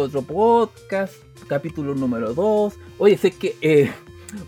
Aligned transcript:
otro 0.00 0.22
podcast, 0.22 1.14
capítulo 1.48 1.94
número 1.94 2.34
2. 2.34 2.74
Oye, 2.98 3.16
sé 3.16 3.30
que 3.32 3.56
eh, 3.60 3.90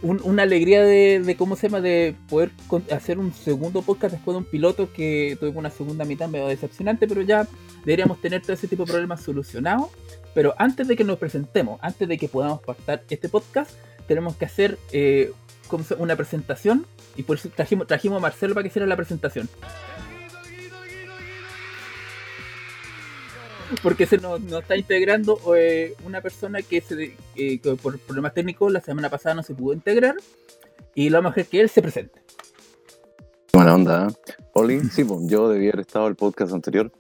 una 0.03 0.43
alegría 0.43 0.83
de, 0.83 1.35
cómo 1.39 1.57
se 1.57 1.69
llama, 1.69 1.81
de 1.81 2.15
poder 2.29 2.51
hacer 2.91 3.19
un 3.19 3.33
segundo 3.33 3.83
podcast 3.83 4.15
después 4.15 4.35
de 4.35 4.39
un 4.39 4.45
piloto 4.45 4.93
que 4.93 5.37
tuvo 5.41 5.59
una 5.59 5.71
segunda 5.71 6.05
mitad 6.05 6.29
medio 6.29 6.49
decepcionante, 6.49 7.07
pero 7.07 7.23
ya 7.23 7.47
deberíamos 7.85 8.21
tener 8.21 8.43
todo 8.43 8.53
ese 8.53 8.69
tipo 8.69 8.85
de 8.85 8.93
problemas 8.93 9.23
solucionados. 9.23 9.89
Pero 10.35 10.55
antes 10.59 10.89
de 10.89 10.97
que 10.97 11.05
nos 11.05 11.19
presentemos, 11.19 11.79
antes 11.83 12.09
de 12.09 12.17
que 12.17 12.29
podamos 12.29 12.61
pactar 12.63 13.03
este 13.11 13.29
podcast, 13.29 13.73
tenemos 14.07 14.37
que 14.37 14.45
hacer 14.45 14.79
eh, 14.93 15.33
una 15.99 16.17
presentación 16.17 16.87
y 17.17 17.23
por 17.23 17.37
eso 17.37 17.49
trajimos, 17.55 17.87
trajimos 17.87 18.19
a 18.19 18.21
Marcelo 18.21 18.55
para 18.55 18.63
que 18.63 18.69
hiciera 18.69 18.87
la 18.87 18.97
presentación. 18.97 19.49
Porque 23.83 24.07
se 24.07 24.19
nos, 24.19 24.41
está 24.43 24.77
integrando 24.77 25.39
eh, 25.57 25.95
una 26.05 26.21
persona 26.21 26.63
que, 26.63 26.81
se, 26.81 27.17
eh, 27.37 27.61
por 27.83 27.99
problemas 27.99 28.35
técnicos 28.35 28.73
la 28.73 28.81
semana 28.81 29.09
pasada 29.09 29.37
no 29.37 29.43
se 29.43 29.55
pudo 29.55 29.73
integrar 29.75 30.17
y 30.95 31.09
lo 31.09 31.19
vamos 31.19 31.31
a 31.31 31.33
hacer 31.33 31.47
que 31.47 31.61
él 31.61 31.69
se 31.69 31.83
presente. 31.83 32.21
Buena 33.53 33.75
onda, 33.75 34.09
¿eh? 34.09 34.33
Oli, 34.55 34.81
sí, 34.81 35.05
pues, 35.05 35.21
yo 35.27 35.49
debía 35.49 35.71
haber 35.71 35.81
estado 35.81 36.09
el 36.09 36.17
podcast 36.17 36.53
anterior, 36.53 36.91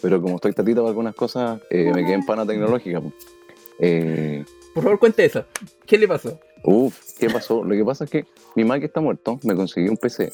pero 0.00 0.20
como 0.20 0.36
estoy 0.36 0.52
tatito 0.52 0.82
para 0.82 0.88
algunas 0.88 1.14
cosas, 1.14 1.60
me 1.70 2.04
quedé 2.04 2.14
en 2.14 2.26
pana 2.26 2.46
tecnológica. 2.46 3.00
Pues. 3.00 4.44
por 4.74 4.82
favor, 4.84 4.98
cuente 4.98 5.24
eso. 5.24 5.44
¿Qué 5.86 5.98
le 5.98 6.06
pasó? 6.06 6.38
Uf, 6.62 6.96
¿qué 7.18 7.30
pasó? 7.30 7.64
Lo 7.64 7.74
que 7.74 7.84
pasa 7.84 8.04
es 8.04 8.10
que 8.10 8.26
mi 8.54 8.64
Mac 8.64 8.82
está 8.82 9.00
muerto, 9.00 9.40
me 9.44 9.54
conseguí 9.54 9.88
un 9.88 9.96
PC, 9.96 10.32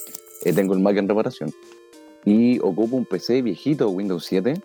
tengo 0.55 0.75
el 0.75 0.81
Mac 0.81 0.97
en 0.97 1.09
reparación 1.09 1.53
y 2.27 2.59
ocupo 2.59 2.97
un 2.97 3.07
PC 3.07 3.41
viejito, 3.41 3.89
Windows 3.89 4.27
7, 4.27 4.61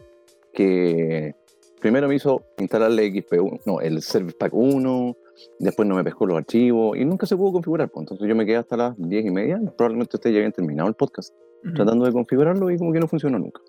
que 0.53 1.35
primero 1.81 2.07
me 2.07 2.15
hizo 2.15 2.45
instalarle 2.57 3.11
XP1, 3.11 3.61
no, 3.65 3.81
el 3.81 4.01
Service 4.01 4.37
Pack 4.37 4.53
1, 4.53 5.17
después 5.59 5.87
no 5.87 5.95
me 5.95 6.03
pescó 6.03 6.25
los 6.25 6.37
archivos 6.37 6.97
y 6.97 7.03
nunca 7.03 7.25
se 7.25 7.35
pudo 7.35 7.53
configurar. 7.53 7.89
Pues. 7.89 8.03
Entonces 8.03 8.27
yo 8.27 8.35
me 8.35 8.45
quedé 8.45 8.57
hasta 8.57 8.77
las 8.77 8.93
10 8.97 9.25
y 9.25 9.31
media, 9.31 9.59
probablemente 9.77 10.15
ustedes 10.15 10.33
ya 10.33 10.39
habían 10.39 10.53
terminado 10.53 10.87
el 10.87 10.95
podcast, 10.95 11.33
tratando 11.75 12.05
de 12.05 12.13
configurarlo 12.13 12.69
y 12.69 12.77
como 12.77 12.93
que 12.93 12.99
no 12.99 13.07
funcionó 13.07 13.39
nunca. 13.39 13.61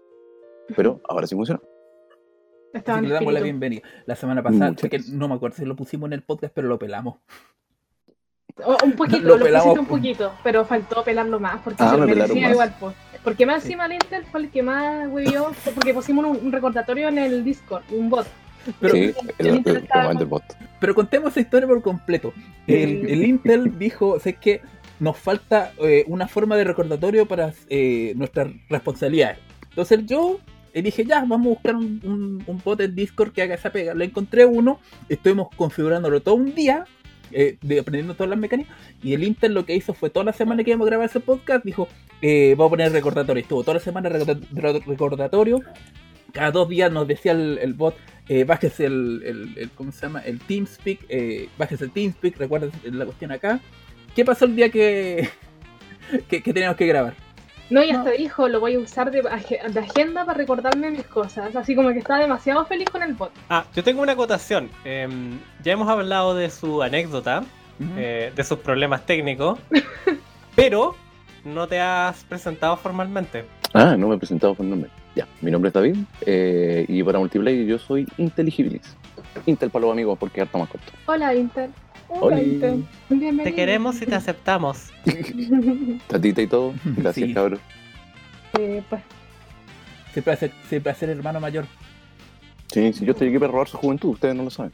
Pero 0.77 1.01
ahora 1.09 1.27
sí 1.27 1.35
funciona. 1.35 1.61
le 2.73 3.09
damos 3.09 3.33
la 3.33 3.41
bienvenida. 3.41 3.83
La 4.07 4.15
semana 4.15 4.43
pasada, 4.43 4.75
que 4.75 5.01
no 5.11 5.29
me 5.29 5.35
acuerdo 5.35 5.57
si 5.57 5.65
lo 5.65 5.75
pusimos 5.75 6.07
en 6.09 6.15
el 6.15 6.23
podcast, 6.23 6.55
pero 6.55 6.69
lo 6.69 6.79
pelamos. 6.79 7.17
un 8.85 8.93
poquito, 8.97 9.37
lo, 9.37 9.37
lo 9.39 9.73
un 9.73 9.87
poquito, 9.87 10.33
pero 10.45 10.65
faltó 10.65 11.03
pelarlo 11.03 11.41
más, 11.41 11.61
porque 11.63 11.83
ah, 11.83 11.97
me 11.97 12.07
merecía 12.07 12.51
igual. 12.51 12.75
Pues. 12.79 12.95
Porque 13.25 13.47
más 13.47 13.63
encima 13.63 13.87
el 13.87 13.93
Intel 13.93 14.25
fue 14.25 14.41
el 14.41 14.51
que 14.51 14.63
más 14.63 15.09
huevió, 15.09 15.53
porque 15.75 15.95
pusimos 15.95 16.25
un, 16.25 16.51
recordatorio 16.51 17.09
en 17.09 17.19
el 17.19 17.45
Discord, 17.45 17.85
un 17.91 18.11
bot. 18.11 18.27
Pero, 18.81 18.95
sí, 18.95 19.13
el, 19.39 19.65
el, 20.19 20.27
bot. 20.27 20.43
Pero 20.81 20.95
contemos 20.95 21.31
esa 21.33 21.41
historia 21.41 21.69
por 21.69 21.83
completo. 21.83 22.33
El, 22.67 23.25
Intel 23.25 23.79
dijo, 23.79 24.19
sé 24.19 24.35
que 24.35 24.61
nos 25.01 25.17
falta 25.17 25.73
eh, 25.79 26.05
una 26.07 26.29
forma 26.29 26.57
de 26.57 26.65
recordatorio 26.65 27.27
para 27.27 27.53
eh, 27.69 28.13
nuestras 28.17 28.49
responsabilidades. 28.69 29.39
Entonces 29.69 30.05
yo 30.07 30.39
dije, 30.75 31.05
ya, 31.05 31.21
vamos 31.21 31.47
a 31.47 31.51
buscar 31.51 31.77
un, 31.77 32.43
un, 32.47 32.63
bot 32.65 32.81
en 32.81 32.95
Discord 32.95 33.33
que 33.33 33.43
haga 33.43 33.55
esa 33.55 33.71
pega. 33.71 33.95
Le 33.95 34.05
encontré 34.05 34.47
uno, 34.47 34.81
estuvimos 35.09 35.49
configurándolo 35.57 36.21
todo 36.23 36.37
un 36.37 36.55
día 36.55 36.85
eh, 37.33 37.59
aprendiendo 37.81 38.15
todas 38.15 38.31
las 38.31 38.39
mecánicas. 38.39 38.77
Y 39.03 39.15
el 39.15 39.25
Intel 39.25 39.55
lo 39.55 39.65
que 39.65 39.75
hizo 39.75 39.95
fue 39.95 40.11
toda 40.11 40.25
la 40.25 40.33
semana 40.33 40.63
que 40.63 40.71
íbamos 40.71 40.87
a 40.87 40.91
grabar 40.91 41.09
ese 41.09 41.21
podcast, 41.21 41.65
dijo, 41.65 41.89
eh, 42.21 42.55
vamos 42.57 42.69
a 42.69 42.71
poner 42.71 42.93
recordatorio. 42.93 43.43
Estuvo 43.43 43.63
toda 43.63 43.75
la 43.75 43.81
semana 43.81 44.09
recordatorio. 44.09 45.61
Cada 46.33 46.51
dos 46.51 46.69
días 46.69 46.91
nos 46.91 47.07
decía 47.07 47.33
el, 47.33 47.75
bot, 47.75 47.95
eh, 48.29 48.45
bájese 48.45 48.87
el, 48.87 49.71
¿cómo 49.75 49.93
se 49.93 50.07
llama? 50.07 50.21
El 50.21 50.39
TeamSpeak, 50.39 51.01
eh, 51.11 51.49
bájese 51.59 51.85
el 51.85 51.91
TeamSpeak, 51.91 52.39
recuerden 52.39 52.71
la 52.85 53.05
cuestión 53.05 53.33
acá. 53.33 53.61
¿Qué 54.17 54.25
pasó 54.25 54.47
el 54.47 54.57
día 54.57 54.71
que, 54.71 55.29
que 56.29 56.41
teníamos 56.41 56.77
que 56.77 56.87
grabar? 56.87 57.32
No, 57.73 57.83
y 57.83 57.91
hasta 57.91 58.11
dijo, 58.11 58.49
lo 58.49 58.61
voy 58.61 58.75
a 58.75 58.79
usar 58.81 59.11
de, 59.11 59.21
agenda 59.21 60.27
para 60.27 60.37
recordarme 60.37 60.91
mis 60.91 61.07
cosas. 61.07 61.57
Así 61.57 61.75
como 61.75 61.89
que 61.91 62.01
estaba 62.01 62.21
demasiado 62.21 62.67
feliz 62.67 62.91
con 62.91 63.03
el 63.03 63.15
bot. 63.15 63.33
Ah, 63.49 63.65
yo 63.75 63.83
tengo 63.83 64.03
una 64.03 64.13
acotación. 64.13 64.69
Em, 64.85 65.39
ya 65.65 65.73
hemos 65.73 65.89
hablado 65.89 66.35
de 66.35 66.51
su 66.51 66.83
anécdota, 66.83 67.45
eh, 67.97 68.31
de 68.37 68.45
sus 68.45 68.59
problemas 68.59 69.07
técnicos, 69.07 69.59
pero 70.55 70.95
no 71.47 71.67
te 71.67 71.81
has 71.81 72.23
presentado 72.25 72.77
formalmente. 72.77 73.47
Ah, 73.73 73.97
no 73.97 74.09
me 74.09 74.17
he 74.17 74.19
presentado 74.19 74.55
formalmente. 74.55 74.95
Ya, 75.15 75.27
mi 75.41 75.51
nombre 75.51 75.69
es 75.69 75.75
David 75.75 75.97
eh, 76.27 76.85
y 76.87 77.03
para 77.03 77.19
multiplayer 77.19 77.65
yo 77.65 77.79
soy 77.79 78.07
Inteligibilis. 78.19 78.99
Intel 79.47 79.71
para 79.71 79.87
los 79.87 79.93
amigos 79.93 80.19
porque 80.19 80.43
harta 80.43 80.59
más 80.59 80.69
corto. 80.69 80.93
Hola 81.07 81.35
Intel. 81.35 81.71
Hola. 82.21 82.43
Intel. 82.43 82.85
Te 83.43 83.55
queremos 83.55 84.01
y 84.03 84.07
te 84.07 84.15
aceptamos. 84.15 84.91
Tatita 86.09 86.43
y 86.43 86.47
todo. 86.47 86.75
Gracias, 86.85 87.29
sí. 87.29 87.35
cabrón. 87.35 87.61
Eh, 88.59 88.83
pues. 88.89 89.03
Siempre 90.13 90.33
hacer, 90.35 90.53
siempre 90.69 90.93
hacer 90.93 91.11
hermano 91.11 91.41
mayor. 91.41 91.65
Sí, 92.73 92.93
sí, 92.93 93.05
yo 93.05 93.13
estoy 93.13 93.29
aquí 93.29 93.39
para 93.39 93.53
robar 93.53 93.69
su 93.69 93.77
juventud, 93.77 94.11
ustedes 94.11 94.35
no 94.35 94.45
lo 94.45 94.51
saben. 94.51 94.73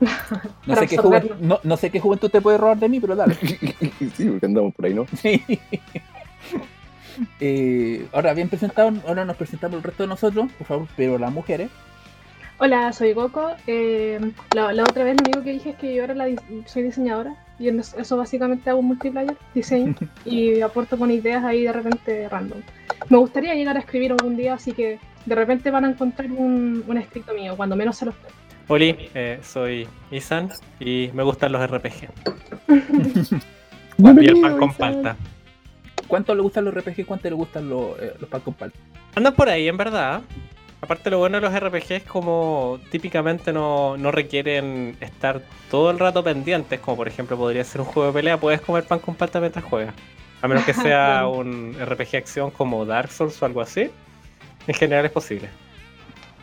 No 0.66 0.76
sé, 0.76 0.86
qué 0.86 0.96
juventud, 0.96 1.34
no, 1.40 1.58
no, 1.62 1.76
sé 1.76 1.90
qué 1.90 1.98
juventud 1.98 2.30
te 2.30 2.40
puede 2.40 2.58
robar 2.58 2.78
de 2.78 2.88
mí, 2.88 3.00
pero 3.00 3.16
dale. 3.16 3.34
sí, 4.14 4.24
porque 4.26 4.46
andamos 4.46 4.74
por 4.74 4.84
ahí, 4.84 4.94
¿no? 4.94 5.06
Sí. 5.16 5.42
Eh, 7.40 8.06
ahora, 8.12 8.32
bien 8.34 8.48
presentado, 8.48 8.92
ahora 9.06 9.24
nos 9.24 9.36
presentamos 9.36 9.78
el 9.78 9.82
resto 9.82 10.04
de 10.04 10.08
nosotros, 10.08 10.52
por 10.52 10.66
favor, 10.66 10.88
pero 10.96 11.18
las 11.18 11.32
mujeres. 11.32 11.70
Hola, 12.60 12.92
soy 12.92 13.12
Goku. 13.12 13.40
Eh, 13.68 14.18
la, 14.52 14.82
otra 14.82 15.04
vez 15.04 15.16
lo 15.16 15.22
único 15.22 15.44
que 15.44 15.52
dije 15.52 15.70
es 15.70 15.76
que 15.76 15.94
yo 15.94 16.02
ahora 16.02 16.26
soy 16.66 16.82
diseñadora 16.82 17.36
y 17.56 17.68
en 17.68 17.78
eso 17.78 18.16
básicamente 18.16 18.68
hago 18.68 18.80
un 18.80 18.86
multiplayer, 18.86 19.36
diseño 19.54 19.94
y 20.24 20.60
aporto 20.60 20.98
con 20.98 21.10
ideas 21.10 21.44
ahí 21.44 21.62
de 21.62 21.72
repente 21.72 22.28
random. 22.28 22.58
Me 23.08 23.18
gustaría 23.18 23.54
llegar 23.54 23.76
a 23.76 23.80
escribir 23.80 24.10
algún 24.10 24.36
día, 24.36 24.54
así 24.54 24.72
que 24.72 24.98
de 25.24 25.34
repente 25.36 25.70
van 25.70 25.84
a 25.84 25.90
encontrar 25.90 26.30
un, 26.32 26.82
un 26.86 26.98
escrito 26.98 27.32
mío, 27.32 27.54
cuando 27.56 27.76
menos 27.76 27.96
se 27.96 28.06
los 28.06 28.14
Hola, 28.70 28.84
eh, 28.88 29.38
soy 29.42 29.88
Isan 30.10 30.50
y 30.80 31.10
me 31.14 31.22
gustan 31.22 31.52
los 31.52 31.70
RPG. 31.70 32.08
y 33.98 34.26
el 34.26 34.40
pan 34.40 34.58
con 34.58 34.74
palta. 34.74 35.16
¿Cuánto 36.06 36.34
le 36.34 36.42
gustan 36.42 36.64
los 36.64 36.74
RPG 36.74 37.00
y 37.00 37.04
cuánto 37.04 37.30
le 37.30 37.34
gustan 37.34 37.68
los, 37.68 37.98
eh, 38.00 38.14
los 38.20 38.28
pan 38.28 38.40
con 38.40 38.54
palta? 38.54 38.78
Andan 39.14 39.34
por 39.34 39.48
ahí, 39.48 39.68
en 39.68 39.76
verdad. 39.76 40.22
Aparte 40.80 41.10
lo 41.10 41.18
bueno 41.18 41.40
de 41.40 41.48
los 41.48 41.60
RPG 41.60 41.92
es 41.92 42.02
como 42.04 42.78
típicamente 42.90 43.52
no, 43.52 43.96
requieren 44.12 44.96
estar 45.00 45.42
todo 45.70 45.90
el 45.90 45.98
rato 45.98 46.22
pendientes, 46.22 46.78
como 46.78 46.98
por 46.98 47.08
ejemplo 47.08 47.36
podría 47.36 47.64
ser 47.64 47.80
un 47.80 47.88
juego 47.88 48.08
de 48.08 48.14
pelea, 48.14 48.38
puedes 48.38 48.60
comer 48.60 48.84
pan 48.84 49.00
con 49.00 49.16
palta 49.16 49.40
mientras 49.40 49.64
juegas. 49.64 49.94
A 50.40 50.46
menos 50.46 50.64
que 50.64 50.74
sea 50.74 51.26
un 51.26 51.74
RPG 51.74 52.16
acción 52.16 52.52
como 52.52 52.84
Dark 52.86 53.10
Souls 53.10 53.42
o 53.42 53.46
algo 53.46 53.60
así. 53.60 53.90
En 54.68 54.74
general 54.74 55.04
es 55.04 55.10
posible. 55.10 55.48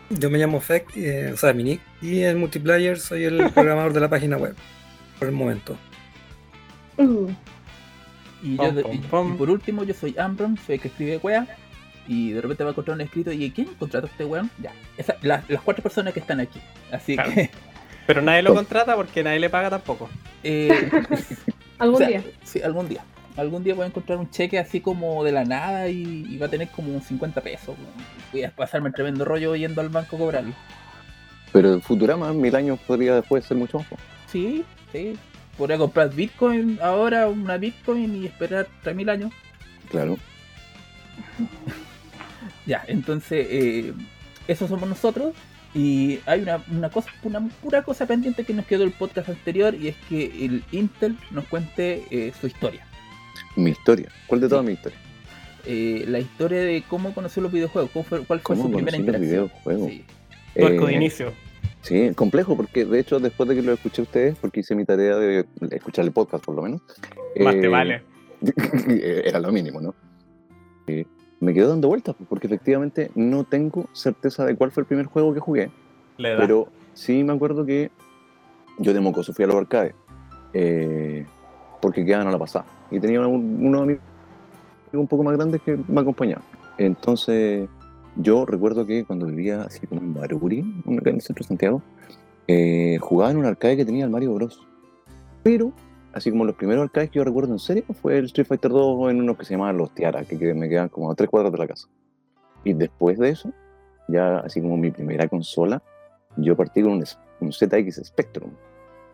Yo 0.09 0.29
me 0.29 0.37
llamo 0.37 0.59
Feck, 0.59 0.95
eh, 0.97 1.31
o 1.33 1.37
sea, 1.37 1.53
Minic, 1.53 1.79
y 2.01 2.23
en 2.23 2.37
multiplayer 2.37 2.99
soy 2.99 3.23
el 3.23 3.51
programador 3.53 3.93
de 3.93 3.99
la 4.01 4.09
página 4.09 4.37
web, 4.37 4.55
por 5.17 5.29
el 5.29 5.33
momento. 5.33 5.77
Uh. 6.97 7.29
Y, 8.43 8.57
por 9.09 9.49
último, 9.49 9.83
yo 9.83 9.93
soy 9.93 10.15
Ambron, 10.19 10.57
soy 10.57 10.75
el 10.75 10.81
que 10.81 10.89
escribe 10.89 11.17
wea 11.17 11.47
y 12.07 12.31
de 12.31 12.41
repente 12.41 12.63
va 12.63 12.69
a 12.69 12.73
encontrar 12.73 12.95
un 12.95 13.01
escrito 13.01 13.31
y 13.31 13.51
¿quién 13.51 13.67
contrató 13.75 14.07
a 14.07 14.09
este 14.09 14.25
weón? 14.25 14.49
Ya, 14.59 14.73
las 15.21 15.61
cuatro 15.63 15.83
personas 15.83 16.13
que 16.13 16.19
están 16.19 16.39
aquí. 16.39 16.59
Así 16.91 17.15
que... 17.17 17.49
Pero 18.07 18.21
nadie 18.21 18.43
lo 18.43 18.53
contrata 18.53 18.95
porque 18.95 19.23
nadie 19.23 19.39
le 19.39 19.49
paga 19.49 19.69
tampoco. 19.69 20.09
Eh, 20.43 20.69
algún 21.79 22.05
día. 22.05 22.23
Sí, 22.43 22.61
algún 22.61 22.87
día. 22.87 23.03
Algún 23.35 23.63
día 23.63 23.73
voy 23.73 23.83
a 23.83 23.87
encontrar 23.87 24.17
un 24.17 24.29
cheque 24.29 24.59
así 24.59 24.79
como 24.79 25.23
de 25.23 25.31
la 25.31 25.43
nada 25.43 25.89
y, 25.89 26.37
va 26.37 26.45
a 26.45 26.49
tener 26.49 26.69
como 26.69 27.01
50 27.01 27.41
pesos. 27.41 27.75
Voy 28.31 28.43
a 28.43 28.51
pasarme 28.51 28.89
el 28.89 28.95
tremendo 28.95 29.25
rollo 29.25 29.55
yendo 29.55 29.81
al 29.81 29.89
banco 29.89 30.15
a 30.15 30.19
cobrarlo. 30.19 30.53
Pero 31.51 31.79
Futurama, 31.81 32.31
mil 32.33 32.55
años 32.55 32.79
podría 32.85 33.15
después 33.15 33.43
ser 33.43 33.57
mucho 33.57 33.79
más. 33.79 33.87
Sí, 34.27 34.63
sí. 34.91 35.17
Podría 35.57 35.77
comprar 35.77 36.13
Bitcoin 36.13 36.79
ahora, 36.81 37.27
una 37.27 37.57
Bitcoin 37.57 38.23
y 38.23 38.25
esperar 38.25 38.67
3000 38.83 39.09
años. 39.09 39.33
Claro. 39.89 40.17
Ya, 42.65 42.83
entonces, 42.87 43.47
eh, 43.49 43.93
eso 44.47 44.67
somos 44.67 44.87
nosotros. 44.89 45.33
Y 45.73 46.19
hay 46.25 46.41
una, 46.41 46.63
una, 46.71 46.89
cosa, 46.89 47.09
una 47.23 47.45
pura 47.61 47.83
cosa 47.83 48.05
pendiente 48.05 48.45
que 48.45 48.53
nos 48.53 48.65
quedó 48.65 48.83
el 48.83 48.91
podcast 48.91 49.27
anterior 49.27 49.75
y 49.75 49.89
es 49.89 49.95
que 50.07 50.45
el 50.45 50.63
Intel 50.71 51.17
nos 51.31 51.45
cuente 51.47 52.05
eh, 52.11 52.31
su 52.39 52.47
historia. 52.47 52.87
Mi 53.57 53.71
historia. 53.71 54.09
¿Cuál 54.27 54.39
de 54.39 54.47
toda 54.47 54.63
mi 54.63 54.71
historia? 54.71 54.97
Eh, 55.65 56.05
la 56.07 56.19
historia 56.19 56.61
de 56.61 56.81
cómo 56.87 57.13
conoció 57.13 57.41
los 57.41 57.51
videojuegos, 57.51 57.91
cuál 58.25 58.39
fue 58.39 58.55
su 58.55 58.71
primera 58.71 58.95
interacción. 58.95 59.51
Sí. 59.65 60.05
de 60.55 60.93
inicio. 60.93 61.33
Sí, 61.81 62.11
complejo, 62.15 62.55
porque 62.55 62.85
de 62.85 62.99
hecho 62.99 63.19
después 63.19 63.49
de 63.49 63.55
que 63.55 63.61
lo 63.61 63.73
escuché 63.73 64.01
a 64.01 64.03
ustedes, 64.03 64.35
porque 64.37 64.61
hice 64.61 64.75
mi 64.75 64.85
tarea 64.85 65.17
de 65.17 65.45
escuchar 65.71 66.05
el 66.05 66.11
podcast 66.11 66.43
por 66.45 66.55
lo 66.55 66.61
menos. 66.61 66.81
Más 67.39 67.59
te 67.59 67.67
vale. 67.67 68.01
era 69.25 69.39
lo 69.39 69.51
mínimo, 69.51 69.81
¿no? 69.81 69.93
Me 71.45 71.53
quedo 71.53 71.69
dando 71.69 71.87
vueltas, 71.87 72.15
porque 72.27 72.47
efectivamente 72.47 73.11
no 73.15 73.43
tengo 73.45 73.85
certeza 73.93 74.43
de 74.45 74.55
cuál 74.55 74.71
fue 74.71 74.81
el 74.81 74.87
primer 74.87 75.05
juego 75.05 75.33
que 75.33 75.39
jugué. 75.39 75.71
pero 76.39 76.67
sí 76.93 77.23
me 77.23 77.33
acuerdo 77.33 77.65
que 77.65 77.91
yo 78.79 78.93
de 78.93 78.99
mocoso 78.99 79.33
fui 79.33 79.45
a 79.45 79.47
los 79.47 79.55
arcades. 79.57 79.93
eh, 80.57 81.25
porque 81.81 82.05
quedaban 82.05 82.27
a 82.27 82.31
la 82.31 82.39
pasada. 82.39 82.65
Y 82.89 82.99
tenía 83.01 83.19
un- 83.27 83.57
unos 83.65 83.81
amigos 83.81 84.01
un 84.93 85.05
poco 85.07 85.21
más 85.23 85.35
grandes 85.35 85.61
que 85.61 85.77
me 85.87 85.99
acompañaban. 86.01 86.43
Entonces, 86.77 87.67
yo 88.15 88.45
recuerdo 88.45 88.85
que 88.85 89.03
cuando 89.03 89.25
vivía 89.25 89.63
así 89.63 89.85
como 89.85 89.99
en 90.01 90.13
Baruri, 90.13 90.59
en 90.85 90.93
el 91.05 91.21
centro 91.21 91.43
de 91.43 91.47
Santiago, 91.49 91.81
eh, 92.47 92.97
jugaba 93.01 93.31
en 93.31 93.37
un 93.37 93.45
arcade 93.45 93.75
que 93.75 93.83
tenía 93.85 94.05
el 94.05 94.11
Mario 94.11 94.33
Bros. 94.35 94.65
Pero, 95.43 95.73
así 96.15 96.31
como 96.31 96.45
los 96.45 96.55
primeros 96.55 96.83
arcades 96.83 97.09
que 97.11 97.17
yo 97.19 97.23
recuerdo 97.23 97.51
en 97.53 97.59
serio, 97.59 97.83
fue 98.01 98.17
el 98.17 98.25
Street 98.25 98.47
Fighter 98.47 98.71
2 98.71 99.11
en 99.11 99.21
unos 99.21 99.37
que 99.37 99.45
se 99.45 99.53
llamaban 99.53 99.77
Los 99.77 99.93
Tiara, 99.93 100.23
que, 100.23 100.53
me 100.53 100.69
quedan 100.69 100.89
como 100.89 101.11
a 101.11 101.15
tres 101.15 101.29
cuadras 101.29 101.51
de 101.51 101.59
la 101.59 101.67
casa. 101.67 101.87
Y 102.63 102.73
después 102.73 103.19
de 103.19 103.29
eso, 103.29 103.51
ya 104.07 104.37
así 104.39 104.61
como 104.61 104.77
mi 104.77 104.89
primera 104.91 105.27
consola, 105.27 105.83
yo 106.37 106.55
partí 106.55 106.81
con 106.81 106.93
un, 106.93 107.03
un 107.41 107.51
ZX 107.51 108.01
Spectrum. 108.03 108.49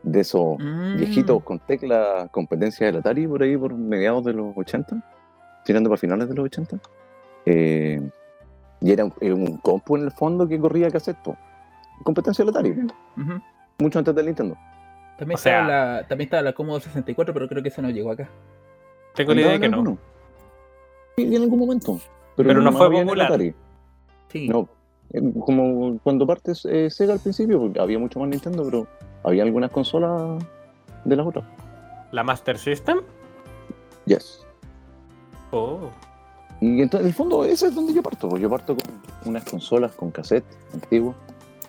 De 0.03 0.21
esos 0.21 0.57
Mm. 0.59 0.98
viejitos 0.98 1.44
con 1.44 1.59
tecla 1.59 2.27
competencia 2.31 2.88
del 2.88 2.98
Atari 2.98 3.27
por 3.27 3.44
ahí 3.44 3.56
por 3.57 3.74
mediados 3.75 4.24
de 4.24 4.33
los 4.33 4.56
80, 4.56 5.03
tirando 5.65 5.89
para 5.89 6.00
finales 6.00 6.30
de 6.30 6.36
los 6.36 6.45
80. 6.45 6.80
Eh, 7.45 8.01
y 8.80 8.92
era 8.92 9.06
un, 9.06 9.13
un 9.21 9.57
compu 9.57 9.98
en 9.98 10.03
el 10.03 10.12
fondo 10.12 10.48
que 10.48 10.59
corría 10.59 10.89
cassette, 10.89 11.36
competencia 12.03 12.44
del 12.44 12.50
Atari, 12.56 12.75
mucho 13.80 14.00
antes 14.00 14.15
del 14.15 14.25
Nintendo. 14.27 14.56
También, 15.17 15.35
O 15.35 15.37
sea- 15.37 15.61
estaba 15.61 15.67
la, 15.99 16.07
también 16.07 16.27
estaba 16.27 16.41
la 16.43 16.53
Commodore 16.53 16.83
64, 16.83 17.33
pero 17.33 17.47
creo 17.47 17.61
que 17.61 17.69
ese 17.69 17.81
no 17.81 17.89
llegó 17.89 18.11
acá. 18.11 18.29
Tengo 19.15 19.33
la 19.33 19.41
idea 19.41 19.51
de 19.51 19.59
que 19.59 19.65
¿Andaba 19.65 19.83
en 19.83 19.89
no. 19.89 19.97
Sí, 21.15 21.35
en 21.35 21.41
algún 21.43 21.59
momento. 21.59 21.99
Pero 22.35 22.53
no 22.53 22.61
nomás 22.61 22.77
fue 22.87 23.03
popular. 23.03 23.27
Atari. 23.27 23.53
Sí. 24.29 24.47
No, 24.47 24.67
como 25.45 25.99
cuando 25.99 26.25
partes 26.25 26.65
eh, 26.65 26.89
Sega 26.89 27.13
al 27.13 27.19
principio, 27.19 27.59
porque 27.59 27.79
había 27.79 27.99
mucho 27.99 28.19
más 28.19 28.29
Nintendo, 28.29 28.63
pero 28.63 28.87
había 29.23 29.43
algunas 29.43 29.69
consolas 29.71 30.41
de 31.03 31.15
las 31.15 31.27
otras. 31.27 31.45
¿La 32.11 32.23
Master 32.23 32.57
System? 32.57 32.99
Yes. 34.05 34.45
Oh. 35.51 35.89
Y 36.61 36.81
entonces, 36.81 37.01
en 37.01 37.07
el 37.07 37.13
fondo, 37.13 37.43
ese 37.43 37.67
es 37.67 37.75
donde 37.75 37.93
yo 37.93 38.01
parto. 38.01 38.29
Pues 38.29 38.41
yo 38.41 38.49
parto 38.49 38.75
con 38.75 38.85
unas 39.25 39.43
consolas 39.43 39.91
con 39.93 40.11
cassette 40.11 40.45
antiguos, 40.73 41.15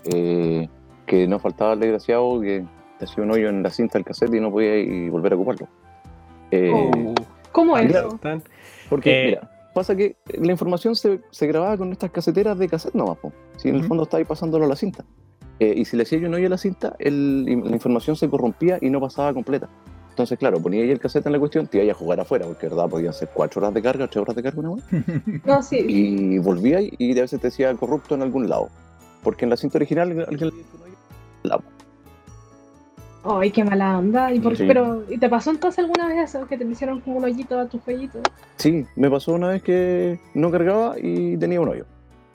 eh, 0.05 0.69
que 1.07 1.27
no 1.27 1.39
faltaba 1.39 1.73
el 1.73 1.81
desgraciado 1.81 2.41
que 2.41 2.65
te 3.03 3.11
hacía 3.11 3.25
un 3.25 3.33
hoyo 3.33 3.49
en 3.49 3.65
la 3.65 3.71
cinta 3.71 3.95
del 3.99 4.05
cassette 4.05 4.33
y 4.35 4.41
no 4.41 4.53
podía 4.53 4.77
ir 4.77 5.11
volver 5.11 5.33
a 5.33 5.37
ocuparlo. 5.37 5.67
Eh, 6.53 6.71
Oh. 6.73 7.15
¿Cómo 7.51 7.77
es 7.77 7.91
eso? 7.91 8.19
Porque, 8.89 9.11
Eh, 9.23 9.27
mira, 9.27 9.51
pasa 9.75 9.97
que 9.97 10.17
la 10.41 10.53
información 10.53 10.95
se, 10.95 11.21
se 11.31 11.47
grababa 11.49 11.77
con 11.77 11.91
estas 11.91 12.11
caseteras 12.13 12.57
de 12.59 12.69
cassette 12.69 12.95
nomás, 12.95 13.19
po. 13.19 13.33
Si 13.57 13.69
en 13.69 13.75
el 13.75 13.81
Ujú. 13.81 13.89
fondo 13.89 14.05
estaba 14.05 14.19
ahí 14.21 14.25
pasándolo 14.25 14.65
a 14.67 14.69
la 14.69 14.77
cinta. 14.77 15.05
Eh, 15.59 15.75
y 15.77 15.85
si 15.85 15.97
le 15.97 16.05
hacía 16.05 16.19
yo 16.19 16.29
un 16.29 16.35
hoyo 16.35 16.47
a 16.47 16.51
la 16.51 16.59
cinta, 16.59 16.95
el- 17.01 17.45
la 17.45 17.73
información 17.75 18.15
se 18.17 18.29
corrompía 18.31 18.79
y 18.81 18.89
no 18.89 19.01
pasaba 19.01 19.35
completa. 19.35 19.69
Entonces, 20.11 20.39
claro, 20.39 20.61
ponía 20.61 20.83
ahí 20.83 20.91
el 20.91 21.01
cassette 21.01 21.27
en 21.27 21.33
la 21.33 21.39
cuestión, 21.41 21.67
te 21.67 21.83
iba 21.83 21.91
a 21.93 21.95
jugar 21.97 22.21
afuera, 22.21 22.47
porque 22.47 22.69
verdad 22.69 22.89
podían 22.89 23.13
ser 23.15 23.31
cuatro 23.35 23.61
horas 23.61 23.75
de 23.75 23.83
carga, 23.83 24.07
tres 24.07 24.23
horas 24.23 24.37
de 24.37 24.43
carga, 24.45 24.61
una 24.61 24.75
vez. 24.77 24.85
No, 25.45 25.63
sí. 25.63 25.85
Y 25.89 26.39
volvía 26.39 26.79
y, 26.81 27.19
a 27.19 27.23
veces 27.23 27.41
te 27.41 27.49
decía 27.49 27.75
corrupto 27.75 28.15
en 28.15 28.23
algún 28.23 28.49
lado. 28.49 28.69
Porque 29.25 29.45
en 29.47 29.51
la 29.51 29.57
cinta 29.57 29.79
original 29.79 30.09
alguien 30.29 30.49
le 30.51 30.61
hizo 30.61 30.77
un 30.77 30.83
hoyo. 30.83 30.95
La- 31.45 31.61
Ay, 33.25 33.51
qué 33.53 33.63
mala 33.65 33.99
onda. 33.99 34.33
¿Y 34.33 34.41
por, 34.41 34.57
Sí. 34.57 34.65
pero, 34.67 35.05
¿y 35.09 35.17
te 35.19 35.29
pasó 35.29 35.51
entonces 35.51 35.79
alguna 35.79 36.09
vez 36.09 36.19
eso? 36.35 36.47
Que 36.47 36.57
te 36.59 36.65
hicieron 36.65 37.01
como 37.01 37.19
un 37.19 37.25
hoyito 37.25 37.59
a 37.59 37.67
tu 37.69 37.79
jueguito. 37.79 38.19
Sí, 38.57 38.85
me 38.97 39.09
pasó 39.11 39.33
una 39.35 39.49
vez 39.49 39.63
que 39.63 40.19
no 40.35 40.51
cargaba 40.51 40.97
y 41.01 41.37
tenía 41.37 41.61
un 41.61 41.69
hoyo. 41.69 41.87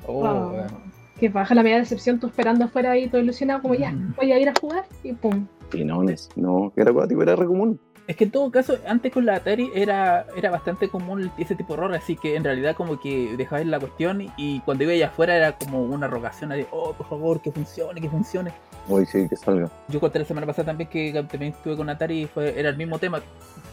Oh, 0.07 0.25
Ah, 0.25 0.50
bueno. 0.51 0.88
Que 1.19 1.30
baja 1.30 1.56
la 1.56 1.63
media 1.63 1.80
decepción, 1.80 2.19
tú 2.19 2.28
esperando 2.28 2.66
afuera 2.66 2.92
ahí, 2.92 3.10
todo 3.10 3.19
ilusionado, 3.19 3.62
como 3.62 3.74
ya, 3.74 3.92
Mm. 3.92 4.13
voy 4.16 4.31
a 4.31 4.39
ir 4.39 4.48
a 4.50 4.54
jugar 4.62 4.86
y 5.04 5.13
pum. 5.13 5.48
Y 5.74 5.84
no, 5.84 6.04
no, 6.36 6.72
era 6.78 6.92
acuático, 6.92 7.22
era 7.24 7.36
re 7.36 7.45
común. 7.48 7.80
Es 8.07 8.15
que 8.15 8.24
en 8.24 8.31
todo 8.31 8.50
caso, 8.51 8.77
antes 8.88 9.12
con 9.12 9.25
la 9.25 9.36
Atari 9.36 9.69
era, 9.75 10.25
era 10.38 10.50
bastante 10.50 10.88
común 10.88 11.30
ese 11.38 11.56
tipo 11.56 11.74
de 11.74 11.80
error, 11.80 11.94
así 11.94 12.15
que 12.15 12.38
en 12.38 12.44
realidad 12.45 12.74
como 12.74 13.01
que 13.01 13.36
dejabas 13.36 13.65
la 13.65 13.81
cuestión 13.81 14.31
y, 14.38 14.62
cuando 14.62 14.86
iba 14.86 14.94
allá 14.94 15.07
afuera 15.07 15.36
era 15.36 15.57
como 15.57 15.83
una 15.83 16.07
rogación 16.07 16.51
de, 16.51 16.65
oh, 16.71 16.94
por 16.94 17.07
favor, 17.09 17.42
que 17.42 17.51
funcione, 17.51 18.00
que 18.00 18.09
funcione. 18.09 18.54
Hoy 18.88 19.06
sí, 19.06 19.27
que 19.27 19.36
salga. 19.36 19.69
Yo 19.89 20.00
conté 20.00 20.19
la 20.19 20.25
semana 20.25 20.48
pasada 20.48 20.68
también 20.68 20.89
que 20.89 21.12
también 21.30 21.51
estuve 21.51 21.75
con 21.75 21.89
Atari 21.89 22.21
y 22.21 22.27
fue, 22.27 22.57
era 22.57 22.69
el 22.69 22.77
mismo 22.77 22.98
tema. 22.98 23.21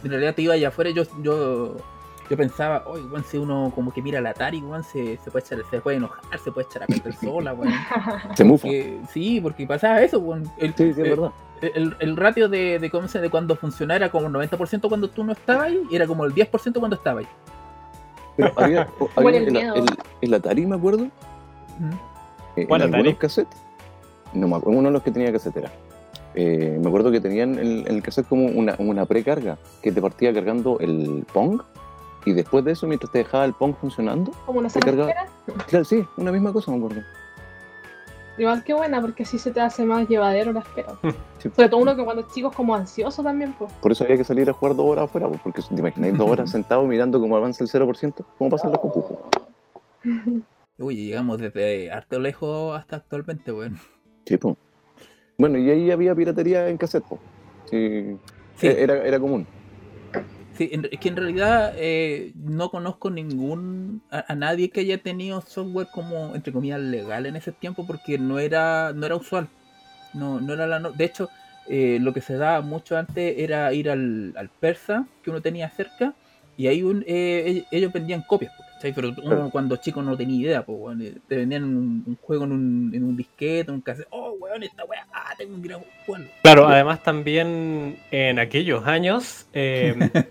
En 0.03 0.11
realidad 0.11 0.35
te 0.35 0.43
iba 0.43 0.55
allá 0.55 0.69
afuera 0.69 0.91
y 0.91 0.95
yo, 0.95 1.05
yo, 1.23 1.77
yo 2.31 2.37
pensaba, 2.37 2.85
oye, 2.87 3.05
weón, 3.05 3.25
si 3.25 3.37
uno 3.37 3.71
como 3.75 3.93
que 3.93 4.01
mira 4.03 4.21
la 4.21 4.31
Atari, 4.31 4.61
weón, 4.63 4.83
se, 4.85 5.19
se 5.19 5.31
puede 5.31 5.45
echar, 5.45 5.59
se 5.71 5.81
puede 5.81 5.97
enojar, 5.99 6.39
se 6.39 6.51
puede 6.53 6.67
echar 6.69 6.83
a 6.85 6.87
perder 6.87 7.15
sola, 7.21 7.53
weón. 7.55 7.73
Se 8.37 8.45
mufa. 8.45 8.69
Sí, 9.13 9.41
porque 9.43 9.67
pasaba 9.67 10.03
eso, 10.03 10.19
weón. 10.21 10.51
El, 10.59 10.71
Sí, 10.75 10.85
sí, 10.85 10.91
es 10.91 10.99
eh, 10.99 11.11
verdad. 11.11 11.31
el, 11.61 11.97
el 12.01 12.17
ratio 12.17 12.49
de, 12.49 12.79
de, 12.79 12.89
de 12.91 13.31
cuando 13.31 13.57
funcionara 13.57 14.07
era 14.07 14.11
como 14.11 14.27
el 14.29 14.33
90% 14.51 14.89
cuando 14.89 15.09
tú 15.09 15.23
no 15.25 15.33
estabas 15.33 15.67
ahí 15.67 15.83
y 15.91 15.97
era 15.97 16.07
como 16.07 16.25
el 16.25 16.35
10% 16.35 16.79
cuando 16.79 16.97
estabas 16.97 17.25
ahí. 17.25 17.31
Pero 18.37 18.53
había, 18.57 18.89
había 19.17 19.39
el 19.39 19.49
el, 19.49 19.57
el- 19.57 19.87
el 20.23 20.35
Atari, 20.35 20.67
me 20.67 20.77
acuerdo. 20.77 21.05
eh, 22.57 22.67
¿Cuál 22.67 22.83
en 22.83 22.89
Atari? 22.89 23.01
algunos 23.03 23.19
cassettes. 23.19 23.59
No 24.33 24.49
me 24.49 24.57
acuerdo, 24.57 24.79
uno 24.79 24.89
de 24.89 24.93
los 24.93 25.03
que 25.03 25.11
tenía 25.11 25.31
casetera. 25.33 25.71
Eh, 26.35 26.79
me 26.83 26.89
acuerdo 26.89 27.13
que 27.13 27.21
tenían 27.21 27.57
en, 27.61 27.87
en 27.87 27.95
el 27.95 28.03
cassette 28.03 28.27
como 28.27 28.47
una, 28.47 28.75
una 28.79 29.07
precarga 29.07 29.57
que 29.83 29.93
te 29.93 30.01
partía 30.03 30.33
cargando 30.35 30.81
el 30.81 31.25
Pong 31.33 31.61
y 32.25 32.33
después 32.33 32.65
de 32.65 32.73
eso, 32.73 32.87
mientras 32.87 33.11
te 33.13 33.19
dejaba 33.19 33.45
el 33.45 33.53
Pong 33.55 33.75
funcionando, 33.81 34.33
Como 34.47 34.59
una 34.61 34.69
Te 34.69 34.81
carga- 34.81 35.09
espera. 35.09 35.27
claro, 35.69 35.85
sí, 35.85 36.05
una 36.17 36.33
misma 36.33 36.53
cosa 36.53 36.71
me 36.71 36.79
acuerdo. 36.79 37.03
Igual 38.37 38.65
que 38.65 38.75
buena, 38.75 39.01
porque 39.01 39.23
así 39.23 39.39
se 39.39 39.53
te 39.53 39.61
hace 39.61 39.85
más 39.85 40.09
llevadero 40.09 40.53
la 40.53 40.59
espera. 40.61 40.95
Sí. 41.39 41.51
Sobre 41.55 41.69
todo 41.69 41.81
uno 41.81 41.95
que 41.95 42.03
cuando 42.05 42.23
es 42.27 42.33
chico 42.35 42.49
es 42.51 42.57
como 42.57 42.75
ansioso 42.75 43.23
también, 43.23 43.53
pues. 43.57 43.73
Por 43.75 43.93
eso 43.93 44.03
había 44.03 44.17
que 44.17 44.25
salir 44.25 44.51
a 44.51 44.53
jugar 44.53 44.75
dos 44.75 44.87
horas 44.87 45.05
afuera, 45.05 45.29
pues, 45.29 45.41
porque 45.41 45.63
te 45.63 45.75
imagináis 45.75 46.19
dos 46.19 46.29
horas 46.29 46.51
sentado 46.51 46.85
mirando 46.85 47.21
cómo 47.21 47.37
avanza 47.37 47.63
el 47.63 47.71
0%, 47.71 48.25
cómo 48.37 48.51
pasan 48.51 48.73
los 48.73 48.81
compus. 48.81 49.05
Uy, 50.79 50.97
llegamos 50.97 51.39
desde 51.39 51.93
harto 51.93 52.19
lejos 52.19 52.77
hasta 52.77 52.97
actualmente, 52.97 53.53
weón. 53.53 53.79
Sí, 54.27 54.37
pues. 54.37 54.57
Bueno, 55.39 55.59
y 55.59 55.71
ahí 55.71 55.91
había 55.93 56.15
piratería 56.15 56.69
en 56.69 56.77
cassette, 56.77 57.05
pues. 57.09 57.21
Sí, 57.71 58.17
Sí, 58.57 58.67
Era, 58.69 59.05
era 59.05 59.19
común. 59.19 59.47
Sí, 60.57 60.69
en- 60.73 60.89
es 60.91 60.99
que 61.01 61.09
en 61.09 61.17
realidad 61.17 61.73
eh, 61.77 62.33
no 62.37 62.71
conozco 62.71 63.11
ningún 63.11 64.03
a, 64.11 64.35
nadie 64.35 64.71
que 64.71 64.81
haya 64.81 64.99
tenido 65.03 65.41
software 65.43 65.89
como 65.93 66.35
entre 66.35 66.53
comillas 66.53 66.81
legal 66.81 67.27
en 67.27 67.37
ese 67.37 67.53
tiempo 67.53 67.87
porque 67.87 68.19
no 68.19 68.39
era 68.39 68.93
no 68.95 69.07
era 69.07 69.17
usual. 69.17 69.49
No, 70.15 70.41
no 70.41 70.55
era 70.55 70.67
la 70.67 70.81
no- 70.81 70.93
de 70.93 71.05
hecho 71.05 71.31
eh, 71.69 71.99
lo 72.01 72.13
que 72.15 72.21
se 72.21 72.37
daba 72.37 72.61
mucho 72.63 72.97
antes 72.99 73.37
era 73.39 73.73
ir 73.75 73.91
al, 73.91 74.35
al 74.37 74.51
persa 74.51 75.09
que 75.23 75.31
uno 75.31 75.43
tenía 75.43 75.71
cerca 75.71 76.15
y 76.57 76.69
ahí 76.69 76.83
un- 76.83 77.05
eh, 77.07 77.45
ell- 77.49 77.67
ellos 77.71 77.93
vendían 77.93 78.23
copias, 78.23 78.53
¿cachai? 78.85 78.93
pero 78.93 79.15
uno 79.23 79.51
cuando 79.51 79.77
chico 79.77 80.03
no 80.03 80.17
tenía 80.17 80.41
idea, 80.41 80.63
pues 80.65 80.99
te 81.29 81.37
vendían 81.37 81.65
un, 81.65 82.05
un 82.07 82.17
juego 82.21 82.45
en 82.45 82.53
un, 82.53 82.91
en 82.95 83.05
un 83.05 83.17
disquete, 83.17 83.71
un 83.71 83.81
cassette, 83.81 84.09
oh 84.11 84.37
weón, 84.39 84.63
esta 84.63 84.85
weá, 84.85 85.07
ah, 85.13 85.33
tengo 85.39 85.57
ir 85.65 85.75
a 85.75 85.81
jugarlo. 86.05 86.29
Claro, 86.43 86.69
además 86.69 87.03
también 87.03 87.97
en 88.11 88.39
aquellos 88.39 88.87
años, 88.87 89.49
eh, 89.53 89.95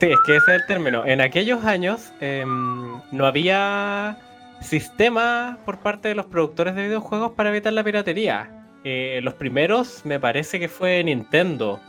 sí, 0.00 0.06
es 0.06 0.18
que 0.26 0.36
ese 0.36 0.54
es 0.54 0.60
el 0.60 0.66
término, 0.66 1.04
en 1.04 1.20
aquellos 1.20 1.64
años 1.64 2.12
eh, 2.20 2.44
no 2.46 3.26
había 3.26 4.18
sistema 4.60 5.58
por 5.64 5.78
parte 5.80 6.08
de 6.08 6.14
los 6.14 6.26
productores 6.26 6.74
de 6.74 6.84
videojuegos 6.86 7.32
para 7.32 7.50
evitar 7.50 7.72
la 7.72 7.82
piratería. 7.82 8.48
Eh, 8.84 9.20
los 9.22 9.34
primeros 9.34 10.04
me 10.04 10.18
parece 10.18 10.58
que 10.58 10.68
fue 10.68 11.02
Nintendo, 11.04 11.80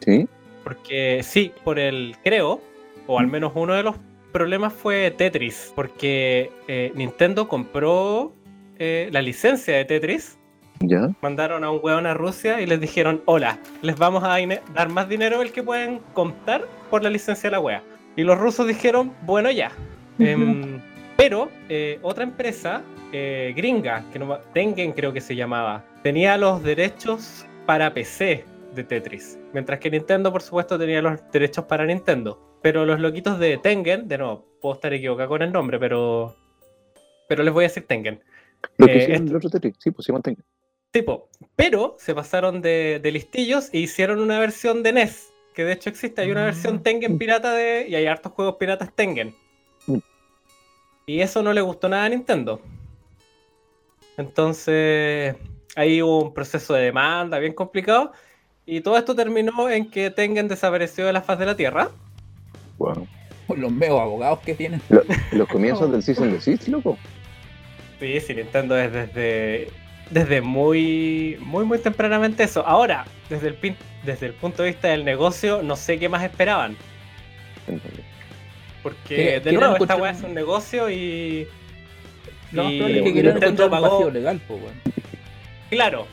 sí, 0.00 0.28
porque 0.62 1.22
sí, 1.22 1.52
por 1.64 1.78
el 1.78 2.16
creo, 2.22 2.60
o 3.06 3.18
al 3.18 3.26
menos 3.26 3.52
uno 3.54 3.74
de 3.74 3.82
los 3.82 3.96
problemas 4.30 4.72
fue 4.72 5.10
Tetris, 5.10 5.72
porque 5.74 6.50
eh, 6.68 6.92
Nintendo 6.94 7.48
compró 7.48 8.32
eh, 8.78 9.08
la 9.12 9.20
licencia 9.22 9.76
de 9.76 9.84
Tetris 9.84 10.38
ya. 10.80 11.10
mandaron 11.20 11.64
a 11.64 11.70
un 11.70 11.80
weón 11.82 12.06
a 12.06 12.14
Rusia 12.14 12.60
y 12.60 12.66
les 12.66 12.80
dijeron, 12.80 13.22
hola, 13.26 13.58
les 13.82 13.96
vamos 13.96 14.24
a 14.24 14.38
dar 14.74 14.88
más 14.88 15.08
dinero 15.08 15.40
del 15.40 15.52
que 15.52 15.62
pueden 15.62 16.00
contar 16.14 16.66
por 16.88 17.02
la 17.02 17.10
licencia 17.10 17.50
de 17.50 17.56
la 17.56 17.60
wea. 17.60 17.82
Y 18.16 18.22
los 18.22 18.38
rusos 18.38 18.66
dijeron, 18.66 19.12
bueno 19.22 19.50
ya. 19.50 19.70
Em, 20.18 20.80
pero 21.16 21.50
eh, 21.68 21.98
otra 22.02 22.24
empresa 22.24 22.82
eh, 23.12 23.52
gringa, 23.56 24.04
que 24.12 24.18
no, 24.18 24.38
Tengen 24.52 24.92
creo 24.92 25.12
que 25.12 25.20
se 25.20 25.36
llamaba, 25.36 25.84
tenía 26.02 26.36
los 26.36 26.62
derechos 26.62 27.46
para 27.66 27.92
PC 27.92 28.44
de 28.74 28.84
Tetris. 28.84 29.38
Mientras 29.52 29.78
que 29.80 29.90
Nintendo, 29.90 30.32
por 30.32 30.42
supuesto, 30.42 30.78
tenía 30.78 31.02
los 31.02 31.20
derechos 31.30 31.64
para 31.64 31.84
Nintendo. 31.84 32.49
Pero 32.62 32.84
los 32.84 33.00
loquitos 33.00 33.38
de 33.38 33.56
Tengen, 33.58 34.06
de 34.08 34.18
nuevo, 34.18 34.46
puedo 34.60 34.74
estar 34.74 34.92
equivocado 34.92 35.28
con 35.30 35.42
el 35.42 35.52
nombre, 35.52 35.78
pero... 35.78 36.36
Pero 37.28 37.42
les 37.42 37.52
voy 37.54 37.64
a 37.64 37.68
decir 37.68 37.86
Tengen. 37.86 38.22
Lo 38.76 38.86
que 38.86 38.92
Eh, 38.92 38.96
hicieron 38.98 39.14
esto- 39.24 39.30
el 39.30 39.36
otro 39.36 39.50
Tetris, 39.50 39.74
sí, 39.78 39.90
pues 39.90 40.04
se 40.06 40.12
mantenga. 40.12 40.42
Tipo, 40.90 41.28
pero 41.56 41.96
se 41.98 42.14
pasaron 42.14 42.60
de, 42.60 42.98
de 43.02 43.12
listillos 43.12 43.70
e 43.72 43.78
hicieron 43.78 44.18
una 44.20 44.40
versión 44.40 44.82
de 44.82 44.92
NES, 44.92 45.32
que 45.54 45.64
de 45.64 45.72
hecho 45.72 45.88
existe, 45.88 46.20
hay 46.22 46.30
una 46.32 46.44
versión 46.44 46.82
Tengen 46.82 47.16
pirata 47.16 47.52
de 47.54 47.86
y 47.88 47.94
hay 47.94 48.06
hartos 48.06 48.32
juegos 48.32 48.56
piratas 48.56 48.92
Tengen. 48.94 49.34
Mm. 49.86 49.98
Y 51.06 51.20
eso 51.20 51.42
no 51.42 51.52
le 51.52 51.60
gustó 51.60 51.88
nada 51.88 52.04
a 52.04 52.08
Nintendo. 52.08 52.60
Entonces, 54.16 55.36
ahí 55.76 56.02
hubo 56.02 56.24
un 56.24 56.34
proceso 56.34 56.74
de 56.74 56.82
demanda 56.84 57.38
bien 57.38 57.54
complicado. 57.54 58.12
Y 58.66 58.80
todo 58.82 58.96
esto 58.98 59.14
terminó 59.14 59.70
en 59.70 59.90
que 59.90 60.10
Tengen 60.10 60.48
desapareció 60.48 61.06
de 61.06 61.12
la 61.12 61.22
faz 61.22 61.38
de 61.38 61.46
la 61.46 61.56
Tierra. 61.56 61.90
Wow. 62.80 63.06
Los 63.56 63.70
meos 63.72 64.00
abogados 64.00 64.38
que 64.40 64.54
tienen. 64.54 64.80
Lo- 64.88 65.02
los 65.32 65.48
comienzos 65.48 65.90
del 65.92 66.02
Season 66.02 66.32
Desist, 66.32 66.66
loco. 66.68 66.96
Sí, 68.00 68.18
sí, 68.20 68.34
Nintendo 68.34 68.78
es 68.78 68.90
desde, 68.92 69.68
desde 70.10 70.40
muy, 70.40 71.36
muy, 71.40 71.64
muy 71.66 71.78
tempranamente 71.78 72.42
eso. 72.44 72.66
Ahora, 72.66 73.04
desde 73.28 73.48
el, 73.48 73.60
pin- 73.60 73.76
desde 74.04 74.26
el 74.26 74.32
punto 74.32 74.62
de 74.62 74.70
vista 74.70 74.88
del 74.88 75.04
negocio, 75.04 75.62
no 75.62 75.76
sé 75.76 75.98
qué 75.98 76.08
más 76.08 76.22
esperaban. 76.24 76.76
Porque, 78.82 79.16
Que- 79.16 79.40
de 79.40 79.52
nuevo, 79.52 79.76
esta 79.76 79.96
weá 79.96 80.12
es 80.12 80.22
un 80.22 80.32
negocio 80.34 80.88
y. 80.90 81.46
Más 82.52 82.66
y 82.72 82.80
es 82.80 83.02
que 83.04 83.12
Nintendo 83.12 83.46
encontrar 83.46 83.68
un 83.68 83.70
pagó- 83.88 84.10
legal, 84.10 84.40
po, 84.48 84.54
weón. 84.54 84.74
Claro, 85.68 86.06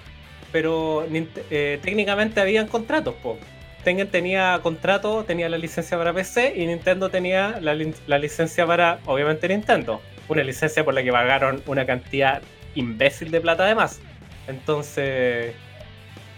pero 0.51 1.05
eh, 1.49 1.79
técnicamente 1.81 2.39
habían 2.41 2.67
contratos, 2.67 3.15
po. 3.23 3.37
Tengen 3.87 4.09
tenía 4.09 4.59
contrato, 4.63 5.23
tenía 5.23 5.47
la 5.47 5.57
licencia 5.57 5.97
para 5.97 6.11
PC 6.11 6.55
y 6.57 6.67
Nintendo 6.67 7.09
tenía 7.09 7.57
la, 7.61 7.73
licencia 8.17 8.67
para, 8.67 8.99
obviamente, 9.05 9.47
Nintendo. 9.47 10.01
Una 10.27 10.43
licencia 10.43 10.83
por 10.83 10.93
la 10.93 11.01
que 11.03 11.09
pagaron 11.09 11.63
una 11.67 11.85
cantidad 11.85 12.41
imbécil 12.75 13.31
de 13.31 13.39
plata 13.39 13.63
además. 13.63 14.01
Entonces, 14.49 15.55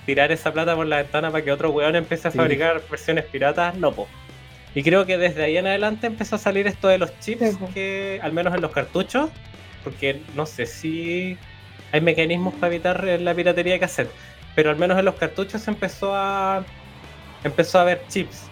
tirar 0.06 0.32
esa 0.32 0.54
plata 0.54 0.76
por 0.76 0.86
la 0.86 0.98
ventana 0.98 1.32
para 1.32 1.44
que 1.44 1.52
otro 1.52 1.72
weón 1.72 1.96
empiece 1.96 2.28
a 2.28 2.32
Sí. 2.32 2.38
fabricar 2.38 2.84
versiones 2.88 3.26
piratas, 3.26 3.74
no, 3.74 3.94
po. 3.94 4.08
Y 4.76 4.84
creo 4.84 5.08
que 5.08 5.18
desde 5.18 5.44
ahí 5.44 5.58
en 5.58 5.66
adelante 5.66 6.06
empezó 6.06 6.36
a 6.36 6.38
salir 6.38 6.68
esto 6.68 6.88
de 6.88 7.00
los 7.00 7.20
chips, 7.20 7.58
Sí, 7.58 7.58
que 7.74 8.20
al 8.22 8.32
menos 8.32 8.54
en 8.54 8.62
los 8.62 8.70
cartuchos, 8.70 9.32
porque 9.84 10.22
no 10.36 10.46
sé 10.46 10.68
si 10.68 11.36
hay 11.92 12.02
mecanismos 12.02 12.54
para 12.54 12.72
evitar 12.72 13.04
la 13.04 13.34
piratería 13.34 13.74
de 13.74 13.80
cassette, 13.80 14.12
pero 14.54 14.70
al 14.70 14.76
menos 14.76 15.00
en 15.00 15.06
los 15.06 15.16
cartuchos 15.16 15.68
empezó 15.68 16.14
a 16.16 16.64
empezó 17.44 17.80
a 17.80 17.82
haber 17.82 18.02
chips 18.08 18.44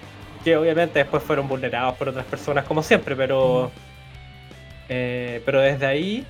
que 0.43 0.55
obviamente 0.55 0.99
después 0.99 1.23
fueron 1.23 1.47
vulnerados 1.47 1.95
por 1.97 2.09
otras 2.09 2.25
personas 2.25 2.65
como 2.65 2.83
siempre, 2.83 3.15
pero 3.15 3.71
eh, 4.89 5.41
pero 5.45 5.61
desde 5.61 5.85
ahí 5.85 6.25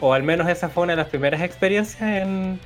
o 0.00 0.14
al 0.14 0.22
menos 0.22 0.48
esa 0.48 0.68
fue 0.68 0.84
una 0.84 0.94
de 0.94 0.98
las 0.98 1.08
primeras 1.08 1.42
experiencias 1.42 2.00
en 2.02 2.58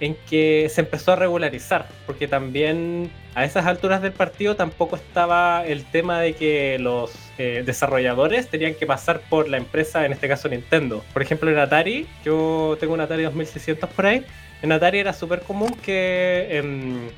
en 0.00 0.16
que 0.28 0.68
se 0.70 0.82
empezó 0.82 1.12
a 1.12 1.16
regularizar, 1.16 1.88
porque 2.04 2.28
también 2.28 3.10
a 3.34 3.44
esas 3.44 3.66
alturas 3.66 4.02
del 4.02 4.12
partido 4.12 4.56
tampoco 4.56 4.96
estaba 4.96 5.64
el 5.66 5.84
tema 5.84 6.20
de 6.20 6.34
que 6.34 6.78
los 6.78 7.12
eh, 7.38 7.62
desarrolladores 7.64 8.48
tenían 8.48 8.74
que 8.74 8.86
pasar 8.86 9.20
por 9.28 9.48
la 9.48 9.56
empresa, 9.56 10.04
en 10.04 10.12
este 10.12 10.28
caso 10.28 10.48
Nintendo. 10.48 11.02
Por 11.12 11.22
ejemplo, 11.22 11.50
en 11.50 11.58
Atari, 11.58 12.06
yo 12.24 12.76
tengo 12.78 12.94
un 12.94 13.00
Atari 13.00 13.22
2600 13.22 13.88
por 13.90 14.06
ahí, 14.06 14.24
en 14.62 14.72
Atari 14.72 14.98
era 14.98 15.12
súper 15.12 15.40
común 15.40 15.74
que 15.82 16.48
em, 16.50 17.08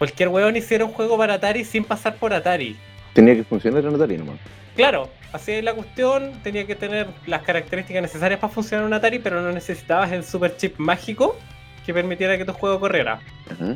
cualquier 0.00 0.30
weón 0.30 0.56
hiciera 0.56 0.86
un 0.86 0.92
juego 0.92 1.18
para 1.18 1.34
Atari 1.34 1.62
sin 1.62 1.84
pasar 1.84 2.16
por 2.16 2.32
Atari. 2.32 2.74
Tenía 3.12 3.34
que 3.34 3.44
funcionar 3.44 3.84
en 3.84 3.94
Atari 3.94 4.16
nomás. 4.16 4.38
Claro, 4.74 5.10
así 5.30 5.52
es 5.52 5.62
la 5.62 5.74
cuestión, 5.74 6.32
tenía 6.42 6.66
que 6.66 6.74
tener 6.74 7.06
las 7.26 7.42
características 7.42 8.00
necesarias 8.00 8.40
para 8.40 8.50
funcionar 8.50 8.86
un 8.86 8.94
Atari, 8.94 9.18
pero 9.18 9.42
no 9.42 9.52
necesitabas 9.52 10.10
el 10.12 10.24
super 10.24 10.56
chip 10.56 10.78
mágico 10.78 11.36
que 11.84 11.92
permitiera 11.92 12.38
que 12.38 12.46
tu 12.46 12.54
juego 12.54 12.80
corriera. 12.80 13.20
Ajá. 13.50 13.74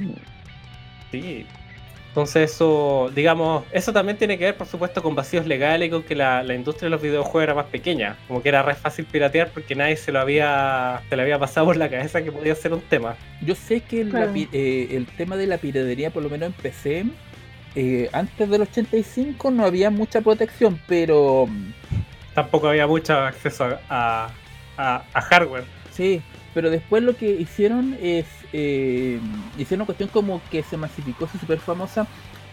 Sí. 1.12 1.46
Entonces 2.14 2.52
eso, 2.52 3.10
digamos, 3.12 3.64
eso 3.72 3.92
también 3.92 4.16
tiene 4.16 4.38
que 4.38 4.44
ver, 4.44 4.56
por 4.56 4.68
supuesto, 4.68 5.02
con 5.02 5.16
vacíos 5.16 5.46
legales 5.48 5.88
y 5.88 5.90
con 5.90 6.04
que 6.04 6.14
la, 6.14 6.44
la 6.44 6.54
industria 6.54 6.86
de 6.86 6.90
los 6.90 7.02
videojuegos 7.02 7.42
era 7.42 7.54
más 7.54 7.64
pequeña. 7.66 8.16
Como 8.28 8.40
que 8.40 8.50
era 8.50 8.62
re 8.62 8.76
fácil 8.76 9.04
piratear 9.04 9.48
porque 9.52 9.74
nadie 9.74 9.96
se 9.96 10.12
lo 10.12 10.20
había, 10.20 11.02
se 11.08 11.16
le 11.16 11.22
había 11.22 11.40
pasado 11.40 11.66
por 11.66 11.76
la 11.76 11.88
cabeza 11.90 12.22
que 12.22 12.30
podía 12.30 12.54
ser 12.54 12.72
un 12.72 12.82
tema. 12.82 13.16
Yo 13.44 13.56
sé 13.56 13.80
que 13.80 14.08
Claro. 14.08 14.32
pi- 14.32 14.48
eh, 14.52 14.90
el 14.92 15.06
tema 15.06 15.36
de 15.36 15.48
la 15.48 15.58
piratería, 15.58 16.10
por 16.10 16.22
lo 16.22 16.30
menos 16.30 16.46
en 16.46 16.52
PC, 16.52 17.04
eh, 17.74 18.08
antes 18.12 18.48
del 18.48 18.62
85 18.62 19.50
no 19.50 19.64
había 19.66 19.90
mucha 19.90 20.20
protección, 20.20 20.80
pero 20.86 21.46
mm, 21.48 21.72
Tampoco 22.32 22.68
había 22.68 22.86
mucho 22.86 23.12
acceso 23.18 23.76
a- 23.90 24.30
a 24.76 25.20
hardware. 25.20 25.64
sí, 25.90 26.22
pero 26.54 26.70
después 26.70 27.02
lo 27.02 27.16
que 27.16 27.30
hicieron 27.32 27.96
es, 28.00 28.26
eh, 28.52 29.18
hicieron 29.58 29.82
una 29.82 29.86
cuestión 29.86 30.08
como 30.08 30.40
que 30.50 30.62
se 30.62 30.76
masificó, 30.76 31.26
se 31.26 31.38
súper 31.38 31.58
famosa, 31.58 32.06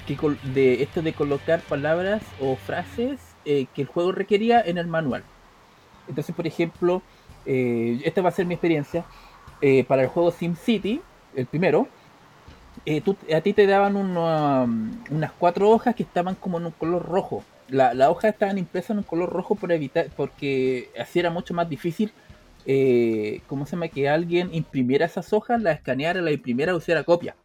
que 0.08 0.18
de 0.54 0.82
esto 0.82 1.02
de 1.02 1.14
colocar 1.14 1.62
palabras 1.62 2.24
o 2.42 2.56
frases 2.56 3.20
eh, 3.46 3.68
que 3.74 3.84
el 3.84 3.88
juego 3.88 4.12
requería 4.12 4.60
en 4.62 4.78
el 4.78 4.88
manual. 4.88 5.24
Entonces, 6.08 6.36
por 6.36 6.48
ejemplo, 6.48 7.02
eh, 7.46 8.02
esta 8.04 8.22
va 8.22 8.30
a 8.30 8.34
ser 8.34 8.46
mi 8.48 8.56
experiencia, 8.56 9.06
eh, 9.62 9.84
para 9.84 10.02
el 10.02 10.08
juego 10.08 10.32
SimCity, 10.32 11.02
el 11.36 11.46
primero, 11.46 11.88
tú- 13.06 13.16
a 13.34 13.42
ti 13.42 13.54
te 13.54 13.68
daban 13.68 13.96
una- 13.96 14.68
unas 15.12 15.32
cuatro 15.34 15.70
hojas 15.70 15.96
que 15.96 16.04
estaban 16.04 16.36
como 16.36 16.58
en 16.58 16.66
un 16.66 16.72
color 16.72 17.04
rojo. 17.08 17.44
La, 17.70 17.94
la 17.94 18.10
hoja 18.10 18.30
estaban 18.30 18.58
impresas 18.58 18.92
en 18.92 18.98
un 19.00 19.04
color 19.04 19.30
rojo 19.32 19.56
por 19.56 19.72
evitar, 19.72 20.08
porque 20.18 20.90
así 21.00 21.20
era 21.20 21.30
mucho 21.30 21.54
más 21.54 21.70
difícil, 21.70 22.12
eh, 22.66 23.42
¿cómo 23.48 23.66
se 23.66 23.72
llama? 23.72 23.88
Que 23.88 24.10
alguien 24.10 24.54
imprimiera 24.54 25.06
esas 25.06 25.34
hojas, 25.34 25.62
las 25.62 25.76
escaneara, 25.76 26.22
las 26.22 26.34
imprimiera 26.34 26.74
o 26.74 26.78
hiciera 26.78 27.04
copia. 27.04 27.36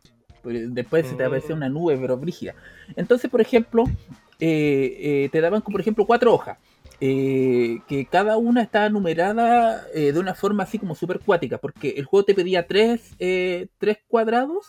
Después 0.44 1.06
se 1.06 1.14
te 1.16 1.24
Mm. 1.24 1.26
aparecía 1.26 1.54
una 1.56 1.68
nube, 1.68 1.96
pero 1.96 2.16
brígida. 2.16 2.54
Entonces, 2.94 3.30
por 3.30 3.40
ejemplo, 3.40 3.84
eh, 4.38 4.96
eh, 5.00 5.28
te 5.32 5.40
daban, 5.40 5.62
por 5.62 5.80
ejemplo, 5.80 6.06
cuatro 6.06 6.32
hojas. 6.34 6.58
que 6.98 8.08
cada 8.10 8.38
una 8.38 8.62
estaba 8.62 8.88
numerada 8.88 9.84
de 9.92 10.18
una 10.18 10.32
forma 10.32 10.62
así 10.62 10.78
como 10.78 10.94
súper 10.94 11.20
cuática, 11.20 11.58
porque 11.58 11.90
el 11.90 12.06
juego 12.06 12.24
te 12.24 12.34
pedía 12.34 12.66
tres, 12.66 13.14
tres 13.18 13.98
cuadrados 14.08 14.68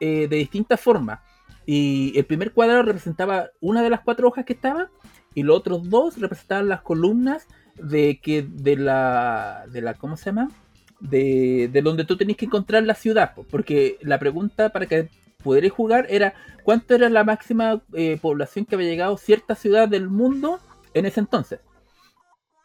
de 0.00 0.26
distintas 0.28 0.80
formas. 0.80 1.20
Y 1.66 2.16
el 2.16 2.24
primer 2.24 2.52
cuadrado 2.52 2.82
representaba 2.82 3.50
una 3.60 3.82
de 3.82 3.90
las 3.90 4.00
cuatro 4.00 4.28
hojas 4.28 4.46
que 4.46 4.54
estaba, 4.54 4.88
y 5.34 5.42
los 5.42 5.58
otros 5.58 5.90
dos 5.90 6.18
representaban 6.18 6.68
las 6.70 6.80
columnas 6.80 7.46
de 7.76 8.20
que 8.22 8.42
de 8.42 8.76
la, 8.76 9.64
de 9.70 9.80
la 9.80 9.94
¿cómo 9.94 10.16
se 10.16 10.26
llama? 10.26 10.50
De, 11.00 11.68
de 11.72 11.82
donde 11.82 12.04
tú 12.04 12.16
tenías 12.16 12.36
que 12.36 12.44
encontrar 12.44 12.82
la 12.84 12.94
ciudad, 12.94 13.34
po, 13.34 13.44
porque 13.44 13.98
la 14.02 14.18
pregunta 14.18 14.68
para 14.70 14.86
que 14.86 15.08
pudierais 15.42 15.72
jugar 15.72 16.06
era 16.08 16.34
cuánto 16.62 16.94
era 16.94 17.08
la 17.08 17.24
máxima 17.24 17.82
eh, 17.94 18.18
población 18.22 18.64
que 18.64 18.76
había 18.76 18.88
llegado 18.88 19.16
cierta 19.16 19.54
ciudad 19.54 19.88
del 19.88 20.08
mundo 20.08 20.60
en 20.94 21.06
ese 21.06 21.20
entonces. 21.20 21.60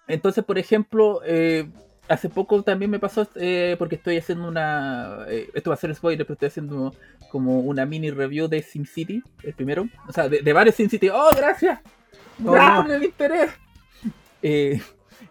Entonces, 0.07 0.43
por 0.43 0.57
ejemplo, 0.59 1.21
eh, 1.25 1.67
hace 2.07 2.29
poco 2.29 2.61
también 2.61 2.91
me 2.91 2.99
pasó, 2.99 3.27
eh, 3.35 3.75
porque 3.79 3.95
estoy 3.95 4.17
haciendo 4.17 4.47
una, 4.47 5.25
esto 5.27 5.71
va 5.71 5.73
a 5.73 5.79
ser 5.79 5.93
spoiler, 5.95 6.25
pero 6.25 6.35
estoy 6.35 6.47
haciendo 6.47 6.93
como 7.29 7.59
una 7.59 7.85
mini 7.85 8.11
review 8.11 8.47
de 8.47 8.61
SimCity, 8.61 9.23
el 9.43 9.53
primero, 9.53 9.87
o 10.07 10.13
sea, 10.13 10.29
de, 10.29 10.41
de 10.41 10.53
varios 10.53 10.75
SimCity. 10.75 11.09
¡Oh, 11.09 11.29
gracias! 11.35 11.79
Oh, 12.45 12.51
¡Gracias 12.51 12.85
por 12.85 12.91
el 12.91 13.03
interés! 13.03 13.51
Eh, 14.41 14.79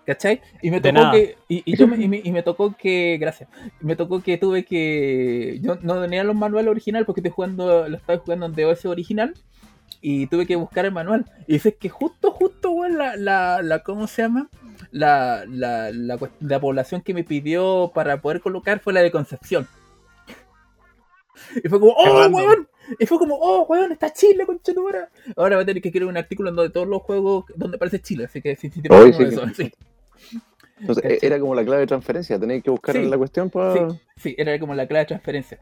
¿Cachai? 0.06 0.40
Y 0.62 0.70
me 0.70 0.80
tocó 0.80 0.94
que, 1.12 1.36
y, 1.48 1.62
y 1.64 1.76
yo 1.76 1.88
me, 1.88 1.96
y, 1.96 2.06
me, 2.08 2.20
y 2.22 2.30
me 2.30 2.42
tocó 2.44 2.76
que, 2.76 3.18
gracias, 3.20 3.48
me 3.80 3.96
tocó 3.96 4.22
que 4.22 4.38
tuve 4.38 4.64
que, 4.64 5.58
yo 5.60 5.78
no 5.82 6.00
tenía 6.00 6.22
los 6.22 6.36
manuales 6.36 6.70
original 6.70 7.04
porque 7.04 7.20
estoy 7.20 7.32
jugando, 7.32 7.88
lo 7.88 7.96
estaba 7.96 8.20
jugando 8.20 8.46
en 8.46 8.52
DOS 8.54 8.86
original 8.86 9.34
y 10.00 10.28
tuve 10.28 10.46
que 10.46 10.54
buscar 10.54 10.84
el 10.84 10.92
manual. 10.92 11.24
Y 11.48 11.54
dices 11.54 11.74
que 11.80 11.88
justo, 11.88 12.30
justo, 12.30 12.70
weón, 12.70 12.96
la, 12.98 13.16
la, 13.16 13.60
la, 13.62 13.80
¿cómo 13.82 14.06
se 14.06 14.22
llama? 14.22 14.48
La, 14.92 15.44
la, 15.48 15.90
la, 15.90 16.16
la 16.38 16.60
población 16.60 17.00
que 17.00 17.12
me 17.12 17.24
pidió 17.24 17.90
para 17.92 18.20
poder 18.20 18.40
colocar 18.40 18.78
fue 18.78 18.92
la 18.92 19.02
de 19.02 19.10
Concepción. 19.10 19.66
Y 21.62 21.68
fue 21.68 21.78
como, 21.80 21.92
¡oh, 21.92 22.28
weón! 22.28 22.68
Y 22.98 23.06
fue 23.06 23.18
como, 23.18 23.34
¡oh, 23.34 23.62
weón! 23.68 23.92
Está 23.92 24.12
Chile, 24.12 24.46
conchetumara. 24.46 25.10
Ahora 25.36 25.56
va 25.56 25.62
a 25.62 25.66
tener 25.66 25.82
que 25.82 25.88
escribir 25.88 26.08
un 26.08 26.16
artículo 26.16 26.48
en 26.50 26.56
donde 26.56 26.72
todos 26.72 26.86
los 26.86 27.02
juegos 27.02 27.44
donde 27.56 27.76
aparece 27.76 28.00
Chile. 28.00 28.24
Así 28.24 28.40
que 28.40 28.54
tiene 28.56 28.88
Oye, 28.90 29.16
uno 29.18 29.52
sí 29.52 29.52
que- 29.52 29.54
sí. 29.64 29.72
Entonces, 30.80 31.02
¿Cachai? 31.04 31.18
era 31.22 31.40
como 31.40 31.54
la 31.54 31.64
clave 31.64 31.80
de 31.80 31.86
transferencia, 31.86 32.38
tenéis 32.38 32.62
que 32.62 32.70
buscar 32.70 32.94
Sí, 32.94 33.04
la 33.06 33.16
cuestión 33.16 33.48
para. 33.50 33.90
Sí, 33.90 33.96
sí, 34.16 34.34
era 34.38 34.58
como 34.58 34.74
la 34.74 34.86
clave 34.86 35.04
de 35.04 35.06
transferencia. 35.06 35.58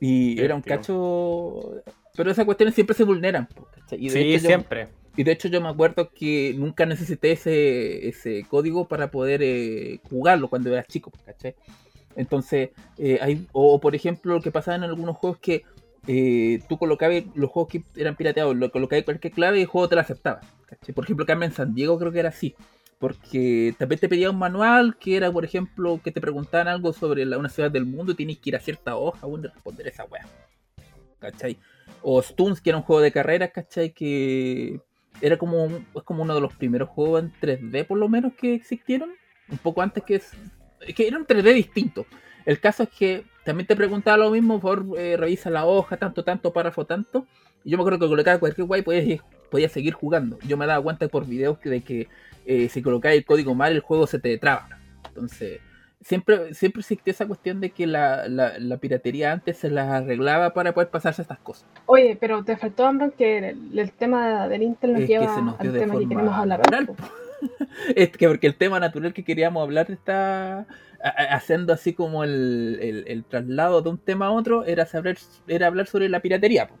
Y 0.00 0.40
era 0.40 0.54
un 0.54 0.62
Divertido. 0.62 1.82
cacho. 1.84 1.92
Pero 2.16 2.30
esas 2.30 2.44
cuestiones 2.44 2.74
siempre 2.74 2.94
se 2.96 3.04
vulneran. 3.04 3.48
Y 3.92 4.08
de 4.08 4.10
Sí, 4.10 4.18
hecho 4.34 4.42
yo- 4.42 4.48
siempre. 4.48 4.88
Y 5.16 5.22
de 5.22 5.30
hecho 5.32 5.46
yo 5.48 5.60
me 5.60 5.68
acuerdo 5.68 6.10
que 6.12 6.54
nunca 6.56 6.86
necesité 6.86 7.32
ese, 7.32 8.08
ese 8.08 8.44
código 8.48 8.88
para 8.88 9.10
poder 9.12 9.42
eh, 9.44 10.00
jugarlo 10.10 10.48
cuando 10.48 10.72
era 10.72 10.82
chico, 10.82 11.12
¿cachai? 11.24 11.54
Entonces, 12.16 12.70
eh, 12.98 13.18
hay, 13.20 13.46
o 13.52 13.80
por 13.80 13.94
ejemplo, 13.94 14.34
lo 14.34 14.40
que 14.40 14.50
pasaba 14.50 14.76
en 14.76 14.82
algunos 14.84 15.16
juegos 15.16 15.38
que 15.38 15.62
eh, 16.08 16.60
tú 16.68 16.78
colocabas 16.78 17.22
los 17.34 17.48
juegos 17.50 17.70
que 17.72 17.82
eran 17.96 18.16
pirateados, 18.16 18.56
lo 18.56 18.70
colocabas 18.72 19.04
cualquier 19.04 19.32
clave 19.32 19.58
y 19.58 19.62
el 19.62 19.66
juego 19.68 19.88
te 19.88 19.94
lo 19.94 20.00
aceptaba. 20.00 20.40
¿cachai? 20.66 20.94
Por 20.94 21.04
ejemplo, 21.04 21.26
Carmen 21.26 21.52
San 21.52 21.74
Diego 21.74 21.96
creo 21.98 22.10
que 22.12 22.18
era 22.18 22.28
así. 22.30 22.54
Porque 23.04 23.74
también 23.78 23.98
te 24.00 24.08
pedía 24.08 24.30
un 24.30 24.38
manual 24.38 24.96
que 24.98 25.14
era, 25.18 25.30
por 25.30 25.44
ejemplo, 25.44 26.00
que 26.02 26.10
te 26.10 26.22
preguntaban 26.22 26.68
algo 26.68 26.94
sobre 26.94 27.26
la- 27.26 27.36
una 27.36 27.50
ciudad 27.50 27.70
del 27.70 27.84
mundo 27.84 28.12
y 28.12 28.14
tienes 28.14 28.38
que 28.38 28.48
ir 28.48 28.56
a 28.56 28.60
cierta 28.60 28.96
hoja 28.96 29.26
y 29.28 29.42
responder 29.42 29.88
esa 29.88 30.04
wea. 30.06 30.26
¿Cachai? 31.18 31.58
O 32.00 32.20
Stones, 32.20 32.62
que 32.62 32.70
era 32.70 32.78
un 32.78 32.82
juego 32.84 33.02
de 33.02 33.12
carreras, 33.12 33.50
¿cachai? 33.52 33.92
Que 33.92 34.80
era 35.20 35.36
como, 35.36 35.66
es 35.66 36.02
como 36.02 36.22
uno 36.22 36.34
de 36.34 36.40
los 36.40 36.54
primeros 36.54 36.88
juegos 36.88 37.24
en 37.24 37.32
3D, 37.42 37.84
por 37.84 37.98
lo 37.98 38.08
menos, 38.08 38.32
que 38.32 38.54
existieron. 38.54 39.10
Un 39.50 39.58
poco 39.58 39.82
antes 39.82 40.02
que 40.02 40.14
es- 40.14 40.32
que 40.96 41.06
era 41.06 41.18
un 41.18 41.26
3D 41.26 41.52
distinto. 41.52 42.06
El 42.46 42.58
caso 42.58 42.84
es 42.84 42.88
que 42.88 43.24
también 43.44 43.66
te 43.66 43.76
preguntaba 43.76 44.16
lo 44.16 44.30
mismo 44.30 44.60
por 44.60 44.82
eh, 44.96 45.18
revisa 45.18 45.50
la 45.50 45.66
hoja, 45.66 45.98
tanto, 45.98 46.24
tanto, 46.24 46.54
párrafo, 46.54 46.86
tanto. 46.86 47.26
Y 47.64 47.70
yo 47.70 47.76
me 47.76 47.82
acuerdo 47.82 47.98
que 47.98 48.06
colocaba 48.08 48.38
cualquier 48.40 48.66
guay 48.66 48.80
podía, 48.80 49.22
podía 49.54 49.68
seguir 49.68 49.92
jugando. 49.94 50.36
Yo 50.48 50.56
me 50.56 50.66
daba 50.66 50.82
cuenta 50.82 51.06
por 51.06 51.26
videos 51.26 51.58
que- 51.58 51.70
de 51.70 51.80
que 51.82 52.08
eh, 52.44 52.68
si 52.68 52.82
colocaba 52.82 53.14
el 53.14 53.24
código 53.24 53.54
mal, 53.54 53.70
el 53.72 53.78
juego 53.80 54.08
se 54.08 54.18
te 54.18 54.36
traba. 54.36 54.66
Entonces, 55.06 55.60
siempre, 56.00 56.52
siempre 56.54 56.80
existió 56.80 57.12
esa 57.12 57.24
cuestión 57.24 57.60
de 57.60 57.70
que 57.70 57.86
la, 57.86 58.26
la- 58.26 58.58
la 58.58 58.76
piratería 58.78 59.30
antes 59.30 59.58
se 59.58 59.70
las 59.70 59.88
arreglaba 59.88 60.52
para 60.54 60.74
poder 60.74 60.88
pasarse 60.90 61.22
estas 61.22 61.38
cosas. 61.38 61.68
Oye, 61.86 62.16
pero 62.20 62.42
te 62.42 62.56
faltó, 62.56 62.84
Ambron, 62.84 63.12
que 63.12 63.38
el, 63.50 63.78
el 63.78 63.92
tema 63.92 64.48
del 64.48 64.64
Intel 64.64 64.92
nos 64.94 65.02
Es 65.02 65.06
que 65.06 65.12
lleva 65.20 65.34
se 65.36 65.42
nos 65.42 65.56
dio 65.60 65.68
al 65.68 65.72
de 65.74 65.78
tema 65.78 65.92
que 65.94 65.98
forma 66.00 66.08
queremos 66.08 66.34
hablar. 66.36 66.60
Es 67.94 68.08
que 68.10 68.26
porque 68.26 68.48
el 68.48 68.56
tema 68.56 68.80
natural 68.80 69.12
que 69.14 69.22
queríamos 69.22 69.62
hablar 69.62 69.88
está 69.90 70.66
haciendo 71.30 71.72
así 71.72 71.92
como 71.92 72.24
el, 72.24 72.78
el- 72.82 73.04
el 73.06 73.24
traslado 73.24 73.82
de 73.82 73.90
un 73.90 73.98
tema 73.98 74.26
a 74.26 74.30
otro, 74.32 74.64
era 74.64 74.84
saber, 74.86 75.18
era 75.46 75.68
hablar 75.68 75.86
sobre 75.86 76.08
la 76.08 76.18
piratería. 76.20 76.66
po. 76.66 76.74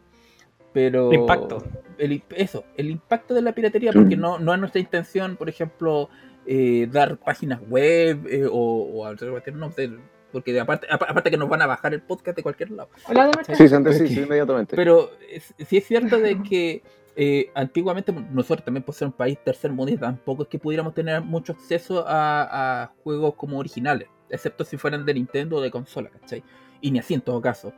Pero 0.74 1.10
El 1.12 1.20
impacto. 1.20 1.62
el 1.98 2.22
eso, 2.36 2.64
el 2.76 2.90
impacto 2.90 3.32
de 3.32 3.40
la 3.42 3.52
piratería, 3.52 3.92
porque 3.92 4.16
no, 4.16 4.38
no 4.38 4.52
es 4.52 4.60
nuestra 4.60 4.80
intención, 4.80 5.36
por 5.36 5.48
ejemplo, 5.48 6.10
eh, 6.46 6.86
dar 6.92 7.16
páginas 7.16 7.60
web 7.68 8.26
eh, 8.28 8.44
o, 8.50 8.52
o 8.92 9.06
hacer 9.06 9.30
cualquier 9.30 9.56
no 9.56 9.70
sé, 9.72 9.88
porque 10.32 10.58
aparte, 10.60 10.86
apa- 10.90 11.06
aparte 11.08 11.30
que 11.30 11.36
nos 11.38 11.48
van 11.48 11.62
a 11.62 11.66
bajar 11.66 11.94
el 11.94 12.02
podcast 12.02 12.36
de 12.36 12.42
cualquier 12.42 12.72
lado. 12.72 12.90
Hola, 13.08 13.30
Sí, 13.54 13.68
Sandra, 13.68 13.92
sí, 13.92 14.08
sí, 14.08 14.20
inmediatamente. 14.20 14.74
Pero 14.76 15.12
es- 15.30 15.54
sí 15.66 15.76
es 15.78 15.86
cierto 15.86 16.18
de 16.18 16.42
que 16.42 16.82
eh, 17.16 17.50
antiguamente 17.54 18.12
nosotros 18.32 18.64
también 18.64 18.82
por 18.82 18.92
ser 18.96 19.06
un 19.06 19.12
país 19.12 19.38
tercermundista 19.44 20.06
tampoco 20.06 20.42
es 20.42 20.48
que 20.48 20.58
pudiéramos 20.58 20.92
tener 20.94 21.22
mucho 21.22 21.52
acceso 21.52 22.04
a, 22.08 22.82
a 22.82 22.86
juegos 23.04 23.34
como 23.36 23.58
originales, 23.60 24.08
excepto 24.28 24.64
si 24.64 24.76
fueran 24.76 25.06
de 25.06 25.14
Nintendo 25.14 25.58
o 25.58 25.60
de 25.60 25.70
consola, 25.70 26.10
¿cachai? 26.10 26.42
Y 26.80 26.90
ni 26.90 26.98
así 26.98 27.14
en 27.14 27.20
todo 27.20 27.40
caso. 27.40 27.72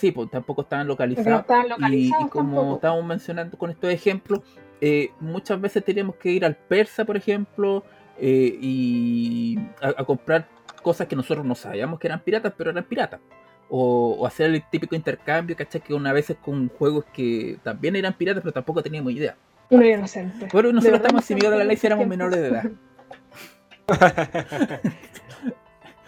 Sí, 0.00 0.12
pues 0.12 0.30
tampoco 0.30 0.62
estaban 0.62 0.86
no 1.18 1.36
localizados. 1.36 1.42
estaban 1.42 1.66
Y, 1.66 1.68
localizados 1.68 2.26
y 2.26 2.28
como 2.28 2.48
tampoco. 2.52 2.74
estábamos 2.74 3.04
mencionando 3.06 3.58
con 3.58 3.70
estos 3.70 3.90
ejemplos, 3.90 4.40
eh, 4.80 5.14
muchas 5.20 5.60
veces 5.60 5.84
teníamos 5.84 6.16
que 6.16 6.30
ir 6.32 6.44
al 6.44 6.56
persa, 6.56 7.04
por 7.04 7.16
ejemplo, 7.16 7.84
eh, 8.16 8.56
y 8.60 9.58
a, 9.80 9.88
a 10.02 10.04
comprar 10.04 10.50
cosas 10.82 11.06
que 11.08 11.16
nosotros 11.16 11.44
no 11.46 11.54
sabíamos 11.54 11.98
que 12.00 12.06
eran 12.08 12.22
piratas, 12.24 12.54
pero 12.56 12.70
eran 12.70 12.84
piratas. 12.84 13.20
O, 13.68 14.16
o 14.18 14.26
hacer 14.26 14.50
el 14.50 14.68
típico 14.70 14.94
intercambio, 14.96 15.56
¿cachai? 15.56 15.82
Que 15.82 15.94
una 15.94 16.12
vez 16.12 16.34
con 16.42 16.68
juegos 16.70 17.06
que 17.12 17.60
también 17.62 17.96
eran 17.96 18.14
piratas, 18.16 18.42
pero 18.42 18.52
tampoco 18.52 18.82
teníamos 18.82 19.12
idea. 19.12 19.38
Uno 19.70 19.84
inocente. 19.86 20.52
Pero 20.52 20.72
De 20.72 20.74
nosotros 20.74 21.00
verdad 21.00 21.00
estamos 21.00 21.24
asimilados 21.24 21.56
a 21.56 21.58
la 21.58 21.64
ley 21.64 21.76
si 21.76 21.86
éramos 21.86 22.06
menores 22.06 22.40
de 22.40 22.48
edad. 22.48 22.72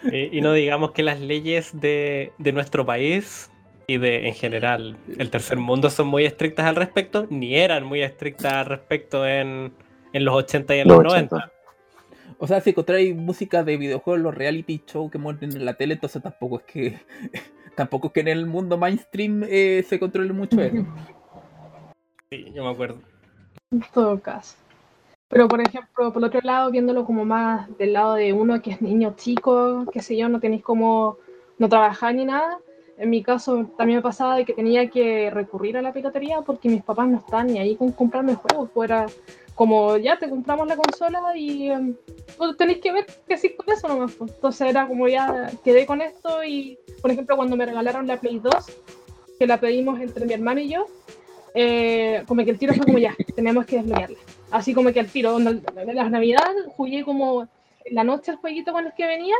Y, 0.09 0.37
y 0.37 0.41
no 0.41 0.53
digamos 0.53 0.91
que 0.91 1.03
las 1.03 1.19
leyes 1.19 1.79
de, 1.79 2.33
de 2.37 2.51
nuestro 2.53 2.85
país 2.85 3.52
y 3.87 3.97
de 3.97 4.27
en 4.27 4.33
general 4.33 4.97
el 5.17 5.29
tercer 5.29 5.57
mundo 5.57 5.89
son 5.89 6.07
muy 6.07 6.25
estrictas 6.25 6.65
al 6.65 6.75
respecto, 6.75 7.27
ni 7.29 7.55
eran 7.55 7.85
muy 7.85 8.01
estrictas 8.01 8.53
al 8.53 8.65
respecto 8.65 9.27
en, 9.27 9.73
en 10.13 10.25
los 10.25 10.35
80 10.35 10.75
y 10.75 10.79
en 10.79 10.87
los, 10.87 10.97
Los 10.97 11.13
90. 11.13 11.35
80. 11.35 11.53
O 12.39 12.47
sea, 12.47 12.61
si 12.61 12.71
encontráis 12.71 13.15
música 13.15 13.63
de 13.63 13.77
videojuegos, 13.77 14.21
los 14.21 14.35
reality 14.35 14.83
shows 14.85 15.11
que 15.11 15.17
muestran 15.17 15.55
en 15.55 15.65
la 15.65 15.75
tele, 15.75 15.93
entonces 15.93 16.21
tampoco 16.21 16.57
es 16.59 16.63
que 16.63 16.99
tampoco 17.75 18.07
es 18.07 18.13
que 18.13 18.19
en 18.21 18.27
el 18.27 18.45
mundo 18.45 18.77
mainstream 18.77 19.43
eh, 19.47 19.83
se 19.87 19.99
controle 19.99 20.33
mucho 20.33 20.61
eso. 20.61 20.85
Sí, 22.29 22.51
yo 22.53 22.63
me 22.63 22.71
acuerdo. 22.71 22.99
En 23.71 23.83
todo 23.93 24.19
caso. 24.19 24.55
Pero 25.29 25.47
por 25.47 25.61
ejemplo, 25.61 26.13
por 26.13 26.23
otro 26.23 26.41
lado, 26.43 26.69
viéndolo 26.69 27.05
como 27.05 27.25
más 27.25 27.75
del 27.77 27.93
lado 27.93 28.15
de 28.15 28.33
uno 28.33 28.61
que 28.61 28.71
es 28.71 28.81
niño 28.81 29.15
chico, 29.17 29.85
qué 29.91 30.01
sé 30.01 30.15
yo, 30.15 30.29
no 30.29 30.39
tenéis 30.39 30.63
como 30.63 31.17
no 31.57 31.69
trabajar 31.69 32.13
ni 32.13 32.25
nada. 32.25 32.59
En 32.97 33.09
mi 33.09 33.23
caso 33.23 33.65
también 33.77 33.97
me 33.97 34.03
pasaba 34.03 34.35
de 34.35 34.45
que 34.45 34.53
tenía 34.53 34.89
que 34.89 35.29
recurrir 35.31 35.77
a 35.77 35.81
la 35.81 35.93
piratería 35.93 36.41
porque 36.41 36.69
mis 36.69 36.83
papás 36.83 37.07
no 37.07 37.17
están 37.17 37.47
ni 37.47 37.59
ahí 37.59 37.75
con 37.75 37.91
comprarme 37.91 38.35
juegos. 38.35 38.69
Fuera 38.71 39.07
como 39.55 39.97
ya 39.97 40.17
te 40.17 40.29
compramos 40.29 40.67
la 40.67 40.75
consola 40.75 41.35
y 41.35 41.69
em, 41.69 41.95
pues, 42.37 42.57
tenéis 42.57 42.79
que 42.79 42.91
ver 42.91 43.05
qué 43.27 43.33
hacer 43.35 43.55
con 43.55 43.73
eso 43.73 43.87
nomás. 43.87 44.13
pues. 44.13 44.31
Entonces 44.31 44.67
era 44.69 44.87
como 44.87 45.07
ya 45.07 45.51
quedé 45.63 45.85
con 45.85 46.01
esto 46.01 46.43
y 46.43 46.77
por 47.01 47.11
ejemplo 47.11 47.35
cuando 47.35 47.55
me 47.55 47.65
regalaron 47.65 48.07
la 48.07 48.19
Play 48.19 48.39
2, 48.39 48.53
que 49.39 49.47
la 49.47 49.59
pedimos 49.59 49.99
entre 49.99 50.25
mi 50.25 50.33
hermano 50.33 50.59
y 50.59 50.69
yo, 50.69 50.85
eh, 51.55 52.23
como 52.27 52.43
que 52.43 52.51
el 52.51 52.59
tiro 52.59 52.73
fue 52.73 52.85
como 52.85 52.99
ya, 52.99 53.15
tenemos 53.35 53.65
que 53.65 53.77
desbloquearla. 53.77 54.17
Así 54.51 54.73
como 54.73 54.91
que 54.91 54.99
al 54.99 55.07
tiro, 55.07 55.39
en 55.39 55.63
las 55.95 56.11
navidades 56.11 56.65
jugué 56.75 57.03
como 57.03 57.47
la 57.89 58.03
noche 58.03 58.31
el 58.31 58.37
jueguito 58.37 58.71
con 58.71 58.85
el 58.85 58.93
que 58.93 59.07
venía 59.07 59.35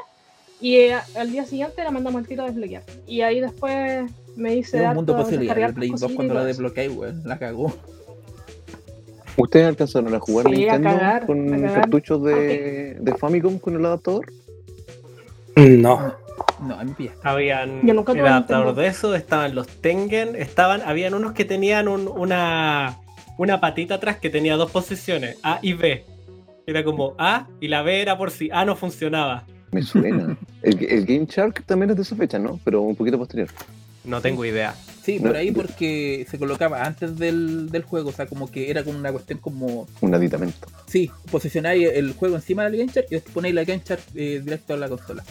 y 0.61 0.75
eh, 0.75 0.95
al 1.17 1.31
día 1.31 1.45
siguiente 1.45 1.83
la 1.83 1.91
mandamos 1.91 2.19
al 2.21 2.27
tiro 2.27 2.43
a 2.43 2.47
desbloquear. 2.47 2.83
Y 3.07 3.21
ahí 3.21 3.39
después 3.41 4.09
me 4.35 4.55
hice 4.55 4.81
Es 4.83 4.87
un 4.89 4.95
mundo 4.95 5.13
descargar 5.25 5.69
El 5.69 5.75
Play 5.75 5.89
2 5.89 5.93
cositas 6.01 6.11
y 6.11 6.15
cuando 6.15 6.33
la 6.35 6.45
desbloqueé, 6.45 6.89
weón, 6.89 7.21
la 7.25 7.37
cagó. 7.37 7.73
¿Ustedes 9.35 9.65
alcanzaron 9.67 10.13
a 10.13 10.19
jugar 10.19 10.45
Sí, 10.47 10.53
a 10.67 10.73
Nintendo 10.77 10.89
cagar, 10.89 11.25
con 11.25 11.53
a 11.53 11.57
cagar. 11.57 11.81
cartuchos 11.81 12.23
de, 12.23 12.97
de 12.99 13.15
Famicom 13.15 13.57
con 13.57 13.75
el 13.75 13.85
adaptador? 13.85 14.31
No. 15.55 16.13
No, 16.61 16.83
mí 16.83 16.93
pilla. 16.97 17.11
Habían 17.23 17.85
Yo 17.85 17.93
nunca 17.93 18.13
el 18.13 18.19
adaptador 18.25 18.65
Nintendo. 18.67 18.81
de 18.81 18.87
eso, 18.87 19.15
estaban 19.15 19.55
los 19.55 19.67
Tengen, 19.67 20.35
estaban, 20.35 20.81
habían 20.83 21.13
unos 21.13 21.33
que 21.33 21.45
tenían 21.45 21.87
un- 21.87 22.07
una, 22.07 22.99
una 23.37 23.59
patita 23.59 23.95
atrás 23.95 24.17
que 24.17 24.29
tenía 24.29 24.55
dos 24.55 24.71
posiciones, 24.71 25.37
A 25.43 25.59
y 25.61 25.73
B. 25.73 26.05
Era 26.65 26.83
como 26.83 27.13
A 27.17 27.47
y 27.59 27.67
la 27.67 27.81
B 27.81 28.01
era 28.01 28.17
por 28.17 28.31
si 28.31 28.49
A 28.51 28.65
no 28.65 28.75
funcionaba. 28.75 29.45
Me 29.73 29.81
suena. 29.83 30.37
el, 30.61 30.83
el 30.85 31.05
Game 31.05 31.25
Shark 31.29 31.63
también 31.65 31.89
es 31.91 31.95
de 31.97 32.03
esa 32.03 32.15
fecha, 32.15 32.39
¿no? 32.39 32.59
Pero 32.63 32.81
un 32.81 32.95
poquito 32.95 33.17
posterior. 33.17 33.49
No 34.05 34.21
tengo 34.21 34.43
idea. 34.45 34.75
Sí, 35.01 35.17
No. 35.19 35.27
por 35.29 35.37
ahí 35.37 35.51
porque 35.51 36.25
se 36.29 36.37
colocaba 36.37 36.83
antes 36.83 37.17
del, 37.17 37.69
del 37.69 37.83
juego, 37.83 38.09
o 38.09 38.13
sea, 38.13 38.25
como 38.25 38.49
que 38.51 38.69
era 38.69 38.83
como 38.83 38.97
una 38.99 39.11
cuestión 39.11 39.39
como, 39.39 39.87
Un 40.01 40.13
aditamento. 40.13 40.67
sí, 40.87 41.09
posicionáis 41.31 41.89
el 41.93 42.13
juego 42.13 42.35
encima 42.35 42.63
del 42.63 42.77
Game 42.77 42.91
Shark 42.93 43.07
y 43.09 43.15
después 43.15 43.33
ponéis 43.33 43.55
la 43.55 43.63
Game 43.63 43.81
Shark 43.85 44.01
eh, 44.15 44.41
directo 44.43 44.73
a 44.73 44.77
la 44.77 44.89
consola. 44.89 45.23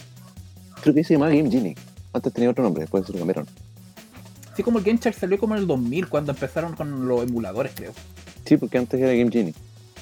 Creo 0.83 0.94
que 0.94 1.05
se 1.05 1.14
llamaba 1.14 1.33
Game 1.35 1.50
Genie. 1.50 1.76
Antes 2.12 2.33
tenía 2.33 2.50
otro 2.50 2.64
nombre, 2.64 2.83
después 2.83 3.07
se 3.07 3.12
lo 3.12 3.18
cambiaron. 3.18 3.46
Sí, 4.57 4.62
como 4.62 4.78
el 4.78 4.85
Game 4.85 4.98
Shark 5.02 5.16
salió 5.16 5.38
como 5.38 5.55
en 5.55 5.61
el 5.62 5.66
2000, 5.66 6.09
cuando 6.09 6.33
empezaron 6.33 6.74
con 6.74 7.07
los 7.09 7.22
emuladores, 7.22 7.72
creo. 7.74 7.92
Sí, 8.44 8.57
porque 8.57 8.76
antes 8.78 9.00
era 9.00 9.12
Game 9.12 9.31
Genie. 9.31 9.55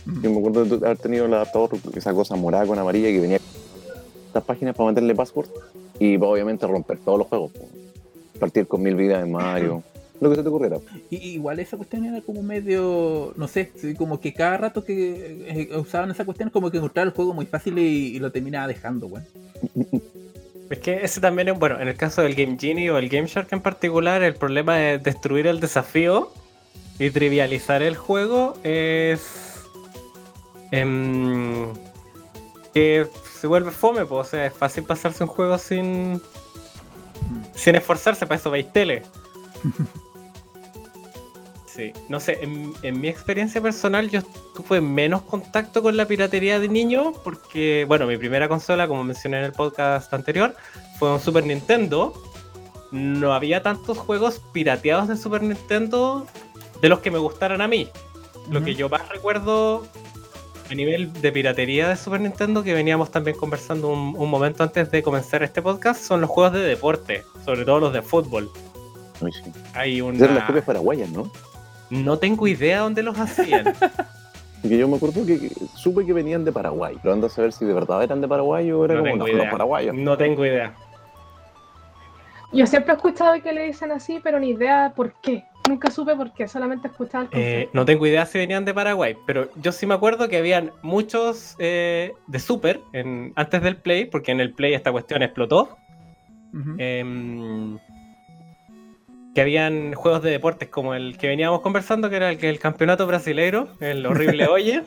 Mm. 0.07 0.23
Yo 0.23 0.31
me 0.31 0.39
acuerdo 0.39 0.65
de 0.65 0.87
haber 0.87 0.99
tenido 0.99 1.27
el 1.27 1.35
adaptador, 1.35 1.71
esa 1.95 2.13
cosa 2.13 2.35
morada 2.37 2.67
con 2.67 2.79
amarilla 2.79 3.09
que 3.09 3.21
venía 3.21 3.39
estas 4.31 4.45
páginas 4.45 4.77
para 4.77 4.91
meterle 4.91 5.15
password 5.15 5.49
y 5.99 6.17
obviamente 6.17 6.67
romper 6.67 6.99
todos 6.99 7.19
los 7.19 7.27
juegos. 7.27 7.51
Partir 8.39 8.67
con 8.67 8.83
mil 8.83 8.95
vidas 8.95 9.23
en 9.23 9.33
Mario, 9.33 9.83
lo 10.21 10.31
que 10.31 10.37
se 10.37 10.43
te 10.43 10.49
ocurriera. 10.49 10.79
Y, 11.11 11.17
igual 11.33 11.59
esa 11.59 11.77
cuestión 11.77 12.05
era 12.05 12.21
como 12.23 12.43
medio, 12.43 13.35
no 13.37 13.49
sé, 13.49 13.73
como 13.99 14.21
que 14.21 14.33
cada 14.33 14.57
rato 14.57 14.85
que 14.85 15.69
eh, 15.71 15.77
usaban 15.77 16.11
esa 16.11 16.25
cuestión 16.25 16.49
como 16.51 16.71
que 16.71 16.79
encontraba 16.79 17.09
el 17.09 17.15
juego 17.15 17.35
muy 17.35 17.47
fácil 17.47 17.79
y, 17.79 18.17
y 18.17 18.19
lo 18.19 18.31
terminaba 18.33 18.67
dejando, 18.67 19.07
weón. 19.09 19.27
Es 20.71 20.79
que 20.79 21.05
ese 21.05 21.21
también 21.21 21.49
es, 21.49 21.59
bueno, 21.59 21.81
en 21.81 21.89
el 21.89 21.97
caso 21.97 22.23
del 22.23 22.37
Game 22.37 22.57
Genie 22.57 22.93
o 22.93 22.99
el 22.99 23.09
Game 23.09 23.27
Shark 23.27 23.49
en 23.51 23.61
particular, 23.61 24.23
el 24.23 24.35
problema 24.35 24.77
de 24.77 24.99
destruir 24.99 25.49
el 25.49 25.59
desafío 25.59 26.31
y 27.01 27.11
trivializar 27.11 27.83
el 27.83 27.97
juego 27.97 28.57
es 28.63 29.21
em, 30.71 31.67
que 32.73 33.09
se 33.41 33.47
vuelve 33.47 33.71
fome, 33.71 34.05
pues, 34.05 34.27
o 34.27 34.31
sea, 34.31 34.47
es 34.47 34.53
fácil 34.53 34.85
pasarse 34.85 35.25
un 35.25 35.31
juego 35.31 35.57
sin 35.57 36.21
sin 37.55 37.75
esforzarse, 37.77 38.27
para 38.27 38.39
eso 38.39 38.51
veis 38.51 38.73
tele. 38.73 39.03
Sí, 41.67 41.93
no 42.09 42.19
sé, 42.19 42.41
en, 42.43 42.75
en 42.83 43.01
mi 43.01 43.07
experiencia 43.07 43.63
personal 43.63 44.11
yo 44.11 44.23
tuve 44.57 44.81
menos 44.81 45.23
contacto 45.23 45.83
con 45.83 45.97
la 45.97 46.05
piratería 46.05 46.59
de 46.59 46.69
niño 46.69 47.13
porque, 47.23 47.85
bueno, 47.87 48.09
mi 48.09 48.17
primera 48.17 48.49
consola, 48.49 48.89
como 48.89 49.05
mencioné 49.05 49.39
en 49.39 49.45
el 49.45 49.53
podcast 49.53 50.13
anterior, 50.13 50.57
fue 50.99 51.13
un 51.13 51.21
Super 51.21 51.47
Nintendo. 51.47 52.13
No 52.91 53.33
había 53.33 53.63
tantos 53.63 53.97
juegos 53.99 54.43
pirateados 54.53 55.07
de 55.09 55.17
Super 55.17 55.45
Nintendo 55.45 56.27
de 56.83 56.89
los 56.89 56.99
que 56.99 57.13
me 57.13 57.19
gustaran 57.19 57.61
a 57.61 57.69
mí. 57.69 57.89
Lo 58.51 58.65
que 58.65 58.75
yo 58.75 58.89
más 58.89 59.09
recuerdo 59.09 59.87
a 60.71 60.75
nivel 60.75 61.13
de 61.21 61.33
piratería 61.33 61.89
de 61.89 61.97
Super 61.97 62.21
Nintendo, 62.21 62.63
que 62.63 62.73
veníamos 62.73 63.11
también 63.11 63.37
conversando 63.37 63.89
un, 63.89 64.15
un 64.17 64.31
momento 64.31 64.63
antes 64.63 64.91
de 64.91 65.03
comenzar 65.03 65.43
este 65.43 65.61
podcast, 65.61 66.01
son 66.01 66.21
los 66.21 66.31
juegos 66.31 66.53
de 66.53 66.61
deporte, 66.61 67.25
sobre 67.45 67.65
todo 67.65 67.81
los 67.81 67.93
de 67.93 68.03
fútbol. 68.03 68.49
Ay, 69.23 69.33
sí. 69.33 69.53
Hay 69.75 69.99
Esas 69.99 70.15
eran 70.15 70.21
las 70.21 70.31
una... 70.31 70.47
copias 70.47 70.65
paraguayas, 70.65 71.11
¿no? 71.11 71.31
No 71.91 72.19
tengo 72.19 72.47
idea 72.47 72.81
dónde 72.81 73.03
los 73.03 73.19
hacían. 73.19 73.65
Porque 74.63 74.79
yo 74.79 74.87
me 74.87 74.97
acuerdo 74.97 75.27
que, 75.27 75.41
que 75.41 75.51
supe 75.75 76.05
que 76.07 76.13
venían 76.13 76.45
de 76.45 76.53
Paraguay. 76.53 76.97
Pero 77.03 77.15
ando 77.15 77.27
a 77.27 77.31
saber 77.31 77.53
si 77.53 77.65
de 77.65 77.73
verdad 77.73 78.03
eran 78.03 78.21
de 78.21 78.29
Paraguay 78.29 78.71
o 78.71 78.85
era 78.85 78.95
No 78.95 79.01
como 79.01 79.17
"No, 79.17 79.27
los 79.27 79.47
paraguayos. 79.47 79.95
No 79.95 80.17
tengo 80.19 80.45
idea. 80.45 80.75
Yo 82.53 82.67
siempre 82.67 82.93
he 82.93 82.97
escuchado 82.97 83.41
que 83.43 83.53
le 83.53 83.65
dicen 83.65 83.91
así, 83.91 84.21
pero 84.23 84.39
ni 84.39 84.51
idea 84.51 84.93
por 84.95 85.15
qué. 85.23 85.45
Nunca 85.71 85.91
supe 85.91 86.15
porque 86.17 86.49
solamente 86.49 86.89
escuchaba 86.89 87.25
el 87.25 87.31
Eh, 87.33 87.69
no 87.73 87.85
tengo 87.85 88.07
idea 88.07 88.27
si 88.27 88.39
venían 88.39 88.65
de 88.65 88.75
Paraguay, 88.75 89.17
pero 89.27 89.49
yo 89.57 89.73
sí 89.73 89.87
me 89.87 89.95
acuerdo 89.95 90.29
que 90.29 90.37
habían 90.37 90.73
muchos 90.83 91.57
eh, 91.59 92.13
de 92.27 92.39
Super 92.39 92.81
en, 92.93 93.33
antes 93.37 93.63
del 93.63 93.77
Play, 93.77 94.05
porque 94.05 94.33
en 94.33 94.41
el 94.41 94.53
Play 94.53 94.75
esta 94.75 94.93
cuestión 94.93 95.23
explotó. 95.23 95.77
Em, 96.79 97.79
que 99.33 99.41
habían 99.41 99.95
juegos 99.95 100.21
de 100.23 100.31
deportes 100.31 100.69
como 100.69 100.95
el 100.95 101.17
que 101.17 101.29
veníamos 101.29 101.61
conversando, 101.61 102.11
que 102.11 102.17
era 102.17 102.31
el, 102.31 102.39
que 102.39 102.51
el 102.51 102.59
campeonato 102.59 103.07
brasileiro, 103.07 103.69
el 103.79 104.05
horrible 104.05 104.47
Oye. 104.49 104.83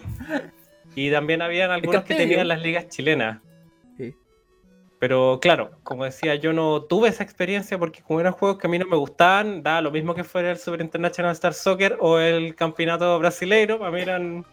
Y 0.95 1.09
también 1.09 1.41
habían 1.41 1.71
algunos 1.71 2.03
que 2.03 2.15
tenían 2.15 2.49
las 2.49 2.61
ligas 2.61 2.89
chilenas. 2.89 3.39
Pero 5.03 5.37
claro, 5.41 5.71
como 5.83 6.05
decía, 6.05 6.35
yo 6.35 6.53
no 6.53 6.83
tuve 6.83 7.09
esa 7.09 7.23
experiencia 7.25 7.77
porque 7.77 8.01
como 8.01 8.21
eran 8.21 8.31
juegos 8.31 8.57
que 8.57 8.67
a 8.67 8.69
mí 8.69 8.79
no 8.79 8.85
me 8.85 8.95
gustaban, 8.95 9.61
daba 9.61 9.81
lo 9.81 9.91
mismo 9.91 10.15
que 10.15 10.23
fuera 10.23 10.49
el 10.49 10.57
Super 10.57 10.79
International 10.79 11.33
Star 11.33 11.53
Soccer 11.53 11.97
o 11.99 12.19
el 12.19 12.55
campeonato 12.55 13.19
brasileiro, 13.19 13.79
para 13.79 13.91
mí 13.91 13.99
eran, 13.99 14.45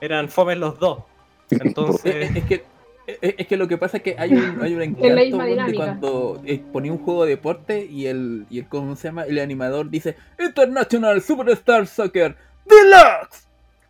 eran 0.00 0.28
fomes 0.28 0.58
los 0.58 0.76
dos. 0.80 1.04
Entonces, 1.50 2.34
es 2.34 2.44
que 2.46 2.64
es 3.06 3.46
que 3.46 3.56
lo 3.56 3.68
que 3.68 3.78
pasa 3.78 3.98
es 3.98 4.02
que 4.02 4.16
hay 4.18 4.34
un, 4.34 4.60
hay 4.60 4.74
un 4.74 4.82
encanto 4.82 5.14
misma 5.14 5.44
weón, 5.44 5.46
de 5.46 5.50
dinámica. 5.52 5.76
cuando 5.76 6.42
eh, 6.44 6.60
ponía 6.72 6.90
un 6.90 6.98
juego 6.98 7.24
de 7.24 7.30
deporte 7.30 7.86
y 7.88 8.06
el, 8.06 8.46
y 8.50 8.58
el 8.58 8.66
¿cómo 8.66 8.96
se 8.96 9.06
llama? 9.06 9.22
el 9.22 9.38
animador 9.38 9.88
dice 9.88 10.16
International 10.36 11.22
Superstar 11.22 11.86
Soccer 11.86 12.34
Deluxe 12.64 13.43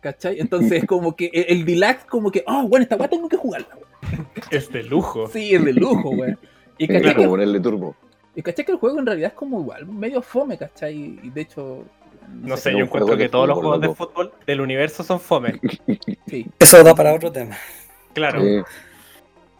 ¿cachai? 0.05 0.39
entonces 0.39 0.85
como 0.87 1.15
que 1.15 1.31
el, 1.33 1.45
el 1.49 1.65
Deluxe 1.65 2.05
como 2.05 2.31
que 2.31 2.43
oh 2.45 2.67
bueno 2.67 2.83
esta 2.83 2.95
weá 2.95 3.07
tengo 3.07 3.27
que 3.27 3.37
jugarla 3.37 3.69
weón". 3.73 4.27
es 4.51 4.71
de 4.71 4.83
lujo. 4.83 5.27
sí 5.27 5.55
es 5.55 5.65
de 5.65 5.73
lujo 5.73 6.09
weón 6.11 6.37
y 6.77 6.87
cachai, 6.87 7.15
que, 7.15 7.27
ponerle 7.27 7.59
turbo. 7.59 7.95
y 8.35 8.43
cachai 8.43 8.65
que 8.65 8.71
el 8.73 8.77
juego 8.77 8.99
en 8.99 9.07
realidad 9.07 9.31
es 9.31 9.35
como 9.35 9.61
igual 9.61 9.87
medio 9.87 10.21
fome 10.21 10.57
¿cachai? 10.57 11.19
y 11.23 11.29
de 11.31 11.41
hecho 11.41 11.85
No 12.43 12.55
sé, 12.55 12.71
yo 12.71 12.79
encuentro 12.79 13.17
que 13.17 13.29
todos 13.29 13.47
los 13.47 13.57
juegos 13.57 13.81
de 13.81 13.95
fútbol 13.95 14.31
del 14.45 14.61
universo 14.61 15.03
son 15.03 15.19
fome. 15.19 15.59
sí. 16.27 16.47
Eso 16.59 16.83
da 16.83 16.95
para 16.95 17.13
otro 17.13 17.31
tema. 17.31 17.55
Claro. 18.13 18.41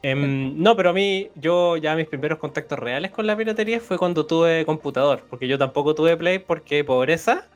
Em, 0.01 0.61
no, 0.61 0.75
pero 0.75 0.91
a 0.91 0.93
mí, 0.93 1.29
yo 1.35 1.77
ya 1.77 1.95
mis 1.95 2.07
primeros 2.07 2.37
contactos 2.37 2.77
reales 2.77 3.09
con 3.09 3.25
la 3.25 3.35
piratería 3.35 3.79
fue 3.79 3.97
cuando 3.97 4.25
tuve 4.25 4.63
computador, 4.65 5.23
porque 5.29 5.47
yo 5.47 5.57
tampoco 5.57 5.95
tuve 5.95 6.15
Play 6.15 6.37
porque 6.39 6.83
pobreza. 6.83 7.47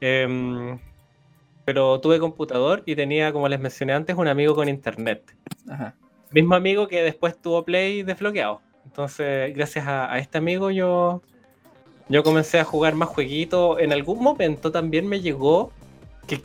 Em, 0.00 0.78
pero 1.64 2.00
tuve 2.00 2.18
computador 2.18 2.82
y 2.86 2.94
tenía, 2.94 3.32
como 3.32 3.48
les 3.48 3.60
mencioné 3.60 3.92
antes, 3.94 4.16
un 4.16 4.28
amigo 4.28 4.54
con 4.54 4.68
internet. 4.68 5.34
Ajá. 5.68 5.94
Mismo 6.30 6.54
amigo 6.54 6.88
que 6.88 7.02
después 7.02 7.40
tuvo 7.40 7.64
Play 7.64 8.02
desbloqueado. 8.02 8.60
Entonces, 8.84 9.54
gracias 9.54 9.86
a, 9.86 10.12
a 10.12 10.18
este 10.18 10.38
amigo 10.38 10.70
yo, 10.70 11.22
yo 12.08 12.22
comencé 12.22 12.58
a 12.60 12.64
jugar 12.64 12.94
más 12.94 13.08
jueguitos. 13.08 13.78
En 13.80 13.92
algún 13.92 14.22
momento 14.22 14.70
también 14.70 15.06
me 15.08 15.20
llegó 15.20 15.72
que, 16.26 16.40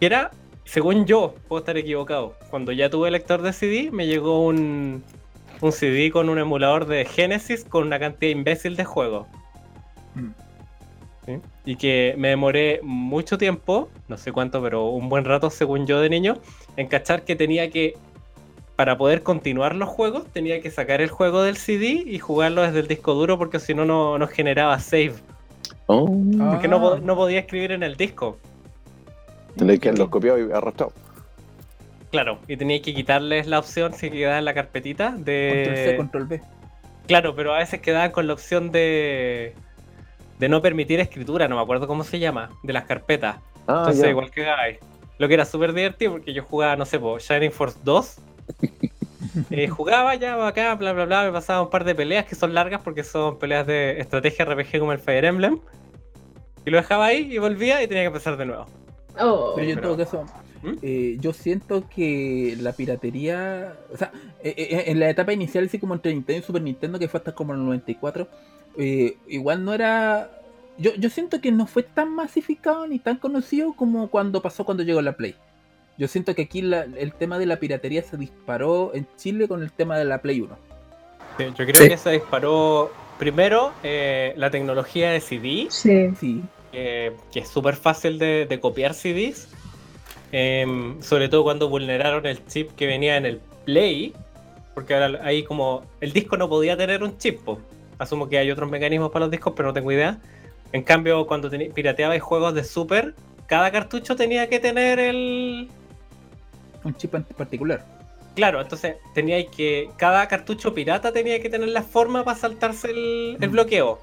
que 0.00 0.06
era, 0.06 0.30
según 0.64 1.04
yo, 1.04 1.34
puedo 1.48 1.60
estar 1.60 1.76
equivocado. 1.76 2.34
Cuando 2.50 2.72
ya 2.72 2.88
tuve 2.88 3.10
lector 3.10 3.42
de 3.42 3.52
CD, 3.52 3.90
me 3.90 4.06
llegó 4.06 4.44
un, 4.44 5.02
un 5.60 5.72
CD 5.72 6.10
con 6.10 6.28
un 6.28 6.38
emulador 6.38 6.86
de 6.86 7.04
Genesis 7.04 7.64
con 7.64 7.86
una 7.86 7.98
cantidad 7.98 8.32
imbécil 8.32 8.76
de 8.76 8.84
juegos. 8.84 9.26
Mm. 10.14 10.47
¿Sí? 11.28 11.40
Y 11.66 11.76
que 11.76 12.14
me 12.16 12.28
demoré 12.28 12.80
mucho 12.82 13.36
tiempo, 13.36 13.90
no 14.08 14.16
sé 14.16 14.32
cuánto, 14.32 14.62
pero 14.62 14.86
un 14.88 15.10
buen 15.10 15.26
rato, 15.26 15.50
según 15.50 15.86
yo 15.86 16.00
de 16.00 16.08
niño, 16.08 16.38
en 16.78 16.86
cachar 16.86 17.22
que 17.24 17.36
tenía 17.36 17.68
que, 17.70 17.94
para 18.76 18.96
poder 18.96 19.22
continuar 19.22 19.74
los 19.74 19.90
juegos, 19.90 20.24
tenía 20.32 20.62
que 20.62 20.70
sacar 20.70 21.02
el 21.02 21.10
juego 21.10 21.42
del 21.42 21.58
CD 21.58 22.02
y 22.06 22.18
jugarlo 22.18 22.62
desde 22.62 22.80
el 22.80 22.88
disco 22.88 23.12
duro 23.12 23.36
porque 23.36 23.60
si 23.60 23.74
no, 23.74 23.84
no 23.84 24.16
no 24.18 24.26
generaba 24.26 24.78
save. 24.78 25.12
oh, 25.86 26.08
Ah. 26.40 26.52
Porque 26.52 26.66
no, 26.68 26.80
po- 26.80 26.96
no 26.98 27.14
podía 27.14 27.40
escribir 27.40 27.72
en 27.72 27.82
el 27.82 27.96
disco. 27.96 28.38
Tenéis 29.58 29.80
que 29.80 29.88
haberlos 29.90 30.08
copiado 30.08 30.38
y 30.38 30.50
arrastrado. 30.50 30.92
Claro, 32.10 32.38
y 32.48 32.56
tenía 32.56 32.80
que 32.80 32.94
quitarles 32.94 33.46
la 33.46 33.58
opción 33.58 33.92
si 33.92 34.08
quedaba 34.10 34.38
en 34.38 34.46
la 34.46 34.54
carpetita 34.54 35.10
Control 35.10 35.24
C, 35.26 35.30
de... 35.90 35.96
Control 35.98 36.24
B. 36.26 36.40
Claro, 37.06 37.34
pero 37.34 37.52
a 37.54 37.58
veces 37.58 37.82
quedaban 37.82 38.12
con 38.12 38.26
la 38.26 38.32
opción 38.32 38.70
de... 38.70 39.52
De 40.38 40.48
no 40.48 40.62
permitir 40.62 41.00
escritura, 41.00 41.48
no 41.48 41.56
me 41.56 41.62
acuerdo 41.62 41.86
cómo 41.86 42.04
se 42.04 42.18
llama, 42.18 42.50
de 42.62 42.72
las 42.72 42.84
carpetas. 42.84 43.36
Ah, 43.66 43.78
Entonces, 43.80 44.02
ya. 44.04 44.10
igual 44.10 44.30
que 44.30 44.46
hagáis. 44.48 44.78
Lo 45.18 45.26
que 45.28 45.34
era 45.34 45.44
súper 45.44 45.72
divertido 45.72 46.12
porque 46.12 46.32
yo 46.32 46.42
jugaba, 46.44 46.76
no 46.76 46.84
sé, 46.86 46.98
po, 47.00 47.18
Shining 47.18 47.52
Force 47.52 47.78
2. 47.84 48.16
Eh, 49.50 49.68
jugaba 49.68 50.14
ya 50.14 50.46
acá, 50.46 50.74
bla, 50.74 50.92
bla, 50.92 51.04
bla. 51.04 51.24
Me 51.24 51.32
pasaba 51.32 51.62
un 51.62 51.70
par 51.70 51.84
de 51.84 51.94
peleas 51.94 52.24
que 52.24 52.34
son 52.34 52.54
largas 52.54 52.80
porque 52.82 53.04
son 53.04 53.38
peleas 53.38 53.66
de 53.66 54.00
estrategia 54.00 54.44
RPG 54.44 54.78
como 54.80 54.92
el 54.92 54.98
Fire 54.98 55.24
Emblem. 55.24 55.58
Y 56.64 56.70
lo 56.70 56.76
dejaba 56.78 57.06
ahí 57.06 57.28
y 57.32 57.38
volvía 57.38 57.82
y 57.82 57.86
tenía 57.88 58.04
que 58.04 58.08
empezar 58.08 58.36
de 58.36 58.46
nuevo. 58.46 58.66
Oh, 59.20 59.52
Pero 59.54 59.66
yo 59.66 59.74
en 59.74 59.80
pero- 59.80 59.88
todo 59.88 59.96
caso, 60.04 60.24
¿Mm? 60.62 60.72
eh, 60.82 61.16
yo 61.20 61.32
siento 61.32 61.84
que 61.88 62.56
la 62.60 62.72
piratería, 62.72 63.74
o 63.92 63.96
sea, 63.96 64.10
eh, 64.42 64.54
eh, 64.56 64.84
en 64.86 64.98
la 64.98 65.10
etapa 65.10 65.32
inicial, 65.32 65.66
así 65.66 65.78
como 65.78 65.94
entre 65.94 66.12
Nintendo 66.14 66.40
y 66.40 66.46
Super 66.46 66.62
Nintendo, 66.62 66.98
que 66.98 67.08
fue 67.08 67.18
hasta 67.18 67.32
como 67.34 67.52
el 67.52 67.64
94, 67.64 68.28
eh, 68.78 69.16
igual 69.28 69.64
no 69.64 69.74
era... 69.74 70.30
Yo, 70.78 70.94
yo 70.94 71.10
siento 71.10 71.40
que 71.40 71.50
no 71.50 71.66
fue 71.66 71.82
tan 71.82 72.10
masificado 72.14 72.86
ni 72.86 72.98
tan 73.00 73.16
conocido 73.16 73.72
como 73.74 74.08
cuando 74.08 74.40
pasó 74.40 74.64
cuando 74.64 74.84
llegó 74.84 75.02
la 75.02 75.12
Play. 75.16 75.34
Yo 75.98 76.06
siento 76.06 76.34
que 76.36 76.42
aquí 76.42 76.62
la- 76.62 76.84
el 76.96 77.12
tema 77.12 77.38
de 77.38 77.46
la 77.46 77.56
piratería 77.56 78.02
se 78.02 78.16
disparó 78.16 78.92
en 78.94 79.06
Chile 79.16 79.48
con 79.48 79.62
el 79.62 79.72
tema 79.72 79.98
de 79.98 80.04
la 80.04 80.22
Play 80.22 80.40
1. 80.40 80.56
Sí, 81.36 81.44
yo 81.46 81.54
creo 81.66 81.74
Sí. 81.74 81.88
que 81.88 81.96
se 81.96 82.10
disparó 82.12 82.92
primero 83.18 83.72
eh, 83.82 84.32
la 84.36 84.50
tecnología 84.50 85.10
de 85.10 85.20
CD, 85.20 85.66
sí. 85.70 86.10
Sí, 86.20 86.42
eh, 86.72 87.12
que 87.32 87.40
es 87.40 87.48
súper 87.48 87.74
fácil 87.74 88.18
de, 88.18 88.46
de 88.48 88.60
copiar 88.60 88.94
CDs. 88.94 89.48
em, 90.30 91.00
sobre 91.02 91.28
todo 91.28 91.42
cuando 91.42 91.68
vulneraron 91.70 92.26
el 92.26 92.44
chip 92.46 92.70
que 92.76 92.86
venía 92.86 93.16
en 93.16 93.26
el 93.26 93.40
Play. 93.64 94.12
Porque 94.74 94.94
ahora 94.94 95.20
ahí 95.24 95.42
como 95.42 95.82
el 96.00 96.12
disco 96.12 96.36
no 96.36 96.48
podía 96.48 96.76
tener 96.76 97.02
un 97.02 97.16
chip. 97.18 97.40
po. 97.40 97.58
Asumo 97.98 98.28
que 98.28 98.38
hay 98.38 98.50
otros 98.50 98.70
mecanismos 98.70 99.10
para 99.10 99.24
los 99.26 99.30
discos, 99.30 99.52
pero 99.56 99.68
no 99.68 99.74
tengo 99.74 99.90
idea. 99.92 100.18
En 100.72 100.82
cambio, 100.82 101.26
cuando 101.26 101.50
pirateabais 101.50 102.22
juegos 102.22 102.54
de 102.54 102.62
Super, 102.64 103.14
cada 103.46 103.70
cartucho 103.70 104.14
tenía 104.16 104.48
que 104.48 104.60
tener 104.60 104.98
el, 104.98 105.68
un 106.84 106.94
chip 106.96 107.14
en 107.14 107.24
particular. 107.24 107.84
Claro, 108.36 108.60
entonces 108.60 108.96
tenía 109.14 109.44
que. 109.50 109.90
Cada 109.96 110.28
cartucho 110.28 110.72
pirata 110.74 111.10
tenía 111.12 111.40
que 111.40 111.48
tener 111.50 111.70
la 111.70 111.82
forma 111.82 112.22
para 112.24 112.38
saltarse 112.38 112.90
el, 112.90 113.36
el 113.40 113.48
Mm. 113.48 113.52
bloqueo. 113.52 113.98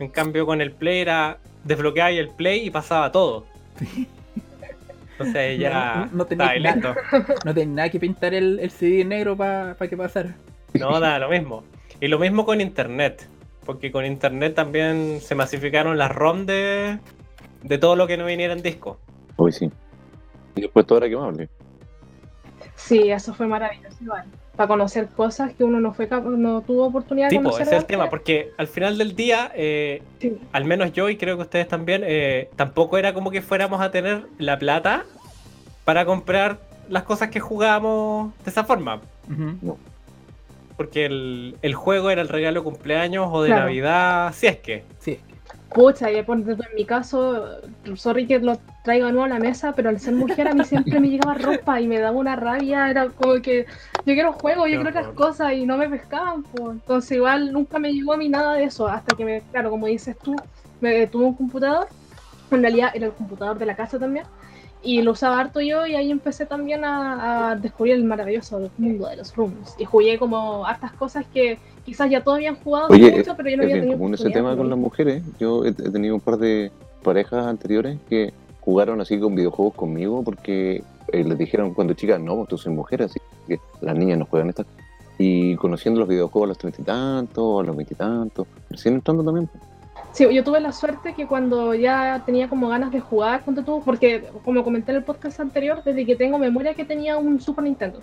En 0.00 0.08
cambio, 0.08 0.44
con 0.44 0.60
el 0.60 0.72
play 0.72 0.98
era 1.00 1.38
desbloquear 1.62 2.12
el 2.12 2.28
play 2.30 2.66
y 2.66 2.70
pasaba 2.70 3.10
todo. 3.12 3.46
Entonces 5.12 5.58
ya. 5.60 6.08
No- 6.12 6.18
no 6.18 6.26
tenía 6.26 6.58
nada. 6.58 6.96
No 7.44 7.54
tenía 7.54 7.74
nada 7.74 7.88
que 7.88 8.00
pintar 8.00 8.34
el, 8.34 8.58
el 8.60 8.70
CD 8.70 9.04
negro 9.04 9.36
para 9.36 9.76
que 9.88 9.96
pasara. 9.96 10.34
No, 10.74 10.98
da 11.00 11.18
lo 11.18 11.28
mismo. 11.30 11.62
Y 12.00 12.08
lo 12.08 12.18
mismo 12.18 12.44
con 12.44 12.60
internet. 12.60 13.28
Porque 13.64 13.90
con 13.90 14.04
internet 14.04 14.54
también 14.54 15.20
se 15.22 15.34
masificaron 15.34 15.96
las 15.96 16.12
ROM 16.12 16.44
de, 16.44 16.98
de 17.62 17.78
todo 17.78 17.96
lo 17.96 18.06
que 18.06 18.16
no 18.18 18.26
viniera 18.26 18.52
en 18.52 18.62
disco. 18.62 18.98
Hoy 19.36 19.52
sí. 19.52 19.70
Y 20.54 20.60
después 20.62 20.86
todo 20.86 20.98
era 20.98 21.08
quemable. 21.08 21.48
Sí, 22.76 23.10
eso 23.10 23.32
fue 23.34 23.46
maravilloso 23.46 23.96
igual. 24.02 24.24
Para 24.56 24.68
conocer 24.68 25.08
cosas 25.08 25.52
que 25.54 25.64
uno 25.64 25.80
no 25.80 25.94
fue 25.94 26.06
no 26.08 26.60
tuvo 26.60 26.86
oportunidad 26.86 27.26
de 27.28 27.30
Tipo, 27.30 27.44
conocer. 27.44 27.62
ese 27.66 27.76
es 27.76 27.80
el 27.82 27.86
tema. 27.86 28.10
Porque 28.10 28.52
al 28.58 28.66
final 28.68 28.98
del 28.98 29.16
día, 29.16 29.50
eh, 29.54 30.02
Sí. 30.20 30.38
al 30.52 30.64
menos 30.64 30.92
yo 30.92 31.08
y 31.08 31.16
creo 31.16 31.36
que 31.36 31.42
ustedes 31.42 31.66
también, 31.66 32.02
eh, 32.04 32.50
tampoco 32.56 32.98
era 32.98 33.14
como 33.14 33.30
que 33.30 33.40
fuéramos 33.42 33.80
a 33.80 33.90
tener 33.90 34.26
la 34.38 34.58
plata 34.58 35.04
para 35.84 36.04
comprar 36.04 36.58
las 36.88 37.04
cosas 37.04 37.30
que 37.30 37.40
jugábamos 37.40 38.32
de 38.44 38.50
esa 38.50 38.62
forma. 38.64 39.00
Ujú. 39.30 39.78
Porque 40.76 41.06
el, 41.06 41.56
el 41.62 41.74
juego 41.74 42.10
era 42.10 42.20
el 42.22 42.28
regalo 42.28 42.60
de 42.60 42.64
cumpleaños 42.64 43.28
o 43.30 43.42
de 43.42 43.48
Claro. 43.48 43.62
Navidad, 43.64 44.32
si 44.34 44.46
es 44.48 44.58
que. 44.58 44.84
Sí, 44.98 45.20
Pucha, 45.74 46.08
y 46.12 46.22
ponte 46.22 46.54
tú 46.54 46.62
en 46.62 46.74
mi 46.76 46.84
caso, 46.84 47.58
sorry 47.96 48.28
que 48.28 48.38
lo 48.38 48.56
traigo 48.84 49.06
de 49.06 49.12
nuevo 49.12 49.24
a 49.24 49.28
la 49.28 49.40
mesa, 49.40 49.72
pero 49.74 49.88
al 49.88 49.98
ser 49.98 50.14
mujer 50.14 50.46
a 50.46 50.54
mí 50.54 50.62
siempre 50.64 51.00
me 51.00 51.08
llegaba 51.08 51.34
ropa 51.34 51.80
y 51.80 51.88
me 51.88 51.98
daba 51.98 52.16
una 52.16 52.36
rabia, 52.36 52.88
era 52.88 53.08
como 53.08 53.42
que 53.42 53.66
yo 54.06 54.14
quiero 54.14 54.32
juego, 54.34 54.68
yo 54.68 54.76
quiero 54.76 54.90
otras 54.90 55.08
cosas 55.08 55.52
y 55.54 55.66
no 55.66 55.76
me 55.76 55.88
pescaban, 55.88 56.44
pues. 56.44 56.74
entonces 56.74 57.16
igual 57.16 57.52
nunca 57.52 57.80
me 57.80 57.92
llegó 57.92 58.12
a 58.12 58.16
mí 58.16 58.28
nada 58.28 58.54
de 58.54 58.64
eso, 58.64 58.86
hasta 58.86 59.16
que 59.16 59.24
me, 59.24 59.40
claro, 59.50 59.70
como 59.70 59.88
dices 59.88 60.16
tú, 60.22 60.36
me 60.80 61.08
tuve 61.08 61.24
un 61.24 61.34
computador, 61.34 61.88
en 62.52 62.62
realidad 62.62 62.92
era 62.94 63.06
el 63.06 63.12
computador 63.12 63.58
de 63.58 63.66
la 63.66 63.74
casa 63.74 63.98
también, 63.98 64.26
y 64.84 65.02
lo 65.02 65.12
usaba 65.12 65.40
harto 65.40 65.60
yo 65.60 65.86
y 65.86 65.94
ahí 65.94 66.10
empecé 66.10 66.46
también 66.46 66.84
a, 66.84 67.50
a 67.50 67.56
descubrir 67.56 67.94
el 67.94 68.04
maravilloso 68.04 68.70
mundo 68.78 69.08
de 69.08 69.16
los 69.16 69.34
rooms, 69.34 69.74
y 69.78 69.84
jugué 69.84 70.18
como 70.18 70.66
hartas 70.66 70.92
cosas 70.92 71.24
que 71.32 71.58
quizás 71.84 72.10
ya 72.10 72.22
todos 72.22 72.36
habían 72.36 72.56
jugado 72.56 72.88
Oye, 72.90 73.10
mucho, 73.16 73.34
pero 73.36 73.50
yo 73.50 73.56
no 73.56 73.62
es 73.62 73.66
había 73.66 73.74
bien 73.74 73.80
tenido 73.80 73.98
común 73.98 74.14
ese 74.14 74.30
tema 74.30 74.50
con 74.50 74.58
pues. 74.58 74.70
las 74.70 74.78
mujeres. 74.78 75.22
Yo 75.38 75.64
he, 75.64 75.68
he 75.68 75.90
tenido 75.90 76.14
un 76.14 76.20
par 76.20 76.38
de 76.38 76.70
parejas 77.02 77.46
anteriores 77.46 77.98
que 78.08 78.32
jugaron 78.60 79.00
así 79.00 79.18
con 79.18 79.34
videojuegos 79.34 79.74
conmigo 79.74 80.22
porque 80.22 80.82
eh, 81.12 81.24
les 81.24 81.36
dijeron 81.36 81.74
cuando 81.74 81.92
chicas, 81.94 82.18
no, 82.20 82.36
pues 82.36 82.48
tú 82.48 82.56
soy 82.58 82.72
mujer, 82.72 83.02
así 83.02 83.20
que 83.46 83.58
las 83.82 83.94
niñas 83.96 84.18
no 84.18 84.26
juegan 84.26 84.48
estas. 84.48 84.66
Y 85.18 85.54
conociendo 85.56 86.00
los 86.00 86.08
videojuegos 86.08 86.46
a 86.46 86.48
los 86.48 86.58
treinta 86.58 86.80
y 86.80 86.84
tantos, 86.84 87.62
a 87.62 87.66
los 87.66 87.76
veintitantos, 87.76 88.46
recién 88.70 88.94
entrando 88.94 89.22
también. 89.22 89.48
Sí, 90.14 90.32
yo 90.32 90.44
tuve 90.44 90.60
la 90.60 90.70
suerte 90.70 91.12
que 91.12 91.26
cuando 91.26 91.74
ya 91.74 92.22
tenía 92.24 92.48
como 92.48 92.68
ganas 92.68 92.92
de 92.92 93.00
jugar, 93.00 93.42
tú, 93.66 93.82
porque 93.84 94.24
como 94.44 94.62
comenté 94.62 94.92
en 94.92 94.98
el 94.98 95.02
podcast 95.02 95.40
anterior, 95.40 95.82
desde 95.82 96.06
que 96.06 96.14
tengo 96.14 96.38
memoria 96.38 96.74
que 96.74 96.84
tenía 96.84 97.16
un 97.16 97.40
Super 97.40 97.64
Nintendo. 97.64 97.98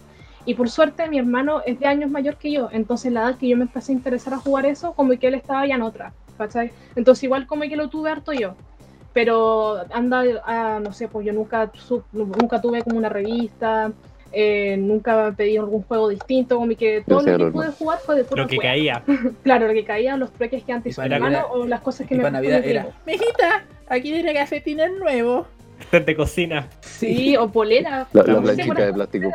Y 0.45 0.56
por 0.56 0.69
suerte 0.69 1.08
mi 1.08 1.19
hermano 1.19 1.62
es 1.65 1.80
de 1.80 1.88
años 1.88 2.12
mayor 2.12 2.36
que 2.36 2.52
yo, 2.52 2.67
entonces 2.74 3.13
la 3.13 3.21
edad 3.21 3.38
que 3.38 3.47
yo 3.47 3.56
me 3.56 3.63
empecé 3.63 3.93
a 3.93 3.95
interesar 3.95 4.34
a 4.34 4.39
jugar 4.39 4.65
eso, 4.65 4.91
como 4.91 5.17
que 5.17 5.28
él 5.28 5.36
estaba 5.36 5.65
ya 5.65 5.76
en 5.76 5.84
otra, 5.84 6.12
¿cachai? 6.38 6.74
Entonces 6.97 7.24
igual 7.24 7.47
como 7.47 7.62
que 7.62 7.78
lo 7.78 7.88
tuve 7.88 8.12
harto 8.12 8.34
yo. 8.34 8.56
Pero 9.13 9.78
anda, 9.93 10.24
a, 10.43 10.82
no 10.82 10.91
sé, 10.91 11.08
pues 11.08 11.26
yo 11.26 11.32
nunca, 11.32 11.71
nunca 12.12 12.60
tuve 12.60 12.84
como 12.84 12.97
una 12.97 13.08
revista, 13.08 13.93
eh, 14.34 14.78
nunca 14.78 15.34
pedí 15.36 15.58
algún 15.58 15.84
juego 15.84 16.10
distinto, 16.10 16.56
como 16.58 16.76
que 16.76 17.04
todo 17.06 17.22
lo 17.22 17.38
que 17.46 17.52
pude 17.52 17.72
jugar 17.72 18.00
fue 18.00 18.15
de 18.15 18.24
pura 18.24 18.44
Lo 18.44 18.48
que 18.48 18.58
caía. 18.58 19.04
Claro, 19.44 19.67
lo 19.67 19.74
que 19.74 19.84
caía, 19.84 20.15
los 20.17 20.32
trueques 20.32 20.63
que 20.63 20.72
antes 20.72 20.91
hizo 20.91 21.04
hermano 21.04 21.48
o 21.52 21.65
las 21.65 21.82
cosas 21.82 22.08
que 22.08 22.15
Y 22.15 22.17
me 22.17 22.24
para 22.24 22.34
Navidad 22.34 22.63
era, 22.63 22.88
mijita, 23.06 23.65
aquí 23.88 24.12
viene 24.12 24.34
calcetines 24.34 24.91
nuevos. 24.98 25.48
Set 25.89 26.06
de 26.06 26.15
cocina. 26.15 26.67
Sí, 26.82 27.36
o 27.36 27.52
polera. 27.52 28.08
La, 28.13 28.24
La 28.24 28.54
de 28.54 28.94
plástico. 28.94 29.32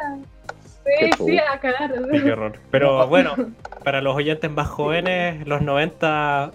Sí, 0.86 1.10
sí, 1.26 1.38
a 1.38 1.58
cagar. 1.58 1.92
Qué 2.10 2.32
horror. 2.32 2.58
Pero 2.70 3.06
bueno, 3.08 3.34
para 3.82 4.00
los 4.00 4.14
oyentes 4.14 4.50
más 4.50 4.68
jóvenes, 4.68 5.46
los 5.46 5.60
90, 5.62 6.52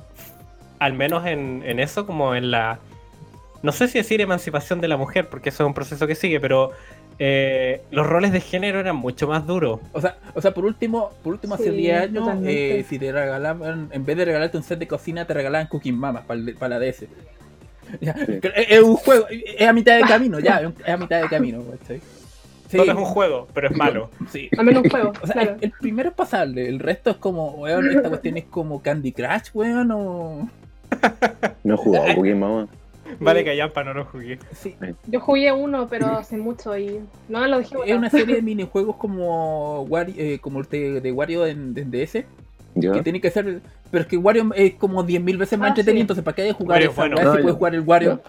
al 0.79 0.93
menos 0.93 1.25
en, 1.25 1.63
en 1.65 1.79
eso, 1.79 2.05
como 2.05 2.33
en 2.35 2.51
la. 2.51 2.79
No 3.61 3.71
sé 3.73 3.87
si 3.87 3.99
decir 3.99 4.21
emancipación 4.21 4.81
de 4.81 4.87
la 4.87 4.97
mujer, 4.97 5.29
porque 5.29 5.49
eso 5.49 5.63
es 5.63 5.67
un 5.67 5.73
proceso 5.73 6.07
que 6.07 6.15
sigue, 6.15 6.39
pero 6.39 6.71
eh, 7.23 7.83
los 7.91 8.07
roles 8.07 8.31
de 8.31 8.39
género 8.41 8.79
eran 8.79 8.95
mucho 8.95 9.27
más 9.27 9.45
duros. 9.45 9.79
O 9.91 10.01
sea, 10.01 10.17
o 10.33 10.41
sea, 10.41 10.55
por 10.55 10.65
último, 10.65 11.11
por 11.23 11.33
último 11.33 11.53
hace 11.53 11.65
Sí, 11.65 11.77
10 11.77 12.01
años, 12.01 12.27
eh, 12.45 12.83
si 12.89 12.97
te 12.97 13.11
regalaban, 13.11 13.89
en 13.91 14.05
vez 14.05 14.17
de 14.17 14.25
regalarte 14.25 14.57
un 14.57 14.63
set 14.63 14.79
de 14.79 14.87
cocina, 14.87 15.25
te 15.25 15.35
regalaban 15.35 15.67
Cooking 15.67 15.95
Mama 15.95 16.23
para, 16.25 16.41
para 16.57 16.79
la 16.79 16.85
DS. 16.85 17.05
Ya, 18.01 18.15
Sí. 18.25 18.39
que 18.39 18.47
Es, 18.55 18.71
es 18.71 18.81
un 18.81 18.95
juego, 18.95 19.27
es 19.29 19.67
a 19.67 19.73
mitad 19.73 19.97
de 19.97 20.01
camino, 20.03 20.39
ya, 20.39 20.61
es 20.61 20.89
a 20.89 20.97
mitad 20.97 21.21
de 21.21 21.27
camino. 21.27 21.61
Sí, 21.87 21.99
Solo 22.77 22.91
es 22.93 22.97
un 22.97 23.05
juego, 23.05 23.47
pero 23.53 23.67
es 23.69 23.75
malo. 23.77 24.09
sí. 24.31 24.49
Al 24.57 24.65
menos 24.65 24.83
un 24.85 24.89
juego, 24.89 25.11
O 25.21 25.25
sea, 25.27 25.33
claro. 25.33 25.57
el, 25.59 25.65
el 25.65 25.71
primero 25.79 26.09
es 26.09 26.15
pasable, 26.15 26.67
el 26.69 26.79
resto 26.79 27.11
es 27.11 27.17
como, 27.17 27.49
weón, 27.51 27.87
esta 27.87 28.09
cuestión 28.09 28.37
es 28.37 28.45
como 28.45 28.81
Candy 28.81 29.11
Crush, 29.11 29.49
weón, 29.53 29.91
o... 29.91 30.49
No 31.63 31.73
he 31.73 31.77
jugado 31.77 32.05
Cooking 32.15 32.39
Mama. 32.39 32.67
Vale, 33.19 33.43
que 33.43 33.55
Yampa 33.55 33.83
no 33.83 33.93
lo 33.93 34.05
jugué. 34.05 34.39
Sí, 34.53 34.75
Yo 35.07 35.19
jugué 35.19 35.51
uno, 35.51 35.87
pero 35.89 36.07
hace 36.17 36.37
mucho 36.37 36.77
y 36.77 36.99
no 37.29 37.45
lo 37.47 37.59
dejé 37.59 37.75
es 37.85 37.95
una 37.97 38.09
serie 38.09 38.35
de 38.35 38.41
minijuegos 38.51 38.95
como 38.95 39.81
Wario, 39.83 40.15
eh, 40.17 40.39
como 40.39 40.59
el 40.59 40.67
de, 40.67 41.01
de 41.01 41.11
Wario 41.11 41.45
en, 41.45 41.73
en 41.77 41.91
DS, 41.91 42.25
¿Ya? 42.75 42.91
que 42.93 43.01
tiene 43.01 43.19
que 43.21 43.29
ser, 43.31 43.61
pero 43.89 44.01
es 44.03 44.07
que 44.07 44.17
Wario 44.17 44.49
es 44.55 44.75
como 44.75 45.03
10.000 45.03 45.37
veces 45.37 45.57
más 45.59 45.67
Ah, 45.67 45.69
entretenido, 45.69 45.99
sí. 45.99 46.01
entonces 46.01 46.23
¿para 46.23 46.35
qué 46.35 46.41
hay 46.43 46.47
que 46.49 46.53
jugar 46.53 46.75
Wario 46.77 46.87
es 46.89 46.93
esa 46.93 47.01
bueno. 47.01 47.15
No, 47.15 47.31
si 47.31 47.37
ya. 47.37 47.41
puedes 47.43 47.57
jugar 47.57 47.75
el 47.75 47.81
Wario? 47.81 48.21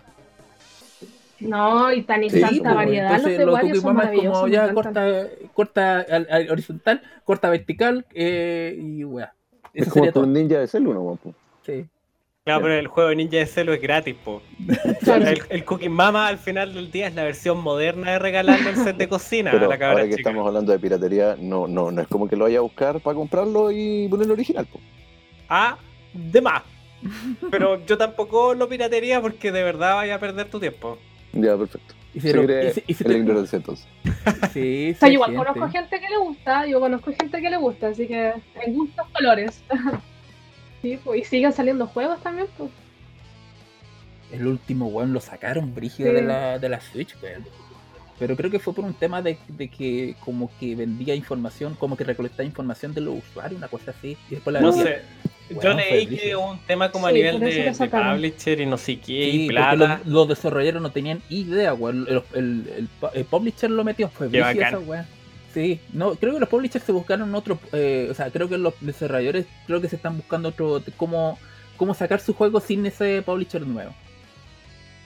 No, 1.41 1.93
y 1.93 2.03
tan 2.03 2.23
y 2.23 2.31
Sí, 2.31 2.41
tanta 2.41 2.63
pues, 2.63 2.75
variedad. 2.75 3.09
Los 3.11 3.17
Entonces 3.19 3.39
de 3.39 3.47
los 3.47 3.55
Wario 3.55 3.75
es 3.75 3.81
como 3.83 4.49
ya 4.49 4.73
corta, 4.75 5.27
corta 5.55 6.01
al- 6.09 6.29
al 6.31 6.51
horizontal, 6.51 7.03
corta 7.25 7.51
vertical 7.51 8.07
eh, 8.15 8.77
y 8.81 9.03
weá. 9.05 9.33
Es 9.75 9.89
como 9.89 10.11
todo. 10.13 10.27
ninja 10.27 10.59
de 10.61 10.67
celu, 10.69 10.93
¿no? 10.95 11.17
po? 11.17 11.35
Sí. 11.67 11.87
Claro, 12.45 12.63
pero 12.63 12.75
el 12.75 12.89
juego 12.89 13.11
de 13.11 13.17
Ninja 13.17 13.37
de 13.37 13.47
Celo 13.47 13.73
es 13.73 13.81
gratis, 13.81 14.17
po. 14.25 14.43
Claro. 15.05 15.27
El, 15.29 15.43
el 15.49 15.65
Cooking 15.65 15.93
Mama 15.93 16.27
al 16.27 16.39
final 16.39 16.75
del 16.75 16.91
día 16.91 17.07
es 17.07 17.15
la 17.15 17.23
versión 17.23 17.61
moderna 17.61 18.13
de 18.13 18.19
regalarle 18.19 18.71
el 18.71 18.77
set 18.77 18.97
de 18.97 19.09
cocina 19.09 19.53
Pero 19.53 19.67
a 19.67 19.69
la 19.69 19.79
cabra 19.79 19.93
ahora 19.93 20.05
que 20.05 20.17
chica. 20.17 20.29
estamos 20.31 20.47
hablando 20.49 20.73
de 20.73 20.79
piratería, 20.81 21.37
no, 21.39 21.69
no, 21.69 21.93
no 21.93 22.03
es 22.03 22.09
como 22.09 22.27
que 22.29 22.35
lo 22.35 22.45
vaya 22.45 22.59
a 22.59 22.63
buscar 22.63 22.99
para 23.01 23.15
comprarlo 23.15 23.71
y 23.71 24.09
ponerlo 24.09 24.33
original. 24.35 24.67
po. 24.67 24.81
Ah, 25.49 25.77
de 26.13 26.41
más. 26.41 26.63
Pero 27.51 27.85
yo 27.87 27.97
tampoco 27.97 28.55
lo 28.55 28.69
piratería 28.69 29.21
porque 29.21 29.53
de 29.53 29.63
verdad 29.63 29.95
vaya 29.97 30.17
a 30.17 30.19
perder 30.19 30.49
tu 30.51 30.59
tiempo. 30.59 30.99
Ya, 31.33 31.57
perfecto. 31.57 31.95
Y 32.15 32.21
se 32.21 32.35
lo- 32.35 32.43
y 32.43 32.45
en 32.45 32.65
la 32.65 32.73
te- 32.73 33.19
ignorancia 33.19 33.57
entonces. 33.57 33.87
Sí, 34.53 34.93
O 34.97 34.99
sea, 34.99 35.09
igual 35.09 35.35
conozco 35.35 35.69
gente 35.69 36.01
que 36.01 36.09
le 36.09 36.19
gusta, 36.19 36.67
yo 36.67 36.81
conozco 36.81 37.13
gente 37.19 37.41
que 37.41 37.51
le 37.51 37.57
gusta, 37.57 37.87
así 37.89 38.07
que 38.09 38.33
en 38.65 38.75
gustos 38.75 39.07
colores. 39.15 39.63
sí, 40.83 40.99
pues, 41.03 41.21
y 41.21 41.25
siguen 41.25 41.53
saliendo 41.53 41.87
juegos 41.87 42.21
también, 42.23 42.49
pues. 42.59 42.71
El 44.33 44.47
último 44.47 44.87
weón 44.89 45.13
lo 45.13 45.21
sacaron 45.21 45.75
brígido 45.75 46.11
Sí. 46.11 46.17
de, 46.17 46.23
la, 46.23 46.59
de 46.59 46.69
la 46.69 46.81
Switch, 46.81 47.15
weón. 47.23 47.45
Pero 48.19 48.37
creo 48.37 48.51
que 48.51 48.59
fue 48.61 48.73
por 48.75 48.85
un 48.85 48.95
tema 48.95 49.21
de, 49.21 49.37
de 49.49 49.69
que 49.69 50.15
como 50.25 50.51
que 50.61 50.75
vendía 50.77 51.15
información, 51.15 51.75
como 51.79 51.97
que 51.97 52.05
recolectaba 52.05 52.45
información 52.45 52.95
de 52.95 53.01
los 53.01 53.17
usuarios, 53.19 53.59
una 53.59 53.69
cosa 53.69 53.91
así. 53.91 54.17
Y 54.31 54.35
después 54.37 54.55
la 54.55 54.61
No 54.61 54.69
vendía. 54.73 54.85
sé. 54.97 55.03
Yo 55.51 55.59
Weón, 55.59 55.75
fue 55.81 55.91
leí 55.91 56.07
que 56.07 56.37
un 56.37 56.59
tema 56.67 56.91
como 56.91 57.09
a 57.09 57.13
nivel 57.13 57.39
de, 57.41 57.47
de 57.47 57.73
publisher 57.89 58.61
y 58.61 58.67
no 58.67 58.79
sé 58.79 58.97
qué, 59.01 59.05
Sí, 59.31 59.45
y 59.45 59.49
plata. 59.49 59.75
los, 59.75 60.07
los 60.07 60.29
desarrolladores 60.29 60.81
no 60.81 60.91
tenían 60.93 61.21
idea, 61.29 61.75
weón. 61.75 62.07
El, 62.09 62.23
el- 62.35 62.67
el- 62.77 62.89
el 63.13 63.25
publisher 63.27 63.71
lo 63.71 63.85
metió, 63.85 64.09
fue 64.09 64.31
Qué 64.31 64.41
brígido 64.41 64.65
bacán. 64.65 64.81
esa 64.83 64.89
weá. 64.89 65.07
Sí, 65.55 65.81
no, 65.93 66.15
creo 66.15 66.35
que 66.35 66.41
los 66.41 66.49
publishers 66.49 66.85
se 66.85 66.93
buscaron 66.93 67.35
otro, 67.35 67.59
eh, 67.73 68.09
o 68.11 68.15
sea, 68.15 68.31
creo 68.31 68.49
que 68.49 68.57
los 68.57 68.75
desarrolladores 68.81 69.47
creo 69.67 69.81
que 69.81 69.89
se 69.89 69.97
están 69.97 70.17
buscando 70.17 70.49
otro, 70.49 70.83
cómo, 70.97 71.39
cómo 71.77 71.93
sacar 71.95 72.21
su 72.21 72.33
juego 72.33 72.59
sin 72.61 72.87
ese 72.87 73.21
publisher 73.23 73.67
nuevo. 73.67 73.93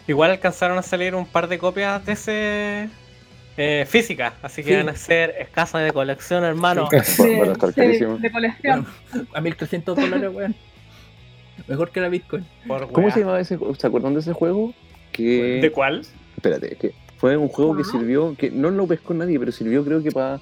Igual 0.06 0.30
alcanzaron 0.30 0.78
a 0.78 0.82
salir 0.82 1.14
un 1.16 1.26
par 1.26 1.48
de 1.48 1.58
copias 1.58 2.04
de 2.06 2.12
ese 2.12 2.88
eh, 3.56 3.86
física, 3.88 4.34
así 4.42 4.62
que 4.62 4.70
Sí. 4.70 4.76
van 4.76 4.88
a 4.90 4.94
ser 4.94 5.34
escasas 5.40 5.82
de 5.82 5.90
colección, 5.92 6.44
hermano. 6.44 6.82
Va- 6.84 6.90
van 7.38 7.48
a 7.48 7.52
estar 7.52 7.70
Sí, 7.70 7.74
carísimos. 7.80 8.20
de 8.22 8.30
colección. 8.30 8.86
A 9.34 9.40
1300 9.40 9.96
dólares, 9.96 10.30
weón. 10.32 10.54
Mejor 11.66 11.90
que 11.90 12.00
la 12.00 12.08
Bitcoin. 12.08 12.46
Por 12.68 12.92
¿Cómo 12.92 13.10
se 13.10 13.20
llamaba 13.20 13.40
ese 13.40 13.56
juego? 13.56 13.74
¿Se 13.74 13.86
acuerdan 13.86 14.14
de 14.14 14.20
ese 14.20 14.32
juego? 14.32 14.72
Que... 15.10 15.58
¿De 15.62 15.72
cuál? 15.72 16.02
Espérate, 16.36 16.74
es 16.74 16.78
que 16.78 16.92
fue 17.18 17.36
un 17.36 17.48
juego 17.48 17.76
que 17.76 17.82
Wow. 17.82 17.90
sirvió, 17.92 18.36
que 18.36 18.50
no 18.50 18.70
lo 18.70 18.86
pescó 18.86 19.14
nadie, 19.14 19.38
pero 19.38 19.52
sirvió 19.52 19.84
creo 19.84 20.02
que 20.02 20.10
para 20.12 20.38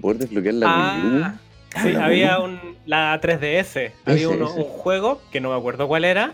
poder 0.00 0.18
desbloquear 0.18 0.54
la 0.54 0.66
Wii 1.02 1.06
U. 1.20 1.24
Ah, 1.24 1.34
sí, 1.82 1.92
la 1.92 2.04
había 2.06 2.38
Wii 2.38 2.40
U. 2.40 2.44
un, 2.50 2.76
la 2.86 3.20
3DS. 3.20 3.92
Había 4.06 4.28
uno- 4.28 4.52
un 4.54 4.64
juego 4.64 5.20
que 5.32 5.40
no 5.40 5.50
me 5.50 5.56
acuerdo 5.56 5.88
cuál 5.88 6.04
era. 6.04 6.32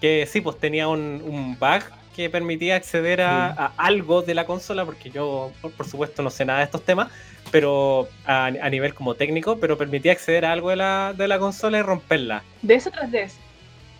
Que 0.00 0.26
sí, 0.30 0.40
pues 0.42 0.58
tenía 0.58 0.88
un, 0.88 1.22
un 1.26 1.58
bug 1.58 1.82
que 2.14 2.28
permitía 2.30 2.76
acceder 2.76 3.20
a, 3.22 3.48
Sí. 3.50 3.54
a 3.58 3.72
algo 3.86 4.22
de 4.22 4.34
la 4.34 4.44
consola, 4.46 4.84
porque 4.84 5.10
yo, 5.10 5.50
por, 5.62 5.70
por 5.72 5.86
supuesto, 5.86 6.22
no 6.22 6.30
sé 6.30 6.44
nada 6.44 6.58
de 6.60 6.64
estos 6.66 6.82
temas, 6.82 7.08
pero 7.50 8.08
a, 8.26 8.46
a 8.46 8.70
nivel 8.70 8.92
como 8.94 9.14
técnico, 9.14 9.58
pero 9.58 9.76
permitía 9.78 10.12
acceder 10.12 10.44
a 10.44 10.52
algo 10.52 10.70
de 10.70 10.76
la, 10.76 11.14
de 11.16 11.28
la 11.28 11.38
consola 11.38 11.78
y 11.78 11.82
romperla. 11.82 12.42
De 12.62 12.74
ese 12.74 12.90
3DS. 12.90 13.32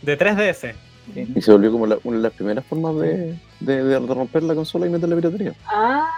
De 0.02 0.18
3DS. 0.18 0.74
Y 1.14 1.40
se 1.40 1.52
volvió 1.52 1.70
como 1.72 1.86
la- 1.86 1.98
una 2.04 2.16
de 2.16 2.22
las 2.22 2.32
primeras 2.32 2.64
formas 2.66 2.96
de, 3.00 3.36
de- 3.60 3.84
de 3.84 3.98
romper 3.98 4.42
la 4.42 4.54
consola 4.54 4.86
y 4.86 4.90
meter 4.90 5.08
la 5.08 5.16
piratería. 5.16 5.54
Ah, 5.66 6.10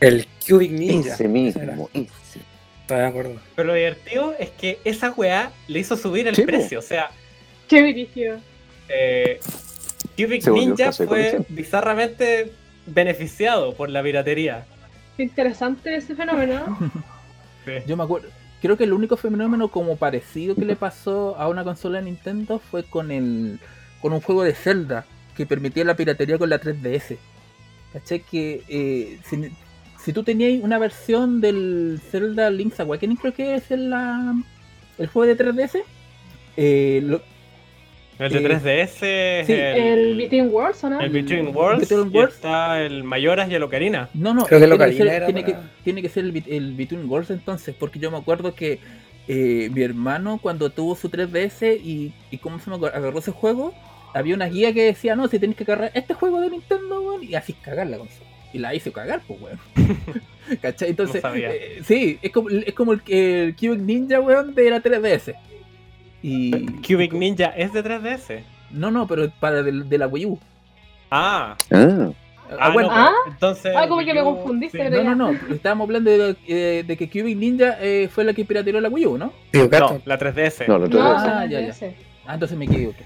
El 0.00 0.26
Cubic 0.48 0.70
Ninja. 0.70 1.14
Ese 1.14 1.28
mismo, 1.28 1.88
ese. 1.94 2.40
Todavía 2.86 3.10
me 3.10 3.18
acuerdo. 3.18 3.40
Pero 3.56 3.68
lo 3.68 3.74
divertido 3.74 4.34
es 4.38 4.50
que 4.50 4.78
esa 4.84 5.10
weá 5.12 5.50
le 5.66 5.78
hizo 5.78 5.96
subir 5.96 6.26
el 6.28 6.34
precio. 6.44 6.78
O 6.78 6.82
sea, 6.82 7.10
qué 7.68 7.82
dirigido. 7.82 8.38
eh, 8.88 9.40
Cubic 10.16 10.42
Se 10.42 10.50
Ninja 10.50 10.90
de 10.90 10.92
fue 11.06 11.40
bizarramente 11.50 12.52
beneficiado 12.86 13.74
por 13.74 13.90
la 13.90 14.02
piratería. 14.02 14.64
Qué 15.16 15.22
interesante 15.24 15.94
ese 15.96 16.14
fenómeno. 16.14 16.78
Sí. 17.64 17.72
Yo 17.86 17.98
me 17.98 18.04
acuerdo. 18.04 18.28
Creo 18.62 18.78
que 18.78 18.84
el 18.84 18.94
único 18.94 19.18
fenómeno 19.18 19.68
como 19.68 19.96
parecido 19.96 20.54
que 20.54 20.64
le 20.64 20.74
pasó 20.74 21.36
a 21.38 21.48
una 21.48 21.64
consola 21.64 21.98
de 21.98 22.06
Nintendo 22.06 22.60
fue 22.60 22.82
con 22.82 23.10
el 23.10 23.58
con 24.00 24.12
un 24.12 24.20
juego 24.20 24.42
de 24.44 24.54
Zelda 24.54 25.04
que 25.36 25.46
permitía 25.46 25.84
la 25.84 25.96
piratería 25.96 26.38
con 26.38 26.50
la 26.50 26.60
3DS. 26.60 27.16
¿Cachai? 27.92 28.20
Que 28.20 28.62
eh, 28.68 29.18
si, 29.28 29.50
si 30.02 30.12
tú 30.12 30.22
tenías 30.22 30.62
una 30.62 30.78
versión 30.78 31.40
del 31.40 32.00
Zelda 32.10 32.50
Link's 32.50 32.80
Awakening, 32.80 33.16
creo 33.16 33.32
que 33.34 33.54
es 33.54 33.70
el, 33.70 33.90
la, 33.90 34.34
el 34.98 35.06
juego 35.06 35.26
de 35.34 35.36
3DS, 35.44 35.82
eh, 36.56 37.00
lo- 37.04 37.22
El 38.18 38.32
de 38.32 38.38
Eh, 38.38 38.42
3DS 38.42 39.02
es 39.02 39.46
sí, 39.46 39.52
El 39.52 40.16
Between 40.16 40.48
Worlds, 40.52 40.82
¿o 40.84 40.90
no? 40.90 41.00
el 41.00 41.10
Between 41.10 41.54
Worlds, 41.56 41.88
Between 41.88 42.10
y 42.12 42.16
Worlds. 42.16 42.34
está 42.34 42.82
el 42.82 43.04
Mayoras 43.04 43.48
y 43.48 43.54
el 43.54 43.62
Ocarina. 43.62 44.08
No, 44.12 44.34
no, 44.34 44.44
Creo 44.44 44.58
que 44.60 44.66
tiene, 44.66 44.92
ser, 44.96 45.06
era 45.06 45.26
tiene 45.26 45.44
que, 45.44 45.52
para- 45.52 45.70
tiene 45.84 46.02
que 46.02 46.08
ser 46.08 46.24
el, 46.24 46.42
el 46.48 46.74
Between 46.74 47.08
Worlds 47.08 47.30
entonces, 47.30 47.74
porque 47.78 48.00
yo 48.00 48.10
me 48.10 48.16
acuerdo 48.18 48.54
que 48.56 48.80
eh, 49.28 49.70
mi 49.72 49.82
hermano 49.82 50.38
cuando 50.42 50.68
tuvo 50.70 50.96
su 50.96 51.08
3DS 51.10 51.78
y, 51.80 52.12
y 52.30 52.38
cómo 52.38 52.58
se 52.58 52.68
me 52.70 52.76
agarró 52.76 53.18
ese 53.20 53.30
juego, 53.30 53.72
había 54.14 54.34
una 54.34 54.46
guía 54.46 54.72
que 54.72 54.84
decía, 54.84 55.14
no, 55.16 55.28
si 55.28 55.38
tenés 55.38 55.56
que 55.56 55.64
agarrar 55.64 55.90
este 55.94 56.14
juego 56.14 56.40
de 56.40 56.50
Nintendo, 56.50 57.00
weón, 57.02 57.22
y 57.24 57.34
así 57.34 57.52
cagar 57.52 57.86
la 57.88 57.98
consola. 57.98 58.26
Y 58.52 58.58
la 58.58 58.74
hizo 58.74 58.92
cagar, 58.92 59.20
pues, 59.26 59.40
weón. 59.40 59.58
¿Cachai? 60.62 60.90
Entonces, 60.90 61.22
No 61.22 61.34
eh, 61.34 61.80
sí, 61.84 62.18
es 62.22 62.30
como, 62.32 62.48
es 62.48 62.72
como 62.74 62.92
el, 62.94 63.02
el 63.08 63.54
Cubic 63.54 63.80
Ninja, 63.80 64.20
weón, 64.20 64.54
de 64.54 64.70
la 64.70 64.82
3DS. 64.82 65.34
Y... 66.22 66.50
Cubic 66.86 67.12
Ninja 67.12 67.46
es 67.56 67.72
de 67.72 67.84
3DS. 67.84 68.40
No, 68.70 68.90
no, 68.90 69.06
pero 69.06 69.30
para 69.40 69.62
de, 69.62 69.72
de 69.72 69.98
la 69.98 70.06
Wii 70.08 70.26
U. 70.26 70.38
Ah, 71.10 71.56
Ah, 71.70 72.10
Ah, 72.58 72.70
bueno, 72.70 72.88
no, 72.88 72.94
Ah. 72.96 73.12
entonces. 73.26 73.74
Ah, 73.76 73.86
como 73.88 74.02
que 74.02 74.14
me 74.14 74.22
confundiste, 74.22 74.82
sí. 74.82 74.90
No, 75.04 75.14
no, 75.14 75.32
no. 75.32 75.38
Estábamos 75.54 75.84
hablando 75.84 76.10
de, 76.10 76.34
eh, 76.46 76.82
de 76.86 76.96
que 76.96 77.10
Cubic 77.10 77.36
Ninja 77.36 77.76
eh, 77.78 78.08
fue 78.10 78.24
la 78.24 78.32
que 78.32 78.46
pirateó 78.46 78.80
la 78.80 78.88
Wii 78.88 79.04
U, 79.06 79.18
¿no? 79.18 79.34
Digo, 79.52 79.68
No, 79.78 80.00
la 80.06 80.18
3DS. 80.18 80.66
no, 80.66 80.78
lo 80.78 80.88
No, 80.88 81.02
Ah, 81.12 81.42
son 81.42 81.50
ya, 81.50 81.60
ya. 81.60 81.74
Ah, 82.26 82.34
entonces 82.34 82.56
me 82.56 82.64
equivoqué. 82.64 83.04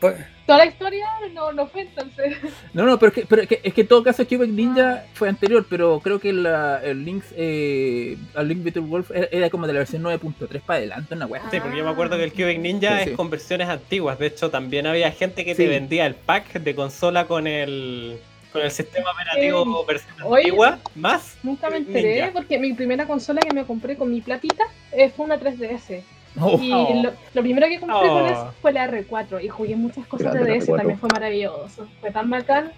Pues, 0.00 0.14
Toda 0.46 0.58
la 0.60 0.66
historia 0.66 1.04
no, 1.34 1.52
no 1.52 1.66
fue 1.66 1.82
entonces. 1.82 2.36
No, 2.72 2.84
no, 2.86 2.98
pero 2.98 3.08
es 3.08 3.14
que, 3.16 3.26
pero 3.26 3.42
es 3.42 3.48
que, 3.48 3.60
es 3.64 3.74
que 3.74 3.80
en 3.82 3.88
todo 3.88 4.02
caso 4.04 4.24
Cubic 4.26 4.48
Ninja 4.50 5.04
fue 5.12 5.28
anterior, 5.28 5.66
pero 5.68 5.98
creo 6.00 6.20
que 6.20 6.32
la, 6.32 6.80
el 6.84 7.04
Link, 7.04 7.24
eh, 7.36 8.16
al 8.34 8.46
Link 8.48 8.62
Between 8.62 8.88
Wolf 8.88 9.10
era, 9.12 9.26
era 9.32 9.50
como 9.50 9.66
de 9.66 9.72
la 9.72 9.80
versión 9.80 10.02
9.3 10.04 10.60
para 10.62 10.78
adelante, 10.78 11.14
una 11.14 11.26
weá. 11.26 11.42
Sí, 11.50 11.58
porque 11.60 11.76
yo 11.76 11.84
me 11.84 11.90
acuerdo 11.90 12.16
que 12.16 12.24
el 12.24 12.32
Cubic 12.32 12.60
Ninja 12.60 12.98
Sí, 12.98 13.04
sí. 13.04 13.10
es 13.10 13.16
con 13.16 13.28
versiones 13.28 13.68
antiguas. 13.68 14.18
De 14.20 14.28
hecho, 14.28 14.50
también 14.50 14.86
había 14.86 15.10
gente 15.10 15.44
que 15.44 15.54
Sí. 15.56 15.64
te 15.64 15.68
vendía 15.68 16.06
el 16.06 16.14
pack 16.14 16.54
de 16.60 16.74
consola 16.74 17.26
con 17.26 17.46
el 17.48 18.18
con 18.52 18.62
el 18.62 18.70
sistema 18.70 19.10
operativo 19.10 19.84
versión 19.84 20.14
Oye. 20.24 20.44
antigua 20.44 20.78
más. 20.94 21.36
Nunca 21.42 21.68
me 21.68 21.80
Ninja. 21.80 21.98
enteré 21.98 22.30
porque 22.32 22.58
mi 22.58 22.72
primera 22.72 23.04
consola 23.06 23.40
que 23.40 23.52
me 23.52 23.64
compré 23.66 23.96
con 23.96 24.10
mi 24.10 24.22
platita 24.22 24.64
eh, 24.92 25.10
fue 25.14 25.26
una 25.26 25.38
3DS. 25.38 26.02
Oh, 26.40 26.58
Y 26.60 27.02
lo, 27.02 27.12
lo 27.34 27.42
primero 27.42 27.66
que 27.68 27.80
compré 27.80 28.08
con 28.08 28.22
Oh. 28.22 28.26
eso 28.26 28.54
fue 28.60 28.72
la 28.72 28.86
R4 28.90 29.42
y 29.44 29.48
jugué 29.48 29.76
muchas 29.76 30.06
cosas 30.06 30.32
Grande 30.32 30.52
de 30.52 30.58
DS, 30.58 30.68
R4. 30.68 30.76
también 30.76 30.98
fue 30.98 31.08
maravilloso. 31.12 31.88
Fue 32.00 32.10
tan 32.10 32.30
bacán. 32.30 32.72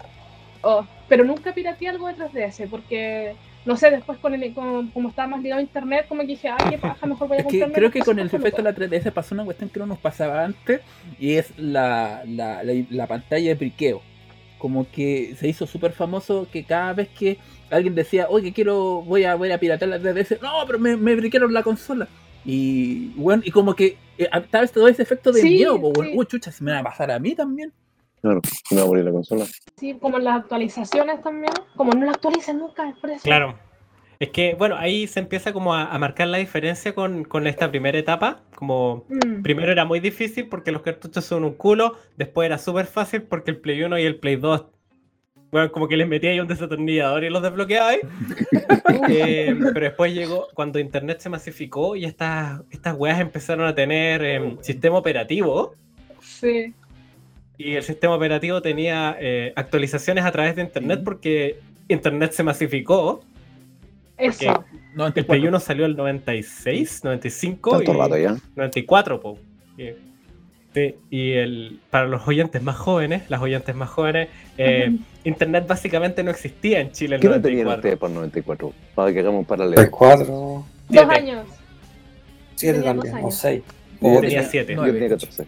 Oh, 0.63 0.85
pero 1.09 1.23
nunca 1.23 1.53
pirateé 1.53 1.89
algo 1.89 2.07
de 2.07 2.15
3DS 2.15 2.67
porque, 2.69 3.33
no 3.65 3.75
sé, 3.77 3.89
después 3.91 4.19
con 4.19 4.33
el, 4.35 4.53
con- 4.53 4.89
como 4.89 5.09
estaba 5.09 5.27
más 5.29 5.41
ligado 5.41 5.59
a 5.59 5.63
internet, 5.63 6.05
como 6.07 6.21
que 6.21 6.27
dije, 6.27 6.49
ay, 6.49 6.69
qué 6.71 6.77
paja, 6.77 7.05
mejor 7.07 7.27
voy 7.27 7.37
a 7.37 7.39
Es 7.41 7.47
que 7.47 7.59
comprarme 7.61 7.75
creo 7.75 7.91
que 7.91 7.99
con 8.01 8.19
el 8.19 8.27
efecto 8.27 8.61
de 8.61 8.63
local". 8.71 8.89
la 8.89 8.99
3DS 8.99 9.11
pasó 9.11 9.33
una 9.35 9.43
cuestión 9.43 9.69
que 9.69 9.79
no 9.79 9.87
nos 9.87 9.97
pasaba 9.97 10.43
antes 10.43 10.81
y 11.19 11.33
es 11.33 11.51
la, 11.57 12.21
la, 12.27 12.63
la, 12.63 12.73
la 12.89 13.07
pantalla 13.07 13.49
de 13.49 13.55
briqueo. 13.55 14.01
Como 14.59 14.85
que 14.91 15.35
se 15.39 15.47
hizo 15.47 15.65
súper 15.65 15.91
famoso 15.93 16.47
que 16.51 16.63
cada 16.63 16.93
vez 16.93 17.09
que 17.09 17.39
alguien 17.71 17.95
decía, 17.95 18.27
oye, 18.29 18.53
quiero, 18.53 19.01
voy 19.01 19.23
a, 19.23 19.33
voy 19.33 19.51
a 19.51 19.57
piratear 19.59 19.89
la 19.89 19.97
3DS, 19.99 20.39
no, 20.41 20.51
pero 20.67 20.77
me, 20.77 20.95
me 20.95 21.15
briquearon 21.15 21.51
la 21.53 21.63
consola. 21.63 22.07
Y 22.45 23.09
bueno, 23.15 23.43
y 23.45 23.51
como 23.51 23.75
que 23.75 23.97
eh, 24.17 24.27
estaba 24.33 24.65
todo 24.67 24.87
ese 24.87 25.03
efecto 25.03 25.31
de 25.31 25.41
Sí, 25.41 25.49
miedo, 25.49 25.79
pues, 25.79 25.93
bueno, 25.93 26.11
sí. 26.11 26.17
uy, 26.17 26.25
chucha, 26.25 26.51
si 26.51 26.63
me 26.63 26.71
va 26.71 26.79
a 26.79 26.83
pasar 26.83 27.11
a 27.11 27.19
mí 27.19 27.35
también. 27.35 27.71
Claro, 28.21 28.41
me 28.71 28.77
va 28.77 28.83
a 28.83 28.85
morir 28.87 29.05
la 29.05 29.11
consola. 29.11 29.45
Sí, 29.77 29.95
como 29.99 30.17
en 30.17 30.23
las 30.25 30.41
actualizaciones 30.41 31.21
también. 31.23 31.53
Como 31.75 31.91
no 31.93 32.05
la 32.05 32.11
actualizan 32.11 32.59
nunca, 32.59 32.87
es 32.89 32.95
por 32.97 33.09
eso. 33.09 33.23
Claro. 33.23 33.57
Es 34.19 34.29
que, 34.29 34.53
bueno, 34.53 34.75
ahí 34.77 35.07
se 35.07 35.19
empieza 35.19 35.51
como 35.51 35.73
a, 35.73 35.85
a 35.85 35.97
marcar 35.97 36.27
la 36.27 36.37
diferencia 36.37 36.93
con, 36.93 37.23
con 37.23 37.47
esta 37.47 37.71
primera 37.71 37.97
etapa. 37.97 38.41
Como 38.55 39.05
Mm. 39.09 39.41
primero 39.41 39.71
era 39.71 39.85
muy 39.85 39.99
difícil 39.99 40.47
porque 40.47 40.71
los 40.71 40.83
cartuchos 40.83 41.25
son 41.25 41.43
un 41.43 41.53
culo. 41.55 41.95
Después 42.17 42.45
era 42.45 42.59
súper 42.59 42.85
fácil 42.85 43.23
porque 43.23 43.49
el 43.49 43.57
Play 43.57 43.81
1 43.81 43.97
y 43.97 44.03
el 44.03 44.17
Play 44.17 44.35
2, 44.35 44.65
bueno, 45.51 45.71
como 45.71 45.87
que 45.87 45.97
les 45.97 46.07
metía 46.07 46.31
ahí 46.31 46.39
un 46.39 46.47
desatornillador 46.47 47.23
y 47.23 47.29
los 47.29 47.41
desbloqueaba. 47.41 47.93
Eh, 49.09 49.55
pero 49.73 49.85
después 49.85 50.13
llegó 50.13 50.47
cuando 50.53 50.77
internet 50.77 51.19
se 51.19 51.29
masificó 51.29 51.95
y 51.95 52.05
estas, 52.05 52.61
estas 52.71 52.95
weas 52.97 53.19
empezaron 53.19 53.65
a 53.65 53.73
tener 53.73 54.23
em, 54.23 54.57
sistema 54.61 54.97
operativo. 54.97 55.75
Sí. 56.21 56.73
Y 57.57 57.73
el 57.75 57.83
sistema 57.83 58.15
operativo 58.15 58.61
tenía 58.61 59.17
eh, 59.19 59.53
actualizaciones 59.55 60.25
a 60.25 60.31
través 60.31 60.55
de 60.55 60.63
internet 60.63 61.01
porque 61.03 61.59
internet 61.87 62.31
se 62.33 62.43
masificó. 62.43 63.23
Eso. 64.17 64.63
El 65.15 65.25
Play 65.25 65.47
1 65.47 65.59
salió 65.59 65.85
el 65.85 65.95
96, 65.95 67.03
95 67.03 67.71
Tanto 67.71 67.93
y 67.93 67.97
rato 67.97 68.17
ya. 68.17 68.37
94, 68.55 69.19
po. 69.19 69.39
Y, 69.77 69.89
sí, 70.73 70.95
y 71.09 71.31
el, 71.33 71.79
para 71.89 72.07
los 72.07 72.27
oyentes 72.27 72.61
más 72.61 72.75
jóvenes, 72.77 73.23
las 73.29 73.41
oyentes 73.41 73.75
más 73.75 73.89
jóvenes, 73.89 74.29
eh, 74.57 74.97
internet 75.23 75.65
básicamente 75.67 76.23
no 76.23 76.31
existía 76.31 76.79
en 76.79 76.91
Chile 76.91 77.15
en 77.15 77.21
¿Qué 77.21 77.27
el 77.27 77.33
no 77.33 77.41
tenían 77.41 77.65
94. 77.65 77.77
ustedes 77.79 77.97
por 77.99 78.09
94? 78.09 78.73
Para 78.95 79.13
que 79.13 79.19
hagamos 79.19 79.39
un 79.39 79.45
paralelo. 79.45 79.75
Play 79.75 79.89
4, 79.89 80.25
Dos 80.25 80.63
Siete. 80.89 81.13
años. 81.15 81.45
7 82.55 82.77
Tenía 82.79 82.93
también, 82.93 83.13
o 83.15 83.17
años. 83.17 83.35
6. 83.35 83.63
Yo 84.01 84.07
O 84.07 84.15
tenía 84.15 84.21
tenía 84.21 84.43
7. 84.43 84.75
no. 84.75 84.87
Yo 84.87 84.93
tenía 84.93 85.09
14. 85.09 85.47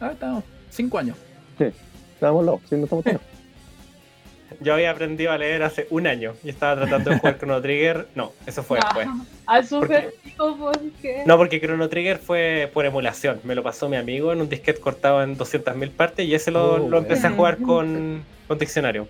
Ah, 0.00 0.10
estamos, 0.12 0.44
cinco 0.70 0.98
años. 0.98 1.16
Estábamos 2.14 2.40
al 2.40 2.46
lado, 2.46 2.60
sí, 2.68 2.76
no 2.76 2.84
estamos. 2.84 3.04
Yo 4.60 4.74
había 4.74 4.90
aprendido 4.90 5.32
a 5.32 5.38
leer 5.38 5.62
hace 5.62 5.86
un 5.90 6.06
año 6.06 6.34
y 6.44 6.48
estaba 6.50 6.76
tratando 6.82 7.10
de 7.10 7.18
jugar 7.18 7.38
Chrono 7.38 7.60
Trigger. 7.62 8.06
No, 8.14 8.32
eso 8.46 8.62
fue 8.62 8.78
después. 8.78 9.06
No, 9.16 9.26
Al 9.46 9.66
Porque- 9.66 9.68
super 9.68 10.14
chico, 10.24 10.56
porque. 10.58 11.22
No, 11.26 11.36
porque 11.36 11.60
Chrono 11.60 11.88
Trigger 11.88 12.18
fue 12.18 12.70
por 12.72 12.86
emulación. 12.86 13.40
Me 13.44 13.54
lo 13.54 13.62
pasó 13.62 13.88
mi 13.88 13.96
amigo 13.96 14.32
en 14.32 14.40
un 14.40 14.48
disquete 14.48 14.80
cortado 14.80 15.22
en 15.22 15.36
200.000 15.36 15.90
partes 15.90 16.26
y 16.26 16.34
ese 16.34 16.50
lo, 16.50 16.74
Oh, 16.74 16.88
lo 16.88 16.98
empecé 16.98 17.26
a 17.26 17.30
jugar 17.30 17.58
con, 17.58 18.22
con 18.46 18.58
diccionario. 18.58 19.08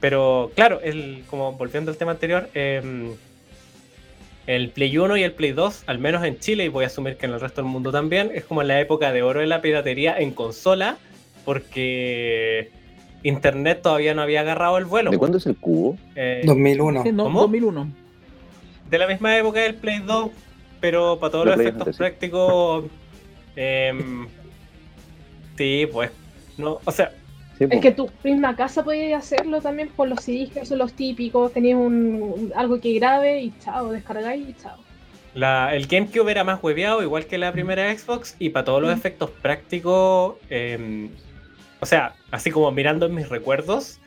Pero 0.00 0.50
claro, 0.54 0.80
el, 0.82 1.24
como 1.30 1.52
volviendo 1.52 1.90
al 1.90 1.96
tema 1.96 2.12
anterior, 2.12 2.48
em, 2.54 3.12
el 4.46 4.68
Play 4.70 4.96
1 4.98 5.16
y 5.16 5.22
el 5.22 5.32
Play 5.32 5.52
2, 5.52 5.84
al 5.86 5.98
menos 5.98 6.22
en 6.24 6.38
Chile, 6.38 6.64
y 6.64 6.68
voy 6.68 6.84
a 6.84 6.88
asumir 6.88 7.16
que 7.16 7.24
en 7.26 7.32
el 7.32 7.40
resto 7.40 7.62
del 7.62 7.70
mundo 7.70 7.90
también, 7.90 8.30
es 8.34 8.44
como 8.44 8.62
la 8.62 8.78
época 8.80 9.12
de 9.12 9.22
oro 9.22 9.40
de 9.40 9.46
la 9.46 9.62
piratería 9.62 10.18
en 10.18 10.32
consola, 10.32 10.98
porque 11.46 12.70
Internet 13.24 13.80
todavía 13.82 14.14
no 14.14 14.22
había 14.22 14.40
agarrado 14.42 14.78
el 14.78 14.84
vuelo. 14.84 15.10
¿De 15.10 15.18
cuándo 15.18 15.38
es 15.38 15.46
el 15.46 15.56
cubo? 15.56 15.96
Eh, 16.14 16.42
2001. 16.44 17.02
Sí, 17.02 17.10
no, 17.12 17.24
¿Cómo? 17.24 17.40
2001. 17.40 17.88
de 18.90 18.98
la 18.98 19.06
misma 19.08 19.36
época 19.36 19.60
del 19.60 19.74
Play 19.74 19.98
2, 20.00 20.30
pero 20.80 21.18
para 21.18 21.32
todos 21.32 21.46
los 21.46 21.54
Play 21.56 21.66
efectos 21.66 21.82
antes, 21.86 21.96
sí. 21.96 21.98
prácticos. 21.98 22.84
em, 23.56 24.26
sí, 25.56 25.88
pues. 25.92 26.10
No, 26.58 26.78
o 26.84 26.90
sea, 26.92 27.12
Sí, 27.56 27.64
Es 27.64 27.70
po. 27.70 27.80
que 27.80 27.92
tu 27.92 28.10
misma 28.24 28.56
casa 28.56 28.82
podías 28.82 29.22
hacerlo 29.24 29.60
también 29.60 29.88
con 29.96 30.10
los 30.10 30.18
CDs 30.24 30.50
que 30.52 30.66
son 30.66 30.78
los 30.78 30.92
típicos. 30.92 31.52
Tenías 31.52 31.78
un, 31.78 32.20
un- 32.20 32.52
algo 32.56 32.80
que 32.80 32.92
grabe 32.94 33.42
y 33.42 33.52
chao, 33.60 33.92
descargáis 33.92 34.48
y 34.48 34.54
chao. 34.60 34.76
la- 35.34 35.72
el 35.74 35.86
GameCube 35.86 36.28
era 36.32 36.42
más 36.42 36.58
hueveado, 36.62 37.00
igual 37.02 37.26
que 37.26 37.38
la 37.38 37.52
primera 37.52 37.96
Xbox, 37.96 38.34
y 38.40 38.48
para 38.50 38.64
todos 38.64 38.82
los 38.82 38.90
Mm. 38.90 38.98
efectos 38.98 39.30
prácticos. 39.30 40.34
em, 40.50 41.10
o 41.80 41.86
sea, 41.86 42.14
así 42.34 42.50
como 42.50 42.70
mirando 42.72 43.06
en 43.06 43.14
mis 43.14 43.28
recuerdos, 43.28 44.00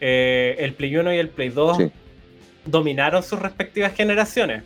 eh, 0.00 0.56
el 0.58 0.74
Play 0.74 0.96
1 0.96 1.14
y 1.14 1.18
el 1.18 1.28
Play 1.28 1.48
2 1.50 1.76
Sí. 1.76 1.90
dominaron 2.66 3.22
sus 3.22 3.38
respectivas 3.38 3.94
generaciones. 3.94 4.62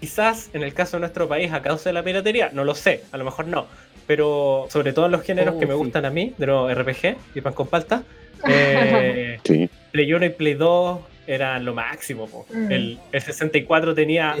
Quizás 0.00 0.50
en 0.54 0.62
el 0.62 0.74
caso 0.74 0.96
de 0.96 1.00
nuestro 1.00 1.28
país, 1.28 1.52
a 1.52 1.60
causa 1.62 1.88
de 1.90 1.92
la 1.94 2.02
piratería, 2.02 2.50
no 2.52 2.64
lo 2.64 2.74
sé, 2.74 3.02
a 3.12 3.16
lo 3.16 3.24
mejor 3.24 3.46
no. 3.46 3.66
Pero 4.06 4.66
sobre 4.70 4.92
todo 4.92 5.06
en 5.06 5.12
los 5.12 5.22
géneros 5.22 5.54
Oh, 5.56 5.60
que 5.60 5.66
me 5.66 5.72
sí. 5.74 5.78
gustan 5.78 6.04
a 6.04 6.10
mí, 6.10 6.34
de 6.38 6.46
los 6.46 6.72
RPG 6.72 7.16
y 7.34 7.40
pan 7.40 7.52
con 7.52 7.66
palta, 7.66 8.02
eh, 8.48 9.38
Sí. 9.44 9.68
Play 9.92 10.12
1 10.12 10.26
y 10.26 10.28
Play 10.30 10.54
2 10.54 11.00
eran 11.26 11.64
lo 11.64 11.74
máximo. 11.74 12.46
Mm. 12.52 12.72
El, 12.72 12.98
el 13.12 13.20
64 13.22 13.94
tenía 13.94 14.34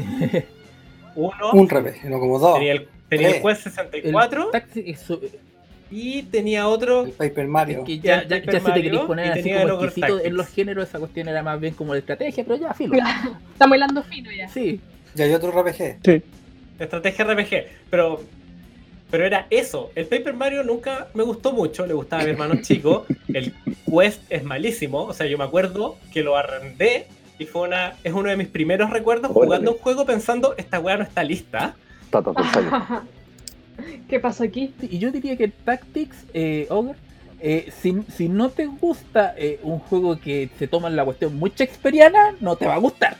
uno, 1.16 1.50
Un 1.52 1.68
revés, 1.68 2.02
no 2.04 2.18
como 2.20 2.38
dos. 2.38 2.54
tenía 2.54 2.72
el, 2.72 2.88
tenía 3.08 3.28
el. 3.28 3.42
Quest 3.42 3.66
El 3.66 3.72
64 3.72 4.50
taxi, 4.50 4.84
eso, 4.86 5.20
y 5.90 6.22
tenía 6.24 6.68
otro. 6.68 7.04
El 7.06 7.12
Paper 7.12 7.46
Mario. 7.46 7.84
que 7.84 7.98
ya, 7.98 8.22
ya, 8.22 8.40
Paper 8.40 8.52
ya 8.52 8.60
si 8.60 8.72
te 8.72 8.80
y 8.80 8.98
poner 8.98 9.32
así 9.32 9.52
como 9.52 9.84
exquisito 9.84 10.20
en 10.24 10.36
los 10.36 10.48
géneros, 10.48 10.88
esa 10.88 10.98
cuestión 10.98 11.28
era 11.28 11.42
más 11.42 11.60
bien 11.60 11.74
como 11.74 11.92
de 11.92 12.00
estrategia, 12.00 12.44
pero 12.44 12.56
ya, 12.56 12.74
filo. 12.74 12.94
Estamos 13.52 13.74
hablando 13.74 14.02
fino 14.02 14.30
ya. 14.30 14.48
Sí. 14.48 14.80
Y 15.16 15.22
hay 15.22 15.32
otro 15.32 15.50
RPG. 15.50 15.98
Sí. 16.04 16.22
Estrategia 16.78 17.24
RPG. 17.24 17.66
Pero, 17.90 18.22
pero 19.10 19.24
era 19.24 19.46
eso. 19.50 19.90
El 19.94 20.06
Paper 20.06 20.34
Mario 20.34 20.62
nunca 20.62 21.08
me 21.14 21.22
gustó 21.22 21.52
mucho. 21.52 21.86
Le 21.86 21.94
gustaba 21.94 22.22
a 22.22 22.24
mi 22.24 22.32
hermano 22.32 22.60
chico. 22.62 23.06
El 23.28 23.54
Quest 23.90 24.22
es 24.30 24.44
malísimo. 24.44 25.04
O 25.04 25.12
sea, 25.14 25.26
yo 25.26 25.38
me 25.38 25.44
acuerdo 25.44 25.96
que 26.12 26.22
lo 26.22 26.36
arrendé. 26.36 27.06
Y 27.38 27.46
fue 27.46 27.68
una, 27.68 27.94
es 28.02 28.12
uno 28.12 28.28
de 28.28 28.36
mis 28.36 28.48
primeros 28.48 28.90
recuerdos 28.90 29.30
Órale. 29.30 29.46
jugando 29.46 29.72
un 29.72 29.78
juego 29.78 30.04
pensando, 30.04 30.54
esta 30.56 30.80
weá 30.80 30.96
no 30.96 31.04
está 31.04 31.22
lista. 31.22 31.76
Tata 32.10 32.30
González. 32.34 32.72
¿Qué 34.08 34.20
pasó 34.20 34.44
aquí? 34.44 34.74
Y 34.82 34.98
yo 34.98 35.10
diría 35.10 35.36
que 35.36 35.48
Tactics, 35.48 36.16
eh, 36.34 36.66
Ogre, 36.70 36.94
eh, 37.40 37.70
si, 37.80 37.96
si 38.14 38.28
no 38.28 38.50
te 38.50 38.66
gusta 38.66 39.34
eh, 39.36 39.60
un 39.62 39.78
juego 39.78 40.18
que 40.18 40.50
se 40.58 40.66
toma 40.66 40.90
la 40.90 41.04
cuestión 41.04 41.36
muy 41.36 41.52
shakespeariana, 41.54 42.34
no 42.40 42.56
te 42.56 42.66
va 42.66 42.74
a 42.74 42.78
gustar. 42.78 43.16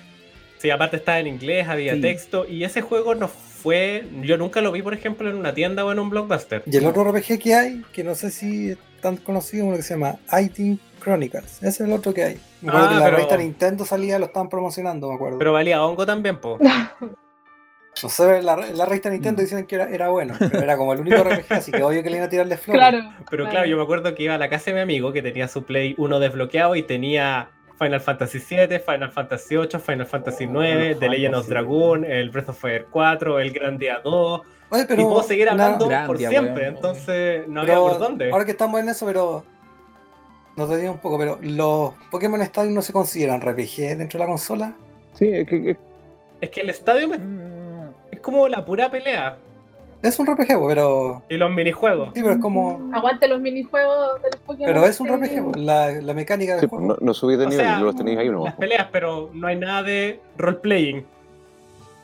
Sí, 0.58 0.70
aparte 0.70 0.96
estaba 0.96 1.20
en 1.20 1.28
inglés, 1.28 1.68
había 1.68 1.94
Sí. 1.94 2.00
texto. 2.00 2.44
Y 2.48 2.64
ese 2.64 2.80
juego 2.82 3.14
no 3.14 3.28
fue. 3.28 4.04
Yo 4.22 4.36
nunca 4.36 4.60
lo 4.60 4.72
vi, 4.72 4.82
por 4.82 4.92
ejemplo, 4.94 5.30
en 5.30 5.36
una 5.36 5.54
tienda 5.54 5.84
o 5.84 5.92
en 5.92 6.00
un 6.00 6.10
blockbuster. 6.10 6.62
Y 6.66 6.76
el 6.76 6.86
otro 6.86 7.04
RPG 7.04 7.38
que 7.38 7.54
hay, 7.54 7.82
que 7.92 8.02
no 8.02 8.14
sé 8.16 8.30
si 8.32 8.70
es 8.70 8.78
tan 9.00 9.16
conocido, 9.18 9.66
uno 9.66 9.76
que 9.76 9.82
se 9.82 9.94
llama 9.94 10.16
IT 10.32 10.80
Chronicles. 11.00 11.58
Ese 11.58 11.68
es 11.68 11.80
el 11.82 11.92
otro 11.92 12.12
que 12.12 12.24
hay. 12.24 12.40
Me 12.60 12.70
acuerdo 12.70 12.86
Ah, 12.86 12.90
que 12.90 12.94
la 12.96 13.04
pero- 13.04 13.16
revista 13.18 13.36
Nintendo 13.36 13.84
salía, 13.84 14.18
lo 14.18 14.26
estaban 14.26 14.48
promocionando, 14.48 15.08
me 15.10 15.14
acuerdo. 15.14 15.38
Pero 15.38 15.52
valía 15.52 15.80
hongo 15.84 16.04
también, 16.04 16.40
po. 16.40 16.58
no 18.02 18.08
sé, 18.08 18.42
la, 18.42 18.56
la 18.56 18.84
revista 18.86 19.10
Nintendo 19.10 19.40
Mm. 19.42 19.44
dicen 19.44 19.66
que 19.66 19.74
era, 19.76 19.88
era 19.90 20.08
bueno, 20.08 20.34
pero 20.38 20.60
era 20.60 20.76
como 20.76 20.92
el 20.92 21.00
único 21.00 21.16
RPG, 21.24 21.52
así 21.52 21.72
que 21.72 21.82
obvio 21.82 22.02
que 22.02 22.10
le 22.10 22.16
iban 22.16 22.26
a 22.26 22.30
tirarle 22.30 22.56
flores. 22.56 22.80
Claro. 22.80 22.98
Pero 23.30 23.48
claro, 23.48 23.66
yo 23.66 23.76
me 23.76 23.82
acuerdo 23.82 24.14
que 24.14 24.22
iba 24.24 24.34
a 24.34 24.38
la 24.38 24.48
casa 24.48 24.66
de 24.66 24.74
mi 24.74 24.80
amigo 24.80 25.12
que 25.12 25.22
tenía 25.22 25.48
su 25.48 25.64
Play 25.64 25.94
1 25.98 26.20
desbloqueado 26.20 26.74
y 26.76 26.82
tenía 26.82 27.50
Final 27.78 28.00
Fantasy 28.00 28.38
VII, 28.38 28.78
Final 28.80 29.10
Fantasy 29.12 29.56
VIII, 29.56 29.80
Final 29.80 30.06
Fantasy 30.06 30.44
IX, 30.44 30.52
Final 30.52 30.98
The 30.98 31.08
Legend 31.08 31.34
of. 31.36 31.48
Dragoon, 31.48 32.04
el 32.04 32.30
Breath 32.30 32.48
of 32.48 32.58
Fire 32.60 32.86
4, 32.90 33.38
el 33.40 33.50
Grandia 33.52 34.00
2. 34.02 34.40
Oye, 34.70 34.84
pero, 34.86 35.00
y 35.00 35.04
puedo 35.04 35.22
seguir 35.22 35.48
una- 35.50 35.64
hablando 35.64 35.84
por 35.86 35.88
Grandia, 36.18 36.28
siempre, 36.28 36.66
entonces 36.66 37.46
no 37.48 37.62
pero 37.62 37.72
había 37.86 37.88
por 37.92 37.98
dónde. 37.98 38.30
Ahora 38.32 38.44
que 38.44 38.50
estamos 38.50 38.80
en 38.80 38.88
eso, 38.88 39.06
pero. 39.06 39.44
Nos 40.56 40.76
digo 40.76 40.90
un 40.92 40.98
poco, 40.98 41.18
pero 41.18 41.38
los 41.40 41.92
Pokémon 42.10 42.42
Stadium 42.42 42.74
no 42.74 42.82
se 42.82 42.92
consideran 42.92 43.40
RPG 43.40 43.96
dentro 43.96 44.18
de 44.18 44.24
la 44.24 44.26
consola. 44.26 44.74
Sí, 45.14 45.28
es 45.32 45.46
que, 45.48 45.70
es- 45.70 45.76
Es 46.40 46.50
que 46.50 46.60
el 46.62 46.70
estadio 46.70 47.08
me- 47.08 47.18
Mm, 47.18 47.40
es 47.40 47.57
como 48.30 48.48
la 48.48 48.64
pura 48.64 48.90
pelea. 48.90 49.36
Es 50.00 50.18
un 50.20 50.26
RPG, 50.26 50.46
pero. 50.68 51.22
Y 51.28 51.36
los 51.36 51.50
minijuegos. 51.50 52.10
Sí, 52.14 52.20
pero 52.22 52.34
es 52.34 52.40
como. 52.40 52.88
Aguante 52.92 53.26
los 53.26 53.40
minijuegos 53.40 54.22
del 54.22 54.30
Pokémon. 54.46 54.66
Pero 54.72 54.86
es 54.86 55.00
un 55.00 55.08
RPG, 55.08 55.56
la, 55.56 55.90
la 55.90 56.14
mecánica 56.14 56.52
del 56.52 56.60
Sí, 56.60 56.66
pues, 56.68 56.78
juego. 56.80 56.96
no, 57.00 57.06
no 57.06 57.14
subí 57.14 57.36
de 57.36 57.46
O 57.46 57.48
nivel, 57.48 57.66
sea, 57.66 57.80
los 57.80 57.96
tenéis 57.96 58.18
ahí 58.18 58.28
uno. 58.28 58.44
Las 58.44 58.54
peleas, 58.54 58.86
pero 58.92 59.30
no 59.34 59.46
hay 59.48 59.56
nada 59.56 59.82
de 59.82 60.20
role-playing. 60.36 61.04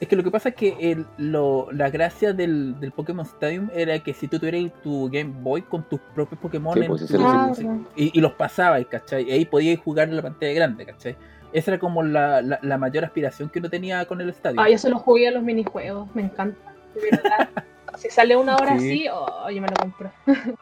Es 0.00 0.08
que 0.08 0.16
lo 0.16 0.24
que 0.24 0.30
pasa 0.32 0.48
es 0.48 0.54
que 0.56 0.76
el- 0.80 1.06
lo- 1.18 1.68
la 1.70 1.88
gracia 1.88 2.32
del, 2.32 2.78
del 2.80 2.90
Pokémon 2.90 3.24
Stadium 3.24 3.70
era 3.74 3.96
que 4.00 4.12
si 4.12 4.26
tú 4.26 4.40
tuvieras 4.40 4.72
tu 4.82 5.08
Game 5.08 5.32
Boy 5.40 5.62
con 5.62 5.84
tus 5.84 6.00
propios 6.16 6.40
Pokémon 6.40 6.74
Sí, 6.74 6.80
en 6.80 6.86
pues, 6.88 7.10
verdad. 7.12 7.52
y, 7.94 8.18
y 8.18 8.20
los 8.20 8.32
pasabas, 8.32 8.84
¿cachai? 8.86 9.28
Y 9.28 9.30
ahí 9.30 9.44
podías 9.44 9.78
jugar 9.78 10.08
en 10.08 10.16
la 10.16 10.22
pantalla 10.22 10.52
grande, 10.52 10.84
¿cachai? 10.84 11.14
Esa 11.54 11.70
era 11.70 11.78
como 11.80 12.02
la, 12.02 12.42
la- 12.42 12.58
la 12.60 12.76
mayor 12.78 13.04
aspiración 13.04 13.48
que 13.48 13.60
uno 13.60 13.70
tenía 13.70 14.04
con 14.06 14.20
el 14.20 14.28
estadio. 14.28 14.60
Ah, 14.60 14.68
yo 14.68 14.76
solo 14.76 14.98
jugué 14.98 15.28
a 15.28 15.30
los 15.30 15.42
minijuegos, 15.42 16.14
me 16.14 16.22
encanta. 16.22 16.74
De 16.94 17.00
verdad. 17.10 17.48
si 17.96 18.10
sale 18.10 18.36
una 18.36 18.56
hora 18.56 18.76
Sí. 18.78 19.06
así, 19.06 19.08
oh, 19.10 19.48
yo 19.50 19.62
me 19.62 19.68
lo 19.68 19.74
compro. 19.76 20.10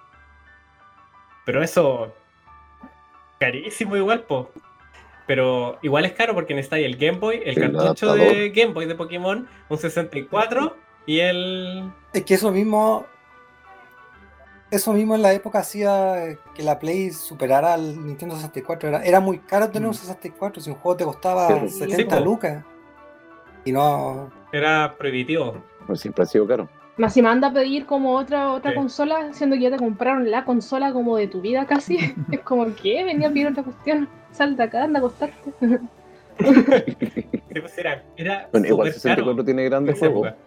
Pero 1.45 1.63
eso. 1.63 2.15
Carísimo 3.41 3.97
igual, 3.97 4.21
po. 4.23 4.51
Pero 5.27 5.79
igual 5.83 6.05
es 6.05 6.13
caro 6.13 6.35
porque 6.35 6.55
necesitáis 6.55 6.87
el 6.87 6.97
Game 6.97 7.19
Boy, 7.19 7.41
el 7.45 7.55
cartucho 7.55 8.15
de. 8.15 8.51
Game 8.51 8.73
Boy 8.73 8.87
de 8.87 8.95
Pokémon, 8.95 9.49
un 9.69 9.79
64 9.79 10.77
y 11.07 11.21
el. 11.21 11.91
Es 12.13 12.25
que 12.25 12.35
eso 12.35 12.53
mismo. 12.53 13.07
Eso 14.73 14.93
mismo 14.95 15.15
en 15.15 15.23
la 15.23 15.33
época 15.35 15.59
hacía 15.61 16.37
que 16.55 16.63
la 16.63 16.79
Play 16.79 17.11
superara 17.11 17.75
al 17.75 18.05
Nintendo 18.05 18.35
64. 18.35 18.89
Era, 18.89 19.05
era 19.05 19.21
muy 19.21 19.39
caro 19.39 19.69
tener 19.71 19.87
un 19.87 19.93
Mm. 19.95 19.99
64 19.99 20.63
si 20.63 20.71
un 20.71 20.77
juego 20.77 20.97
te 20.97 21.05
costaba 21.05 21.47
Sí, 21.49 21.55
pues. 21.61 21.79
70 21.79 21.97
Sí, 21.97 22.05
po. 22.05 22.25
lucas. 22.25 22.65
Y 23.65 23.73
no. 23.73 24.33
Era 24.53 24.95
prohibitivo. 24.99 25.63
Pues 25.87 26.01
siempre 26.01 26.25
ha 26.25 26.27
sido 26.27 26.47
caro. 26.47 26.69
Más 26.97 27.13
si 27.15 27.23
manda 27.23 27.49
a 27.49 27.53
pedir 27.53 27.87
como 27.87 28.15
otra 28.17 28.51
otra 28.53 28.71
Sí. 28.73 28.77
consola, 28.77 29.33
siendo 29.33 29.57
que 29.57 29.63
ya 29.63 29.71
te 29.71 29.77
compraron 29.77 30.31
la 30.31 30.45
consola 30.45 30.93
como 30.93 31.17
de 31.17 31.27
tu 31.29 31.41
vida 31.43 31.67
casi. 31.67 31.99
es 32.33 32.41
como 32.41 32.75
que 32.75 33.05
venía 33.05 33.29
a 33.29 33.31
pedir 33.31 33.49
otra 33.49 33.63
cuestión. 33.63 34.09
Sal 34.33 34.57
de 34.57 34.63
acá, 34.65 34.85
anda 34.85 34.99
a 34.99 35.03
acostarte. 35.03 35.53
Sí, 36.39 37.61
pues 37.61 37.77
era, 37.79 38.03
era 38.17 38.49
Bueno, 38.51 38.67
igual 38.67 38.89
súper 38.89 39.01
64 39.03 39.35
caro 39.35 39.45
tiene 39.45 39.65
en 39.65 39.71
grandes 39.71 39.99
juegos. 39.99 40.29
época. 40.29 40.43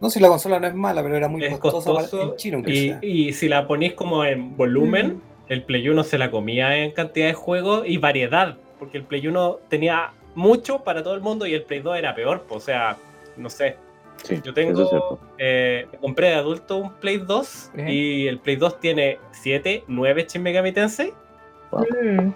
No, 0.00 0.08
si 0.10 0.18
la 0.20 0.28
consola 0.28 0.58
no 0.58 0.66
es 0.66 0.74
mala, 0.74 1.02
pero 1.02 1.16
era 1.16 1.28
muy 1.28 1.44
Es 1.44 1.58
costosa 1.58 1.90
para- 1.90 2.00
costoso 2.02 2.30
en 2.30 2.36
China. 2.36 2.62
y, 2.66 3.28
y 3.28 3.32
si 3.32 3.48
la 3.48 3.66
ponís 3.66 3.92
como 3.94 4.24
en 4.24 4.56
volumen, 4.56 5.16
Mm. 5.16 5.20
el 5.52 5.62
Play 5.64 5.88
1 5.88 6.04
se 6.04 6.16
la 6.18 6.30
comía 6.30 6.76
en 6.78 6.92
cantidad 6.92 7.26
de 7.26 7.34
juegos 7.34 7.82
y 7.86 7.98
variedad, 7.98 8.56
porque 8.78 8.98
el 8.98 9.04
Play 9.04 9.26
1 9.26 9.58
tenía 9.68 10.12
mucho 10.34 10.84
para 10.84 11.02
todo 11.02 11.14
el 11.14 11.20
mundo 11.20 11.46
y 11.46 11.54
el 11.54 11.62
Play 11.64 11.80
2 11.80 11.96
era 11.98 12.14
peor, 12.14 12.44
pues, 12.48 12.62
o 12.62 12.64
sea, 12.66 12.96
no 13.36 13.50
sé. 13.50 13.76
Sí, 14.22 14.38
Yo 14.44 14.52
tengo, 14.52 15.18
eh, 15.38 15.86
compré 16.00 16.28
de 16.28 16.34
adulto 16.34 16.76
un 16.76 16.92
Play 16.94 17.16
2 17.18 17.70
Ajá. 17.74 17.90
y 17.90 18.26
el 18.28 18.38
Play 18.38 18.56
2 18.56 18.78
tiene 18.78 19.18
7, 19.32 19.84
9 19.88 20.26
Shin 20.28 20.42
Megami 20.42 20.72
Tensei, 20.72 21.12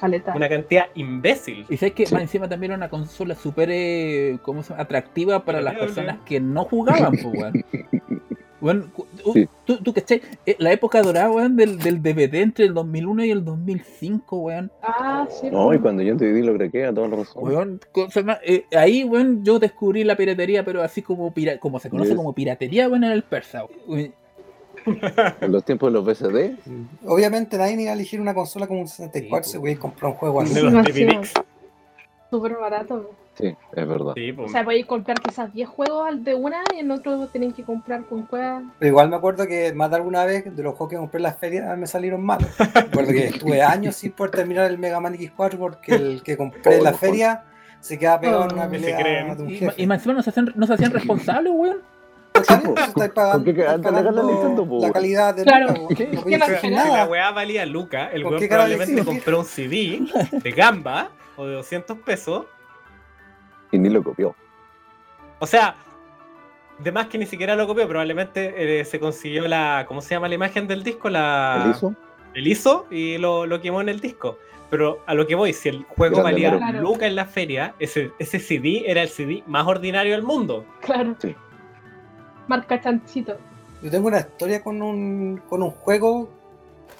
Caleta. 0.00 0.32
una 0.34 0.48
cantidad 0.48 0.86
imbécil. 0.94 1.66
Y 1.68 1.76
sabes 1.76 1.94
que 1.94 2.06
Sí. 2.06 2.14
más 2.14 2.22
encima 2.22 2.48
también 2.48 2.72
era 2.72 2.76
una 2.78 2.88
consola 2.88 3.34
súper 3.34 3.68
eh, 3.72 4.38
¿cómo 4.42 4.62
se 4.62 4.70
llama? 4.70 4.82
atractiva 4.82 5.44
para 5.44 5.60
las 5.60 5.74
personas 5.74 6.18
que 6.24 6.40
no 6.40 6.64
jugaban, 6.64 7.12
pues, 7.12 7.24
weón. 7.24 7.64
Weón, 8.60 8.90
cu- 8.94 9.06
tú, 9.22 9.32
Sí. 9.34 9.46
tú, 9.66 9.76
tú, 9.82 9.92
¿cachai? 9.92 10.22
Eh, 10.46 10.56
La 10.58 10.72
época 10.72 11.02
dorada, 11.02 11.30
weón, 11.30 11.54
del, 11.54 11.78
del 11.78 12.00
DVD 12.02 12.40
entre 12.40 12.64
el 12.64 12.72
2001 12.72 13.22
y 13.26 13.30
el 13.30 13.44
2005, 13.44 14.38
weón. 14.38 14.70
Ah, 14.82 15.26
sí. 15.28 15.50
No, 15.50 15.74
y 15.74 15.78
cuando 15.78 16.02
yo 16.02 16.12
en 16.12 16.16
DVD 16.18 16.42
lo 16.42 16.56
creé, 16.56 16.86
a 16.86 16.92
la 16.92 17.06
razón. 17.08 17.42
Weón, 17.44 17.80
cosa 17.92 18.22
más- 18.22 18.38
eh, 18.42 18.64
ahí, 18.74 19.04
weón, 19.04 19.44
yo 19.44 19.58
descubrí 19.58 20.02
la 20.02 20.16
piratería, 20.16 20.64
pero 20.64 20.82
así 20.82 21.02
como 21.02 21.30
pira- 21.34 21.58
como 21.58 21.78
se 21.78 21.90
conoce 21.90 22.10
Yes. 22.10 22.16
como 22.16 22.32
piratería, 22.32 22.88
weón, 22.88 23.04
en 23.04 23.12
el 23.12 23.22
persa. 23.24 23.64
weón. 23.86 24.14
En 25.40 25.52
los 25.52 25.64
tiempos 25.64 25.92
de 25.92 25.98
los 25.98 26.04
VCD, 26.04 26.56
Obviamente 27.06 27.56
nadie 27.58 27.80
iba 27.80 27.90
a 27.90 27.94
elegir 27.94 28.20
una 28.20 28.34
consola 28.34 28.66
como 28.66 28.80
un 28.80 28.88
64 28.88 29.44
Sí, 29.44 29.50
si 29.52 29.58
voy 29.58 29.72
a 29.72 29.78
comprar 29.78 30.12
un 30.12 30.18
juego 30.18 30.40
así. 30.40 30.54
Súper 32.30 32.54
barato. 32.56 33.10
sí, 33.34 33.54
es 33.74 33.88
verdad. 33.88 34.12
Sí, 34.16 34.34
O 34.36 34.48
sea, 34.48 34.64
podéis 34.64 34.86
comprar 34.86 35.20
quizás 35.20 35.52
10 35.52 35.68
juegos 35.68 36.08
al 36.08 36.24
de 36.24 36.34
una 36.34 36.62
y 36.74 36.80
en 36.80 36.90
otro 36.90 37.28
tenéis 37.28 37.54
que 37.54 37.62
comprar 37.62 38.04
con 38.06 38.22
cuevas. 38.26 38.64
Pero 38.78 38.88
igual 38.88 39.08
me 39.08 39.16
acuerdo 39.16 39.46
que 39.46 39.72
más 39.72 39.90
de 39.90 39.96
alguna 39.96 40.24
vez 40.24 40.44
de 40.54 40.62
los 40.62 40.74
juegos 40.74 40.90
que 40.90 40.96
compré 40.96 41.18
en 41.18 41.22
las 41.22 41.38
ferias 41.38 41.78
me 41.78 41.86
salieron 41.86 42.22
malos. 42.24 42.48
Me 42.74 42.80
acuerdo 42.80 43.12
que 43.12 43.26
estuve 43.28 43.62
años 43.62 43.94
sin 43.96 44.12
poder 44.12 44.32
terminar 44.32 44.68
el 44.70 44.78
Mega 44.78 44.98
Man 45.00 45.14
X4 45.14 45.56
porque 45.58 45.94
el 45.94 46.22
que 46.24 46.36
compré 46.36 46.78
en 46.78 46.82
la 46.84 46.90
Oh, 46.90 46.94
feria 46.94 47.44
se 47.80 47.98
quedaba 47.98 48.20
pegado 48.20 48.44
en 48.44 48.50
Oh. 48.50 48.54
una 48.54 48.64
se 48.64 48.70
pelea 48.70 49.34
de 49.36 49.42
un 49.42 49.50
Y, 49.50 49.56
jefe. 49.58 49.82
y 49.82 49.86
más 49.86 49.98
encima 49.98 50.14
no 50.14 50.22
se 50.22 50.30
hacían, 50.30 50.52
no 50.56 50.66
se 50.66 50.74
hacían 50.74 50.90
responsables, 50.92 51.52
weón. 51.54 51.78
Está 52.34 52.56
bien, 52.56 52.74
pues, 52.74 52.88
estáis 52.88 53.12
pagando, 53.12 53.44
¿Con 53.44 53.54
qué 53.54 53.60
estáis 53.60 53.80
te 53.82 53.88
regalan 53.90 54.14
pagando 54.14 54.32
Nintendo, 54.32 54.66
po, 54.68 54.74
la 54.74 54.80
weón? 54.80 54.92
calidad 54.92 55.34
del 55.34 55.44
Claro. 55.44 55.68
juego, 55.68 55.88
¿Qué? 55.88 56.06
no 56.08 56.24
¿Qué 56.24 56.38
más 56.38 56.60
Si 56.60 56.70
la 56.70 57.06
weá 57.06 57.30
valía 57.30 57.64
Luca, 57.66 58.08
el 58.12 58.22
¿Con 58.24 58.34
weón 58.34 58.48
probablemente 58.48 58.92
decimos? 58.92 59.06
compró 59.14 59.38
un 59.38 59.44
CD 59.44 60.00
de 60.32 60.50
gamba 60.50 61.10
o 61.36 61.46
de 61.46 61.54
200 61.54 61.98
pesos. 61.98 62.46
Y 63.70 63.78
ni 63.78 63.88
lo 63.88 64.02
copió. 64.02 64.34
O 65.38 65.46
sea, 65.46 65.76
de 66.80 66.90
más 66.92 67.06
que 67.06 67.18
ni 67.18 67.26
siquiera 67.26 67.54
lo 67.54 67.66
copió, 67.68 67.86
probablemente 67.86 68.80
eh, 68.80 68.84
se 68.84 68.98
consiguió 68.98 69.46
la. 69.46 69.84
¿Cómo 69.86 70.00
se 70.00 70.14
llama 70.14 70.28
la 70.28 70.34
imagen 70.34 70.66
del 70.66 70.82
disco? 70.82 71.08
La, 71.10 71.62
¿El 71.64 71.70
hizo? 71.70 71.94
el 72.34 72.46
ISO 72.48 72.86
y 72.90 73.18
lo, 73.18 73.46
lo 73.46 73.60
quemó 73.60 73.80
en 73.80 73.88
el 73.88 74.00
disco. 74.00 74.38
Pero 74.70 75.02
a 75.06 75.14
lo 75.14 75.24
que 75.26 75.36
voy, 75.36 75.52
si 75.52 75.68
el 75.68 75.84
juego 75.84 76.16
Grande, 76.22 76.32
valía 76.48 76.56
Claro. 76.56 76.80
Luca 76.80 77.06
en 77.06 77.14
la 77.14 77.26
feria, 77.26 77.74
ese, 77.78 78.10
ese 78.18 78.40
CD 78.40 78.82
era 78.86 79.02
el 79.02 79.08
CD 79.08 79.44
más 79.46 79.66
ordinario 79.68 80.12
del 80.14 80.22
mundo. 80.24 80.64
Claro. 80.80 81.14
Sí. 81.20 81.36
Marca 82.48 82.80
chanchito. 82.80 83.36
Yo 83.82 83.90
tengo 83.90 84.08
una 84.08 84.20
historia 84.20 84.62
con 84.62 84.80
un, 84.82 85.42
con 85.48 85.62
un 85.62 85.70
juego. 85.70 86.28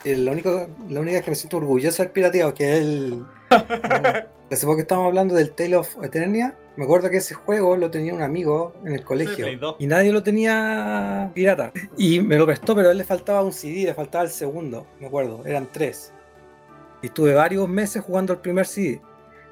eh, 0.05 0.17
lo 0.17 0.33
único, 0.33 0.69
la 0.89 1.01
única 1.01 1.23
que 1.23 1.31
me 1.31 1.37
siento 1.37 1.57
orgulloso 1.57 2.03
del 2.03 2.13
pirateado, 2.13 2.53
que 2.55 2.73
es 2.73 2.81
el. 2.81 3.25
Hace 4.51 4.67
poco 4.67 4.77
que 4.77 4.83
estábamos 4.83 5.09
hablando 5.09 5.35
del 5.35 5.51
Tale 5.53 5.77
of 5.77 5.97
Eternia. 6.03 6.55
Me 6.77 6.85
acuerdo 6.85 7.09
que 7.09 7.17
ese 7.17 7.35
juego 7.35 7.77
lo 7.77 7.91
tenía 7.91 8.15
un 8.15 8.23
amigo 8.23 8.75
en 8.85 8.95
el 8.95 9.05
colegio. 9.05 9.45
Play 9.47 9.57
2. 9.57 9.77
Y 9.79 9.87
nadie 9.87 10.13
lo 10.13 10.23
tenía 10.23 11.31
pirata. 11.35 11.73
Y 11.97 12.21
me 12.21 12.37
lo 12.37 12.47
prestó, 12.47 12.75
pero 12.75 12.89
a 12.89 12.93
él 12.93 12.99
le 12.99 13.05
faltaba 13.05 13.43
un 13.43 13.53
CD, 13.53 13.85
le 13.85 13.95
faltaba 13.95 14.25
el 14.25 14.31
segundo. 14.31 14.87
Me 15.01 15.07
acuerdo, 15.07 15.43
eran 15.45 15.69
tres. 15.73 16.13
Y 17.03 17.07
estuve 17.07 17.35
varios 17.35 17.69
meses 17.69 18.03
jugando 18.03 18.33
el 18.33 18.41
primer 18.41 18.67
CD. 18.67 19.01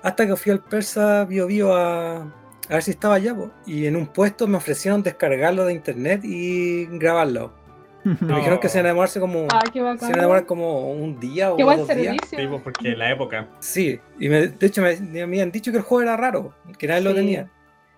Hasta 0.02 0.26
que 0.26 0.36
fui 0.36 0.52
al 0.52 0.60
Persa 0.60 1.24
Bio 1.24 1.46
Bio 1.46 1.74
a, 1.74 2.32
a 2.68 2.74
ver 2.74 2.82
si 2.82 2.90
estaba 2.92 3.14
allá. 3.16 3.34
po. 3.34 3.50
Y 3.66 3.86
en 3.86 3.96
un 3.96 4.06
puesto 4.06 4.46
me 4.46 4.56
ofrecieron 4.56 5.02
descargarlo 5.02 5.64
de 5.66 5.72
internet 5.74 6.20
y 6.24 6.86
grabarlo. 6.98 7.52
Me 8.04 8.16
No. 8.20 8.36
dijeron 8.36 8.58
que 8.58 8.68
se 8.68 8.78
iban 8.78 8.86
a 8.86 8.88
demorarse 8.90 9.20
como. 9.20 9.46
Ah, 9.52 9.60
qué 9.64 9.74
Se 9.74 9.78
iban 9.78 9.98
a 10.18 10.22
demorar 10.22 10.44
como 10.46 10.90
un 10.90 11.20
día 11.20 11.52
o 11.52 11.56
Qué 11.56 11.62
buen 11.64 11.78
dos 11.78 11.88
días. 11.94 12.16
Sí, 12.28 12.36
pues, 12.48 12.60
porque 12.62 12.88
en 12.92 12.98
la 12.98 13.10
época. 13.12 13.48
Sí, 13.60 14.00
y 14.18 14.28
me- 14.28 14.48
de 14.48 14.66
hecho 14.66 14.82
me, 14.82 14.96
me 14.96 15.22
habían 15.22 15.52
dicho 15.52 15.70
que 15.70 15.78
el 15.78 15.84
juego 15.84 16.02
era 16.02 16.16
raro, 16.16 16.52
que 16.78 16.88
nadie 16.88 17.02
lo 17.02 17.10
Sí. 17.10 17.16
tenía. 17.16 17.48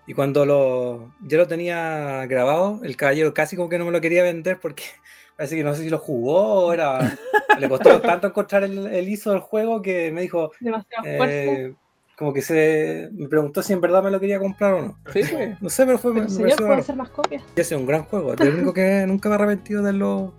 Y 0.07 0.12
cuando 0.12 0.45
lo, 0.45 1.15
ya 1.23 1.39
lo 1.39 1.47
tenía 1.47 2.27
grabado, 2.27 2.81
el 2.85 2.95
caballero 2.97 3.33
casi 3.33 3.57
como 3.57 3.71
que 3.71 3.79
no 3.79 3.87
me 3.87 3.93
lo 3.93 4.03
quería 4.03 4.23
vender 4.23 4.59
porque 4.61 4.83
parece 5.39 5.57
que 5.57 5.65
no 5.65 5.75
sé 5.75 5.85
si 5.85 5.89
lo 5.89 5.99
jugó 5.99 6.67
o 6.67 6.73
era... 6.75 7.17
le 7.59 7.69
costó 7.71 7.99
tanto 8.03 8.27
encontrar 8.27 8.65
el, 8.65 8.87
el 8.87 9.09
ISO 9.09 9.31
del 9.31 9.41
juego 9.41 9.81
que 9.81 10.12
me 10.12 10.21
dijo, 10.21 10.53
Demasiado 10.61 11.05
fuerte. 11.17 11.65
eh, 11.69 11.75
como 12.17 12.33
que 12.33 12.43
se 12.43 13.09
me 13.12 13.29
preguntó 13.29 13.62
si 13.62 13.73
en 13.73 13.81
verdad 13.81 14.03
me 14.03 14.11
lo 14.11 14.21
quería 14.21 14.39
comprar 14.39 14.75
o 14.75 14.83
no. 14.83 14.99
Sí, 15.12 15.21
pues. 15.31 15.61
No 15.61 15.69
sé, 15.69 15.85
pero 15.87 15.99
fue 15.99 16.12
Pero 16.12 16.25
me 16.25 16.31
señor, 16.31 16.57
puede 16.57 16.81
hacer 16.81 16.97
más 16.97 17.11
copias. 17.11 17.43
Es 17.57 17.73
un 17.73 17.87
gran 17.87 18.05
juego, 18.05 18.35
es 18.35 18.41
el 18.41 18.55
único 18.55 18.73
que 18.73 19.05
nunca 19.07 19.29
me 19.29 19.35
he 19.35 19.39
arrepentido 19.39 19.83
de 19.83 19.93
lo 19.93 20.33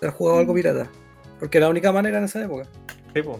de 0.00 0.06
haber 0.06 0.16
jugado 0.16 0.38
algo 0.38 0.54
pirata. 0.54 0.88
Porque 1.38 1.58
era 1.58 1.66
la 1.66 1.70
única 1.70 1.92
manera 1.92 2.18
en 2.18 2.24
esa 2.24 2.42
época. 2.42 2.64
Sí, 3.14 3.22
pues. 3.22 3.38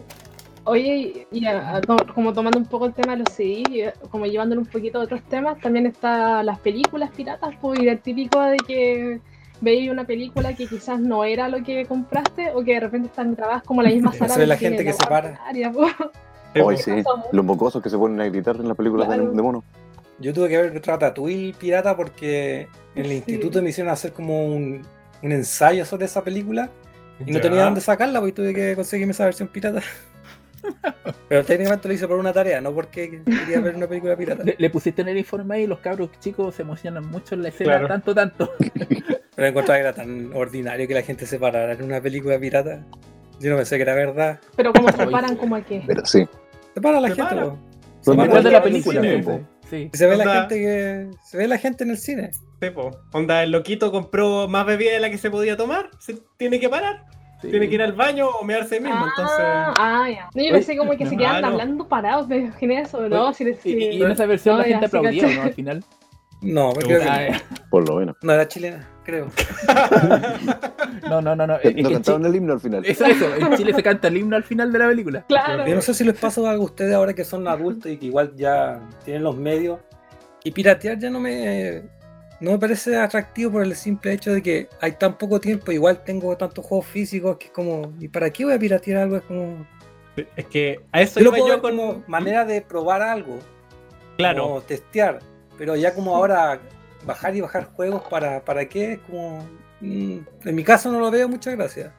Oye, 0.63 1.27
y, 1.31 1.45
a- 1.47 1.81
como 2.13 2.33
tomando 2.33 2.59
un 2.59 2.65
poco 2.65 2.85
el 2.85 2.93
tema 2.93 3.13
de 3.13 3.23
los 3.23 3.33
CD, 3.33 3.63
eh, 3.87 3.93
como 4.11 4.27
llevándolo 4.27 4.61
un 4.61 4.67
poquito 4.67 4.99
a 4.99 5.03
otros 5.03 5.23
temas, 5.23 5.59
también 5.59 5.87
está 5.87 6.43
las 6.43 6.59
películas 6.59 7.09
piratas, 7.11 7.55
pues, 7.59 7.79
y 7.79 7.87
el 7.87 7.99
típico 7.99 8.39
de 8.41 8.57
que 8.57 9.19
veis 9.59 9.89
una 9.89 10.05
película 10.05 10.55
que 10.55 10.67
quizás 10.67 10.99
no 10.99 11.23
era 11.23 11.49
lo 11.49 11.63
que 11.63 11.85
compraste, 11.85 12.51
o 12.53 12.63
que 12.63 12.73
de 12.75 12.79
repente 12.81 13.07
están 13.07 13.33
grabadas 13.35 13.63
como 13.63 13.81
la 13.81 13.89
misma 13.89 14.11
sala 14.13 14.33
eso 14.33 14.41
es 14.43 14.47
la 14.47 14.57
gente 14.57 14.83
que 14.83 14.93
se 14.93 15.03
para. 15.07 15.39
Hoy 16.55 16.77
sí, 16.77 16.91
Pasamos. 17.03 17.27
los 17.31 17.45
mocosos 17.45 17.81
que 17.81 17.89
se 17.89 17.97
ponen 17.97 18.19
a 18.21 18.25
gritar 18.29 18.55
en 18.57 18.67
las 18.67 18.75
películas 18.77 19.07
de- 19.09 19.15
Claro. 19.17 19.31
de 19.31 19.41
mono. 19.41 19.63
Yo 20.19 20.33
tuve 20.33 20.49
que 20.49 20.57
ver 20.61 20.81
Ratatouille 20.85 21.53
pirata 21.57 21.95
porque 21.95 22.67
en 22.95 23.05
el 23.05 23.07
Sí. 23.07 23.13
instituto 23.15 23.61
me 23.61 23.69
hicieron 23.69 23.91
hacer 23.91 24.11
como 24.13 24.45
un, 24.45 24.81
un 25.23 25.31
ensayo 25.31 25.85
sobre 25.85 26.05
esa 26.05 26.23
película 26.23 26.69
y 27.25 27.31
no 27.31 27.39
tenía 27.41 27.63
dónde 27.63 27.81
sacarla, 27.81 28.19
porque 28.19 28.33
tuve 28.33 28.53
que 28.53 28.75
conseguirme 28.75 29.11
esa 29.11 29.25
versión 29.25 29.47
pirata. 29.47 29.81
Pero 31.27 31.43
técnicamente 31.43 31.87
lo 31.87 31.93
hice 31.93 32.07
por 32.07 32.17
una 32.17 32.33
tarea, 32.33 32.61
no 32.61 32.71
porque 32.71 33.21
quería 33.25 33.59
ver 33.61 33.75
una 33.75 33.87
película 33.87 34.15
pirata. 34.15 34.43
Le, 34.43 34.55
le 34.57 34.69
pusiste 34.69 35.01
en 35.01 35.07
el 35.07 35.17
informe 35.17 35.55
ahí 35.55 35.63
y 35.63 35.67
los 35.67 35.79
cabros 35.79 36.09
chicos 36.19 36.53
se 36.55 36.61
emocionan 36.61 37.07
mucho 37.07 37.33
en 37.35 37.43
la 37.43 37.49
escena, 37.49 37.71
Claro. 37.71 37.87
tanto, 37.87 38.13
tanto. 38.13 38.51
Pero 39.35 39.47
encontraba 39.47 39.77
que 39.77 39.81
era 39.81 39.93
tan 39.93 40.31
ordinario 40.35 40.87
que 40.87 40.93
la 40.93 41.01
gente 41.01 41.25
se 41.25 41.39
parara 41.39 41.73
en 41.73 41.81
una 41.83 41.99
película 42.01 42.37
pirata. 42.37 42.83
Yo 43.41 43.51
no 43.51 43.57
pensé 43.57 43.75
que 43.77 43.81
era 43.83 43.95
verdad. 43.95 44.39
Pero 44.55 44.71
como 44.73 44.89
se 44.91 45.07
paran 45.07 45.35
como 45.35 45.55
a 45.55 45.61
qué. 45.61 45.83
Pero 45.87 46.05
sí. 46.05 46.27
Se 46.73 46.81
para 46.81 46.99
la 47.01 47.09
Se 47.09 47.15
gente, 47.15 47.35
para. 47.35 47.55
Después 48.05 48.43
de 48.43 48.51
la 48.51 48.57
la 48.59 48.63
película, 48.63 49.01
pues. 49.23 49.41
Sí. 49.69 49.89
Y 49.93 49.97
se 49.97 50.07
ve 50.07 50.17
la 50.17 50.33
gente 50.33 50.55
que. 50.55 51.09
Se 51.23 51.37
ve 51.37 51.47
la 51.47 51.57
gente 51.57 51.83
en 51.83 51.91
el 51.91 51.97
cine. 51.97 52.31
Sí, 52.61 52.69
po. 52.69 52.91
Onda, 53.13 53.43
el 53.43 53.51
loquito 53.51 53.91
compró 53.91 54.47
más 54.47 54.65
bebida 54.65 54.91
de 54.93 54.99
la 54.99 55.09
que 55.09 55.17
se 55.17 55.31
podía 55.31 55.55
tomar. 55.57 55.89
Se 55.99 56.15
tiene 56.37 56.59
que 56.59 56.69
parar. 56.69 57.05
sí. 57.41 57.49
Tiene 57.49 57.67
que 57.69 57.75
ir 57.75 57.81
al 57.81 57.93
baño 57.93 58.27
o 58.29 58.43
mearse 58.43 58.79
mismo. 58.79 58.97
Ah, 58.99 59.07
Entonces. 59.09 59.45
ah, 59.79 60.07
ya. 60.09 60.29
No, 60.35 60.43
yo 60.43 60.51
pensé 60.51 60.77
como 60.77 60.91
que 60.95 61.05
se 61.05 61.15
no. 61.15 61.25
hablando 61.27 61.87
parados, 61.87 62.27
me 62.27 62.37
imaginé 62.37 62.81
eso, 62.81 63.07
¿no? 63.09 63.33
Si, 63.33 63.51
si- 63.55 63.69
Y, 63.77 63.83
y 63.97 64.03
en 64.03 64.11
esa 64.11 64.25
versión 64.25 64.57
No, 64.57 64.61
la 64.61 64.67
ya, 64.67 64.79
gente 64.79 64.85
aplaudía. 64.97 65.27
¿no? 65.35 65.41
Al 65.43 65.53
final. 65.53 65.83
No, 66.41 66.73
creo 66.73 66.99
que 66.99 67.07
Ah, 67.07 67.41
Por 67.69 67.87
lo 67.87 67.95
menos. 67.97 68.15
No 68.23 68.33
era 68.33 68.47
chilena, 68.47 68.87
creo. 69.11 69.31
no, 71.09 71.21
no, 71.21 71.35
no, 71.35 71.47
no. 71.47 71.57
Es 71.57 71.73
cantaron 71.87 72.25
el 72.25 72.35
himno 72.35 72.53
al 72.53 72.59
final. 72.59 72.85
Eso, 72.85 73.05
eso. 73.05 73.35
En 73.35 73.55
Chile 73.57 73.73
se 73.73 73.83
canta 73.83 74.07
el 74.07 74.17
himno 74.17 74.35
al 74.35 74.43
final 74.43 74.71
de 74.71 74.79
la 74.79 74.87
película. 74.87 75.25
Claro. 75.27 75.67
Yo 75.67 75.75
no 75.75 75.81
sé 75.81 75.93
si 75.93 76.03
les 76.03 76.17
pasa 76.17 76.49
a 76.49 76.59
ustedes 76.59 76.93
ahora 76.93 77.13
que 77.13 77.23
son 77.23 77.47
adultos 77.47 77.91
y 77.91 77.97
que 77.97 78.07
igual 78.07 78.33
ya 78.35 78.81
tienen 79.03 79.23
los 79.23 79.35
medios. 79.35 79.79
Y 80.43 80.51
piratear 80.51 80.97
ya 80.97 81.09
no 81.09 81.19
me, 81.19 81.83
no 82.39 82.51
me 82.51 82.57
parece 82.57 82.97
atractivo 82.97 83.51
por 83.51 83.63
el 83.63 83.75
simple 83.75 84.13
hecho 84.13 84.33
de 84.33 84.41
que 84.41 84.69
hay 84.79 84.93
tan 84.93 85.17
poco 85.17 85.39
tiempo. 85.39 85.71
Igual 85.71 86.03
tengo 86.03 86.35
tantos 86.37 86.65
juegos 86.65 86.87
físicos 86.87 87.37
que 87.37 87.47
es 87.47 87.51
como, 87.51 87.93
¿y 87.99 88.07
para 88.07 88.29
qué 88.31 88.45
voy 88.45 88.53
a 88.53 88.59
piratear 88.59 89.03
algo? 89.03 89.17
Es 89.17 89.23
como. 89.23 89.67
Es 90.35 90.45
que 90.47 90.79
a 90.91 91.01
eso 91.01 91.19
Yo 91.19 91.25
lo 91.25 91.31
puedo 91.31 91.47
yo 91.47 91.53
ver 91.53 91.61
con. 91.61 91.77
como 91.77 92.03
manera 92.07 92.45
de 92.45 92.61
probar 92.61 93.01
algo. 93.01 93.39
Claro. 94.17 94.43
como 94.43 94.61
testear. 94.61 95.19
Pero 95.57 95.75
ya 95.75 95.93
como 95.93 96.15
ahora 96.15 96.59
bajar 97.05 97.35
y 97.35 97.41
bajar 97.41 97.65
juegos 97.65 98.03
para, 98.09 98.43
para 98.43 98.65
qué 98.67 98.93
es 98.93 98.99
como. 98.99 99.39
mm, 99.81 100.17
en 100.45 100.55
mi 100.55 100.63
caso 100.63 100.91
no 100.91 100.99
lo 100.99 101.11
veo, 101.11 101.27
muchas 101.27 101.55
gracias. 101.55 101.91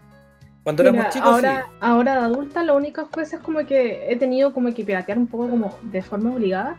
Cuando 0.63 0.85
Mira, 0.85 0.95
éramos 0.95 1.15
chicos, 1.15 1.29
ahora, 1.29 1.63
sí. 1.63 1.77
ahora 1.81 2.15
de 2.15 2.21
adulta, 2.21 2.63
las 2.63 2.77
únicas 2.77 3.11
veces 3.11 3.41
como 3.41 3.67
que 3.67 4.11
he 4.13 4.17
tenido 4.17 4.53
como 4.53 4.73
que 4.73 4.85
piratear 4.85 5.19
un 5.19 5.27
poco 5.27 5.49
como 5.49 5.77
de 5.83 6.03
forma 6.03 6.33
obligada 6.33 6.77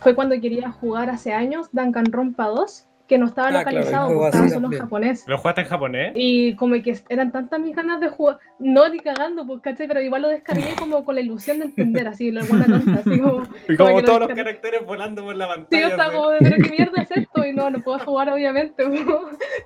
fue 0.00 0.14
cuando 0.14 0.40
quería 0.40 0.70
jugar 0.70 1.10
hace 1.10 1.32
años 1.32 1.68
Danganronpa 1.72 2.46
2, 2.46 2.86
que 3.06 3.18
no 3.18 3.26
estaba 3.26 3.48
Ah, 3.48 3.50
claro, 3.50 3.70
localizado, 3.70 4.06
juego 4.06 4.20
porque 4.22 4.36
así 4.38 4.46
estaba 4.46 4.62
solo 4.62 4.74
en 4.74 4.80
japonés. 4.80 5.24
¿Lo 5.28 5.38
jugaste 5.38 5.60
en 5.60 5.66
japonés? 5.68 6.12
Y 6.14 6.54
como 6.56 6.74
que 6.82 6.98
eran 7.10 7.32
tantas 7.32 7.60
mis 7.60 7.76
ganas 7.76 8.00
de 8.00 8.08
jugar, 8.08 8.38
no 8.58 8.88
ni 8.88 8.98
cagando, 9.00 9.46
pues, 9.46 9.60
¿cachai? 9.60 9.86
Pero 9.88 10.00
igual 10.00 10.22
lo 10.22 10.28
descargué 10.28 10.74
como 10.78 11.04
con 11.04 11.14
la 11.14 11.20
ilusión 11.20 11.58
de 11.58 11.66
entender, 11.66 12.08
así, 12.08 12.30
la 12.30 12.44
buena 12.44 12.64
tonta, 12.66 13.00
así 13.00 13.20
como... 13.20 13.42
Y 13.68 13.76
como 13.76 13.88
como 13.90 13.96
que 13.96 14.02
lo 14.02 14.08
todos 14.08 14.20
los 14.20 14.28
caracteres 14.36 14.86
volando 14.86 15.22
por 15.22 15.36
la 15.36 15.46
Sí, 15.46 15.52
pantalla. 15.54 15.82
yo 15.82 15.88
estaba 15.88 16.08
güey. 16.08 16.18
como, 16.18 16.30
de, 16.30 16.38
pero 16.40 16.56
qué 16.64 16.70
mierda 16.70 17.02
es 17.02 17.10
esto, 17.10 17.46
y 17.46 17.52
no, 17.52 17.70
no 17.70 17.80
puedo 17.80 17.98
jugar 18.06 18.30
obviamente, 18.30 18.84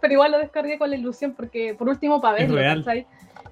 pero 0.00 0.12
igual 0.12 0.32
lo 0.32 0.38
descargué 0.38 0.76
con 0.78 0.90
la 0.90 0.96
ilusión, 0.96 1.34
porque 1.34 1.74
por 1.74 1.88
último 1.88 2.20
para 2.20 2.38
verlo, 2.38 2.56
real. 2.56 2.84
¿cachai? 2.84 3.06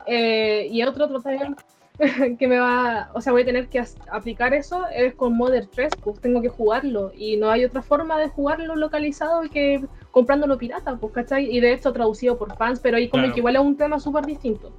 Eh, 0.09 0.69
y 0.71 0.83
otro, 0.83 1.05
otro 1.05 1.21
también 1.21 1.55
que 2.39 2.49
me 2.49 2.59
va, 2.59 3.11
o 3.15 3.21
sea, 3.21 3.33
voy 3.33 3.43
a 3.43 3.45
tener 3.47 3.69
que 3.69 3.83
aplicar 4.11 4.53
eso 4.55 4.85
es 4.95 5.15
con 5.15 5.37
Modern 5.37 5.69
3, 5.75 5.93
pues 6.03 6.21
tengo 6.21 6.43
que 6.43 6.49
jugarlo, 6.49 7.13
y 7.17 7.37
no 7.37 7.51
hay 7.51 7.65
otra 7.65 7.83
forma 7.83 8.19
de 8.19 8.29
jugarlo 8.29 8.77
localizado 8.77 9.43
que 9.51 9.83
comprándolo 10.11 10.59
pirata, 10.59 10.97
pues, 10.97 11.13
¿cachai? 11.13 11.51
Y 11.55 11.61
de 11.61 11.73
hecho 11.73 11.93
traducido 11.93 12.37
por 12.39 12.55
fans, 12.57 12.81
pero 12.81 12.97
ahí 12.97 13.09
como 13.09 13.23
Claro. 13.23 13.35
que 13.35 13.41
igual 13.41 13.57
es 13.57 13.63
un 13.63 13.77
tema 13.77 13.99
súper 14.01 14.25
distinto. 14.27 14.73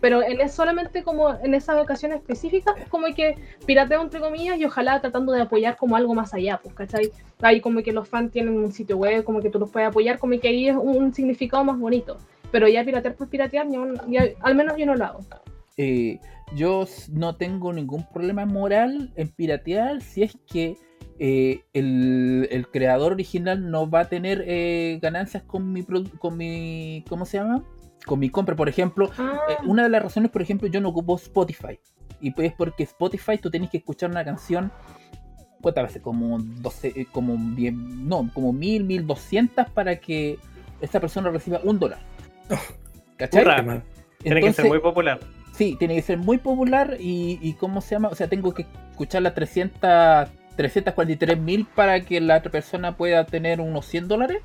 Pero 0.00 0.22
en 0.22 0.38
es 0.40 0.52
solamente 0.52 1.02
como 1.02 1.32
en 1.34 1.54
esa 1.54 1.80
ocasión 1.80 2.12
específica, 2.12 2.74
es 2.78 2.88
como 2.88 3.06
que 3.14 3.36
pirateo 3.64 4.02
entre 4.02 4.20
comillas 4.20 4.58
y 4.58 4.64
ojalá 4.66 5.00
tratando 5.00 5.32
de 5.32 5.40
apoyar 5.40 5.76
como 5.78 5.96
algo 5.96 6.14
más 6.14 6.34
allá, 6.34 6.60
pues, 6.62 6.74
¿cachai? 6.74 7.10
Ahí 7.40 7.60
como 7.60 7.82
que 7.82 7.90
los 7.92 8.06
fans 8.08 8.30
tienen 8.30 8.54
un 8.58 8.70
sitio 8.70 8.98
web, 8.98 9.24
como 9.24 9.40
que 9.40 9.48
tú 9.48 9.58
los 9.58 9.70
puedes 9.70 9.88
apoyar, 9.88 10.18
como 10.18 10.38
que 10.38 10.48
ahí 10.48 10.68
es 10.68 10.76
un 10.76 11.14
significado 11.14 11.64
más 11.64 11.78
bonito. 11.78 12.18
Pero 12.50 12.68
ya 12.68 12.84
piratear 12.84 13.14
por 13.14 13.28
piratear, 13.28 13.66
yo 13.70 13.86
ya- 14.08 14.26
al 14.42 14.54
menos 14.54 14.76
yo 14.76 14.84
no 14.86 14.94
lo 14.94 15.04
hago. 15.06 15.20
Eh, 15.78 16.20
yo 16.54 16.86
no 17.10 17.36
tengo 17.36 17.72
ningún 17.72 18.06
problema 18.12 18.46
moral 18.46 19.12
en 19.16 19.28
piratear 19.28 20.00
si 20.00 20.22
es 20.22 20.36
que 20.46 20.76
eh, 21.18 21.62
el, 21.72 22.48
el 22.50 22.68
creador 22.68 23.12
original 23.12 23.70
no 23.70 23.88
va 23.88 24.00
a 24.00 24.08
tener 24.08 24.44
eh, 24.46 24.98
ganancias 25.00 25.42
con 25.44 25.72
mi, 25.72 25.84
con 25.84 26.36
mi. 26.36 27.04
¿Cómo 27.08 27.24
se 27.24 27.38
llama? 27.38 27.62
Con 28.04 28.18
mi 28.18 28.30
compra, 28.30 28.56
por 28.56 28.68
ejemplo. 28.68 29.10
Ah, 29.16 29.38
eh, 29.48 29.56
una 29.64 29.84
de 29.84 29.88
las 29.88 30.02
razones, 30.02 30.30
por 30.30 30.42
ejemplo, 30.42 30.68
yo 30.68 30.80
no 30.80 30.88
ocupo 30.88 31.16
Spotify. 31.16 31.78
Y 32.20 32.32
pues 32.32 32.52
porque 32.56 32.82
Spotify 32.84 33.38
tú 33.38 33.50
tenés 33.50 33.70
que 33.70 33.78
escuchar 33.78 34.10
una 34.10 34.24
canción. 34.24 34.72
¿Cuántas 35.60 35.84
veces? 35.84 36.02
Como 36.02 36.38
12, 36.38 36.88
eh, 36.88 37.06
como 37.10 37.36
bien, 37.38 38.08
no, 38.08 38.28
como 38.34 38.52
1000, 38.52 38.84
1200 38.84 39.70
para 39.70 39.96
que 39.96 40.38
esa 40.80 41.00
persona 41.00 41.30
reciba 41.30 41.60
un 41.64 41.78
dólar. 41.78 42.00
¿Cachai? 43.16 43.82
Tiene 44.18 44.40
que 44.40 44.52
ser 44.52 44.66
muy 44.66 44.80
popular. 44.80 45.20
Sí, 45.54 45.76
tiene 45.78 45.94
que 45.94 46.02
ser 46.02 46.18
muy 46.18 46.38
popular 46.38 46.96
y, 46.98 47.38
y 47.40 47.52
¿cómo 47.54 47.80
se 47.80 47.94
llama? 47.94 48.08
O 48.08 48.14
sea, 48.14 48.28
tengo 48.28 48.52
que 48.52 48.66
escuchar 48.90 49.22
las 49.22 49.34
300, 49.34 50.28
343 50.56 51.38
mil 51.38 51.64
para 51.74 52.00
que 52.00 52.20
la 52.20 52.38
otra 52.38 52.50
persona 52.50 52.96
pueda 52.96 53.24
tener 53.24 53.60
unos 53.60 53.86
100 53.86 54.08
dólares 54.08 54.38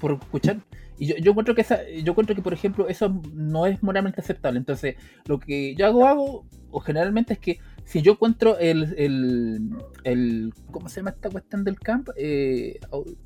por 0.00 0.12
escuchar. 0.12 0.58
Y 0.98 1.06
yo, 1.06 1.16
yo 1.16 1.32
encuentro 1.32 1.54
que 1.54 1.60
esa, 1.62 1.80
yo 1.88 2.12
encuentro 2.12 2.34
que, 2.34 2.42
por 2.42 2.52
ejemplo, 2.54 2.88
eso 2.88 3.12
no 3.34 3.66
es 3.66 3.82
moralmente 3.82 4.20
aceptable. 4.20 4.58
Entonces, 4.58 4.94
lo 5.26 5.38
que 5.38 5.74
yo 5.74 5.84
hago, 5.86 6.06
hago, 6.06 6.46
o 6.70 6.80
generalmente 6.80 7.32
es 7.34 7.38
que 7.38 7.58
si 7.84 8.00
yo 8.02 8.12
encuentro 8.12 8.56
el, 8.58 8.94
el, 8.96 9.70
el 10.04 10.54
¿cómo 10.70 10.88
se 10.88 11.00
llama 11.00 11.10
esta 11.10 11.28
cuestión 11.28 11.64
del 11.64 11.78
camp? 11.80 12.08
Eh, 12.16 12.78
un- 12.92 13.16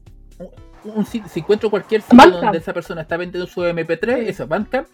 un 0.97 1.05
si 1.05 1.23
encuentro 1.37 1.69
cualquier 1.71 2.01
sitio 2.01 2.17
Bandcamp. 2.17 2.43
donde 2.45 2.59
esa 2.59 2.73
persona 2.73 3.03
está 3.03 3.17
vendiendo 3.19 3.47
su 3.47 3.61
MP3, 3.63 4.23
Sí. 4.23 4.29
eso, 4.31 4.47
Bandcamp, 4.49 4.89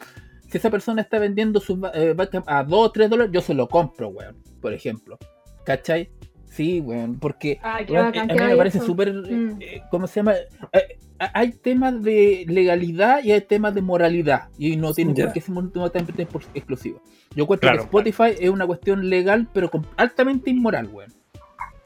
si 0.49 0.59
esa 0.59 0.71
persona 0.71 1.03
está 1.03 1.19
vendiendo 1.19 1.61
su 1.61 1.77
ba- 1.77 1.93
eh, 1.95 2.13
Bandcamp 2.15 2.49
a 2.49 2.63
2 2.65 2.87
o 2.89 2.93
3 2.93 3.11
dólares, 3.11 3.33
yo 3.33 3.41
se 3.41 3.55
lo 3.55 3.69
compro, 3.69 4.09
weón, 4.09 4.37
por 4.61 4.73
ejemplo. 4.73 5.19
¿Cachai? 5.65 6.11
Sí, 6.45 6.81
weón, 6.81 7.19
porque 7.19 7.59
ah, 7.63 7.81
weón, 7.89 8.15
eh, 8.15 8.21
a 8.21 8.25
mí 8.27 8.35
me 8.35 8.57
parece 8.57 8.81
súper, 8.81 9.13
Mm. 9.13 9.59
eh, 9.61 9.83
¿cómo 9.91 10.07
se 10.07 10.21
llama? 10.21 10.35
Eh, 10.73 10.99
hay 11.19 11.53
temas 11.53 12.03
de 12.03 12.45
legalidad 12.49 13.23
y 13.25 13.33
hay 13.33 13.41
temas 13.41 13.75
de 13.75 13.83
moralidad, 13.83 14.49
y 14.59 14.77
no 14.77 14.93
tiene 14.95 15.13
Ya. 15.15 15.25
por 15.25 15.33
qué 15.35 15.41
ser 15.41 15.55
un 15.57 15.73
tema 15.73 15.91
tan 15.91 16.07
exclusivo. 16.55 17.03
Yo 17.35 17.47
Claro, 17.47 17.79
que 17.79 17.85
Spotify 17.85 18.37
es 18.39 18.49
una 18.51 18.67
cuestión 18.67 19.09
legal, 19.11 19.49
pero 19.53 19.71
altamente 19.97 20.51
inmoral, 20.51 20.89
weón. 20.93 21.13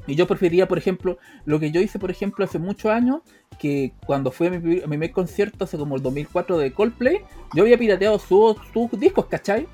Y 0.06 0.14
yo 0.14 0.26
preferiría, 0.26 0.66
por 0.66 0.78
ejemplo, 0.78 1.18
lo 1.44 1.60
que 1.60 1.70
yo 1.70 1.80
hice, 1.80 1.98
por 1.98 2.10
ejemplo, 2.10 2.44
hace 2.44 2.58
muchos 2.58 2.90
años, 2.90 3.20
que 3.58 3.92
cuando 4.06 4.30
fue 4.30 4.48
a 4.48 4.50
mi, 4.50 4.58
mi 4.58 4.80
primer 4.80 5.12
concierto, 5.12 5.64
hace 5.64 5.76
como 5.76 5.96
el 5.96 6.02
2004 6.02 6.58
de 6.58 6.72
Coldplay, 6.72 7.18
yo 7.54 7.62
había 7.62 7.78
pirateado 7.78 8.18
sus 8.18 8.56
sus 8.72 8.90
discos, 8.98 9.26
¿cachai? 9.26 9.66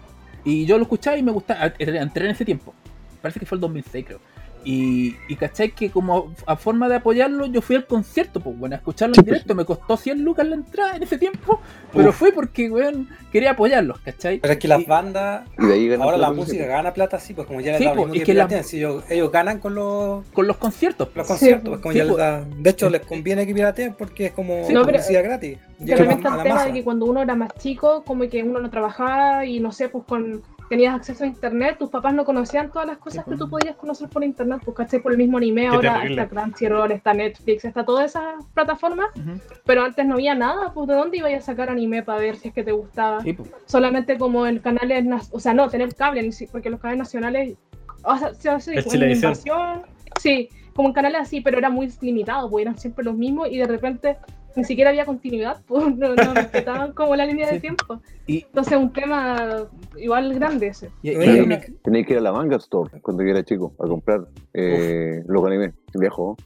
Y 0.45 0.67
yo 0.67 0.77
lo 0.77 0.83
escuchaba 0.83 1.17
y 1.17 1.23
me 1.23 1.33
gustaba, 1.33 1.73
entré 1.79 2.25
en 2.27 2.31
ese 2.31 2.45
tiempo, 2.45 2.75
parece 3.21 3.41
que 3.41 3.47
fue 3.47 3.57
el 3.57 3.61
2006 3.61 4.05
creo. 4.07 4.21
Y, 4.69 5.15
y 5.29 5.37
¿cachai? 5.37 5.71
Que 5.71 5.91
como 5.91 6.35
a 6.45 6.57
forma 6.57 6.89
de 6.89 6.97
apoyarlo, 6.97 7.47
yo 7.47 7.63
fui 7.63 7.77
al 7.77 7.87
concierto, 7.87 8.41
pues 8.41 8.59
bueno, 8.59 8.75
a 8.75 8.79
escucharlo 8.79 9.13
en 9.15 9.23
pues. 9.23 9.27
directo, 9.27 9.55
me 9.55 9.65
costó 9.65 9.97
100 9.97 10.23
lucas 10.25 10.45
la 10.45 10.57
entrada 10.57 10.97
en 10.97 11.05
ese 11.05 11.19
tiempo, 11.19 11.61
pero 11.93 12.09
Uf. 12.09 12.17
fue 12.17 12.33
porque, 12.33 12.69
weón, 12.69 13.09
quería 13.31 13.53
apoyarlos, 13.53 14.01
¿cachai? 14.01 14.41
Pero 14.41 14.53
es 14.55 14.59
que 14.59 14.67
las 14.67 14.81
Y- 14.81 14.85
bandas, 14.87 15.45
Y 15.57 15.67
de 15.67 15.73
ahí 15.75 15.87
ganan 15.89 16.03
ahora 16.05 16.17
la 16.19 16.33
música 16.33 16.67
gana 16.67 16.93
plata, 16.93 17.21
sí, 17.21 17.33
pues 17.33 17.47
como 17.47 17.61
ya 17.61 17.71
les 17.73 17.79
Sí, 17.79 17.85
da 17.85 17.95
lo 17.95 18.03
pues, 18.03 18.15
es 18.15 18.19
que 18.19 18.25
que 18.25 18.35
la- 18.35 18.63
si 18.65 18.79
ellos, 18.79 19.05
ellos 19.09 19.31
ganan 19.31 19.61
con 19.61 19.77
los, 19.77 20.25
con 20.33 20.49
los 20.49 20.57
conciertos, 20.57 21.07
los 21.07 21.15
pues. 21.15 21.29
conciertos, 21.29 21.69
pues 21.69 21.81
como 21.81 21.93
Sí, 21.93 21.99
ya 21.99 22.05
les 22.05 22.13
pues. 22.13 22.25
da, 22.27 22.45
de 22.45 22.71
hecho 22.71 22.91
les 22.91 23.07
conviene 23.07 23.47
que 23.47 23.55
pirateen 23.55 23.95
porque 23.97 24.27
es 24.27 24.33
como 24.33 24.67
Sí, 24.67 24.73
no, 24.75 24.81
pero- 24.85 24.99
publicidad 24.99 25.23
gratis. 25.23 25.59
También 25.79 25.99
a 26.09 26.13
está 26.15 26.29
el 26.37 26.43
tema 26.43 26.55
masa. 26.55 26.67
de 26.67 26.73
que 26.73 26.83
cuando 26.83 27.07
uno 27.07 27.23
era 27.23 27.37
más 27.37 27.53
chico, 27.59 28.03
como 28.05 28.29
que 28.29 28.43
uno 28.43 28.59
no 28.61 28.69
trabajaba 28.69 29.45
y 29.47 29.61
no 29.61 29.71
sé, 29.71 29.89
pues 29.91 30.03
con 30.09 30.43
tenías 30.69 30.95
acceso 30.95 31.25
a 31.25 31.27
internet, 31.27 31.77
tus 31.79 31.89
papás 31.91 32.13
no 32.15 32.25
conocían 32.25 32.71
todas 32.71 32.89
las 32.89 32.99
cosas 32.99 33.25
Sí, 33.25 33.31
que 33.31 33.37
pues. 33.37 33.39
tú 33.39 33.49
podías 33.49 33.77
conocer 33.77 34.09
por 34.09 34.25
internet, 34.25 34.61
pues 34.65 34.77
caché 34.77 34.99
por 35.01 35.13
el 35.13 35.19
mismo 35.19 35.39
anime, 35.39 35.69
ahora 35.69 35.95
terrible. 36.01 36.23
está 36.23 36.35
Crunchyroll, 36.43 36.93
está 36.93 37.15
Netflix, 37.15 37.65
está 37.65 37.85
todas 37.85 38.07
esas 38.07 38.45
plataformas, 38.55 39.07
Ujú. 39.17 39.41
pero 39.65 39.85
antes 39.85 40.05
no 40.07 40.15
había 40.15 40.35
nada, 40.35 40.73
pues 40.73 40.89
de 40.89 40.95
dónde 40.95 41.19
ibas 41.19 41.33
a 41.35 41.41
sacar 41.41 41.71
anime 41.71 42.03
para 42.03 42.19
ver 42.21 42.37
si 42.37 42.49
es 42.49 42.55
que 42.55 42.65
te 42.65 42.73
gustaba. 42.73 43.21
Sí, 43.23 43.33
pues. 43.33 43.51
Solamente 43.67 44.19
como 44.19 44.47
el 44.47 44.61
canal 44.61 44.91
es, 44.91 45.05
nas- 45.05 45.29
o 45.33 45.39
sea, 45.41 45.55
no, 45.55 45.69
tener 45.69 45.95
cable, 45.95 46.29
porque 46.51 46.71
los 46.71 46.81
canales 46.81 46.99
nacionales, 46.99 47.57
o 48.03 48.17
sea, 48.17 48.59
Chilevisión. 48.59 49.13
invasión, 49.33 49.83
sí, 50.21 50.49
como 50.75 50.89
en 50.89 50.95
canales 50.95 51.21
así, 51.23 51.41
pero 51.41 51.59
era 51.59 51.71
muy 51.71 51.91
limitado, 52.01 52.51
pues 52.51 52.63
eran 52.63 52.79
siempre 52.79 53.05
los 53.05 53.15
mismos 53.17 53.49
y 53.51 53.59
de 53.59 53.67
repente 53.67 54.17
ni 54.57 54.65
siquiera 54.65 54.91
había 54.91 55.05
continuidad, 55.05 55.63
pues 55.67 55.97
no, 55.97 56.15
no 56.15 56.35
respetaban 56.35 56.93
como 56.93 57.15
la 57.15 57.27
línea 57.27 57.47
de 57.47 57.55
Sí. 57.55 57.61
tiempo. 57.61 58.01
Y, 58.27 58.45
Entonces 58.47 58.77
un 58.79 58.93
tema 58.93 59.67
igual 59.97 60.35
grande 60.35 60.69
ese. 60.69 60.91
y- 61.03 61.13
y 61.13 61.41
una- 61.41 61.61
Tenía 61.85 62.05
que 62.05 62.13
ir 62.15 62.19
a 62.19 62.23
la 62.23 62.33
Manga 62.33 62.57
Store 62.57 63.01
cuando 63.01 63.23
yo 63.23 63.31
era 63.31 63.45
chico 63.45 63.73
a 63.79 63.87
comprar 63.87 64.27
eh, 64.55 65.23
los 65.27 65.45
animes 65.47 65.75
viejo. 65.95 66.37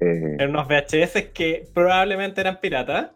Eh, 0.00 0.34
Eran 0.38 0.50
unos 0.50 0.68
VHS 0.68 1.32
que 1.32 1.66
probablemente 1.74 2.40
eran 2.42 2.60
piratas. 2.60 3.10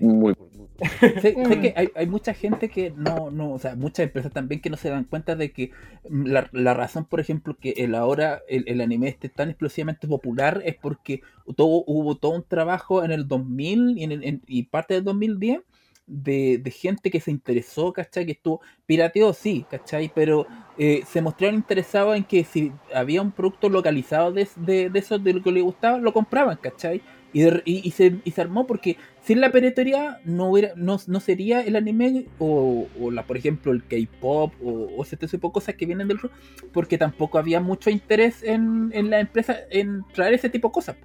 muy. 0.00 0.34
Sé, 1.20 1.20
sé 1.20 1.56
Mm. 1.56 1.60
que 1.60 1.74
hay, 1.76 1.90
hay 1.94 2.06
mucha 2.06 2.34
gente 2.34 2.68
que 2.68 2.90
no, 2.90 3.30
no, 3.30 3.52
o 3.52 3.58
sea, 3.58 3.76
muchas 3.76 4.04
empresas 4.04 4.32
también 4.32 4.60
que 4.60 4.70
no 4.70 4.76
se 4.76 4.90
dan 4.90 5.04
cuenta 5.04 5.36
de 5.36 5.52
que 5.52 5.70
la, 6.08 6.48
la 6.52 6.74
razón, 6.74 7.04
por 7.04 7.20
ejemplo, 7.20 7.56
que 7.58 7.70
el 7.78 7.94
ahora 7.94 8.42
el, 8.48 8.64
el 8.66 8.80
anime 8.80 9.08
esté 9.08 9.28
tan 9.28 9.48
explosivamente 9.50 10.08
popular 10.08 10.62
es 10.64 10.76
porque 10.76 11.20
todo, 11.56 11.84
hubo 11.86 12.16
todo 12.16 12.32
un 12.32 12.44
trabajo 12.44 13.04
en 13.04 13.12
el 13.12 13.28
2000 13.28 13.96
y, 13.98 14.04
en 14.04 14.12
el- 14.12 14.24
en- 14.24 14.42
y 14.46 14.64
parte 14.64 14.94
del 14.94 15.04
2010 15.04 15.60
de, 16.06 16.58
de 16.58 16.70
gente 16.72 17.10
que 17.10 17.20
se 17.20 17.30
interesó, 17.30 17.92
¿cachai? 17.92 18.26
Que 18.26 18.32
estuvo 18.32 18.60
pirateó, 18.86 19.32
sí, 19.32 19.64
¿cachai? 19.70 20.10
Pero 20.12 20.46
eh, 20.76 21.02
se 21.06 21.22
mostraron 21.22 21.54
interesados 21.56 22.16
en 22.16 22.24
que 22.24 22.44
si 22.44 22.72
había 22.92 23.22
un 23.22 23.30
producto 23.32 23.68
localizado 23.68 24.32
de, 24.32 24.48
de, 24.56 24.90
de 24.90 24.98
eso, 24.98 25.18
de 25.18 25.32
lo 25.32 25.42
que 25.42 25.52
le 25.52 25.60
gustaba, 25.60 25.98
lo 25.98 26.12
compraban, 26.12 26.56
¿cachai? 26.60 27.00
Y, 27.34 27.40
de- 27.40 27.62
y, 27.64 27.86
y 27.86 27.90
se, 27.92 28.16
y 28.24 28.30
se 28.32 28.40
armó 28.42 28.66
porque 28.66 28.96
sin 29.22 29.40
la 29.40 29.50
piratería 29.52 30.20
no 30.24 30.50
hubiera, 30.50 30.72
no, 30.76 30.98
no 31.06 31.20
sería 31.20 31.60
el 31.62 31.76
anime 31.76 32.26
o, 32.38 32.86
o 33.00 33.10
la, 33.10 33.22
por 33.22 33.36
ejemplo, 33.38 33.72
el 33.72 33.82
K-pop 33.84 34.52
o, 34.62 34.70
o 34.96 35.02
ese 35.02 35.16
tipo 35.16 35.48
de 35.48 35.52
cosas 35.52 35.74
que 35.76 35.86
vienen 35.86 36.08
del 36.08 36.18
rock, 36.18 36.32
porque 36.72 36.98
tampoco 36.98 37.38
había 37.38 37.60
mucho 37.60 37.88
interés 37.88 38.42
en, 38.42 38.90
en 38.92 39.08
la 39.10 39.20
empresa 39.20 39.56
en 39.70 40.02
traer 40.12 40.34
ese 40.34 40.48
tipo 40.50 40.68
de 40.68 40.72
cosas. 40.72 40.96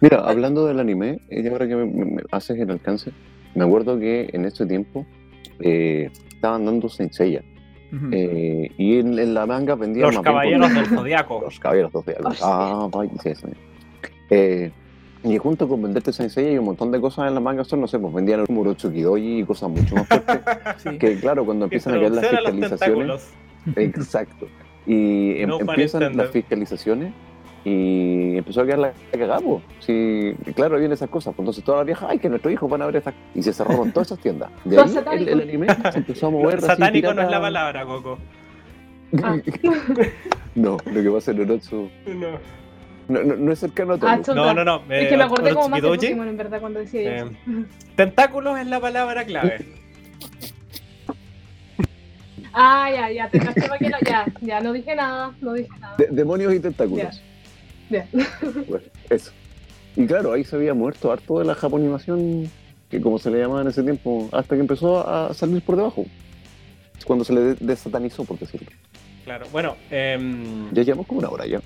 Mira, 0.00 0.20
hablando 0.20 0.64
del 0.66 0.80
anime, 0.80 1.18
y 1.30 1.46
ahora 1.48 1.68
que 1.68 1.76
me, 1.76 1.84
me- 1.84 2.04
me 2.06 2.22
haces 2.32 2.58
el 2.58 2.70
alcance, 2.70 3.10
me 3.54 3.64
acuerdo 3.64 3.98
que 3.98 4.30
en 4.32 4.46
ese 4.46 4.64
tiempo 4.64 5.04
eh, 5.60 6.10
estaban 6.28 6.64
dando 6.64 6.88
Senseiya. 6.88 7.42
Ujú. 7.92 8.08
eh, 8.10 8.68
y 8.78 8.98
en, 8.98 9.16
en 9.18 9.32
la 9.34 9.46
manga 9.46 9.76
vendían 9.76 10.06
Los 10.06 10.16
más 10.16 10.24
bien 10.24 10.32
caballeros 10.34 10.66
por- 10.70 10.76
del 10.76 10.86
zodiaco. 10.86 11.40
Los 11.44 11.60
caballeros 11.60 11.92
diálogos. 12.06 12.40
Oh, 12.42 12.46
Ah, 12.46 12.88
vaya, 12.92 13.12
sí, 13.22 13.30
sí. 13.34 13.46
Eh, 14.30 14.72
y 15.26 15.38
junto 15.38 15.68
con 15.68 15.82
venderte 15.82 16.12
Sensei 16.12 16.54
y 16.54 16.58
un 16.58 16.64
montón 16.66 16.90
de 16.92 17.00
cosas 17.00 17.28
en 17.28 17.34
la 17.34 17.40
manga 17.40 17.64
son, 17.64 17.80
no 17.80 17.86
sé, 17.88 17.98
pues 17.98 18.14
vendían 18.14 18.40
el 18.40 18.46
Murotsuki 18.48 19.02
Doji 19.02 19.40
y 19.40 19.44
cosas 19.44 19.68
mucho 19.70 19.94
más 19.96 20.06
fuertes. 20.06 20.40
Sí. 20.78 20.98
que 20.98 21.18
claro, 21.18 21.44
cuando 21.44 21.64
empiezan 21.64 21.94
a 21.94 21.98
caer 21.98 22.12
las 22.12 22.26
fiscalizaciones. 22.28 23.30
Exacto. 23.76 24.46
Y 24.86 25.32
em- 25.42 25.48
No 25.48 25.58
empiezan 25.60 26.16
las 26.16 26.30
fiscalizaciones 26.30 27.12
y 27.64 28.36
empezó 28.36 28.60
a 28.60 28.64
quedar 28.66 28.78
la 28.78 28.92
cagada, 29.10 29.40
po. 29.40 29.60
Sí, 29.80 30.34
claro, 30.54 30.74
vienen 30.76 30.92
esas 30.92 31.08
cosas. 31.10 31.34
pues, 31.34 31.40
Entonces 31.44 31.64
todas 31.64 31.80
las 31.80 31.86
viejas, 31.86 32.08
ay, 32.08 32.18
que 32.20 32.28
nuestros 32.28 32.52
hijos 32.54 32.70
van 32.70 32.82
a 32.82 32.86
ver 32.86 32.96
esas. 32.96 33.12
Y 33.34 33.42
se 33.42 33.52
cerraron 33.52 33.90
todas 33.90 34.06
esas 34.08 34.20
tiendas. 34.20 34.50
De 34.64 34.80
ahí 34.80 34.94
el, 35.22 35.28
el 35.28 35.40
anime 35.40 35.66
se 35.92 35.98
empezó 35.98 36.28
a 36.28 36.30
mover. 36.30 36.58
así, 36.58 36.66
Satánico 36.66 37.12
no 37.12 37.22
es 37.22 37.30
la 37.30 37.40
palabra, 37.40 37.84
Coco. 37.84 38.18
Ah. 39.22 39.36
no, 40.54 40.76
lo 40.84 41.02
que 41.02 41.10
pasa 41.10 41.30
en 41.30 41.40
Orotsu 41.40 41.88
No, 42.06 42.26
no, 43.08 43.22
no, 43.22 43.36
no 43.36 43.52
es 43.52 43.58
cercano 43.58 43.94
a 43.94 43.98
todo. 43.98 44.10
Ah, 44.10 44.20
no, 44.34 44.54
no. 44.54 44.64
no. 44.64 44.76
Es 44.92 45.04
eh, 45.04 45.08
que 45.08 45.16
me 45.16 45.22
acordé 45.24 45.54
como 45.54 45.68
más 45.68 45.80
de 45.82 45.88
Pokémon 45.88 46.28
en 46.28 46.36
verdad 46.36 46.60
cuando 46.60 46.80
decía 46.80 47.00
Eh, 47.02 47.16
eso. 47.18 47.30
Tentáculos 47.96 48.58
es 48.58 48.66
la 48.66 48.80
palabra 48.80 49.24
clave. 49.24 49.66
Ah, 52.58 52.88
ya, 52.90 53.10
ya, 53.12 53.28
te 53.28 53.38
caché 53.38 53.60
para 53.68 53.78
que 53.78 53.90
no, 53.90 53.98
ya, 54.06 54.24
ya, 54.40 54.60
no 54.60 54.72
dije 54.72 54.94
nada, 54.96 55.34
no 55.42 55.52
dije 55.52 55.68
nada. 55.78 55.94
De- 55.98 56.08
demonios 56.10 56.54
y 56.54 56.60
tentáculos. 56.60 57.20
Ya. 57.90 58.06
Bueno, 58.66 58.84
eso. 59.10 59.30
Y 59.94 60.06
claro, 60.06 60.32
ahí 60.32 60.42
se 60.42 60.56
había 60.56 60.72
muerto 60.72 61.12
harto 61.12 61.38
de 61.38 61.44
la 61.44 61.54
japonimación, 61.54 62.50
que 62.90 63.00
como 63.00 63.18
se 63.18 63.30
le 63.30 63.40
llamaba 63.40 63.60
en 63.60 63.68
ese 63.68 63.82
tiempo, 63.82 64.28
hasta 64.32 64.54
que 64.54 64.60
empezó 64.62 65.06
a 65.06 65.34
salir 65.34 65.60
por 65.62 65.76
debajo. 65.76 66.06
Es 66.98 67.04
Cuando 67.04 67.26
se 67.26 67.34
le 67.34 67.40
de- 67.42 67.56
desatanizó, 67.60 68.24
por 68.24 68.38
decirlo. 68.38 68.68
Claro, 69.24 69.46
bueno, 69.52 69.76
em, 69.90 70.72
Ya 70.72 70.82
llevamos 70.82 71.06
como 71.06 71.20
una 71.20 71.28
hora 71.28 71.46
ya. 71.46 71.60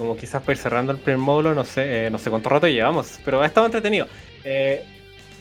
Como 0.00 0.16
quizás 0.16 0.40
para 0.40 0.52
ir 0.52 0.56
cerrando 0.56 0.92
el 0.92 0.98
primer 0.98 1.18
módulo, 1.18 1.54
no 1.54 1.62
sé, 1.62 2.06
eh, 2.06 2.10
no 2.10 2.16
sé 2.16 2.30
cuánto 2.30 2.48
rato 2.48 2.66
llevamos, 2.66 3.20
pero 3.22 3.42
ha 3.42 3.46
estado 3.46 3.66
entretenido. 3.66 4.08
Eh, 4.44 4.82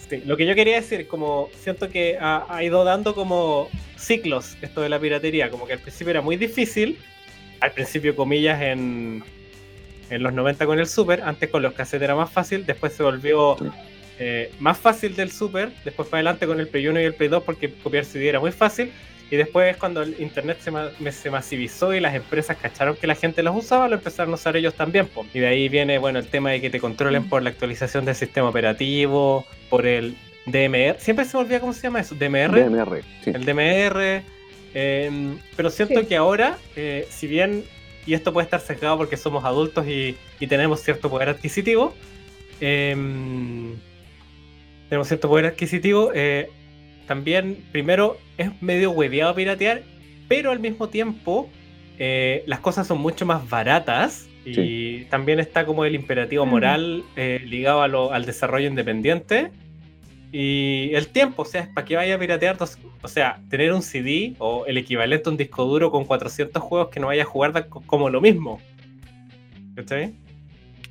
sí, 0.10 0.22
lo 0.26 0.36
que 0.36 0.46
yo 0.46 0.54
quería 0.54 0.76
decir, 0.76 1.08
como 1.08 1.48
siento 1.58 1.88
que 1.88 2.18
ha, 2.20 2.46
ha 2.50 2.62
ido 2.62 2.84
dando 2.84 3.16
como 3.16 3.70
ciclos 3.96 4.58
esto 4.62 4.82
de 4.82 4.90
la 4.90 5.00
piratería, 5.00 5.50
como 5.50 5.66
que 5.66 5.72
al 5.72 5.80
principio 5.80 6.12
era 6.12 6.22
muy 6.22 6.36
difícil, 6.36 7.00
al 7.62 7.72
principio 7.72 8.18
comillas 8.18 8.62
en, 8.62 9.24
en 10.10 10.24
los 10.24 10.34
90 10.34 10.66
con 10.66 10.78
el 10.78 10.88
Super, 10.88 11.22
antes 11.22 11.50
con 11.50 11.62
los 11.62 11.72
cassettes 11.72 12.04
era 12.04 12.16
más 12.16 12.30
fácil, 12.30 12.66
después 12.66 12.92
se 12.92 13.02
volvió 13.02 13.56
eh, 14.20 14.52
más 14.60 14.78
fácil 14.78 15.16
del 15.16 15.32
Super, 15.32 15.72
después 15.86 16.10
para 16.10 16.20
adelante 16.20 16.48
con 16.48 16.60
el 16.60 16.68
Play 16.68 16.86
1 16.86 17.00
y 17.00 17.04
el 17.06 17.14
Play 17.14 17.30
2 17.30 17.44
porque 17.44 17.74
copiar 17.76 18.04
CD 18.04 18.28
era 18.28 18.42
muy 18.42 18.52
fácil, 18.52 18.92
y 19.32 19.36
después 19.36 19.78
cuando 19.78 20.02
el 20.02 20.16
internet 20.20 20.58
se, 20.62 20.72
ma- 20.72 20.90
se 21.12 21.30
masivizó 21.30 21.94
y 21.94 22.00
las 22.00 22.16
empresas 22.16 22.58
cacharon 22.58 22.96
que 22.96 23.06
la 23.08 23.16
gente 23.16 23.44
los 23.44 23.56
usaba, 23.56 23.88
lo 23.88 23.96
empezaron 23.96 24.32
a 24.34 24.36
usar 24.36 24.58
ellos 24.58 24.74
también. 24.74 25.06
po. 25.08 25.26
Y 25.34 25.40
de 25.40 25.48
ahí 25.48 25.70
viene 25.70 25.98
bueno 26.00 26.20
el 26.20 26.28
tema 26.28 26.52
de 26.52 26.62
que 26.62 26.70
te 26.70 26.80
controlen 26.80 27.30
por 27.30 27.44
la 27.44 27.50
actualización 27.52 28.06
del 28.06 28.16
sistema 28.16 28.50
operativo, 28.50 29.46
por 29.70 29.86
el 29.86 30.16
DMR. 30.46 30.98
Siempre 31.00 31.26
se 31.26 31.38
me 31.38 31.44
olvida 31.44 31.60
cómo 31.60 31.74
se 31.74 31.82
llama 31.84 32.00
eso, 32.00 32.16
DMR. 32.16 32.64
DMR, 32.64 33.04
sí. 33.24 33.32
El 33.34 33.46
DMR. 33.46 34.24
eh, 34.74 35.36
pero 35.56 35.70
siento 35.70 36.00
Sí. 36.02 36.06
que 36.08 36.16
ahora, 36.16 36.58
eh, 36.76 37.08
si 37.10 37.28
bien, 37.28 37.64
y 38.06 38.14
esto 38.16 38.34
puede 38.34 38.46
estar 38.46 38.60
sesgado 38.62 38.98
porque 38.98 39.18
somos 39.18 39.44
adultos 39.46 39.86
y, 39.88 40.16
y 40.40 40.48
tenemos 40.48 40.82
cierto 40.82 41.10
poder 41.10 41.30
adquisitivo, 41.30 41.94
em, 42.60 43.76
tenemos 44.90 45.08
cierto 45.08 45.28
poder 45.30 45.46
adquisitivo, 45.48 46.12
eh, 46.16 46.50
también, 47.10 47.58
primero, 47.72 48.18
es 48.38 48.52
medio 48.62 48.92
hueveado 48.92 49.34
piratear, 49.34 49.82
pero 50.28 50.52
al 50.52 50.60
mismo 50.60 50.90
tiempo, 50.90 51.50
eh, 51.98 52.44
las 52.46 52.60
cosas 52.60 52.86
son 52.86 53.00
mucho 53.02 53.26
más 53.26 53.50
baratas. 53.50 54.28
Y 54.46 55.06
también 55.06 55.40
está 55.40 55.66
como 55.66 55.86
el 55.86 55.96
imperativo 55.96 56.46
Mm. 56.46 56.50
moral 56.50 57.04
eh, 57.16 57.42
ligado 57.46 57.82
a 57.82 57.88
lo- 57.88 58.14
al 58.14 58.26
desarrollo 58.28 58.68
independiente. 58.68 59.50
Y 60.32 60.92
el 60.94 61.08
tiempo, 61.08 61.42
o 61.42 61.46
sea, 61.46 61.62
es 61.62 61.68
para 61.70 61.84
que 61.86 61.96
vaya 61.96 62.14
a 62.14 62.20
piratear, 62.20 62.58
dos- 62.58 62.78
o 63.02 63.08
sea, 63.08 63.42
tener 63.50 63.74
un 63.74 63.82
CD 63.82 64.36
o 64.38 64.66
el 64.68 64.78
equivalente 64.78 65.28
a 65.30 65.32
un 65.32 65.38
disco 65.38 65.66
duro 65.66 65.90
con 65.90 66.06
400 66.06 66.62
juegos 66.62 66.90
que 66.90 67.00
no 67.00 67.08
vaya 67.08 67.24
a 67.24 67.26
jugar 67.26 67.68
como 67.88 68.08
lo 68.12 68.22
mismo. 68.22 68.60
¿Cachai? 69.76 70.14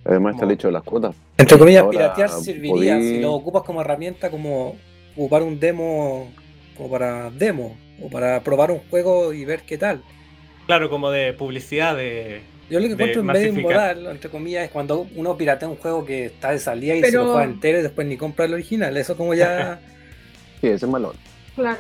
Además 0.05 0.35
está 0.35 0.47
el 0.47 0.51
hecho 0.53 0.67
de 0.69 0.73
las 0.73 0.83
cuotas. 0.83 1.15
Entre 1.37 1.57
comillas, 1.59 1.83
Ahora 1.85 1.97
piratear 1.97 2.31
serviría 2.31 2.97
podí- 2.99 3.09
si 3.17 3.21
lo 3.21 3.35
ocupas 3.35 3.63
como 3.63 3.81
herramienta, 3.83 4.31
como 4.31 4.77
ocupar 5.19 5.43
un 5.43 5.59
demo, 5.59 6.31
como 6.77 6.91
para 6.91 7.31
demo, 7.31 7.77
o 8.01 8.09
para 8.09 8.41
probar 8.43 8.71
un 8.71 8.79
juego 8.89 9.33
y 9.33 9.45
ver 9.45 9.63
qué 9.63 9.77
tal. 9.77 10.01
Claro, 10.67 10.89
como 10.89 11.11
de 11.11 11.33
publicidad 11.33 11.97
de. 11.97 12.41
Yo 12.71 12.79
lo 12.81 12.87
que 12.87 12.93
encuentro 12.93 13.21
en 13.23 13.27
medio 13.27 13.49
inmoral, 13.49 14.07
entre 14.07 14.31
comillas, 14.31 14.65
es 14.65 14.71
cuando 14.71 15.07
uno 15.17 15.37
piratea 15.37 15.69
un 15.69 15.77
juego 15.77 16.05
que 16.05 16.27
está 16.27 16.51
de 16.53 16.59
salida 16.59 16.95
y 16.95 17.03
se 17.03 17.13
lo 17.13 17.25
juega 17.33 17.45
entero 17.45 17.79
y 17.79 17.83
después 17.83 18.07
ni 18.07 18.17
compra 18.17 18.45
el 18.45 18.55
original. 18.55 18.97
Eso 18.97 19.17
como 19.17 19.35
ya... 19.35 19.81
Sí, 20.61 20.67
ese 20.67 20.87
es 20.87 20.91
malón. 20.91 21.13
Claro. 21.55 21.79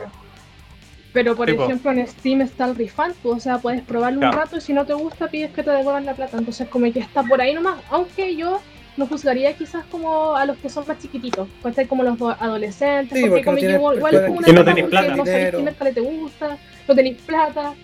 Pero 1.12 1.34
por 1.34 1.46
Tipo. 1.48 1.64
ejemplo 1.64 1.90
en 1.90 2.06
Steam 2.06 2.42
está 2.42 2.64
el 2.66 2.76
refund, 2.76 3.12
pues, 3.22 3.36
o 3.36 3.40
sea, 3.40 3.58
puedes 3.58 3.82
probarlo 3.82 4.20
Claro. 4.20 4.36
un 4.36 4.42
rato 4.44 4.56
y 4.56 4.60
si 4.60 4.72
no 4.72 4.86
te 4.86 4.94
gusta 4.94 5.26
pides 5.28 5.50
que 5.52 5.62
te 5.64 5.70
devuelvan 5.70 6.06
la 6.06 6.14
plata. 6.14 6.38
Entonces 6.38 6.68
como 6.68 6.90
que 6.92 7.00
está 7.00 7.22
por 7.24 7.40
ahí 7.40 7.54
nomás, 7.54 7.80
aunque 7.90 8.36
yo 8.36 8.60
no 8.98 9.06
juzgaría 9.06 9.52
quizás 9.54 9.84
como 9.86 10.36
a 10.36 10.44
los 10.44 10.58
que 10.58 10.68
son 10.68 10.84
más 10.86 10.98
chiquititos, 10.98 11.48
¿cachai? 11.62 11.86
Como 11.86 12.02
los 12.02 12.18
do- 12.18 12.30
adolescentes, 12.38 13.16
Sí, 13.18 13.26
porque, 13.28 13.44
como 13.44 13.58
igual, 13.58 14.14
es 14.14 14.20
como 14.22 14.38
una 14.38 14.48
no 14.48 14.64
porque 14.64 14.84
plata. 14.84 15.16
no 15.16 15.24
sabéis 15.24 15.50
qué 15.52 15.62
mercado 15.62 15.92
te 15.92 16.00
gusta, 16.00 16.58
no 16.86 16.94
tenéis 16.94 17.16
plata. 17.24 17.74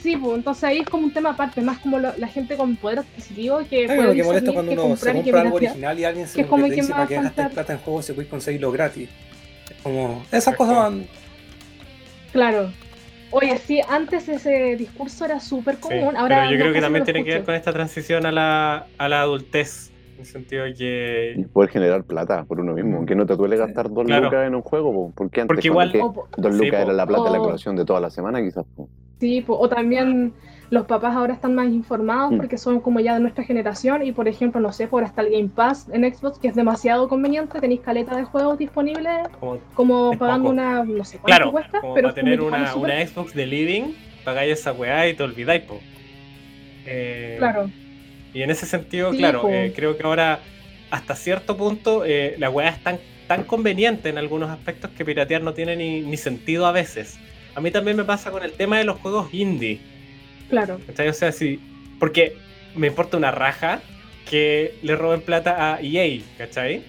Sí, 0.00 0.16
pues 0.16 0.36
entonces 0.36 0.62
ahí 0.64 0.78
es 0.78 0.88
como 0.88 1.04
un 1.06 1.12
tema 1.12 1.30
aparte, 1.30 1.60
más 1.60 1.78
como 1.80 1.98
lo- 1.98 2.16
la 2.16 2.28
gente 2.28 2.56
con 2.56 2.76
poder 2.76 3.00
adquisitivo 3.00 3.58
que 3.68 3.86
puede 3.86 4.02
lo 4.04 4.12
que 4.14 4.22
molesta 4.22 4.52
cuando 4.52 4.72
uno 4.72 4.96
se 4.96 5.12
compra 5.12 5.40
algo 5.40 5.56
original 5.56 5.98
y 5.98 6.04
alguien 6.04 6.28
se 6.28 6.34
Que 6.36 6.40
es 6.42 6.46
como 6.46 6.64
te 6.64 6.70
que 6.70 6.76
dice 6.76 6.92
para 6.92 7.06
que 7.08 7.14
gastes 7.16 7.48
plata 7.50 7.72
en 7.72 7.78
juegos 7.80 8.06
si 8.06 8.12
puedes 8.12 8.30
conseguirlo 8.30 8.70
gratis. 8.70 9.08
Es 9.68 9.76
como... 9.82 10.24
Esas 10.30 10.54
cosas 10.54 10.76
van... 10.76 11.06
Claro. 12.32 12.72
Oye, 13.32 13.58
sí, 13.58 13.80
antes 13.88 14.28
ese 14.28 14.76
discurso 14.76 15.24
era 15.24 15.40
súper 15.40 15.76
Sí, 15.76 15.80
común. 15.80 16.16
Ahora 16.16 16.40
pero 16.42 16.50
yo 16.52 16.58
creo 16.58 16.72
que 16.74 16.80
también 16.80 17.04
tiene 17.04 17.24
que 17.24 17.30
ver 17.30 17.44
con 17.44 17.54
esta 17.54 17.72
transición 17.72 18.26
a 18.26 18.32
la, 18.32 18.86
a 18.98 19.08
la 19.08 19.22
adultez. 19.22 19.90
En 20.22 20.26
el 20.26 20.32
sentido 20.32 20.64
de 20.64 20.70
Y 20.70 20.74
que. 21.42 21.46
poder 21.52 21.70
generar 21.70 22.04
plata 22.04 22.44
por 22.44 22.60
uno 22.60 22.74
mismo. 22.74 23.04
Que 23.04 23.14
no 23.16 23.26
te 23.26 23.34
duele 23.34 23.56
gastar 23.56 23.90
dos 23.90 24.04
Claro. 24.04 24.24
lucas 24.26 24.46
en 24.46 24.54
un 24.54 24.62
juego, 24.62 24.92
po, 24.92 25.12
porque 25.16 25.40
antes 25.40 25.54
Porque 25.56 25.68
igual- 25.68 25.90
que 25.92 26.00
O, 26.00 26.12
po- 26.12 26.28
dos 26.36 26.54
Sí, 26.56 26.64
lucas 26.64 26.80
po. 26.80 26.84
era 26.86 26.92
la 26.92 27.06
plata 27.06 27.24
de 27.24 27.30
la 27.30 27.38
colación 27.38 27.76
de 27.76 27.84
toda 27.84 28.00
la 28.00 28.10
semana, 28.10 28.40
quizás. 28.40 28.64
po. 28.76 28.88
sí, 29.18 29.40
po, 29.40 29.56
o 29.58 29.68
también 29.68 30.32
los 30.70 30.86
papás 30.86 31.14
ahora 31.14 31.32
están 31.34 31.54
más 31.54 31.68
informados 31.68 32.32
Mm. 32.32 32.36
porque 32.38 32.56
son 32.58 32.80
como 32.80 32.98
ya 32.98 33.14
de 33.14 33.20
nuestra 33.20 33.44
generación 33.44 34.02
y 34.04 34.10
por 34.12 34.26
ejemplo, 34.26 34.60
no 34.60 34.72
sé, 34.72 34.88
por 34.88 35.04
hasta 35.04 35.22
el 35.22 35.30
Game 35.30 35.48
Pass 35.54 35.88
en 35.92 36.02
Xbox, 36.12 36.38
que 36.40 36.48
es 36.48 36.54
demasiado 36.56 37.08
conveniente, 37.08 37.60
tenéis 37.60 37.80
caleta 37.82 38.16
de 38.16 38.24
juegos 38.24 38.58
disponibles 38.58 39.28
Como, 39.74 40.10
pagando 40.18 40.44
poco. 40.50 40.52
una, 40.54 40.82
no 40.84 41.04
sé 41.04 41.18
cuánto 41.18 41.26
claro, 41.26 41.52
cuesta, 41.52 41.80
como 41.80 41.94
pero 41.94 42.08
para 42.08 42.14
tener 42.14 42.38
que 42.38 42.44
una, 42.44 42.74
una 42.74 43.06
Xbox 43.06 43.34
de 43.34 43.46
living, 43.46 43.82
pagáis 44.24 44.52
esa 44.58 44.72
weá 44.72 45.08
y 45.08 45.14
te 45.14 45.22
olvidáis, 45.22 45.62
po. 45.64 45.78
Eh, 46.86 47.36
Claro, 47.38 47.70
Y 48.34 48.42
en 48.42 48.50
ese 48.50 48.66
sentido, 48.66 49.12
Sí, 49.12 49.18
claro, 49.18 49.48
eh, 49.48 49.72
creo 49.74 49.96
que 49.96 50.02
ahora, 50.04 50.40
hasta 50.90 51.14
cierto 51.14 51.56
punto, 51.56 52.04
eh, 52.04 52.34
la 52.38 52.50
weá 52.50 52.70
es 52.70 52.82
tan, 52.82 52.98
tan 53.26 53.44
conveniente 53.44 54.08
en 54.08 54.18
algunos 54.18 54.50
aspectos 54.50 54.90
que 54.96 55.04
piratear 55.04 55.42
no 55.42 55.54
tiene 55.54 55.76
ni, 55.76 56.00
ni 56.00 56.16
sentido 56.16 56.66
a 56.66 56.72
veces. 56.72 57.18
A 57.54 57.60
mí 57.60 57.70
también 57.70 57.96
me 57.96 58.04
pasa 58.04 58.30
con 58.30 58.42
el 58.42 58.52
tema 58.52 58.78
de 58.78 58.84
los 58.84 58.98
juegos 58.98 59.32
indie. 59.32 59.80
claro. 60.48 60.80
¿cachai? 60.86 61.08
O 61.08 61.12
sea, 61.12 61.32
si. 61.32 61.60
Porque 61.98 62.36
me 62.74 62.86
importa 62.88 63.16
una 63.16 63.30
raja 63.30 63.80
que 64.28 64.74
le 64.82 64.96
roben 64.96 65.20
plata 65.20 65.74
a 65.74 65.80
EA, 65.80 66.20
¿cachai? 66.38 66.82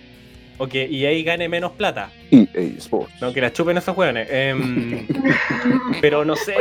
O 0.57 0.67
que 0.67 0.85
EA 0.85 1.23
gane 1.23 1.49
menos 1.49 1.73
plata. 1.73 2.09
EA 2.31 2.47
Sports. 2.77 3.13
No, 3.21 3.33
que 3.33 3.41
la 3.41 3.51
chupen 3.51 3.77
esos 3.77 3.97
hueones. 3.97 4.27
Em, 4.31 5.05
pero 6.01 6.23
no 6.23 6.35
sé, 6.35 6.55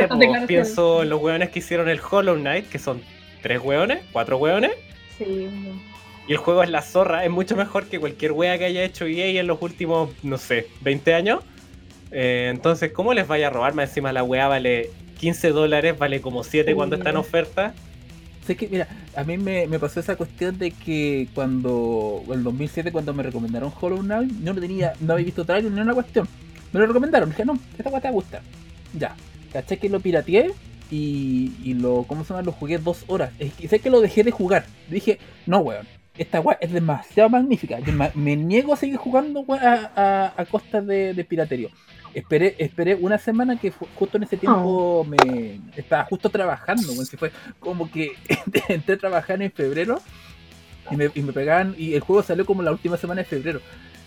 pienso 0.47 1.03
en 1.03 1.09
los 1.09 1.21
hueones 1.21 1.49
que 1.49 1.59
hicieron 1.59 1.87
el 1.89 1.99
Hollow 1.99 2.35
Knight, 2.35 2.69
que 2.69 2.79
son 2.79 3.01
tres 3.43 3.59
hueones, 3.61 3.99
cuatro 4.11 4.37
hueones. 4.37 4.71
Sí, 5.19 5.47
Y 6.27 6.31
el 6.31 6.37
juego 6.37 6.63
es 6.63 6.69
la 6.71 6.81
zorra, 6.81 7.23
es 7.23 7.29
mucho 7.29 7.55
mejor 7.55 7.85
que 7.85 7.99
cualquier 7.99 8.31
wea 8.31 8.57
que 8.57 8.65
haya 8.65 8.83
hecho 8.83 9.05
EA 9.05 9.39
en 9.39 9.45
los 9.45 9.61
últimos, 9.61 10.09
no 10.23 10.39
sé, 10.39 10.67
20 10.81 11.13
años. 11.13 11.43
Eh, 12.11 12.47
entonces, 12.49 12.91
¿cómo 12.91 13.13
les 13.13 13.27
vaya 13.27 13.47
a 13.47 13.49
robar? 13.51 13.75
Más 13.75 13.89
encima 13.89 14.11
la 14.11 14.23
weá 14.23 14.47
vale 14.47 14.89
15 15.19 15.49
dólares, 15.49 15.97
vale 15.97 16.21
como 16.21 16.43
7 16.43 16.73
cuando 16.73 16.95
está 16.95 17.11
en 17.11 17.17
oferta. 17.17 17.73
Sé 18.47 18.55
que, 18.55 18.67
mira, 18.67 18.87
a 19.15 19.23
mí 19.23 19.37
me, 19.37 19.67
me 19.67 19.79
pasó 19.79 19.99
esa 19.99 20.15
cuestión 20.15 20.57
de 20.57 20.71
que 20.71 21.27
cuando, 21.33 22.23
en 22.27 22.33
el 22.33 22.43
2007, 22.43 22.91
cuando 22.91 23.13
me 23.13 23.23
recomendaron 23.23 23.71
Hollow 23.79 23.99
Knight, 23.99 24.31
yo 24.43 24.53
no 24.53 24.59
tenía, 24.59 24.93
no 24.99 25.13
había 25.13 25.25
visto 25.25 25.45
trailer 25.45 25.71
ni 25.71 25.79
una 25.79 25.93
cuestión. 25.93 26.27
Me 26.71 26.79
lo 26.79 26.87
recomendaron, 26.87 27.29
dije, 27.29 27.45
no, 27.45 27.57
esta 27.77 27.89
weá 27.89 28.01
te 28.01 28.07
va 28.07 28.09
a 28.09 28.13
gustar. 28.13 28.41
Ya, 28.97 29.15
caché 29.51 29.77
que 29.77 29.89
lo 29.89 29.99
pirateé 29.99 30.51
y, 30.93 31.51
y 31.63 31.73
lo, 31.73 32.03
¿cómo 32.03 32.23
se 32.23 32.29
llama? 32.29 32.43
Lo 32.45 32.51
jugué 32.51 32.77
dos 32.77 33.03
horas. 33.07 33.31
Que 33.59 33.67
sé 33.67 33.79
que 33.79 33.89
lo 33.89 33.99
dejé 33.99 34.23
de 34.23 34.29
jugar. 34.29 34.65
Dije, 34.89 35.17
no, 35.47 35.57
weón, 35.59 35.87
esta 36.15 36.39
weá 36.39 36.57
es 36.61 36.71
demasiado 36.71 37.29
magnífica. 37.31 37.79
Yo 37.79 37.93
me 38.13 38.35
niego 38.35 38.73
a 38.73 38.77
seguir 38.77 38.97
jugando 38.97 39.43
a, 39.49 39.91
a, 39.95 40.33
a 40.37 40.45
costa 40.45 40.81
de, 40.81 41.15
de 41.15 41.23
piratería. 41.23 41.69
Esperé, 42.13 42.55
esperé 42.59 42.93
una 42.93 43.17
semana 43.17 43.59
que 43.59 43.71
justo 43.71 44.17
en 44.17 44.23
ese 44.23 44.37
tiempo 44.37 45.03
me 45.03 45.59
estaba 45.75 46.03
justo 46.05 46.29
trabajando, 46.29 46.91
weón, 46.91 47.07
se 47.07 47.17
fue 47.17 47.31
como 47.59 47.89
que 47.89 48.11
entré 48.67 48.93
a 48.93 48.99
trabajar 48.99 49.41
en 49.41 49.51
febrero 49.51 49.99
y 50.91 50.95
me, 50.95 51.09
y 51.15 51.21
me 51.23 51.33
pegaban 51.33 51.73
y 51.75 51.95
el 51.95 52.01
juego 52.01 52.21
salió 52.21 52.45
como 52.45 52.61
la 52.61 52.71
última 52.71 52.97
semana 52.97 53.21
de 53.21 53.25
febrero. 53.25 53.61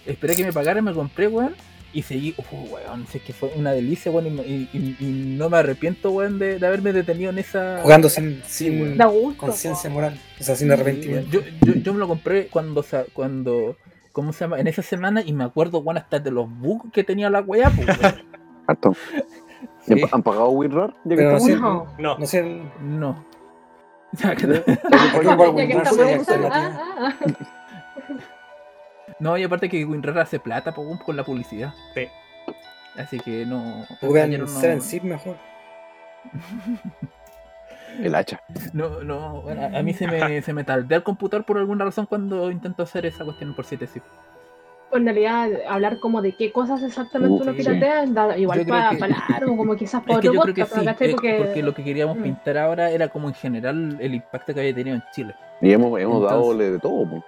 Esperé 0.07 0.37
que 0.37 0.45
me 0.45 0.53
pagaran, 0.53 0.85
me 0.85 0.93
compré, 0.93 1.27
weón, 1.27 1.57
y 1.99 2.03
seguí, 2.03 2.35
uf, 2.37 2.47
weón, 2.53 3.07
es 3.13 3.23
que 3.23 3.33
fue 3.33 3.51
una 3.57 3.73
delicia, 3.73 4.13
weón, 4.13 4.27
y, 4.27 4.31
me- 4.31 4.47
y- 4.47 4.69
y- 4.73 4.97
y 5.01 5.37
no 5.39 5.49
me 5.51 5.57
arrepiento, 5.57 6.11
weón, 6.11 6.39
de, 6.39 6.59
de 6.59 6.67
haberme 6.67 6.93
detenido 6.93 7.31
en 7.31 7.39
esa... 7.39 7.81
Jugando 7.83 8.09
sin, 8.09 8.43
sin 8.47 8.97
Da 8.99 9.07
gusto. 9.07 9.39
conciencia 9.47 9.89
moral. 9.91 10.19
O 10.41 10.45
sea, 10.45 10.55
sin 10.57 10.71
arrepentimiento. 10.71 11.31
Yo, 11.31 11.41
yo, 11.63 11.73
yo 11.75 11.93
me 11.95 11.99
lo 12.01 12.09
compré 12.09 12.49
cuando, 12.49 12.85
cuando, 13.15 13.77
¿cómo 14.13 14.33
se 14.33 14.41
llama? 14.45 14.61
En 14.61 14.67
esa 14.67 14.83
semana 14.83 15.23
y 15.25 15.33
me 15.33 15.45
acuerdo, 15.45 15.79
weón, 15.79 15.97
hasta 15.99 16.19
de 16.19 16.31
los 16.31 16.49
bugs 16.49 16.93
que 16.93 17.03
tenía 17.05 17.31
la 17.31 17.41
weá, 17.41 17.71
pues, 17.71 17.87
weón. 17.89 18.15
Harto. 18.69 18.93
Sí. 19.87 19.93
¿Han- 20.03 20.09
¿Han 20.13 20.23
pagado 20.23 20.51
WinRAR? 20.51 20.91
Ya 21.05 21.11
que 21.11 21.17
Pero 21.17 21.33
no 21.33 21.41
sé? 21.41 21.57
No. 21.57 21.87
No, 21.99 22.19
no 22.19 22.27
sé, 22.27 22.63
No. 22.83 23.25
Ya 24.13 24.35
No, 29.19 29.37
y 29.39 29.45
aparte 29.45 29.69
que 29.69 29.85
WinRAR 29.85 30.19
hace 30.19 30.39
plata 30.39 30.73
po, 30.73 30.99
con 31.05 31.17
la 31.17 31.25
publicidad. 31.25 31.73
Sí. 31.95 32.09
Así 32.97 33.19
que 33.21 33.45
no. 33.47 33.85
Juegan 34.01 34.31
no- 34.39 34.47
ser 34.47 34.71
en 34.73 34.83
zip 34.83 35.03
mejor. 35.05 35.37
El 38.03 38.15
hacha. 38.15 38.41
No, 38.75 39.03
no, 39.03 39.41
bueno, 39.43 39.71
a 39.75 39.83
mí 39.83 39.95
se 39.95 40.07
me, 40.07 40.43
se 40.43 40.53
me 40.53 40.65
taldea 40.65 40.99
el 40.99 41.05
computador 41.05 41.47
por 41.47 41.57
alguna 41.59 41.85
razón 41.85 42.07
cuando 42.07 42.51
intento 42.51 42.83
hacer 42.83 43.07
esa 43.07 43.25
cuestión 43.25 43.55
por 43.55 43.65
7 43.65 43.87
zip. 43.87 44.03
pues 44.91 45.01
en 45.01 45.07
realidad, 45.07 45.49
hablar 45.69 45.99
como 46.01 46.21
de 46.21 46.37
qué 46.37 46.53
cosas 46.53 46.83
exactamente 46.83 47.33
Uh, 47.33 47.43
uno 47.43 47.53
sí. 47.53 47.59
piratea, 47.59 48.05
da 48.07 48.37
igual 48.37 48.67
para 48.67 48.91
que- 48.91 49.33
largo, 49.33 49.57
como 49.57 49.77
quizás 49.77 50.03
para 50.07 50.21
que 50.21 50.29
otro 50.29 50.43
podcast, 50.55 50.75
sí, 50.75 51.09
Porque, 51.13 51.35
porque 51.39 51.63
lo 51.63 51.73
que 51.75 51.85
queríamos 51.85 52.19
Mm. 52.19 52.23
pintar 52.23 52.59
ahora 52.59 52.91
era 52.91 53.09
como 53.09 53.29
en 53.29 53.35
general 53.35 53.97
el 53.99 54.15
impacto 54.15 54.53
que 54.53 54.61
había 54.61 54.75
tenido 54.75 54.97
en 54.97 55.03
Chile. 55.13 55.35
Y 55.63 55.73
hemos, 55.73 55.99
hemos 55.99 56.23
Entonces- 56.23 56.31
dado 56.31 56.57
de 56.57 56.79
todo. 56.79 57.09
po. 57.11 57.25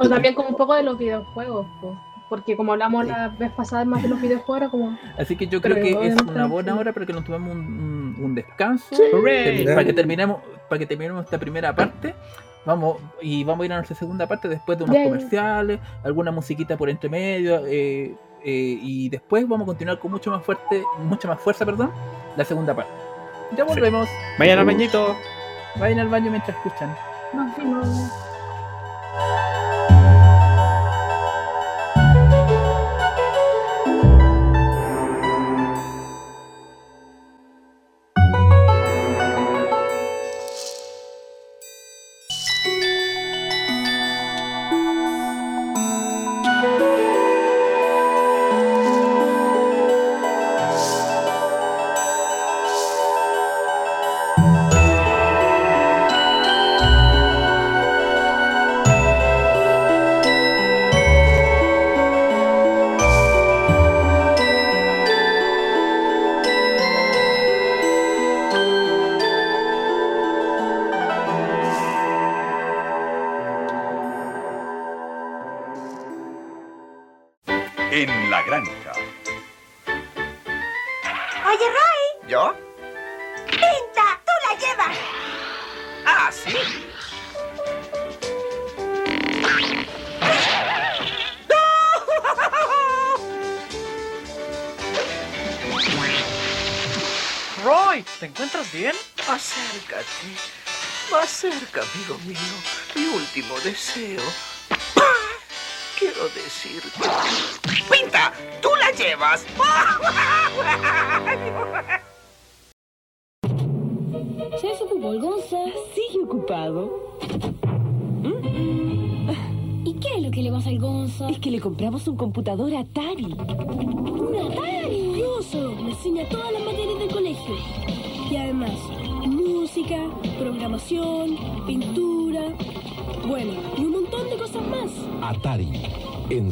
Sí, 0.00 0.06
o 0.06 0.08
también 0.08 0.34
como 0.34 0.48
un 0.50 0.56
poco 0.56 0.74
de 0.74 0.82
los 0.82 0.98
videojuegos, 0.98 1.66
po, 1.80 1.96
porque 2.28 2.56
como 2.56 2.72
hablamos 2.72 3.04
Sí. 3.04 3.10
la 3.12 3.28
vez 3.28 3.50
pasada 3.52 3.84
más 3.84 4.02
de 4.02 4.08
los 4.08 4.20
videojuegos, 4.20 4.56
era 4.58 4.68
como 4.70 4.98
Así 5.18 5.36
que 5.36 5.46
yo 5.46 5.60
Pero 5.60 5.76
creo 5.76 6.00
que 6.00 6.06
es 6.08 6.22
una 6.22 6.46
buena 6.46 6.72
sí. 6.72 6.78
hora 6.78 6.92
para 6.92 7.06
que 7.06 7.12
nos 7.12 7.24
tomemos 7.24 7.50
un, 7.52 7.60
un- 7.60 8.24
un 8.24 8.34
descanso. 8.34 8.94
Termi- 8.94 9.64
Para 9.64 9.84
que 9.84 9.92
terminemos, 9.92 10.38
para 10.68 10.78
que 10.78 10.86
terminemos 10.86 11.24
esta 11.24 11.38
primera 11.38 11.74
parte. 11.74 12.14
Vamos, 12.64 12.96
y 13.22 13.44
vamos 13.44 13.62
a 13.62 13.66
ir 13.66 13.72
a 13.72 13.76
nuestra 13.76 13.94
segunda 13.96 14.26
parte 14.26 14.48
después 14.48 14.76
de 14.76 14.82
unos 14.84 14.96
comerciales, 15.04 15.78
alguna 16.02 16.32
musiquita 16.32 16.76
por 16.76 16.90
entre 16.90 17.08
medio, 17.08 17.64
eh, 17.64 18.16
eh, 18.44 18.78
y 18.82 19.08
después 19.08 19.46
vamos 19.48 19.64
a 19.64 19.66
continuar 19.66 20.00
con 20.00 20.10
mucho 20.10 20.32
más 20.32 20.42
fuerte, 20.42 20.82
mucha 21.04 21.28
más 21.28 21.38
fuerza, 21.40 21.64
perdón, 21.64 21.92
la 22.36 22.44
segunda 22.44 22.74
parte. 22.74 22.90
Ya 23.56 23.62
volvemos. 23.62 24.08
vayan 24.38 24.58
al 24.58 24.66
bañito. 24.66 25.14
Vayan 25.78 26.00
al 26.00 26.08
baño 26.08 26.28
mientras 26.30 26.56
escuchan. 26.56 26.92
más 27.34 27.54
fino. 27.54 27.80
En 29.18 30.05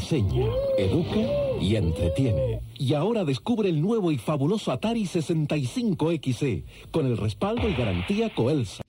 Enseña, 0.04 0.44
educa 0.76 1.18
y 1.62 1.76
entretiene. 1.76 2.60
Y 2.74 2.92
ahora 2.92 3.24
descubre 3.24 3.70
el 3.70 3.80
nuevo 3.80 4.12
y 4.12 4.18
fabuloso 4.18 4.70
Atari 4.70 5.04
65XE 5.04 6.64
con 6.90 7.06
el 7.06 7.16
respaldo 7.16 7.66
y 7.70 7.72
garantía 7.72 8.28
Coelsa. 8.34 8.82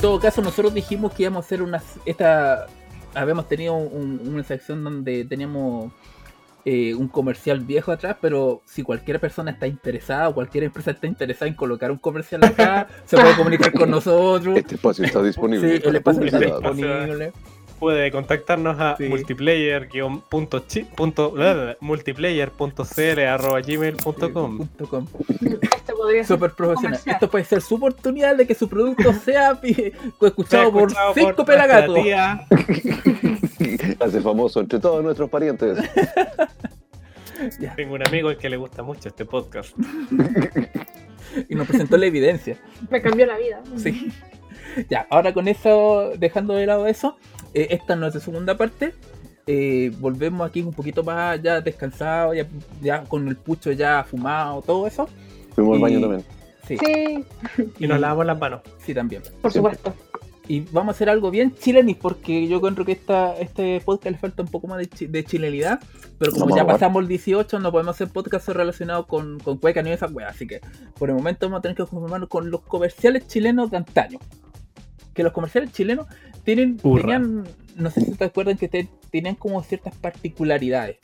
Todo 0.00 0.18
caso, 0.20 0.42
nosotros 0.42 0.72
dijimos 0.74 1.12
que 1.12 1.24
íbamos 1.24 1.44
a 1.44 1.46
hacer 1.46 1.62
una. 1.62 1.82
Esta, 2.06 2.66
habíamos 3.14 3.48
tenido 3.48 3.74
un- 3.74 4.20
una 4.26 4.42
sección 4.44 4.82
donde 4.84 5.24
teníamos 5.24 5.92
eh, 6.66 6.94
un 6.94 7.08
comercial 7.08 7.60
viejo 7.60 7.90
atrás, 7.90 8.16
pero 8.20 8.60
si 8.66 8.82
cualquier 8.82 9.18
persona 9.18 9.50
está 9.50 9.66
interesada 9.66 10.28
o 10.28 10.34
cualquier 10.34 10.64
empresa 10.64 10.90
está 10.90 11.06
interesada 11.06 11.48
en 11.48 11.54
colocar 11.54 11.90
un 11.90 11.96
comercial 11.96 12.44
acá, 12.44 12.86
se 13.06 13.16
puede 13.16 13.34
comunicar 13.34 13.72
con 13.72 13.90
nosotros. 13.90 14.56
Este 14.58 14.74
espacio 14.74 15.04
está 15.06 15.22
disponible. 15.22 15.78
Sí, 15.78 15.82
el 15.88 15.96
espacio 15.96 16.22
está 16.24 16.38
disponible. 16.38 17.32
Puede 17.80 18.10
contactarnos 18.12 18.78
a 18.78 18.94
Sí. 18.96 19.08
gmail.com. 19.08 20.20
Punto 24.58 24.88
com. 24.88 25.06
Este 25.40 25.92
podría 25.94 26.22
ser 26.24 26.36
Súper 26.36 26.50
profesional. 26.52 26.98
comercial. 26.98 27.14
Esto 27.16 27.30
puede 27.30 27.44
ser 27.46 27.62
su 27.62 27.74
oportunidad 27.76 28.36
de 28.36 28.46
que 28.46 28.54
su 28.54 28.68
producto 28.68 29.12
sea 29.24 29.58
escuchado 30.20 30.70
por 30.72 30.90
cinco 31.14 31.36
por 31.36 31.46
pelagatos. 31.46 31.96
Hace 34.00 34.20
famoso 34.20 34.60
entre 34.60 34.78
todos 34.78 35.02
nuestros 35.02 35.30
parientes. 35.30 35.78
Ya. 37.58 37.74
Tengo 37.74 37.94
un 37.94 38.06
amigo 38.06 38.28
al 38.28 38.36
que 38.36 38.50
le 38.50 38.58
gusta 38.58 38.82
mucho 38.82 39.08
este 39.08 39.24
podcast. 39.24 39.74
Y 41.48 41.54
nos 41.54 41.66
presentó 41.66 41.96
la 41.96 42.04
evidencia. 42.04 42.58
Me 42.90 43.00
cambió 43.00 43.24
la 43.24 43.38
vida. 43.38 43.62
Sí. 43.78 44.12
Ya, 44.90 45.06
ahora 45.08 45.32
con 45.32 45.48
eso, 45.48 46.12
dejando 46.18 46.52
de 46.52 46.66
lado 46.66 46.86
eso, 46.86 47.16
eh, 47.54 47.68
esta 47.70 47.94
es 47.94 47.98
nuestra 48.00 48.20
segunda 48.20 48.56
parte. 48.56 48.94
Eh, 49.46 49.92
volvemos 49.98 50.46
aquí 50.48 50.62
un 50.62 50.72
poquito 50.72 51.02
más 51.02 51.40
ya 51.42 51.60
descansado, 51.60 52.34
ya, 52.34 52.46
ya 52.80 53.02
con 53.04 53.26
el 53.28 53.36
pucho 53.36 53.72
ya 53.72 54.04
fumado, 54.04 54.62
todo 54.62 54.86
eso. 54.86 55.08
Fuimos 55.54 55.76
al 55.76 55.80
baño 55.82 56.00
también. 56.00 56.24
Sí, 56.68 56.76
Sí, 56.78 57.24
Y 57.80 57.86
nos 57.88 57.98
lavamos 57.98 58.26
las 58.26 58.38
manos. 58.38 58.60
sí, 58.78 58.94
también. 58.94 59.22
por 59.42 59.50
Siempre. 59.50 59.74
supuesto. 59.76 59.94
Y 60.46 60.60
vamos 60.72 60.94
a 60.94 60.96
hacer 60.96 61.08
algo 61.08 61.30
bien 61.30 61.54
chilenis, 61.54 61.96
porque 61.96 62.48
yo 62.48 62.56
encuentro 62.56 62.84
que 62.84 62.90
esta, 62.92 63.36
este 63.38 63.80
podcast 63.84 64.12
le 64.12 64.18
falta 64.18 64.42
un 64.42 64.48
poco 64.48 64.66
más 64.66 64.78
de, 64.78 64.88
chi- 64.88 65.06
de 65.06 65.24
chilenidad. 65.24 65.80
Pero 66.18 66.32
como 66.32 66.46
Vamos 66.46 66.56
ya 66.58 66.66
pasamos 66.66 67.02
el 67.02 67.08
18, 67.08 67.60
no 67.60 67.70
podemos 67.70 67.94
hacer 67.94 68.08
podcast 68.08 68.48
relacionados 68.48 69.06
con, 69.06 69.38
con 69.40 69.58
cueca 69.58 69.80
ni 69.82 69.90
esas 69.90 70.12
weas. 70.12 70.34
Así 70.34 70.46
que 70.48 70.60
por 70.98 71.08
el 71.08 71.14
momento 71.14 71.46
vamos 71.46 71.58
a 71.60 71.62
tener 71.62 71.76
que 71.76 71.84
conformarnos 71.86 72.28
con 72.28 72.50
los 72.50 72.62
comerciales 72.62 73.26
chilenos 73.28 73.70
de 73.70 73.76
antaño. 73.76 74.18
Que 75.14 75.22
los 75.22 75.32
comerciales 75.32 75.72
chilenos 75.72 76.06
tienen, 76.44 76.76
tenían, 76.78 77.44
no 77.76 77.90
sé 77.90 78.00
si 78.02 78.12
te 78.12 78.24
acuerdan 78.24 78.56
que 78.56 78.68
te- 78.68 78.88
tenían 79.10 79.34
como 79.34 79.62
ciertas 79.62 79.94
particularidades. 79.96 80.96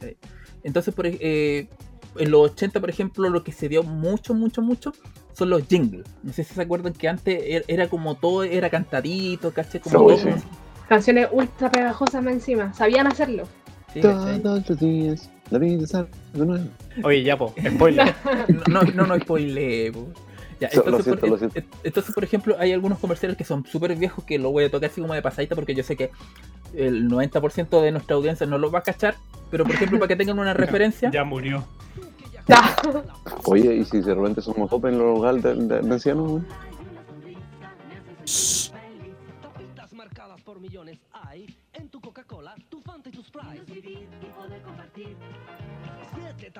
¿sí? 0.00 0.16
Entonces, 0.62 0.94
por, 0.94 1.06
eh, 1.06 1.68
en 2.16 2.30
los 2.30 2.50
80, 2.52 2.80
por 2.80 2.90
ejemplo, 2.90 3.28
lo 3.28 3.44
que 3.44 3.52
se 3.52 3.68
dio 3.68 3.82
mucho, 3.82 4.34
mucho, 4.34 4.62
mucho 4.62 4.92
son 5.32 5.50
los 5.50 5.66
jingles. 5.68 6.06
No 6.22 6.32
sé 6.32 6.44
si 6.44 6.54
se 6.54 6.62
acuerdan 6.62 6.92
que 6.92 7.08
antes 7.08 7.42
er- 7.42 7.64
era 7.68 7.88
como 7.88 8.14
todo, 8.16 8.42
era 8.44 8.68
cantadito, 8.70 9.52
¿cachai? 9.52 9.80
Como 9.80 9.92
todo. 9.98 10.18
sí. 10.18 10.28
Canciones 10.88 11.28
ultra 11.30 11.70
pegajosas 11.70 12.22
más 12.22 12.32
encima. 12.34 12.72
Sabían 12.74 13.06
hacerlo. 13.06 13.44
Sí, 13.94 14.00
¿cachai? 14.00 14.40
Todos 14.42 14.68
los 14.68 14.78
días, 14.80 15.30
la 15.50 15.58
vida 15.58 15.84
es 15.84 15.94
algo 15.94 16.08
nuevo. 16.34 16.64
Oye, 17.04 17.22
ya, 17.22 17.38
po, 17.38 17.54
spoiler. 17.74 18.12
No, 18.68 18.82
no, 18.82 19.06
no 19.06 19.16
spoile, 19.20 19.92
po. 19.92 20.08
Ya, 20.60 20.68
lo 20.74 20.84
entonces, 20.84 21.04
siento, 21.04 21.20
por, 21.20 21.30
lo 21.30 21.38
siento. 21.38 21.60
entonces, 21.82 22.14
por 22.14 22.22
ejemplo, 22.24 22.56
hay 22.58 22.72
algunos 22.72 22.98
comerciales 22.98 23.36
que 23.38 23.44
son 23.44 23.64
súper 23.64 23.96
viejos 23.96 24.24
que 24.24 24.38
lo 24.38 24.50
voy 24.50 24.64
a 24.64 24.70
tocar 24.70 24.90
así 24.90 25.00
como 25.00 25.14
de 25.14 25.22
pasadita 25.22 25.54
porque 25.54 25.74
yo 25.74 25.82
sé 25.82 25.96
que 25.96 26.10
el 26.74 27.08
90% 27.08 27.80
de 27.80 27.92
nuestra 27.92 28.16
audiencia 28.16 28.46
no 28.46 28.58
los 28.58 28.72
va 28.72 28.80
a 28.80 28.82
cachar. 28.82 29.14
Pero, 29.50 29.64
por 29.64 29.74
ejemplo, 29.74 29.98
para 29.98 30.08
que 30.08 30.16
tengan 30.16 30.38
una 30.38 30.54
referencia, 30.64 31.10
Ya 31.10 31.24
murió. 31.24 31.64
Ya. 32.46 32.76
Oye, 33.44 33.74
¿y 33.76 33.84
si 33.84 34.00
de 34.00 34.14
repente 34.14 34.40
somos 34.40 34.72
open 34.72 34.94
en 34.94 34.98
los 34.98 35.14
lugares 35.16 35.42
de, 35.42 35.54
de, 35.54 35.80
de 35.80 35.92
ancianos? 35.92 36.30
güey? 36.30 36.42
Tapitas 39.42 39.92
marcadas 39.92 40.40
por 40.42 40.60
millones 40.60 40.98
hay 41.12 41.56
en 41.72 41.88
tu 41.88 42.00
Coca-Cola, 42.00 42.54
tu 42.68 42.80
Fanta 42.80 43.08
y 43.08 43.12
tu 43.12 43.22
Sprite. 43.22 44.08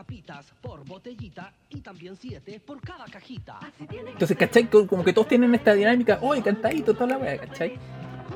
Tapitas 0.05 0.51
por 0.63 0.83
botellita 0.87 1.53
y 1.69 1.83
también 1.83 2.17
siete 2.17 2.59
por 2.65 2.81
cada 2.81 3.05
cajita. 3.05 3.61
entonces, 3.91 4.35
¿cachai? 4.35 4.65
Co- 4.71 4.87
Como 4.87 5.05
que 5.05 5.13
todos 5.13 5.29
tienen 5.29 5.55
esta 5.55 5.75
dinámica, 5.75 6.19
oye, 6.23 6.41
cantadito, 6.43 6.95
toda 6.95 7.07
la 7.09 7.19
wea, 7.19 7.37
¿cachai? 7.37 7.73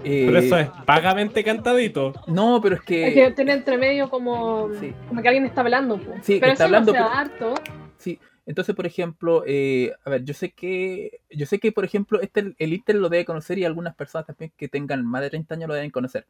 Eh, 0.04 0.24
Pero 0.26 0.38
eso 0.40 0.58
es 0.58 0.68
vagamente 0.86 1.42
cantadito. 1.42 2.12
No, 2.26 2.60
pero 2.60 2.74
es 2.74 2.82
que. 2.82 3.08
Es 3.08 3.14
que 3.14 3.30
tiene 3.30 3.54
entre 3.54 3.78
medio 3.78 4.10
como, 4.10 4.68
Sí. 4.78 4.92
como 5.08 5.22
que 5.22 5.28
alguien 5.28 5.46
está 5.46 5.62
hablando. 5.62 5.96
po. 5.96 6.12
Sí, 6.20 6.34
que 6.34 6.40
pero 6.40 6.52
está 6.52 6.64
eso 6.64 6.74
hablando, 6.76 6.92
no 6.92 6.98
sea 6.98 7.06
pero- 7.08 7.18
harto. 7.54 7.62
Sí, 7.96 8.18
entonces, 8.44 8.74
por 8.76 8.84
ejemplo, 8.84 9.42
eh, 9.46 9.90
a 10.04 10.10
ver, 10.10 10.22
yo 10.22 10.34
sé 10.34 10.50
que, 10.50 11.22
yo 11.30 11.46
sé 11.46 11.58
que, 11.60 11.72
por 11.72 11.86
ejemplo, 11.86 12.20
este 12.20 12.54
el 12.58 12.72
Inter 12.74 12.96
lo 12.96 13.08
debe 13.08 13.24
conocer 13.24 13.58
y 13.58 13.64
algunas 13.64 13.94
personas 13.94 14.26
también 14.26 14.52
que 14.58 14.68
tengan 14.68 15.02
más 15.06 15.22
de 15.22 15.30
30 15.30 15.54
años 15.54 15.68
lo 15.68 15.74
deben 15.74 15.90
conocer. 15.90 16.26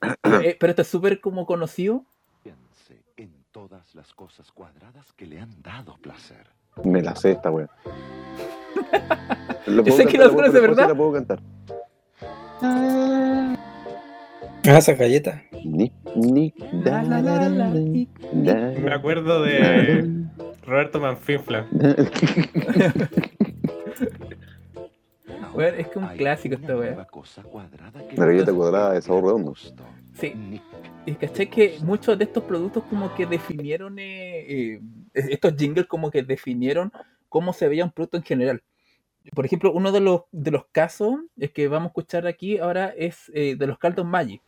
Eh, 0.42 0.56
pero 0.58 0.70
esto 0.70 0.80
es 0.80 0.88
súper 0.88 1.20
como 1.20 1.44
conocido. 1.44 2.06
Todas 3.52 3.94
las 3.96 4.14
cosas 4.14 4.52
cuadradas 4.52 5.12
que 5.14 5.26
le 5.26 5.40
han 5.40 5.50
dado 5.60 5.96
placer. 6.00 6.46
Me 6.84 7.02
la 7.02 7.16
sé 7.16 7.32
esta, 7.32 7.48
güey. 7.48 7.66
Yo 9.66 9.92
sé 9.92 10.06
que 10.06 10.18
lo 10.18 10.32
conoce, 10.32 10.60
¿verdad? 10.60 10.88
La 10.88 10.94
puedo 10.94 11.12
cantar. 11.14 11.40
Ah, 12.62 13.56
esa 14.62 14.92
galleta. 14.94 15.42
Ni, 15.64 15.90
ni, 16.14 16.54
La, 16.84 17.02
la, 17.02 17.20
la, 17.20 17.48
la, 17.48 17.74
y- 17.76 18.08
Me 18.32 18.92
acuerdo 18.94 19.42
de 19.42 20.06
Roberto 20.64 21.00
Manfinfla. 21.00 21.66
Weón, 25.54 25.74
es 25.80 25.88
que 25.88 25.98
un 25.98 26.06
clásico 26.16 26.54
esta 26.54 26.76
wea. 26.76 27.08
La 28.16 28.26
galleta 28.26 28.52
cuadrada 28.52 28.92
de 28.92 29.02
sabor 29.02 29.24
redondo. 29.24 29.54
Sí. 30.14 30.60
Y 31.06 31.14
caché 31.14 31.48
que 31.48 31.78
muchos 31.82 32.18
de 32.18 32.24
estos 32.24 32.44
productos 32.44 32.84
como 32.88 33.14
que 33.14 33.26
definieron, 33.26 33.98
eh, 33.98 34.74
eh, 34.74 34.80
estos 35.14 35.54
jingles 35.56 35.86
como 35.86 36.10
que 36.10 36.22
definieron 36.22 36.92
cómo 37.28 37.52
se 37.52 37.68
veía 37.68 37.84
un 37.84 37.90
producto 37.90 38.18
en 38.18 38.22
general. 38.22 38.62
Por 39.34 39.44
ejemplo, 39.46 39.72
uno 39.72 39.92
de 39.92 40.00
los, 40.00 40.22
de 40.32 40.50
los 40.50 40.66
casos 40.72 41.16
es 41.38 41.50
que 41.52 41.68
vamos 41.68 41.88
a 41.88 41.90
escuchar 41.90 42.26
aquí 42.26 42.58
ahora 42.58 42.92
es 42.96 43.30
eh, 43.34 43.54
de 43.56 43.66
los 43.66 43.78
caldos 43.78 44.04
Magic. 44.06 44.42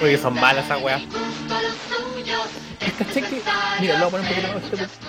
Porque 0.00 0.18
son 0.18 0.34
malas 0.34 0.64
esas 0.66 0.82
weas. 0.82 1.02
Caché 2.98 3.22
que, 3.22 3.40
mira, 3.80 3.98
lo 3.98 4.10
voy 4.10 4.20
a 4.20 4.28
poner 4.28 4.46
un 4.46 4.60
poquito 4.60 4.76
más. 4.76 5.00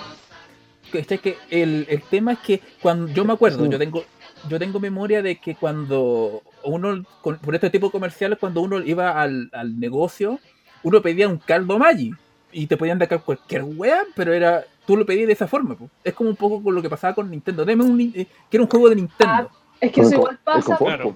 este 0.94 1.18
que 1.18 1.38
el, 1.50 1.86
el 1.90 2.02
tema 2.04 2.34
es 2.34 2.40
que 2.40 2.62
cuando 2.82 3.12
yo 3.12 3.26
me 3.26 3.34
acuerdo, 3.34 3.70
yo 3.70 3.78
tengo 3.78 4.06
yo 4.50 4.60
tengo 4.60 4.80
memoria 4.80 5.22
de 5.22 5.38
que 5.38 5.56
cuando 5.56 6.42
uno, 6.64 7.04
con- 7.22 7.38
por 7.40 7.56
este 7.56 7.70
tipo 7.70 7.88
de 7.88 7.92
comerciales, 7.92 8.38
cuando 8.40 8.62
uno 8.62 8.80
iba 8.82 9.22
al, 9.22 9.50
al 9.54 9.80
negocio, 9.80 10.40
uno 10.84 11.02
pedía 11.02 11.28
un 11.28 11.38
caldo 11.38 11.78
Maggi 11.80 12.14
y 12.52 12.68
te 12.68 12.78
podían 12.78 13.00
dar 13.00 13.22
cualquier 13.22 13.64
wea, 13.64 14.04
pero 14.16 14.34
era 14.34 14.64
tú 14.86 14.96
lo 14.98 15.06
pedías 15.06 15.28
de 15.28 15.34
esa 15.34 15.48
forma. 15.48 15.76
po. 15.76 15.90
Es 16.04 16.14
como 16.14 16.30
un 16.30 16.36
poco 16.36 16.62
con 16.62 16.74
lo 16.76 16.82
que 16.82 16.90
pasaba 16.90 17.14
con 17.16 17.30
Nintendo. 17.30 17.66
Deme 17.66 17.84
un, 17.84 18.00
eh, 18.00 18.28
quiero 18.50 18.64
un 18.66 18.70
juego 18.70 18.90
de 18.90 18.96
Nintendo. 18.96 19.50
Es 19.82 19.92
que 19.92 20.02
eso 20.02 20.16
igual 20.16 20.40
pasa. 20.44 20.62
confort, 20.78 20.96
Claro. 20.96 21.16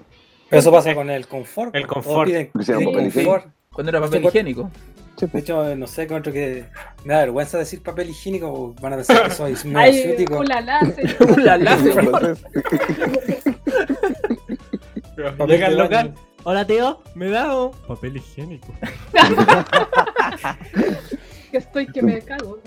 Eso 0.50 0.72
pasa 0.72 0.94
con 0.94 1.08
el 1.10 1.26
confort. 1.28 1.74
El 1.76 1.86
confort. 1.86 2.28
Piden- 2.28 2.50
piden. 3.12 3.52
Cuando 3.72 3.90
era 3.90 4.00
papel 4.00 4.24
higiénico. 4.24 4.70
Sí, 5.20 5.26
De 5.30 5.38
hecho, 5.38 5.76
no 5.76 5.86
sé, 5.86 6.04
encuentro 6.04 6.32
que 6.32 6.64
me 7.04 7.12
da 7.12 7.20
vergüenza 7.20 7.58
decir 7.58 7.82
papel 7.82 8.08
higiénico, 8.08 8.74
van 8.80 8.94
a 8.94 8.96
pensar 8.96 9.28
que 9.28 9.34
soy 9.34 9.52
asiático. 9.74 10.38
ulala, 10.38 10.80
Llega 15.46 15.66
al 15.66 15.76
local. 15.76 16.14
Hola 16.44 16.66
tío, 16.66 17.02
me 17.14 17.28
da 17.28 17.54
un 17.54 17.72
papel 17.86 18.16
higiénico. 18.16 18.72
Que 21.50 21.58
estoy 21.58 21.86
que 21.88 22.00
me 22.00 22.22
cago. 22.22 22.58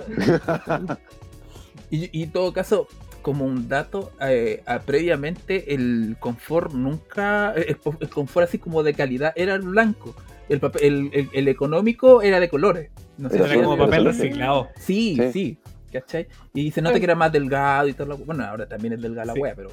Y, 1.89 2.19
y 2.19 2.23
en 2.23 2.31
todo 2.31 2.53
caso, 2.53 2.87
como 3.23 3.45
un 3.45 3.67
dato, 3.67 4.11
eh, 4.21 4.61
previamente 4.85 5.73
el 5.73 6.17
confort 6.19 6.71
nunca, 6.71 7.51
el, 7.53 7.79
el 7.99 8.09
confort 8.09 8.47
así 8.47 8.59
como 8.59 8.83
de 8.83 8.93
calidad 8.93 9.33
era 9.35 9.55
el 9.55 9.63
blanco. 9.63 10.13
El, 10.49 10.59
papel, 10.59 10.83
el, 10.83 11.09
el- 11.13 11.29
el 11.33 11.47
económico 11.47 12.21
era 12.21 12.39
de 12.39 12.49
colores. 12.49 12.91
No 13.17 13.29
sé 13.29 13.37
Era 13.37 13.47
si 13.47 13.53
Era 13.53 13.63
como 13.63 13.77
papel 13.77 14.01
sí. 14.01 14.07
reciclado. 14.23 14.67
Sí, 14.77 15.15
sí, 15.17 15.31
Sí. 15.31 15.57
¿cachai? 15.91 16.27
Y 16.53 16.71
se 16.71 16.81
nota 16.81 16.97
que 16.99 17.05
era 17.05 17.15
más 17.15 17.31
delgado 17.31 17.87
y 17.87 17.93
todo 17.93 18.07
lo 18.07 18.17
Bueno, 18.17 18.43
ahora 18.45 18.67
también 18.67 18.93
es 18.93 19.01
delgada 19.01 19.25
la 19.25 19.33
Sí. 19.33 19.39
wea, 19.39 19.53
pero. 19.55 19.69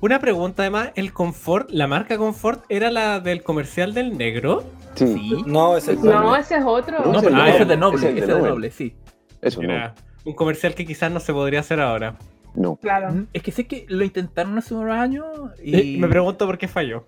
Una 0.00 0.18
pregunta 0.20 0.62
además, 0.62 0.90
¿el 0.94 1.12
confort, 1.14 1.70
la 1.70 1.86
marca 1.86 2.18
confort 2.18 2.64
era 2.68 2.90
la 2.90 3.20
del 3.20 3.42
comercial 3.42 3.94
del 3.94 4.18
negro? 4.18 4.64
sí, 4.94 5.06
Sí. 5.06 5.42
No, 5.46 5.76
ese 5.76 5.92
es 5.92 6.00
No, 6.00 6.36
ese 6.36 6.56
es 6.56 6.64
otro. 6.66 6.98
No, 7.04 7.12
ese 7.18 7.28
pero 7.28 7.36
es 7.36 7.42
Ah, 7.42 7.48
ese 7.48 7.62
es 7.62 7.68
de 7.68 7.76
noble, 7.78 7.96
ese 7.98 8.10
es 8.10 8.22
ese 8.24 8.34
de 8.34 8.42
noble, 8.42 8.70
sí. 8.70 8.94
eso 9.40 9.62
no. 9.62 9.70
Era 9.72 9.94
un 10.24 10.34
comercial 10.34 10.74
que 10.74 10.84
quizás 10.84 11.10
no 11.10 11.20
se 11.20 11.32
podría 11.32 11.60
hacer 11.60 11.80
ahora. 11.80 12.16
No. 12.54 12.76
Claro. 12.76 13.26
Es 13.32 13.42
que 13.42 13.52
sé 13.52 13.66
que 13.66 13.86
lo 13.88 14.04
intentaron 14.04 14.56
hace 14.58 14.74
unos 14.74 14.90
años 14.94 15.26
Y 15.62 15.94
y. 15.94 15.98
me 15.98 16.08
pregunto 16.08 16.46
por 16.46 16.58
qué 16.58 16.68
falló. 16.68 17.06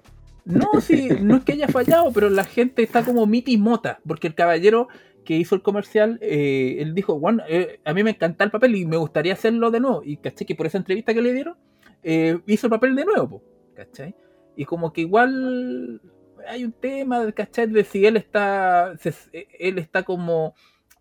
No, 0.48 0.80
sí, 0.80 1.08
no 1.20 1.36
es 1.36 1.44
que 1.44 1.52
haya 1.52 1.68
fallado, 1.68 2.10
pero 2.12 2.30
la 2.30 2.44
gente 2.44 2.82
está 2.82 3.04
como 3.04 3.26
miti 3.26 3.56
mota, 3.58 4.00
porque 4.06 4.26
el 4.28 4.34
caballero 4.34 4.88
que 5.24 5.36
hizo 5.36 5.54
el 5.54 5.60
comercial, 5.62 6.18
eh, 6.22 6.76
él 6.80 6.94
dijo, 6.94 7.18
bueno, 7.20 7.42
eh, 7.48 7.80
a 7.84 7.92
mí 7.92 8.02
me 8.02 8.10
encanta 8.12 8.44
el 8.44 8.50
papel 8.50 8.74
y 8.76 8.86
me 8.86 8.96
gustaría 8.96 9.34
hacerlo 9.34 9.70
de 9.70 9.80
nuevo. 9.80 10.00
Y 10.02 10.16
caché 10.16 10.46
que 10.46 10.54
por 10.54 10.66
esa 10.66 10.78
entrevista 10.78 11.12
que 11.12 11.20
le 11.20 11.34
dieron, 11.34 11.56
eh, 12.02 12.38
hizo 12.46 12.66
el 12.66 12.70
papel 12.70 12.96
de 12.96 13.04
nuevo, 13.04 13.42
¿cachai? 13.74 14.14
Y 14.56 14.64
como 14.64 14.90
que 14.92 15.02
igual 15.02 16.00
hay 16.48 16.64
un 16.64 16.72
tema, 16.72 17.30
¿cachai? 17.32 17.66
De 17.66 17.84
si 17.84 18.06
él 18.06 18.16
está, 18.16 18.94
se- 18.98 19.12
él 19.58 19.76
está 19.78 20.02
como, 20.02 20.54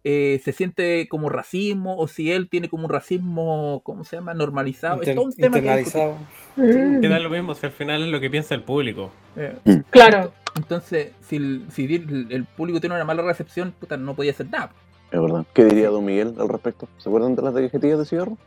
eh, 0.09 0.39
se 0.41 0.53
siente 0.53 1.07
como 1.09 1.27
racismo, 1.27 1.97
o 1.97 2.07
si 2.07 2.31
él 2.31 2.47
tiene 2.47 2.69
como 2.69 2.85
un 2.85 2.89
racismo, 2.89 3.81
¿cómo 3.83 4.05
se 4.05 4.15
llama? 4.15 4.33
Normalizado. 4.33 5.01
es 5.01 5.13
todo 5.13 5.25
un 5.25 5.33
tema 5.33 5.53
que 5.55 5.59
internalizado. 5.59 6.15
Mm, 6.55 7.01
Que 7.01 7.09
da 7.09 7.19
lo 7.19 7.29
mismo, 7.29 7.53
si 7.55 7.65
al 7.65 7.73
final 7.73 8.03
es 8.03 8.07
lo 8.09 8.19
que 8.21 8.29
piensa 8.29 8.55
el 8.55 8.63
público. 8.63 9.11
Eh, 9.35 9.53
Claro. 9.89 10.31
Entonces, 10.55 11.11
si, 11.21 11.35
el, 11.35 11.65
si 11.71 11.85
el, 11.93 12.27
el 12.29 12.45
público 12.45 12.79
tiene 12.79 12.95
una 12.95 13.03
mala 13.03 13.21
recepción, 13.21 13.73
puta, 13.79 13.97
no 13.97 14.15
podía 14.15 14.31
hacer 14.31 14.49
nada. 14.49 14.71
Es 15.11 15.21
verdad. 15.21 15.45
¿Qué 15.53 15.65
diría 15.65 15.89
Don 15.89 16.03
Miguel 16.05 16.33
al 16.39 16.49
respecto? 16.49 16.87
¿Se 16.97 17.09
acuerdan 17.09 17.35
de 17.35 17.41
las 17.41 17.53
de 17.53 17.69
de 17.69 18.05
cigarro? 18.05 18.37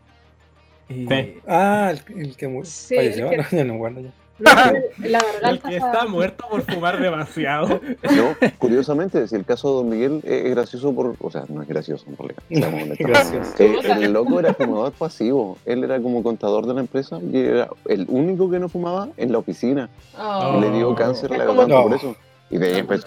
Y- 0.88 1.06
Sí. 1.06 1.34
Ah, 1.46 1.92
el, 1.92 2.20
el 2.20 2.36
que 2.36 2.61
Sí, 2.64 2.96
falleció. 2.96 3.30
el 3.30 3.30
que- 3.30 3.36
No, 3.56 3.58
ya 3.58 3.64
no 3.64 3.76
guardo 3.76 4.00
ya. 4.00 4.12
La 4.99 5.20
El 5.51 5.61
que 5.61 5.76
está- 5.76 6.07
muerto 6.07 6.45
por 6.51 6.62
fumar 6.62 7.01
demasiado. 7.01 7.80
No, 8.11 8.34
curiosamente, 8.59 9.26
si 9.28 9.36
el 9.36 9.45
caso 9.45 9.68
de 9.68 9.74
Don 9.76 9.88
Miguel 9.88 10.20
es 10.24 10.51
gracioso 10.55 10.93
por. 10.95 11.14
O 11.20 11.30
sea, 11.30 11.45
no 11.49 11.62
es 11.62 11.68
gracioso 11.68 12.05
en 12.09 12.16
realidad. 12.16 12.97
Gracioso. 12.99 13.55
Eh, 13.59 13.78
el 14.03 14.12
loco 14.12 14.38
era 14.41 14.55
fumador 14.55 14.93
pasivo. 14.93 15.59
Él 15.64 15.84
era 15.84 16.01
como 16.01 16.22
contador 16.22 16.66
de 16.66 16.74
la 16.74 16.80
empresa 16.80 17.18
y 17.20 17.38
era 17.38 17.68
el 17.86 18.07
único 18.09 18.51
que 18.51 18.59
no 18.59 18.68
fumaba 18.68 19.09
en 19.16 19.32
la 19.32 19.38
oficina. 19.38 19.88
Oh. 20.18 20.59
Le 20.61 20.70
dio 20.70 20.95
cáncer 20.95 21.30
la 21.30 21.38
garganta 21.45 21.82
por 21.82 21.91
No. 21.91 21.97
eso. 21.97 22.16
Y 22.51 22.59
de 22.59 22.66
ahí 22.72 22.78
empezó 22.80 23.07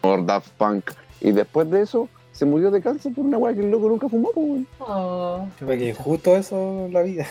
por 0.00 0.24
Daft 0.24 0.50
Punk. 0.56 0.90
Y 1.20 1.32
después 1.32 1.70
de 1.70 1.82
eso, 1.82 2.08
se 2.32 2.44
murió 2.46 2.70
de 2.70 2.80
cáncer 2.80 3.12
por 3.14 3.24
una 3.24 3.38
weá 3.38 3.54
que 3.54 3.60
el 3.60 3.70
loco 3.70 3.88
nunca 3.88 4.08
fumó. 4.08 4.30
pues, 4.34 4.46
weón. 4.46 4.66
Oh. 4.80 5.46
Porque 5.58 5.94
justo 5.94 6.36
eso 6.36 6.86
es 6.86 6.92
la 6.92 7.02
vida. 7.02 7.26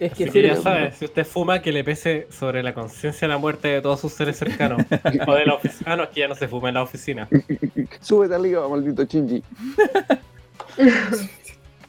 Es 0.00 0.12
que 0.12 0.28
que 0.28 0.42
ya 0.42 0.56
sabes, 0.56 0.96
si 0.96 1.04
usted 1.04 1.24
fuma, 1.24 1.60
que 1.62 1.70
le 1.72 1.84
pese 1.84 2.26
sobre 2.30 2.62
la 2.62 2.74
conciencia 2.74 3.28
la 3.28 3.38
muerte 3.38 3.68
de 3.68 3.80
todos 3.80 4.00
sus 4.00 4.12
seres 4.12 4.36
cercanos. 4.36 4.82
o 5.26 5.34
de 5.34 5.46
la 5.46 5.54
oficina. 5.54 5.92
Ah, 5.92 5.96
no, 5.96 6.02
es 6.04 6.08
que 6.10 6.20
ya 6.20 6.28
no 6.28 6.34
se 6.34 6.48
fuma 6.48 6.68
en 6.68 6.74
la 6.74 6.82
oficina. 6.82 7.28
Súbete 8.00 8.34
arriba, 8.34 8.68
maldito 8.68 9.04
Chinji. 9.04 9.42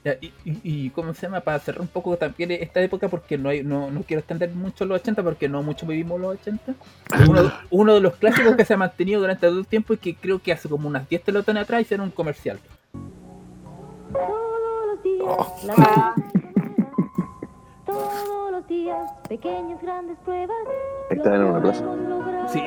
Ya, 0.03 0.16
y, 0.22 0.28
y- 0.45 0.60
y 0.64 0.89
cómo 0.91 1.16
se 1.16 1.24
llama, 1.24 1.39
para 1.41 1.58
cerrar 1.58 1.82
un 1.82 1.88
poco 1.88 2.16
también 2.16 2.51
esta 2.51 2.80
época, 2.80 3.08
porque 3.10 3.39
no 3.39 3.49
hay, 3.49 3.64
no, 3.64 3.89
no 3.89 4.03
quiero 4.03 4.20
extender 4.20 4.51
mucho 4.51 4.86
los 4.86 5.01
80, 5.01 5.24
porque 5.24 5.49
no 5.49 5.64
mucho 5.64 5.88
vivimos 5.88 6.22
los 6.22 6.34
80. 6.41 6.76
Uno, 7.28 7.51
uno 7.72 7.93
de 7.95 8.01
los 8.01 8.16
clásicos 8.18 8.56
que 8.56 8.66
se 8.66 8.76
ha 8.76 8.78
mantenido 8.78 9.20
durante 9.22 9.47
todo 9.47 9.58
el 9.58 9.66
tiempo 9.66 9.95
y 9.95 9.97
que 9.97 10.14
creo 10.14 10.38
que 10.38 10.51
hace 10.51 10.70
como 10.70 10.88
unas 10.88 11.10
10 11.10 11.24
telotones 11.24 11.64
atrás 11.64 11.82
hicieron 11.82 12.06
un 12.06 12.12
comercial. 12.12 12.60
Todos 14.14 14.88
los 14.93 15.03
días, 15.03 15.24
Oh. 15.28 15.60
la. 15.66 16.14
Todos 17.95 18.51
los 18.51 18.67
días, 18.67 18.97
pequeñas, 19.29 19.81
grandes 19.81 20.17
pruebas. 20.25 20.57
En 21.09 21.21
una 21.43 21.61
plaza. 21.61 21.83
Sí. 22.47 22.61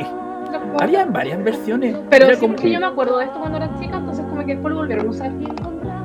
Había 0.80 1.04
varias 1.04 1.42
versiones. 1.44 1.96
Pero 2.08 2.24
Era 2.26 2.34
sí, 2.34 2.40
como- 2.40 2.54
porque 2.54 2.70
yo 2.72 2.80
me 2.80 2.86
acuerdo 2.86 3.18
de 3.18 3.24
esto 3.26 3.38
cuando 3.38 3.58
era 3.58 3.78
chica, 3.78 3.98
entonces 3.98 4.24
como 4.26 4.40
que 4.44 4.52
después 4.54 4.72
lo 4.72 4.80
volvieron 4.80 5.06
a 5.06 5.10
usar. 5.10 5.30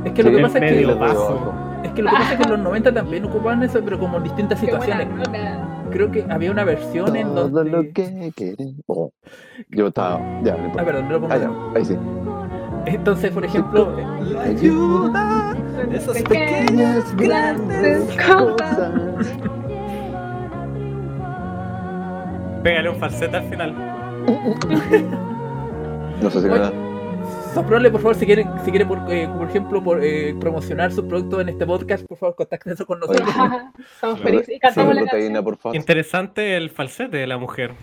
es 0.06 0.12
que 0.12 0.24
lo 0.24 0.30
que 0.32 0.36
El 0.38 0.42
pasa 0.44 0.58
es 0.60 0.74
que, 0.74 0.86
vaso. 0.96 1.54
es 1.84 1.92
que 1.92 2.02
lo 2.02 2.10
que 2.10 2.16
pasa 2.18 2.32
es 2.34 2.38
que 2.38 2.44
en 2.44 2.50
los 2.50 2.60
90 2.60 2.94
también 2.94 3.24
ocupaban 3.26 3.64
eso, 3.64 3.80
pero 3.84 3.98
como 4.00 4.18
en 4.18 4.24
distintas 4.24 4.60
Qué 4.60 4.68
buena 4.76 5.00
situaciones. 5.00 5.60
Creo 5.92 6.12
que 6.12 6.26
había 6.30 6.52
una 6.52 6.64
versión 6.66 7.16
en 7.16 7.28
Todo 7.34 7.50
donde. 7.50 7.72
lo 7.72 7.84
que. 7.94 8.56
Oh. 8.88 9.12
Yo 9.70 9.88
estaba. 9.88 10.20
Ya, 10.44 10.58
no 10.58 10.72
Ah, 10.78 10.84
perdón, 10.84 11.06
no 11.08 11.12
lo 11.14 11.22
pongo. 11.22 11.34
Ah, 11.34 11.38
ya, 11.38 11.52
ahí 11.76 11.86
sí. 11.86 11.98
Entonces, 12.86 13.32
por 13.32 13.46
ejemplo, 13.46 13.96
Ayuda. 14.40 15.56
Esas 15.92 16.22
pequeñas, 16.22 17.16
grandes 17.16 18.00
cosas. 18.18 18.92
Pégale 22.64 22.90
un 22.90 22.96
falsete 22.98 23.38
al 23.38 23.50
final. 23.50 23.76
No 26.22 26.30
sé 26.30 26.42
si 26.42 26.48
me 26.48 26.60
da. 26.60 26.72
Soprole, 27.54 27.92
por 27.92 28.02
favor, 28.02 28.16
si 28.16 28.26
quieren, 28.26 28.50
si 28.66 28.72
quieren 28.72 28.88
por, 28.88 29.00
eh, 29.12 29.30
por 29.38 29.48
ejemplo, 29.48 29.84
por, 29.84 30.04
eh, 30.04 30.36
promocionar 30.40 30.92
su 30.92 31.08
producto 31.08 31.40
en 31.40 31.50
este 31.50 31.66
podcast, 31.66 32.04
por 32.08 32.18
favor, 32.18 32.36
contáctense 32.36 32.84
con 32.86 33.00
nosotros. 33.00 33.30
Estamos 33.94 34.20
felices 34.22 34.56
y 34.56 34.60
cantamos 34.60 34.96
la 34.96 35.02
proteína, 35.02 35.44
por 35.44 35.58
favor. 35.58 35.76
Interesante 35.76 36.58
el 36.58 36.70
falsete 36.72 37.18
de 37.18 37.28
la 37.28 37.38
mujer. 37.38 37.74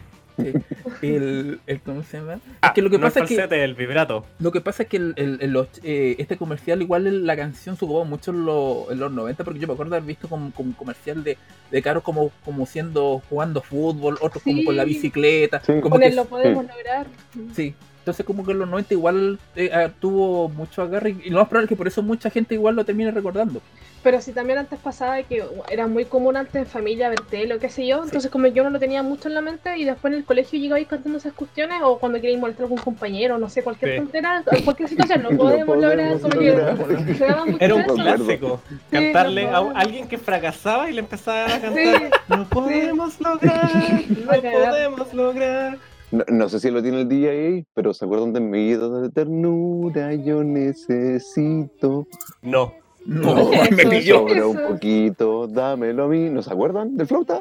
El, 1.03 1.61
el- 1.67 1.81
¿Cómo 1.81 2.03
se 2.03 2.19
llama? 2.19 2.41
Ah, 2.63 2.69
es 2.69 2.73
que 2.75 2.83
lo 2.83 2.91
que 2.91 2.99
no 2.99 3.05
pasa 3.07 3.21
el 3.21 3.25
es 3.31 3.49
que 3.49 3.65
el 3.65 3.75
vibrato. 3.75 4.25
Lo 4.39 4.53
que 4.53 4.61
pasa 4.61 4.83
es 4.83 4.89
que 4.89 4.97
el, 4.99 5.15
el- 5.17 5.39
el- 5.41 5.51
los- 5.53 5.69
eh, 5.83 6.17
este 6.19 6.37
comercial, 6.37 6.83
igual 6.83 7.27
la 7.27 7.37
canción 7.37 7.77
se 7.77 7.85
ocupó 7.85 8.05
mucho 8.05 8.31
en, 8.31 8.45
los- 8.45 8.91
en 8.91 8.99
los 8.99 9.13
90, 9.13 9.45
porque 9.45 9.61
yo 9.61 9.67
me 9.67 9.75
acuerdo 9.75 9.95
haber 9.97 10.07
visto 10.07 10.29
como, 10.29 10.51
como 10.53 10.69
un 10.71 10.75
comercial 10.75 11.23
de, 11.25 11.39
de 11.71 11.83
Caro 11.83 12.03
como, 12.03 12.31
como 12.45 12.67
siendo 12.67 13.23
jugando 13.29 13.63
fútbol, 13.63 14.19
otros 14.21 14.43
como 14.43 14.65
con 14.65 14.77
la 14.77 14.85
bicicleta. 14.85 15.61
Sí. 15.61 15.73
Como 15.81 15.91
Con 15.91 16.01
que, 16.01 16.07
él 16.09 16.17
lo 16.17 16.25
podemos 16.27 16.65
lograr. 16.67 17.07
sí. 17.55 17.75
Entonces 18.11 18.27
como 18.27 18.45
que 18.45 18.53
en 18.53 18.59
los 18.59 18.69
90 18.69 18.95
igual 18.95 19.39
eh, 19.57 19.71
ah, 19.73 19.89
tuvo 20.01 20.49
mucho 20.49 20.83
agarre 20.83 21.17
y 21.25 21.31
lo 21.31 21.39
más 21.39 21.49
probable 21.49 21.65
es 21.67 21.69
que 21.69 21.77
por 21.77 21.87
eso 21.89 22.03
mucha 22.03 22.29
gente 22.31 22.55
igual 22.55 22.75
lo 22.77 22.85
termine 22.85 23.11
recordando. 23.11 23.61
Pero 24.03 24.21
si 24.23 24.33
también 24.33 24.59
antes 24.59 24.79
pasaba 24.79 25.23
que 25.23 25.45
era 25.71 25.87
muy 25.87 26.07
común 26.07 26.35
antes 26.37 26.55
en 26.55 26.67
familia 26.67 27.11
ver 27.11 27.21
tele 27.21 27.55
o 27.55 27.59
qué 27.59 27.69
sé 27.69 27.87
yo, 27.87 28.03
entonces 28.03 28.31
como 28.31 28.47
yo 28.47 28.65
no 28.65 28.71
lo 28.71 28.79
tenía 28.79 29.03
mucho 29.03 29.29
en 29.29 29.35
la 29.35 29.43
mente 29.43 29.77
y 29.77 29.85
después 29.85 30.13
en 30.13 30.21
el 30.21 30.25
colegio 30.25 30.59
llegabais 30.59 30.89
cantando 30.89 31.19
esas 31.19 31.35
cuestiones 31.35 31.81
o 31.85 31.99
cuando 31.99 32.19
queréis 32.19 32.41
molestar 32.41 32.63
a 32.63 32.67
algún 32.67 32.79
compañero, 32.79 33.37
no 33.39 33.49
sé, 33.51 33.63
cualquier 33.63 33.93
Sí. 33.93 33.99
tontera, 33.99 34.43
cualquier 34.65 34.89
situación, 34.89 35.23
no 35.23 35.31
No 35.33 35.37
podemos 35.37 35.77
lograr, 35.77 36.19
podemos 36.19 36.23
como 36.23 36.41
que 36.41 36.51
lograr. 36.51 37.17
se 37.17 37.25
daba 37.27 37.45
mucho 37.45 37.59
Era 37.65 37.75
un 37.75 37.83
clásico. 37.85 38.61
Sí, 38.71 38.77
Cantarle 38.91 39.51
no 39.51 39.71
a 39.71 39.73
alguien 39.81 40.09
que 40.09 40.17
fracasaba 40.19 40.89
y 40.91 40.95
le 40.95 41.01
empezaba 41.01 41.45
a 41.55 41.61
cantar. 41.61 41.75
Sí. 41.75 42.05
No 42.29 42.49
podemos 42.49 43.21
lograr, 43.21 43.71
no 44.09 44.31
podemos 44.71 45.13
lograr. 45.15 45.79
No, 46.11 46.25
no 46.29 46.49
sé 46.49 46.59
si 46.59 46.71
lo 46.71 46.83
tiene 46.83 47.03
el 47.03 47.09
DJ 47.09 47.31
ahí, 47.31 47.67
pero 47.75 47.95
¿se 47.95 48.05
acuerdan 48.05 48.33
de 48.33 48.41
mi 48.41 48.67
vida 48.67 48.89
de 49.01 49.11
ternura? 49.11 50.15
Yo 50.15 50.43
necesito. 50.43 52.07
No. 52.43 52.75
No, 53.07 53.53
Eso, 53.53 53.75
me 53.77 53.87
pilló. 53.87 54.19
Sobra 54.19 54.47
un 54.47 54.59
poquito, 54.69 55.47
dámelo 55.47 56.05
a 56.05 56.09
mí. 56.09 56.29
¿No 56.31 56.43
se 56.43 56.53
acuerdan 56.53 56.97
del 56.97 57.07
flauta? 57.07 57.41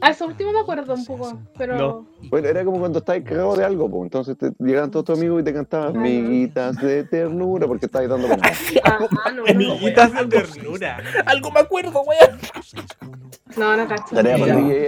A 0.00 0.10
eso 0.10 0.26
último 0.26 0.52
me 0.52 0.60
acuerdo 0.60 0.94
un 0.94 1.04
poco, 1.04 1.38
pero 1.58 1.76
No. 1.76 2.06
Bueno, 2.30 2.48
era 2.48 2.64
como 2.64 2.78
cuando 2.78 3.00
estabas 3.00 3.22
cagado 3.22 3.56
de 3.56 3.64
algo, 3.64 3.90
pues. 3.90 4.02
entonces 4.04 4.36
te 4.38 4.50
llegaban 4.58 4.90
todos 4.90 5.04
tus 5.04 5.18
amigos 5.18 5.42
y 5.42 5.44
te 5.44 5.52
cantaban 5.52 5.96
amiguitas 5.96 6.76
de 6.76 7.04
ternura 7.04 7.66
porque 7.66 7.86
estabas 7.86 8.08
dando. 8.08 8.28
Ah, 8.84 8.98
ah, 9.24 9.32
no, 9.32 9.44
Amiguitas 9.46 10.12
de 10.14 10.26
ternura. 10.26 11.02
Algo 11.26 11.50
me 11.50 11.60
acuerdo, 11.60 12.02
weón. 12.02 12.38
No, 13.56 13.76
no 13.76 13.86
cacho. 13.88 14.16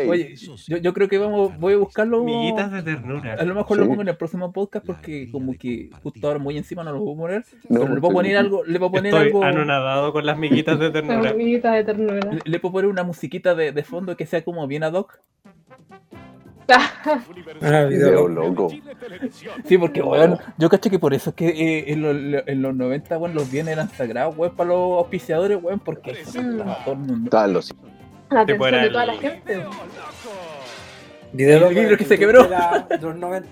Oye, 0.09 0.35
yo, 0.67 0.77
yo 0.79 0.93
creo 0.95 1.09
que 1.09 1.19
vamos, 1.19 1.59
voy 1.59 1.75
a 1.75 1.77
buscarlo. 1.77 2.21
Amiguitas 2.21 2.71
de 2.73 2.79
A 2.79 2.85
ternura. 2.85 3.45
lo 3.45 3.55
mejor 3.55 3.79
lo 3.79 3.87
pongo 3.87 4.03
en 4.03 4.09
el 4.09 4.17
próximo 4.17 4.53
podcast 4.53 4.85
porque 4.87 5.31
como 5.31 5.55
que 5.59 5.91
justo 6.03 6.27
ahora 6.27 6.39
muy 6.39 6.57
encima 6.57 6.83
no 6.85 6.93
lo 6.93 6.99
puedo 7.05 7.17
poner. 7.17 7.45
No, 7.69 7.81
pero 7.81 7.95
le 7.95 8.01
puedo 8.01 8.11
sí. 8.13 8.15
poner 8.17 8.37
algo, 8.37 8.65
le 8.65 8.79
puedo 8.79 8.93
poner 8.93 9.07
Estoy 9.15 9.27
algo. 9.29 9.45
anonadado 9.45 10.13
con 10.13 10.25
las 10.27 10.39
miguitas 10.39 10.79
de 10.79 10.91
ternura. 10.91 11.31
Amiguita 11.31 11.73
de 11.73 11.85
ternura. 11.85 12.21
Le, 12.33 12.41
le 12.45 12.61
puedo 12.61 12.73
poner 12.73 12.91
una 12.91 13.03
musiquita 13.03 13.55
de, 13.55 13.73
de 13.73 13.83
fondo 13.85 14.17
que 14.17 14.27
sea 14.27 14.43
como 14.45 14.67
bien 14.67 14.83
ad 14.85 14.93
hoc. 14.95 15.21
Ah, 17.63 17.85
Video 17.89 18.27
loco. 18.27 18.69
Sí, 19.65 19.79
porque 19.79 20.03
bueno, 20.03 20.37
yo 20.59 20.69
caché 20.69 20.91
que 20.91 20.99
por 20.99 21.15
eso 21.15 21.31
es 21.31 21.37
que 21.37 21.49
eh, 21.49 21.85
en, 21.93 22.03
los, 22.03 22.43
en 22.47 22.61
los 22.61 22.75
90, 22.75 23.17
bueno, 23.19 23.37
los 23.37 23.51
bienes 23.51 23.75
eran 23.75 23.89
sagrados, 23.89 24.37
weón, 24.37 24.57
para 24.57 24.71
los 24.71 24.99
auspiciadores, 24.99 25.63
weón, 25.63 25.79
porque 25.79 26.11
eso 26.11 26.43
Mm. 26.43 26.51
estaba 26.51 26.85
todo 26.85 26.95
el 26.95 27.01
mundo. 27.01 27.47
Los 27.49 27.73
La 28.31 28.41
atención 28.41 28.71
de 28.73 28.81
el- 28.81 28.93
toda 28.93 29.07
la 29.07 29.15
gente. 29.17 29.65
Video 31.33 31.55
El 31.57 31.61
loco 31.61 31.73
libro 31.75 31.91
de- 31.91 31.97
que 31.99 32.05
se 32.05 32.19
quebró. 32.19 32.45
de 32.45 32.51
la- 32.51 32.87
de 32.89 32.99
los 32.99 33.17
90. 33.17 33.49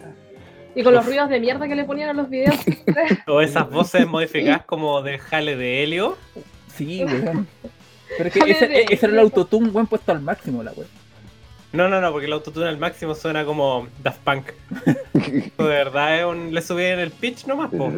Y 0.75 0.83
con 0.83 0.93
los 0.95 1.07
ruidos 1.07 1.29
de 1.29 1.39
mierda 1.41 1.69
que 1.69 1.75
le 1.77 1.85
ponían 1.85 2.11
a 2.11 2.13
los 2.15 2.29
videos. 2.29 2.57
O 3.29 3.41
esas 3.41 3.71
voces 3.71 4.07
modificadas 4.07 4.65
como 4.65 5.03
de 5.03 5.19
jale 5.19 5.57
de 5.57 5.83
helio. 5.85 6.17
Sí, 6.75 7.05
weón. 7.05 7.47
Pero 8.17 8.29
es 8.29 8.35
que 8.35 8.51
ese, 8.51 8.65
e, 8.67 8.87
ese 8.91 9.07
era 9.07 9.13
el 9.15 9.19
autotune, 9.21 9.69
weón, 9.71 9.87
puesto 9.87 10.11
al 10.13 10.21
máximo, 10.21 10.63
la 10.63 10.73
weón. 10.73 10.89
No, 11.73 11.89
no, 11.89 12.01
no, 12.01 12.11
porque 12.13 12.27
el 12.27 12.33
autotune 12.33 12.67
al 12.69 12.79
máximo 12.79 13.15
suena 13.15 13.45
como 13.45 13.87
Daft 14.03 14.21
Punk. 14.21 14.47
De 15.13 15.53
verdad, 15.65 16.19
es 16.21 16.25
un, 16.25 16.53
le 16.55 16.63
subí 16.63 16.85
en 16.85 16.99
el 17.01 17.11
pitch 17.11 17.47
nomás, 17.47 17.71
po. 17.71 17.93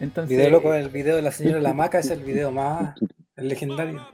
Entonces, 0.00 0.28
Video 0.36 0.50
loco, 0.50 0.74
el 0.74 0.88
video 0.90 1.16
de 1.16 1.22
la 1.22 1.32
señora 1.32 1.60
Lamaca 1.60 1.98
es 1.98 2.10
el 2.10 2.20
video 2.22 2.50
más 2.50 2.94
el 3.36 3.48
legendario. 3.48 4.06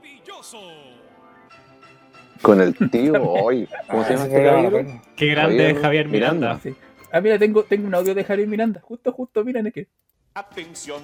Con 2.41 2.59
el 2.61 2.75
tío 2.91 3.13
hoy. 3.23 3.67
¿Cómo 3.89 4.03
se 4.03 4.13
llama 4.13 4.25
Ese 4.25 4.35
este 4.37 4.45
caballero? 4.49 5.01
Qué 5.15 5.25
grande 5.27 5.57
Javier 5.57 5.75
es 5.77 5.81
Javier 5.81 6.07
Miranda. 6.09 6.47
Miranda. 6.55 6.59
sí. 6.63 6.75
Ah, 7.11 7.21
mira, 7.21 7.37
tengo, 7.39 7.63
tengo 7.63 7.87
un 7.87 7.95
audio 7.95 8.13
de 8.15 8.23
Javier 8.23 8.47
Miranda. 8.47 8.81
Justo, 8.81 9.11
justo, 9.11 9.43
miren, 9.45 9.71
que. 9.71 9.87
Atención. 10.33 11.01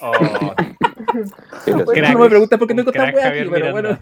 Oh, 0.00 0.12
Crack. 1.86 2.12
no 2.12 2.18
me 2.20 2.28
preguntas 2.28 2.58
por 2.58 2.68
qué 2.68 2.74
tengo 2.74 2.90
esta 2.90 3.04
weá 3.04 3.10
aquí, 3.12 3.20
Javier 3.22 3.50
pero 3.50 3.72
bueno. 3.72 3.98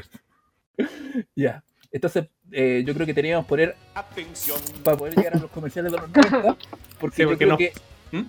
Ya. 1.37 1.63
Entonces, 1.93 2.25
eh, 2.51 2.83
yo 2.87 2.95
creo 2.95 3.07
que 3.07 3.15
teníamos 3.15 3.45
que 3.45 3.49
poner 3.51 3.77
Atención. 3.95 4.59
para 4.83 4.97
poder 4.97 5.15
llegar 5.15 5.37
a 5.37 5.39
los 5.39 5.51
comerciales 5.51 5.93
de 5.93 5.99
los 5.99 6.09
90. 6.11 6.57
Porque, 6.99 7.17
Sí, 7.17 7.23
yo 7.23 7.29
porque 7.29 7.45
creo 7.45 7.51
no- 7.51 7.57
que. 7.59 7.73
¿Mm? 8.13 8.23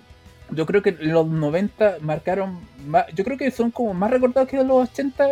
Yo 0.54 0.66
creo 0.66 0.82
que 0.82 0.92
los 0.92 1.26
90 1.26 1.96
marcaron 2.00 2.60
más, 2.86 3.06
yo 3.14 3.24
creo 3.24 3.36
que 3.38 3.50
son 3.50 3.70
como 3.70 3.94
más 3.94 4.10
recordados 4.10 4.48
que 4.48 4.56
los 4.62 4.88
80 4.90 5.24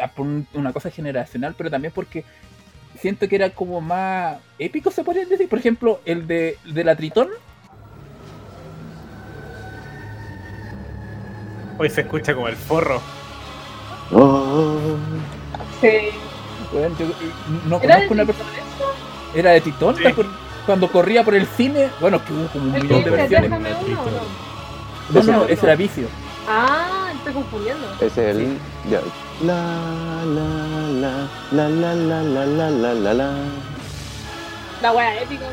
ah, 0.00 0.08
por 0.08 0.26
un- 0.26 0.46
una 0.54 0.72
cosa 0.72 0.90
generacional, 0.90 1.54
pero 1.56 1.70
también 1.70 1.92
porque 1.94 2.24
siento 2.98 3.28
que 3.28 3.36
era 3.36 3.50
como 3.50 3.80
más 3.80 4.38
épico, 4.58 4.90
se 4.90 5.04
podría 5.04 5.24
decir. 5.26 5.48
Por 5.48 5.58
ejemplo, 5.58 6.00
el 6.04 6.26
de, 6.26 6.56
de 6.64 6.84
la 6.84 6.96
Tritón. 6.96 7.28
Hoy 11.78 11.90
se 11.90 12.00
escucha 12.02 12.34
como 12.34 12.48
el 12.48 12.56
forro. 12.56 13.00
Oh, 14.12 14.78
Sí. 15.80 15.90
Bueno, 16.72 16.96
yo, 16.98 17.06
eh, 17.06 17.12
no 17.66 17.76
¿Era 17.82 17.94
conozco 17.96 18.14
una 18.14 18.24
persona. 18.24 18.50
Era 19.34 19.50
de 19.52 19.60
Tritón, 19.60 19.94
¿te 19.96 20.08
acuer- 20.14 20.26
cuando 20.64 20.90
corría 20.90 21.22
por 21.22 21.34
el 21.34 21.46
cine. 21.46 21.90
Bueno, 22.00 22.24
que 22.24 22.32
hubo 22.32 22.46
como 22.48 22.64
un 22.70 22.74
¿El 22.74 22.82
millón 22.84 23.04
de 23.04 23.10
versiones. 23.10 23.50
uno 23.50 24.00
no? 25.10 25.14
No, 25.14 25.20
Ese 25.20 25.32
no, 25.32 25.44
ese 25.44 25.66
era 25.66 25.76
vicio. 25.76 26.06
Ah, 26.48 27.10
estoy 27.14 27.32
confundiendo. 27.32 27.86
ese 28.00 28.30
es 28.30 28.36
el. 28.36 28.58
Ya. 28.90 29.00
La, 29.44 30.24
la, 30.24 30.48
la, 30.88 31.28
la, 31.52 31.68
la, 31.68 31.94
la, 31.94 32.22
la, 32.22 32.46
la, 32.46 32.70
la, 32.70 32.94
la, 32.94 33.14
la. 33.14 33.34
La 34.82 34.92
wea 34.92 35.22
épica. 35.22 35.44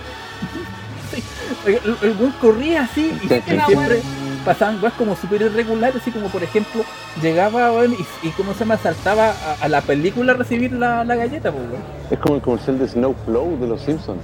Oiga, 1.66 1.80
El, 1.86 1.98
el 2.10 2.18
weón 2.18 2.32
corría 2.42 2.84
así 2.84 3.12
y 3.24 3.28
Sí, 3.28 3.42
siempre, 3.68 3.98
sí, 3.98 4.02
sí. 4.02 4.40
pasaban 4.44 4.82
weas 4.82 4.94
como 4.96 5.16
súper 5.16 5.44
irregulares, 5.44 6.02
así 6.02 6.10
como 6.12 6.28
por 6.30 6.42
ejemplo, 6.44 6.84
llegaba 7.22 7.86
y, 7.86 8.06
y 8.24 8.30
como 8.32 8.54
se 8.54 8.60
llama, 8.62 8.78
saltaba 8.78 9.30
a, 9.30 9.64
a 9.64 9.68
la 9.68 9.82
película 9.82 10.34
a 10.34 10.36
recibir 10.36 10.72
la, 10.74 11.04
la 11.04 11.16
galleta, 11.16 11.52
pues 11.52 11.64
weón. 11.70 11.84
Es 12.10 12.20
como 12.20 12.36
el 12.36 12.42
comercial 12.42 12.80
de 12.80 12.88
Snowplow 12.88 13.60
de 13.60 13.68
los 13.68 13.82
Simpsons. 13.82 14.22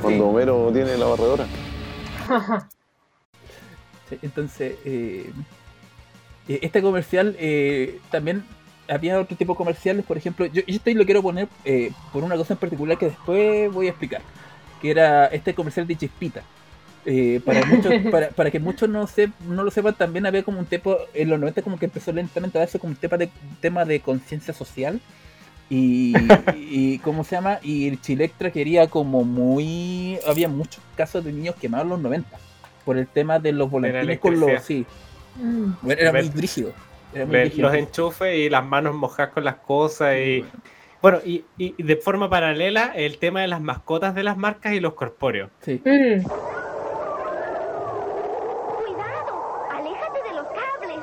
Cuando 0.00 0.24
Sí. 0.24 0.30
Homero 0.30 0.70
tiene 0.72 0.96
la 0.96 1.06
barredora. 1.06 1.44
Entonces, 4.22 4.74
eh, 4.84 5.30
eh, 6.48 6.58
este 6.62 6.82
comercial 6.82 7.36
eh, 7.38 8.00
también 8.10 8.44
había 8.88 9.18
otro 9.20 9.36
tipo 9.36 9.52
de 9.52 9.56
comerciales, 9.56 10.04
por 10.04 10.16
ejemplo, 10.16 10.46
yo, 10.46 10.62
yo 10.66 10.76
estoy 10.76 10.94
lo 10.94 11.04
quiero 11.04 11.22
poner 11.22 11.48
eh, 11.64 11.92
por 12.12 12.24
una 12.24 12.36
cosa 12.36 12.54
en 12.54 12.58
particular 12.58 12.98
que 12.98 13.06
después 13.06 13.72
voy 13.72 13.86
a 13.86 13.90
explicar, 13.90 14.22
que 14.80 14.90
era 14.90 15.26
este 15.26 15.54
comercial 15.54 15.86
de 15.86 15.96
Chispita. 15.96 16.42
Eh, 17.04 17.40
para, 17.44 17.64
muchos, 17.66 17.92
para, 18.10 18.28
para 18.30 18.50
que 18.50 18.60
muchos 18.60 18.88
no, 18.88 19.06
se, 19.06 19.30
no 19.48 19.64
lo 19.64 19.70
sepan, 19.70 19.94
también 19.94 20.26
había 20.26 20.42
como 20.42 20.58
un 20.58 20.66
tema, 20.66 20.94
en 21.14 21.30
los 21.30 21.40
90 21.40 21.62
como 21.62 21.78
que 21.78 21.86
empezó 21.86 22.12
lentamente 22.12 22.58
a 22.58 22.60
darse 22.60 22.78
como 22.78 22.92
un 22.92 22.96
tema 22.96 23.16
de, 23.16 23.30
tema 23.60 23.84
de 23.84 24.00
conciencia 24.00 24.54
social. 24.54 25.00
Y, 25.70 26.12
y 26.54 26.98
cómo 26.98 27.24
se 27.24 27.34
llama 27.34 27.58
y 27.62 27.88
el 27.88 27.98
Chilectra 27.98 28.50
quería 28.50 28.88
como 28.88 29.24
muy 29.24 30.18
había 30.26 30.46
muchos 30.46 30.82
casos 30.96 31.24
de 31.24 31.32
niños 31.32 31.54
quemados 31.54 31.84
en 31.84 31.90
los 31.90 32.00
90 32.00 32.28
por 32.84 32.98
el 32.98 33.06
tema 33.06 33.38
de 33.38 33.52
los 33.52 33.70
volantines 33.70 34.18
con 34.18 34.38
los 34.40 34.62
sí 34.62 34.86
Mm. 35.36 35.72
bueno, 35.80 36.00
era 36.00 36.12
muy 36.12 36.20
Ver- 36.22 36.30
brígido 36.32 36.72
era 37.14 37.24
muy 37.24 37.32
Ver 37.36 37.46
brígido. 37.46 37.68
los 37.68 37.76
enchufes 37.78 38.36
y 38.36 38.50
las 38.50 38.64
manos 38.64 38.94
mojadas 38.94 39.32
con 39.32 39.44
las 39.44 39.54
cosas 39.56 40.14
y 40.16 40.44
bueno 41.00 41.18
y, 41.24 41.44
y 41.56 41.82
de 41.82 41.96
forma 41.96 42.28
paralela 42.28 42.92
el 42.94 43.16
tema 43.18 43.40
de 43.40 43.48
las 43.48 43.60
mascotas 43.62 44.14
de 44.14 44.24
las 44.24 44.36
marcas 44.36 44.74
y 44.74 44.80
los 44.80 44.92
corpóreos 44.94 45.50
Sí. 45.62 45.80
Mm. 45.84 46.22
Cuidado, 48.76 49.66
aléjate 49.70 50.22
de 50.22 50.34
los 50.34 50.46
cables. 50.48 50.98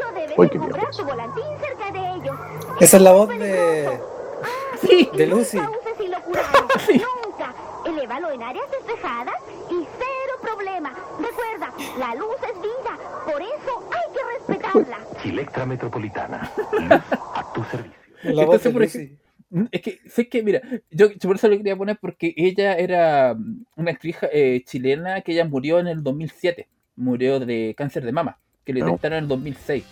No 0.00 0.12
debes 0.14 0.38
Uy, 0.38 0.46
de 0.46 0.52
qué 0.52 0.58
comprar 0.58 0.80
mierda. 0.82 0.96
tu 0.98 1.04
volantín 1.04 1.44
cerca 1.60 1.90
de 1.92 1.98
ellos. 2.16 2.36
Esa 2.80 2.96
es 2.96 3.02
la 3.02 3.12
voz 3.12 3.28
de, 3.28 3.98
Sí. 4.80 5.10
de 5.14 5.26
Lucy. 5.26 5.58
Nunca. 5.58 7.54
Elévalo 7.86 8.30
en 8.30 8.42
áreas 8.42 8.66
despejadas 8.70 9.34
y 9.70 9.74
cero 9.98 10.34
problema. 10.42 10.92
Recuerda, 11.18 11.72
la 11.98 12.14
luz 12.14 12.36
es 12.42 12.60
vida. 12.60 12.98
Por 13.24 13.42
eso 13.42 13.90
hay 13.92 14.12
que 14.14 14.54
respetarla. 14.54 14.98
Chilectra 15.22 15.66
Metropolitana. 15.66 16.50
Luz 16.72 16.90
a 17.34 17.52
tu 17.54 17.64
servicio. 17.64 17.98
La 18.24 18.44
voz 18.44 18.56
Entonces, 18.56 18.64
de 18.64 18.70
por 18.72 18.82
Lucy. 18.82 19.18
Mm, 19.50 19.64
Es 19.72 19.80
que, 19.82 19.98
sé 20.08 20.28
que, 20.28 20.42
mira, 20.42 20.60
yo, 20.90 21.10
yo 21.10 21.18
por 21.28 21.36
eso 21.36 21.48
lo 21.48 21.56
quería 21.56 21.76
poner 21.76 21.98
porque 22.00 22.34
ella 22.36 22.74
era 22.74 23.34
mm, 23.34 23.64
una 23.76 23.90
actriz 23.92 24.16
eh, 24.32 24.62
chilena 24.66 25.20
que 25.22 25.32
ella 25.32 25.44
murió 25.44 25.78
en 25.78 25.86
el 25.86 26.02
2007. 26.02 26.68
Murió 26.96 27.38
de 27.40 27.74
cáncer 27.76 28.04
de 28.04 28.12
mama, 28.12 28.38
que 28.64 28.72
le 28.72 28.80
No. 28.80 28.86
detectaron 28.86 29.18
en 29.18 29.24
el 29.24 29.28
2006. 29.28 29.84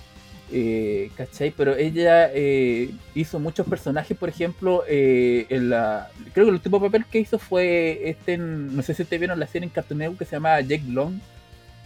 Eh, 0.53 1.11
¿Cachai? 1.17 1.53
Pero 1.57 1.75
ella 1.75 2.31
eh, 2.33 2.91
hizo 3.15 3.39
muchos 3.41 3.67
personajes, 3.67 4.17
por 4.17 4.29
ejemplo, 4.29 4.85
eh, 4.89 5.47
en 5.49 5.71
la, 5.71 6.09
creo 6.35 6.45
que 6.47 6.51
el 6.51 6.55
último 6.57 6.81
papel 6.81 7.05
que 7.05 7.19
hizo 7.19 7.39
fue 7.39 8.09
este, 8.11 8.35
en- 8.35 8.77
no 8.77 8.83
sé 8.83 8.95
si 8.95 9.03
ustedes 9.03 9.21
vieron 9.21 9.41
la 9.41 9.47
serie 9.49 9.67
en 9.67 9.73
Cartoon 9.73 9.99
Network 9.99 10.19
que 10.21 10.25
se 10.25 10.37
llama 10.37 10.61
Jake 10.61 10.85
Long, 10.89 11.15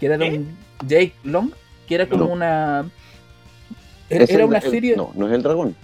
que 0.00 0.06
era 0.06 0.18
de 0.18 0.30
¿Qué? 0.30 0.36
un 0.38 0.56
Jake 0.86 1.12
Long, 1.24 1.50
que 1.86 1.94
era 1.94 2.08
como 2.08 2.24
No. 2.24 2.32
una... 2.32 2.90
Era, 4.08 4.24
Es 4.24 4.30
era 4.30 4.42
el- 4.42 4.48
una 4.48 4.58
el- 4.58 4.70
serie... 4.70 4.96
no, 4.96 5.12
no 5.14 5.28
es 5.28 5.32
el 5.34 5.42
dragón. 5.42 5.76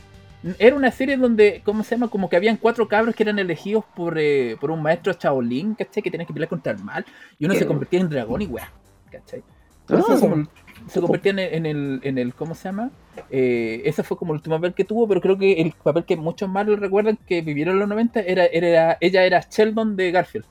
Era 0.58 0.76
una 0.76 0.90
serie 0.92 1.16
donde, 1.16 1.60
¿cómo 1.64 1.82
se 1.82 1.94
llama? 1.96 2.08
Como 2.08 2.28
que 2.28 2.36
habían 2.36 2.56
cuatro 2.56 2.86
cabros 2.86 3.14
que 3.16 3.22
eran 3.24 3.38
elegidos 3.38 3.84
por, 3.96 4.16
eh, 4.18 4.56
por 4.60 4.70
un 4.70 4.80
maestro 4.80 5.12
Shaolin, 5.12 5.74
¿cachai? 5.74 6.02
Que 6.02 6.10
tenían 6.10 6.26
que 6.26 6.32
pelear 6.32 6.48
contra 6.48 6.72
el 6.72 6.78
mal. 6.82 7.04
Y 7.38 7.46
uno 7.46 7.54
se 7.54 7.66
convertía 7.66 8.00
en 8.00 8.08
dragón 8.08 8.42
y 8.42 8.46
weá, 8.46 8.70
¿cachai? 9.10 9.42
Entonces, 9.88 10.16
Ah. 10.16 10.20
como- 10.20 10.48
se 10.88 11.00
convertían 11.00 11.38
en, 11.40 11.54
en 11.54 11.66
el, 11.66 12.00
en 12.04 12.18
el, 12.18 12.34
¿cómo 12.34 12.54
se 12.54 12.64
llama? 12.68 12.90
Eh, 13.30 13.82
ese 13.86 14.02
fue 14.04 14.16
como 14.16 14.32
el 14.34 14.36
último 14.36 14.56
papel 14.56 14.74
que 14.74 14.84
tuvo, 14.84 15.08
pero 15.08 15.20
creo 15.20 15.36
que 15.38 15.52
el 15.60 15.72
papel 15.82 16.04
que 16.04 16.16
muchos 16.16 16.48
más 16.48 16.66
lo 16.66 16.76
recuerdan 16.76 17.18
que 17.26 17.40
vivieron 17.42 17.74
en 17.74 17.80
los 17.80 17.88
90 17.88 18.20
era, 18.20 18.44
era 18.46 18.98
ella 19.00 19.24
era 19.24 19.40
Sheldon 19.40 19.96
de 19.96 20.10
Garfield, 20.12 20.44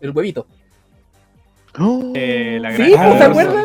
el 0.00 0.10
huevito. 0.10 0.46
Eh, 2.14 2.58
la 2.60 2.74
Sí, 2.76 2.90
granja 2.90 3.18
¿se 3.18 3.24
acuerdan? 3.24 3.64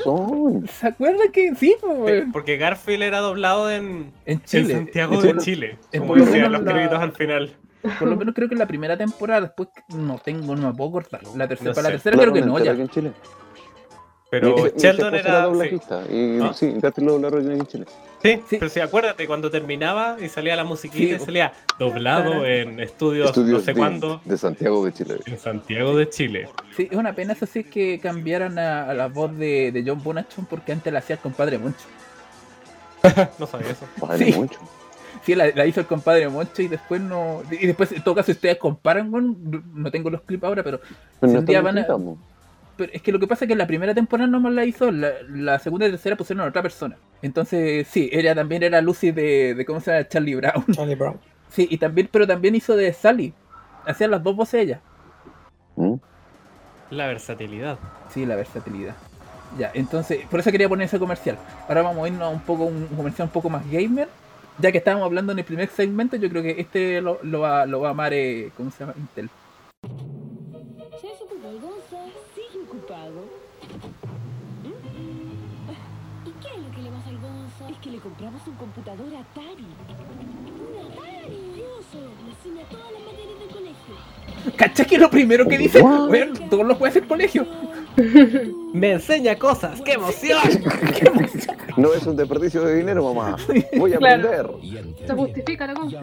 ¿Se 0.67 0.87
acuerdan 0.87 1.31
que 1.31 1.49
sí? 1.55 1.55
Sí, 1.55 1.75
weón? 1.85 2.31
porque 2.31 2.57
Garfield 2.57 3.03
era 3.03 3.19
doblado 3.19 3.69
en, 3.71 4.11
En 4.25 4.39
en 4.39 4.43
Chile. 4.43 4.73
Santiago 4.73 5.23
En 5.23 5.37
de 5.37 5.43
Chile. 5.43 5.77
En 5.91 6.01
como 6.01 6.07
por 6.13 6.17
lo 6.19 6.25
decían 6.25 6.41
menos 6.43 6.59
los 6.59 6.63
la- 6.67 6.73
créditos 6.73 6.99
al 6.99 7.11
final 7.13 7.55
Por 7.99 8.07
lo 8.09 8.15
menos 8.17 8.35
creo 8.35 8.47
que 8.47 8.55
en 8.55 8.59
la 8.59 8.67
primera 8.67 8.97
temporada, 8.97 9.41
después 9.41 9.69
no 9.95 10.17
tengo, 10.19 10.55
no 10.55 10.67
me 10.69 10.73
puedo 10.73 10.91
cortar. 10.91 11.21
La 11.35 11.47
tercera, 11.47 11.69
No 11.71 11.75
para 11.75 11.83
la 11.87 11.91
tercera 11.91 12.17
creo 12.17 12.33
que 12.33 12.41
no, 12.41 12.59
ya. 12.59 12.71
en 12.71 12.89
Chile. 12.89 13.11
pero 14.29 14.55
mi 14.55 14.61
Sheldon 14.77 15.15
esposa 15.15 15.29
era 15.29 15.37
sí, 15.39 15.43
doblajista. 15.51 16.01
Y 16.11 16.39
¿Ah? 16.41 16.53
sí, 16.53 16.73
Garfield 16.79 17.07
lo 17.07 17.13
doblaron 17.13 17.51
en 17.51 17.65
Chile. 17.67 17.85
Sí, 18.23 18.41
Sí. 18.49 18.57
pero 18.59 18.69
sí, 18.69 18.79
acuérdate 18.79 19.27
cuando 19.27 19.49
terminaba 19.51 20.17
y 20.21 20.29
salía 20.29 20.55
la 20.55 20.63
musiquita 20.63 21.17
Sí. 21.17 21.21
y 21.21 21.25
salía 21.25 21.53
doblado 21.79 22.45
en 22.45 22.79
estudios, 22.79 23.29
Estudios 23.29 23.59
no 23.59 23.65
sé 23.65 23.73
de, 23.73 23.77
cuándo 23.79 24.21
de 24.25 24.37
Santiago 24.37 24.85
de 24.85 24.93
Chile. 24.93 25.15
en 25.25 25.39
Santiago 25.39 25.95
de 25.97 26.09
Chile 26.09 26.49
Sí, 26.75 26.87
es 26.91 26.97
una 26.97 27.13
pena 27.13 27.33
eso 27.33 27.45
sí 27.45 27.63
que 27.63 27.99
cambiaran 27.99 28.57
a, 28.59 28.89
a 28.89 28.93
la 28.93 29.07
voz 29.07 29.35
de, 29.37 29.71
de 29.71 29.83
John 29.85 30.01
Bonachon 30.03 30.45
porque 30.45 30.71
antes 30.71 30.91
la 30.93 30.99
hacía 30.99 31.15
el 31.15 31.21
compadre 31.21 31.57
Moncho. 31.57 31.85
no 33.39 33.47
sabía 33.47 33.71
eso 33.71 33.87
Vale 33.97 34.25
Sí. 34.25 34.33
mucho. 34.33 34.59
Sí, 35.25 35.35
la, 35.35 35.47
la 35.53 35.65
hizo 35.65 35.79
el 35.81 35.85
compadre 35.87 36.27
Moncho 36.29 36.61
y 36.63 36.67
después 36.67 36.99
no. 37.01 37.43
Y 37.51 37.67
después, 37.67 37.91
en 37.91 38.03
todo 38.03 38.15
caso, 38.15 38.27
si 38.27 38.31
ustedes 38.31 38.57
comparan, 38.57 39.11
bueno, 39.11 39.35
no 39.75 39.91
tengo 39.91 40.09
los 40.09 40.21
clips 40.21 40.43
ahora, 40.43 40.63
pero, 40.63 40.79
Pero 41.19 41.29
Si 41.29 41.33
no 41.33 41.39
un 41.41 41.45
día 41.45 41.61
van 41.61 41.77
a-. 41.77 41.85
pero 42.81 42.93
es 42.93 43.03
que 43.03 43.11
lo 43.11 43.19
que 43.19 43.27
pasa 43.27 43.45
es 43.45 43.47
que 43.47 43.53
en 43.53 43.59
la 43.59 43.67
primera 43.67 43.93
temporada 43.93 44.27
no 44.27 44.39
más 44.39 44.51
la 44.53 44.65
hizo, 44.65 44.91
la, 44.91 45.11
la 45.29 45.59
segunda 45.59 45.85
y 45.85 45.91
tercera 45.91 46.15
pusieron 46.15 46.43
a 46.43 46.49
otra 46.49 46.63
persona. 46.63 46.97
Entonces, 47.21 47.87
sí, 47.87 48.09
ella 48.11 48.33
también 48.33 48.63
era 48.63 48.81
Lucy 48.81 49.11
de, 49.11 49.53
de 49.53 49.65
¿cómo 49.65 49.79
se 49.79 49.91
llama? 49.91 50.07
Charlie 50.07 50.33
Brown. 50.33 50.65
Charlie 50.71 50.95
Brown. 50.95 51.19
Sí, 51.49 51.67
y 51.69 51.77
también, 51.77 52.07
pero 52.09 52.25
también 52.25 52.55
hizo 52.55 52.77
de 52.77 52.93
Sally. 52.93 53.33
Hacían 53.85 54.09
las 54.09 54.23
dos 54.23 54.37
voces 54.37 54.61
ella. 54.63 54.81
¿Mm? 55.75 55.95
la 56.91 57.07
versatilidad 57.07 57.77
Sí, 58.09 58.25
la 58.25 58.35
versatilidad. 58.37 58.95
Ya, 59.59 59.69
entonces, 59.73 60.25
por 60.27 60.39
eso 60.39 60.49
quería 60.49 60.69
poner 60.69 60.85
ese 60.85 60.97
comercial. 60.97 61.37
Ahora 61.67 61.81
vamos 61.81 62.05
a 62.05 62.07
irnos 62.07 62.23
a 62.23 62.29
un 62.29 62.39
poco 62.39 62.63
un 62.63 62.87
comercial 62.87 63.27
un 63.27 63.33
poco 63.33 63.49
más 63.49 63.69
gamer. 63.69 64.07
Ya 64.59 64.71
que 64.71 64.77
estábamos 64.79 65.05
hablando 65.05 65.33
en 65.33 65.39
el 65.39 65.45
primer 65.45 65.69
segmento, 65.69 66.15
yo 66.15 66.29
creo 66.29 66.41
que 66.41 66.59
este 66.59 67.01
lo, 67.01 67.19
lo 67.21 67.41
va, 67.41 67.65
lo 67.65 67.81
va 67.81 67.89
a 67.89 67.91
amar, 67.91 68.13
eh, 68.13 68.51
¿cómo 68.55 68.71
se 68.71 68.79
llama? 68.79 68.93
Intel. 68.97 69.29
Compramos 78.73 78.99
un 78.99 79.05
computador 79.05 79.15
Atari. 79.15 79.67
¡Un 80.61 80.91
Atari! 80.91 81.63
Uso, 81.79 81.99
enseña 82.29 82.65
todas 82.69 82.91
las 82.91 83.01
materias 83.03 83.39
del 83.39 83.49
colegio. 83.49 84.55
¿Cachai 84.57 84.85
que 84.87 84.97
lo 84.97 85.09
primero 85.09 85.47
que 85.47 85.57
dice? 85.57 85.81
What? 85.81 86.07
Bueno, 86.07 86.33
todos 86.49 86.65
los 86.65 86.77
puede 86.77 86.89
hacer 86.91 87.07
colegio. 87.07 87.45
me 88.73 88.93
enseña 88.93 89.35
cosas 89.35 89.81
qué 89.81 89.91
emoción 89.93 90.39
No 91.75 91.93
es 91.93 92.07
un 92.07 92.15
desperdicio 92.15 92.61
de 92.63 92.77
dinero, 92.77 93.13
mamá. 93.13 93.35
Voy 93.77 93.93
a 93.93 93.97
Claro. 93.97 94.27
aprender. 94.29 94.45
Entretiene. 94.77 95.07
Se 95.07 95.13
justifica 95.13 95.67
la 95.67 95.73
compra. 95.73 96.01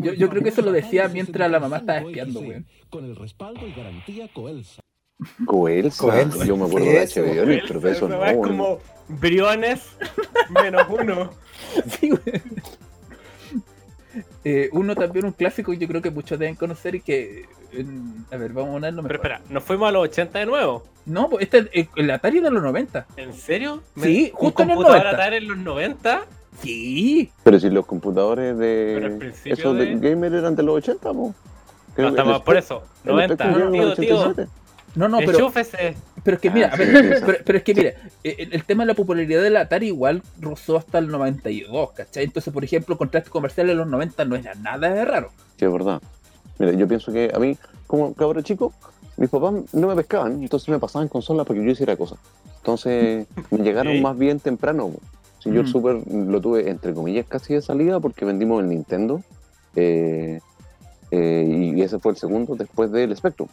Yo- 0.00 0.14
yo 0.14 0.28
creo 0.30 0.42
que 0.42 0.48
eso 0.48 0.62
lo 0.62 0.72
decía 0.72 1.08
mientras 1.08 1.50
la 1.50 1.60
mamá 1.60 1.78
estaba 1.78 1.98
65 2.00 2.08
espiando, 2.08 2.40
weón. 2.48 2.66
Con 2.90 3.04
el 3.04 3.16
respaldo 3.16 3.66
y 3.66 3.72
garantía 3.72 4.28
Coelsa. 4.32 4.80
Coelsa. 5.46 6.02
Coelsa. 6.02 6.44
Yo 6.44 6.56
me 6.56 6.66
acuerdo 6.66 6.86
de 6.86 7.02
eso. 7.02 7.20
HBO, 7.20 7.44
pero 7.44 7.88
eso 7.90 8.06
Esa 8.06 8.08
no. 8.08 8.24
es 8.24 8.36
como 8.36 8.78
briones 9.08 9.80
menos 10.50 10.82
uno 10.88 11.30
Sí, 11.98 12.10
güey. 12.10 12.42
Eh, 14.44 14.68
uno 14.72 14.94
también, 14.94 15.26
un 15.26 15.32
clásico 15.32 15.72
que 15.72 15.78
yo 15.78 15.86
creo 15.88 16.00
que 16.00 16.10
muchos 16.10 16.38
deben 16.38 16.54
conocer 16.54 16.94
y 16.94 17.00
que. 17.00 17.44
a 18.30 18.36
ver, 18.36 18.52
vamos 18.52 18.70
a 18.70 18.72
ponerlo 18.74 19.02
pero 19.02 19.14
mejor. 19.18 19.32
espera 19.32 19.40
nos 19.50 19.62
fuimos 19.64 19.88
a 19.88 19.92
los 19.92 20.02
80 20.04 20.38
de 20.38 20.46
nuevo 20.46 20.84
No, 21.04 21.28
pues 21.28 21.42
este 21.44 21.58
es 21.58 21.68
el, 21.72 21.88
el 22.04 22.10
Atari 22.10 22.40
de 22.40 22.50
los 22.50 22.62
90. 22.62 23.06
¿En 23.16 23.34
serio? 23.34 23.82
Sí, 24.00 24.30
¿Un 24.32 24.38
justo 24.38 24.62
en 24.62 24.70
el 24.70 24.76
computador 24.76 25.04
90. 25.04 25.10
Atari 25.22 25.36
en 25.36 25.48
los 25.48 25.58
90? 25.58 26.20
Sí. 26.62 27.30
Pero 27.44 27.60
si 27.60 27.70
los 27.70 27.84
computadores 27.86 28.54
Pero 28.58 29.06
al 29.06 29.12
de 29.12 29.18
principio 29.18 29.52
esos 29.54 29.76
de 29.76 29.86
de- 29.96 30.10
gamer 30.10 30.32
eran 30.34 30.56
de 30.56 30.62
los 30.62 30.76
80, 30.76 31.12
po. 31.12 31.34
No, 31.96 32.08
estamos 32.08 32.36
el 32.36 32.42
por 32.42 32.56
eso. 32.56 32.82
el 33.04 33.10
90. 33.12 33.34
Spectrum 33.34 33.72
llega 33.72 33.84
en 33.84 33.90
el 33.90 33.96
Tío, 33.96 34.32
tío. 34.34 34.46
87. 34.96 34.98
No, 34.98 35.08
no, 35.08 35.18
pero, 35.18 35.32
Enchúfese. 35.38 35.96
pero 36.24 36.34
es 36.36 36.40
que 36.40 36.50
mira, 36.50 36.68
Ah, 36.72 36.74
a 36.74 36.76
sí, 36.76 36.84
ver, 36.92 37.18
sí, 37.18 37.22
pero, 37.26 37.38
pero 37.44 37.58
es 37.58 37.64
que 37.64 37.74
mira, 37.74 37.90
eh, 38.24 38.36
el, 38.38 38.52
el 38.54 38.64
tema 38.64 38.82
de 38.82 38.88
la 38.88 38.94
popularidad 38.94 39.42
del 39.42 39.56
Atari 39.56 39.88
igual 39.88 40.22
rozó 40.40 40.76
hasta 40.76 40.98
el 40.98 41.08
92, 41.08 41.92
¿cachai? 41.92 42.24
Entonces, 42.24 42.52
por 42.52 42.64
ejemplo, 42.64 42.96
contrastes 42.98 43.30
comerciales 43.30 43.72
en 43.72 43.78
los 43.78 43.86
90 43.88 44.24
no 44.24 44.36
era 44.36 44.54
nada 44.54 44.88
de 44.92 45.04
raro. 45.04 45.30
Sí, 45.58 45.64
es 45.64 45.72
verdad. 45.72 46.00
Mira, 46.58 46.72
yo 46.72 46.88
pienso 46.88 47.12
que 47.12 47.30
a 47.34 47.38
mí, 47.38 47.56
como 47.86 48.12
cabrón 48.14 48.42
chico, 48.44 48.72
mis 49.16 49.28
papás 49.30 49.54
no 49.72 49.86
me 49.88 49.94
pescaban, 49.96 50.42
entonces 50.42 50.68
me 50.68 50.78
pasaban 50.78 51.08
consolas 51.08 51.46
para 51.46 51.58
que 51.58 51.64
yo 51.66 51.70
hiciera 51.72 51.96
cosas. 51.96 52.18
Entonces, 52.58 53.26
me 53.50 53.58
llegaron 53.58 54.00
más 54.02 54.16
bien 54.18 54.40
temprano. 54.40 54.92
Si 55.38 55.50
yo 55.52 55.60
el 55.60 55.66
Mm. 55.66 55.70
Super 55.70 55.96
lo 56.12 56.40
tuve, 56.40 56.68
entre 56.68 56.92
comillas, 56.94 57.24
casi 57.28 57.54
de 57.54 57.62
salida 57.62 58.00
porque 58.00 58.24
vendimos 58.24 58.60
el 58.62 58.68
Nintendo. 58.68 59.22
eh, 59.76 60.40
eh, 61.10 61.72
y 61.76 61.80
ese 61.80 61.98
fue 61.98 62.12
el 62.12 62.18
segundo 62.18 62.54
después 62.56 62.90
del 62.92 63.16
Spectrum. 63.16 63.48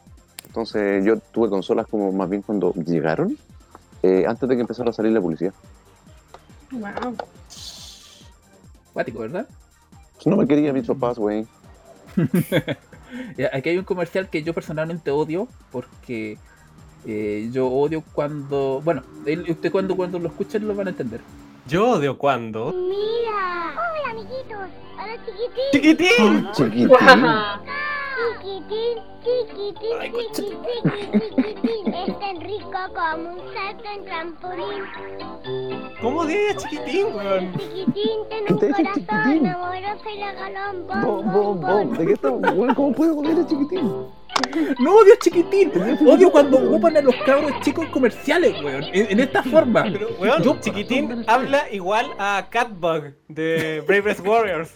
Entonces, 0.55 1.03
yo 1.03 1.19
tuve 1.19 1.49
consolas 1.49 1.85
como 1.85 2.13
más 2.13 2.29
bien 2.29 2.41
cuando 2.41 2.73
llegaron, 2.75 3.37
eh, 4.01 4.23
antes 4.25 4.47
de 4.47 4.55
que 4.55 4.61
empezara 4.61 4.89
a 4.89 4.93
salir 4.93 5.11
la 5.11 5.19
publicidad. 5.19 5.53
Wow. 6.71 7.17
Cuático, 8.93 9.19
¿verdad? 9.19 9.49
No 10.25 10.37
me 10.37 10.47
querían 10.47 10.73
mis 10.73 10.87
papás, 10.87 11.19
güey. 11.19 11.45
Aquí 13.51 13.69
hay 13.69 13.77
un 13.77 13.83
comercial 13.83 14.29
que 14.29 14.43
yo 14.43 14.53
personalmente 14.53 15.11
odio 15.11 15.49
porque 15.73 16.37
eh, 17.05 17.49
yo 17.51 17.67
odio 17.67 18.01
cuando. 18.13 18.81
Bueno, 18.81 19.03
usted 19.49 19.69
cuando, 19.73 19.97
cuando 19.97 20.19
lo 20.19 20.29
escuchen 20.29 20.65
lo 20.65 20.73
van 20.73 20.87
a 20.87 20.91
entender. 20.91 21.19
Yo 21.67 21.95
odio 21.95 22.17
cuando. 22.17 22.71
Mira. 22.71 23.73
Hola, 23.73 24.11
amiguitos. 24.11 24.69
Hola, 24.93 25.17
chiquitín. 25.25 26.07
¡Chiquitín! 26.13 26.47
Chiquitín. 26.53 26.97
Chiquitín, 28.15 28.97
chiquitín, 29.23 29.97
Ay, 29.99 30.11
chiquitín, 30.33 30.57
chiquitín. 31.35 31.93
Es 31.93 32.19
tan 32.19 32.39
rico 32.41 32.71
como 32.93 33.33
un 33.33 33.39
salto 33.53 33.83
en 33.93 34.05
trampolín. 34.05 34.83
¿Cómo 36.01 36.25
a 36.51 36.55
chiquitín, 36.55 37.07
weón? 37.13 37.51
Chiquitín 37.53 37.93
tiene 38.29 38.45
¿Qué 38.47 38.53
un 38.53 38.59
corazón 38.59 38.85
chiquitín? 38.93 39.47
amoroso 39.47 40.09
y 40.09 40.23
regalón. 40.23 40.87
Bom, 40.87 41.01
Bom, 41.01 41.25
bom, 41.25 41.33
bom, 41.33 41.61
bom. 41.61 41.89
bom. 41.89 41.97
¿De 41.97 42.05
qué 42.05 42.13
estamos? 42.13 42.75
¿Cómo 42.75 42.93
puedo 42.93 43.15
volver 43.15 43.39
a 43.39 43.47
chiquitín? 43.47 43.91
No 44.79 44.95
odio 44.95 45.13
a 45.13 45.17
chiquitín, 45.17 45.71
odio 46.05 46.29
cuando 46.29 46.57
ocupan 46.57 46.97
a 46.97 47.01
los 47.01 47.15
cabros 47.25 47.53
chicos 47.61 47.87
comerciales, 47.87 48.53
weón, 48.61 48.83
en, 48.93 49.11
en 49.11 49.19
esta 49.21 49.41
forma. 49.43 49.83
Pero, 49.83 50.09
weón, 50.19 50.43
Yo- 50.43 50.57
chiquitín 50.59 51.23
habla 51.27 51.69
igual 51.71 52.07
a 52.19 52.45
Catbug 52.49 53.13
de 53.29 53.81
Bravest 53.87 54.25
Warriors. 54.27 54.73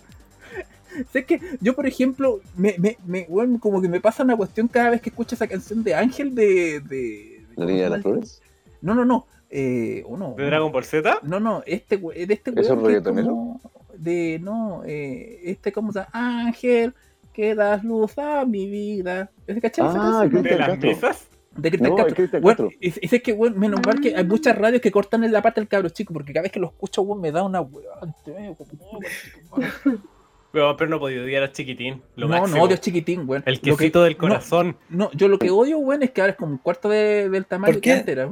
Sé 1.13 1.25
que 1.25 1.39
yo, 1.61 1.75
por 1.75 1.85
ejemplo, 1.87 2.39
me, 2.55 2.75
me, 2.77 2.97
me- 3.05 3.25
weón, 3.29 3.57
como 3.59 3.81
que 3.81 3.87
me 3.89 4.01
pasa 4.01 4.23
una 4.23 4.35
cuestión 4.37 4.67
cada 4.67 4.89
vez 4.91 5.01
que 5.01 5.09
escucho 5.09 5.35
esa 5.35 5.47
canción 5.47 5.83
de 5.83 5.93
Ángel 5.95 6.33
de. 6.35 6.79
de 6.81 7.45
¿La 7.55 7.65
niña 7.65 7.83
de 7.85 7.89
las 7.89 8.01
flores? 8.01 8.41
No, 8.81 8.95
no, 8.95 9.05
no. 9.05 9.25
Eh, 9.49 10.03
no. 10.09 10.35
¿De 10.37 10.45
Dragon 10.45 10.71
Ball 10.71 10.83
Z? 10.85 11.19
No, 11.23 11.39
no, 11.39 11.63
este 11.65 11.97
de 11.97 12.33
este 12.33 12.51
¿Eso 12.51 12.59
es 12.61 12.67
weón 12.69 12.79
que 12.81 12.87
reggaetonero? 12.87 13.27
como 13.29 13.61
de 13.97 14.39
no, 14.41 14.83
eh, 14.85 15.41
este 15.45 15.71
como 15.71 15.91
se 15.91 15.99
llama? 15.99 16.09
Ángel, 16.13 16.93
que 17.33 17.55
das 17.55 17.83
luz 17.83 18.17
a 18.17 18.45
mi 18.45 18.69
vida. 18.69 19.29
¿Ese 19.47 19.59
cachai 19.59 19.85
Ah? 19.89 20.21
¿De 20.23 20.29
Cristian 20.29 20.59
las 20.59 20.79
misas? 20.79 21.27
De 21.57 21.69
Cristian 21.71 21.89
No, 21.91 21.95
Castro. 22.45 22.69
es 22.79 22.97
y- 22.97 23.05
y 23.05 23.07
sé 23.09 23.21
que, 23.21 23.33
weón, 23.33 23.59
menos 23.59 23.81
mal 23.85 23.99
que 23.99 24.15
hay 24.15 24.23
muchas 24.23 24.55
radios 24.57 24.81
que 24.81 24.91
cortan 24.91 25.23
en 25.23 25.31
la 25.33 25.41
parte 25.41 25.59
del 25.59 25.67
cabro 25.67 25.89
chico, 25.89 26.13
porque 26.13 26.31
cada 26.31 26.43
vez 26.43 26.51
que 26.51 26.59
lo 26.59 26.67
escucho, 26.67 27.01
weón, 27.01 27.19
me 27.19 27.31
da 27.31 27.43
una 27.43 27.59
weón. 27.61 28.13
Pero, 30.51 30.75
pero 30.77 30.89
no 30.89 30.99
podía 30.99 31.21
odiar 31.21 31.43
a 31.43 31.51
chiquitín. 31.51 32.01
Lo 32.15 32.27
no, 32.27 32.39
máximo. 32.39 32.57
no 32.57 32.63
odio 32.63 32.75
a 32.75 32.79
chiquitín, 32.79 33.23
weón. 33.29 33.43
El 33.45 33.55
Lo 33.55 33.61
que- 33.61 33.69
quesito 33.71 34.03
del 34.03 34.17
corazón. 34.17 34.77
No, 34.89 35.11
yo 35.13 35.27
lo 35.27 35.37
que 35.37 35.49
odio, 35.51 35.77
weón, 35.77 36.01
es 36.03 36.11
que 36.11 36.21
ahora 36.21 36.31
es 36.31 36.37
como 36.37 36.53
un 36.53 36.57
cuarto 36.57 36.89
de- 36.89 37.29
del 37.29 37.45
tamaño 37.45 37.73
¿Por 37.73 37.81
que 37.81 37.91
antes 37.91 38.07
era. 38.09 38.29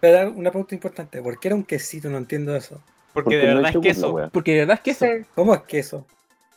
Pero 0.00 0.32
una 0.32 0.50
pregunta 0.50 0.74
importante, 0.74 1.22
¿por 1.22 1.38
qué 1.38 1.48
era 1.48 1.54
un 1.54 1.62
quesito? 1.64 2.08
No 2.08 2.18
entiendo 2.18 2.56
eso. 2.56 2.82
Porque, 3.12 3.36
de 3.36 3.46
verdad 3.46 3.70
es 3.74 3.78
queso. 3.82 4.30
Porque 4.32 4.52
de 4.52 4.58
verdad 4.60 4.76
es 4.76 4.80
que 4.80 4.90
eso. 4.92 5.04
Sí. 5.04 5.26
¿Cómo 5.34 5.54
es 5.54 5.62
queso? 5.62 6.06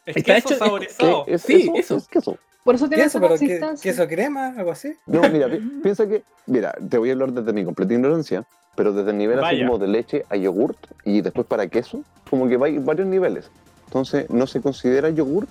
Es 0.05 0.17
Está 0.17 0.35
queso 0.35 0.49
hecho- 0.49 0.57
saborizado. 0.57 1.25
¿Qué 1.25 1.33
es 1.35 1.41
Sí, 1.41 1.61
eso? 1.63 1.73
eso. 1.75 1.97
Es 1.97 2.07
queso. 2.07 2.37
Por 2.63 2.75
eso 2.75 2.87
tiene 2.87 3.03
¿Queso? 3.03 3.17
esa 3.17 3.27
¿Pero 3.27 3.33
qué- 3.33 3.39
consistencia. 3.47 3.91
queso 3.91 4.07
crema? 4.07 4.53
¿Algo 4.57 4.71
así? 4.71 4.93
No, 5.05 5.21
mira, 5.29 5.49
pi- 5.49 5.59
piensa 5.83 6.07
que, 6.07 6.23
mira, 6.47 6.73
te 6.89 6.97
voy 6.97 7.09
a 7.09 7.13
hablar 7.13 7.33
desde 7.33 7.51
mi 7.53 7.65
completa 7.65 7.93
ignorancia, 7.93 8.45
pero 8.75 8.93
desde 8.93 9.11
el 9.11 9.17
nivel 9.17 9.39
así 9.39 9.55
Vaya. 9.55 9.65
como 9.67 9.77
de 9.77 9.87
leche 9.87 10.23
a 10.29 10.37
yogurt 10.37 10.77
y 11.03 11.21
después 11.21 11.45
para 11.45 11.67
queso, 11.67 12.03
como 12.29 12.47
que 12.47 12.57
hay 12.63 12.77
varios 12.77 13.07
niveles. 13.07 13.51
Entonces, 13.93 14.27
no 14.31 14.47
se 14.47 14.59
considera 14.59 15.11
yogurt 15.11 15.47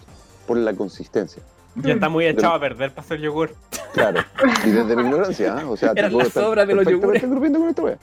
por 0.49 0.57
la 0.57 0.75
consistencia. 0.75 1.41
Ya 1.77 1.95
está 1.95 2.09
muy 2.09 2.27
echado 2.27 2.55
a 2.55 2.59
perder 2.61 2.91
para 2.91 3.03
hacer 3.03 3.21
yogur. 3.21 3.55
Claro. 3.95 4.21
Y 4.67 4.71
desde 4.71 4.97
mi 4.97 5.03
ignorancia, 5.03 5.59
¿ah? 5.61 5.71
o 5.71 5.77
sea, 5.77 5.95
te 5.95 6.01
Eran 6.01 6.19
las 6.19 6.31
sobras 6.31 6.67
de 6.67 6.75
los 6.75 6.85
yogures. 6.85 7.23
grupiendo 7.23 7.61
con 7.61 7.69
esta 7.69 7.83
wea. 7.83 7.99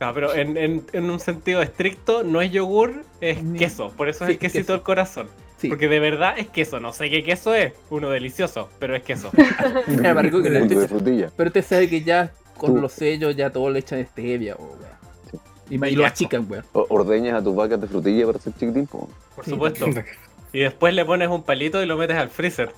No, 0.00 0.14
pero 0.14 0.32
en, 0.32 0.56
en- 0.56 0.86
en 0.92 1.10
un 1.10 1.18
sentido 1.18 1.60
estricto, 1.60 2.22
no 2.22 2.40
es 2.40 2.52
yogur, 2.52 3.02
es 3.20 3.42
Ni- 3.42 3.58
queso. 3.58 3.90
Por 3.96 4.08
eso 4.08 4.22
es 4.24 4.28
Sí, 4.28 4.32
el 4.34 4.38
quesito 4.38 4.60
queso. 4.62 4.72
del 4.74 4.82
corazón. 4.82 5.28
Sí. 5.56 5.68
Porque 5.68 5.88
de 5.88 5.98
verdad 5.98 6.34
es 6.38 6.46
queso. 6.48 6.78
No 6.78 6.92
sé 6.92 7.10
qué 7.10 7.24
queso 7.24 7.52
es. 7.52 7.72
Uno 7.90 8.10
delicioso, 8.10 8.68
pero 8.78 8.94
es 8.94 9.02
queso. 9.02 9.32
Leche. 9.88 10.86
frutilla. 10.88 11.32
Pero 11.36 11.48
usted 11.48 11.64
sabe 11.64 11.88
que 11.90 12.02
ya 12.04 12.30
con 12.56 12.74
Tú. 12.76 12.80
los 12.80 12.92
sellos 12.92 13.34
ya 13.34 13.50
todo 13.50 13.68
le 13.70 13.80
echan 13.80 14.06
stevia, 14.06 14.54
o 14.54 14.62
weón. 14.62 14.78
Sí. 14.78 14.87
Y, 15.70 15.74
y 15.84 15.96
lo 15.96 16.06
achican, 16.06 16.46
weón. 16.50 16.64
Ordeñas 16.72 17.40
a 17.40 17.42
tus 17.44 17.54
vacas 17.54 17.80
de 17.80 17.86
frutilla 17.88 18.26
para 18.26 18.38
ser 18.38 18.52
chiquitín, 18.54 18.86
po. 18.86 19.08
Por 19.36 19.44
Sí. 19.44 19.50
supuesto. 19.52 19.86
Y 20.52 20.60
después 20.60 20.94
le 20.94 21.04
pones 21.04 21.28
un 21.28 21.42
palito 21.42 21.82
y 21.82 21.86
lo 21.86 21.96
metes 21.98 22.16
al 22.16 22.30
freezer. 22.30 22.72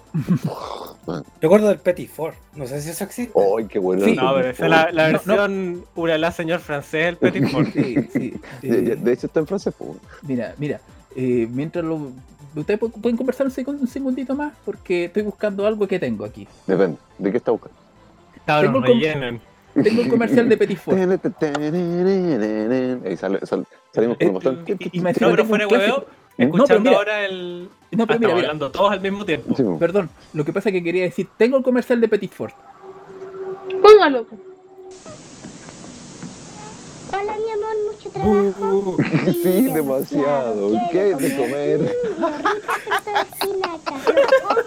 Recuerdo 1.41 1.69
del 1.69 1.79
Petit 1.79 2.11
Four. 2.11 2.35
No 2.55 2.67
sé 2.67 2.81
si 2.81 2.91
eso 2.91 3.05
existe. 3.05 3.33
¡Ay, 3.59 3.67
qué 3.67 3.79
bueno! 3.79 4.05
Sí. 4.05 4.15
No, 4.15 4.35
pero 4.35 4.51
esa 4.51 4.65
es 4.65 4.71
la, 4.71 4.91
la 4.93 5.13
No, 5.13 5.19
no. 5.25 5.37
versión 5.37 5.85
Uralá, 5.95 6.33
señor 6.33 6.61
francés, 6.61 7.07
el 7.09 7.17
Petit 7.17 7.49
Four. 7.49 7.67
Sí, 7.73 7.95
sí. 8.13 8.35
De, 8.63 8.93
Eh, 8.93 9.13
hecho, 9.13 9.27
está 9.27 9.41
en 9.41 9.47
francés, 9.47 9.73
po. 9.77 9.97
mira, 10.23 10.55
mira. 10.59 10.81
eh, 11.17 11.49
mientras 11.51 11.85
lo. 11.85 12.11
Ustedes 12.57 12.81
pu- 12.81 12.91
pueden 13.01 13.17
conversar 13.17 13.47
un, 13.47 13.53
segun- 13.53 13.81
un 13.81 13.87
segundito 13.87 14.35
más 14.35 14.53
porque 14.65 15.05
estoy 15.05 15.23
buscando 15.23 15.65
algo 15.67 15.87
que 15.87 16.01
tengo 16.01 16.25
aquí. 16.25 16.49
Depende. 16.67 16.99
¿De 17.19 17.31
qué 17.31 17.37
está 17.37 17.53
buscando? 17.53 17.77
Cabrón, 18.45 18.83
Tengo. 18.83 19.41
Tengo 19.83 20.03
el 20.03 20.09
comercial 20.09 20.49
de 20.49 20.57
Petit 20.57 20.79
Four. 20.79 20.95
Ahí 23.05 23.17
sale, 23.17 23.39
sal- 23.47 23.67
salimos 23.93 24.17
con 24.19 24.29
un 24.29 24.65
y 24.93 25.01
me- 25.01 25.13
No, 25.13 25.31
pero 25.31 25.45
fuera 25.45 25.67
un 25.67 25.73
de 25.73 25.77
clásico. 25.79 25.97
hueveo, 25.97 25.99
No, 25.99 26.07
pero 26.37 26.49
escuchando 26.55 26.81
mira. 26.91 26.97
ahora 26.97 27.25
el. 27.27 27.69
No, 27.93 28.07
pero 28.07 28.19
mira, 28.21 28.35
mira. 28.35 28.47
hablando 28.49 28.71
todos 28.71 28.93
al 28.93 29.01
mismo 29.01 29.25
tiempo. 29.25 29.55
Sí. 29.57 29.63
Perdón, 29.79 30.09
lo 30.33 30.45
que 30.45 30.53
pasa 30.53 30.69
es 30.69 30.73
que 30.75 30.83
quería 30.83 31.03
decir, 31.05 31.29
tengo 31.37 31.57
el 31.59 31.63
comercial 31.63 32.01
de 32.01 32.09
Petit 32.09 32.33
Four. 32.33 32.53
Póngalo. 33.83 34.27
Hola, 37.13 37.35
mi 37.45 37.51
amor, 37.51 37.77
mucho 37.93 38.11
trabajo. 38.11 38.97
Sí, 39.43 39.63
demasiado. 39.73 40.71
¿Qué 40.93 41.15
de 41.17 41.37
comer? 41.37 41.97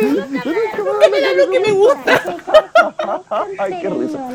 Lo 0.00 1.50
que 1.50 1.60
me 1.60 1.72
gusta. 1.72 2.22
Ay, 3.58 3.78
qué 3.80 3.88
risa. 3.88 4.28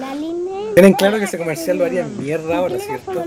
Tienen 0.73 0.93
claro 0.93 1.17
que 1.17 1.25
ese 1.25 1.37
comercial 1.37 1.77
lo 1.77 1.85
harían 1.85 2.17
mierda 2.17 2.57
ahora, 2.57 2.77
¿cierto? 2.79 3.23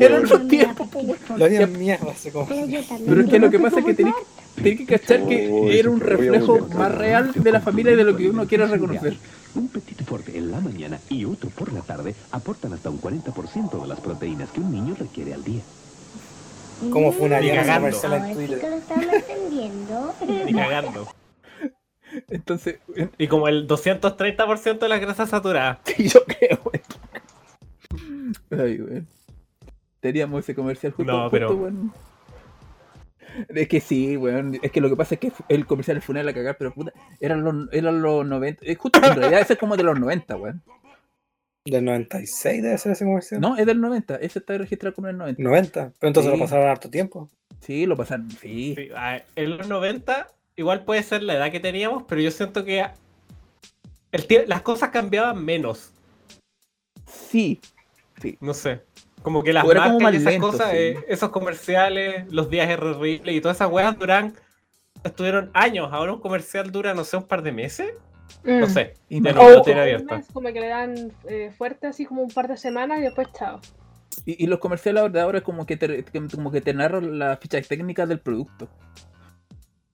Eran 0.00 0.24
otros 0.24 0.48
tiempos. 0.48 0.88
Lo 1.36 1.44
harían 1.44 1.72
mierda 1.78 2.12
ese 2.12 2.30
comercial. 2.30 2.84
Pero 3.06 3.20
es 3.20 3.30
que 3.30 3.38
lo 3.38 3.50
que 3.50 3.58
pasa 3.58 3.78
es 3.80 3.84
que 3.86 3.94
tenés, 3.94 4.14
tenés 4.54 4.78
que 4.78 4.86
cachar 4.86 5.26
que 5.26 5.48
Oh, 5.50 5.68
era 5.68 5.90
un 5.90 6.00
reflejo 6.00 6.58
más 6.74 6.94
real 6.94 7.32
de 7.34 7.52
la 7.52 7.60
familia 7.60 7.92
y 7.92 7.96
de 7.96 8.04
lo 8.04 8.16
que 8.16 8.28
uno 8.28 8.46
quiere 8.46 8.66
reconocer. 8.66 9.16
Un 9.54 9.68
Petit 9.68 10.02
Fort 10.04 10.28
en 10.30 10.50
la 10.50 10.60
mañana 10.60 10.98
y 11.08 11.24
otro 11.24 11.48
por 11.50 11.72
la 11.72 11.80
tarde 11.80 12.14
aportan 12.32 12.72
hasta 12.72 12.90
un 12.90 13.00
40% 13.00 13.80
de 13.80 13.86
las 13.86 14.00
proteínas 14.00 14.50
que 14.50 14.60
un 14.60 14.72
niño 14.72 14.96
requiere 14.98 15.32
al 15.32 15.44
día. 15.44 15.62
¿Cómo 16.90 17.12
Ni 17.12 17.50
ese 17.50 17.56
cagando. 17.56 17.88
comercial 17.98 18.12
en 18.14 18.26
sí 18.28 18.34
Twitter? 18.34 18.60
que 18.60 18.70
lo 18.70 18.76
estamos 18.76 19.06
entendiendo. 19.14 20.14
Ni 20.46 20.52
cagando. 20.54 21.06
Entonces, 22.28 22.78
eh, 22.96 23.08
Y 23.18 23.26
como 23.28 23.48
el 23.48 23.66
230% 23.66 24.78
de 24.78 24.88
las 24.88 25.00
grasas 25.00 25.30
saturadas. 25.30 25.78
sí, 25.84 26.08
yo 26.08 26.24
creo, 26.24 26.60
weón. 26.64 26.84
Ay, 28.50 28.80
weón. 28.80 29.06
Teníamos 30.00 30.40
ese 30.44 30.54
comercial 30.54 30.92
justo, 30.92 31.10
No, 31.10 31.18
justo, 31.22 31.30
pero- 31.32 31.54
weón. 31.54 31.92
Es 33.48 33.66
que 33.68 33.80
sí, 33.80 34.16
weón. 34.16 34.58
Es 34.62 34.70
que 34.70 34.80
lo 34.80 34.88
que 34.88 34.96
pasa 34.96 35.14
es 35.16 35.20
que 35.20 35.32
el 35.48 35.66
comercial 35.66 36.00
fue 36.02 36.12
una 36.20 36.30
a 36.30 36.34
cagar, 36.34 36.56
pero 36.56 36.72
puta, 36.72 36.92
eran 37.20 37.42
los, 37.42 37.68
eran 37.72 38.00
los 38.00 38.24
90. 38.24 38.64
Es 38.64 38.78
justo, 38.78 39.00
en 39.02 39.16
realidad 39.16 39.40
ese 39.40 39.54
es 39.54 39.58
como 39.58 39.76
de 39.76 39.82
los 39.82 39.98
90, 39.98 40.36
weón. 40.36 40.62
Del 41.66 41.82
96 41.84 42.62
debe 42.62 42.76
ser 42.76 42.92
ese 42.92 43.04
comercial. 43.06 43.40
No, 43.40 43.56
es 43.56 43.64
del 43.64 43.80
90. 43.80 44.16
Ese 44.16 44.38
está 44.38 44.58
registrado 44.58 44.94
como 44.94 45.08
en 45.08 45.12
el 45.14 45.18
90. 45.18 45.42
90. 45.42 45.92
Pero 45.98 46.08
entonces 46.08 46.30
Sí. 46.32 46.38
lo 46.38 46.44
pasaron 46.44 46.68
harto 46.68 46.90
tiempo. 46.90 47.30
Sí, 47.60 47.86
lo 47.86 47.96
pasaron. 47.96 48.30
Sí. 48.32 48.74
Sí, 48.76 48.90
en 49.36 49.56
los 49.56 49.66
90 49.66 50.28
igual 50.56 50.84
puede 50.84 51.02
ser 51.02 51.22
la 51.22 51.34
edad 51.34 51.50
que 51.50 51.60
teníamos, 51.60 52.04
pero 52.06 52.20
yo 52.20 52.30
siento 52.30 52.64
que 52.66 52.84
el 54.12 54.44
las 54.46 54.60
cosas 54.60 54.90
cambiaban 54.90 55.42
menos. 55.42 55.90
Sí. 57.06 57.60
No 58.40 58.52
sé. 58.52 58.82
Como 59.22 59.42
que 59.42 59.54
las 59.54 59.64
como 59.64 60.00
marcas 60.00 60.12
y 60.12 60.16
esas 60.18 60.32
lento, 60.34 60.50
cosas, 60.50 60.70
sí. 60.70 60.76
eh, 60.76 60.98
esos 61.08 61.30
comerciales, 61.30 62.30
los 62.30 62.50
días 62.50 62.70
horribles 62.78 63.34
y 63.34 63.40
todas 63.40 63.56
esas 63.56 63.70
weas 63.70 63.98
duran 63.98 64.34
estuvieron 65.02 65.50
años, 65.54 65.88
ahora 65.92 66.12
un 66.12 66.20
comercial 66.20 66.70
dura, 66.70 66.92
no 66.92 67.04
sé, 67.04 67.16
un 67.16 67.24
par 67.26 67.40
de 67.42 67.52
meses. 67.52 67.90
Mm. 68.42 68.60
No 68.60 68.66
sé, 68.68 68.94
Y 69.08 69.22
ya 69.22 69.32
no- 69.32 69.50
lo 69.50 69.62
tiene 69.62 69.80
abierto. 69.82 70.14
mes, 70.16 70.26
como 70.32 70.52
que 70.52 70.60
le 70.60 70.68
dan 70.68 71.12
eh, 71.28 71.52
fuerte 71.56 71.86
así 71.86 72.04
como 72.04 72.22
un 72.22 72.30
par 72.30 72.48
de 72.48 72.56
semanas 72.56 72.98
y 72.98 73.02
después 73.02 73.28
chao. 73.32 73.60
Y, 74.26 74.44
y 74.44 74.46
los 74.46 74.58
comerciales 74.58 75.12
de 75.12 75.20
ahora 75.20 75.40
como 75.42 75.66
que 75.66 75.76
te, 75.76 76.04
como 76.34 76.50
que 76.50 76.60
te 76.60 76.74
narran 76.74 77.18
las 77.18 77.38
fichas 77.38 77.66
técnicas 77.68 78.08
del 78.08 78.20
producto. 78.20 78.68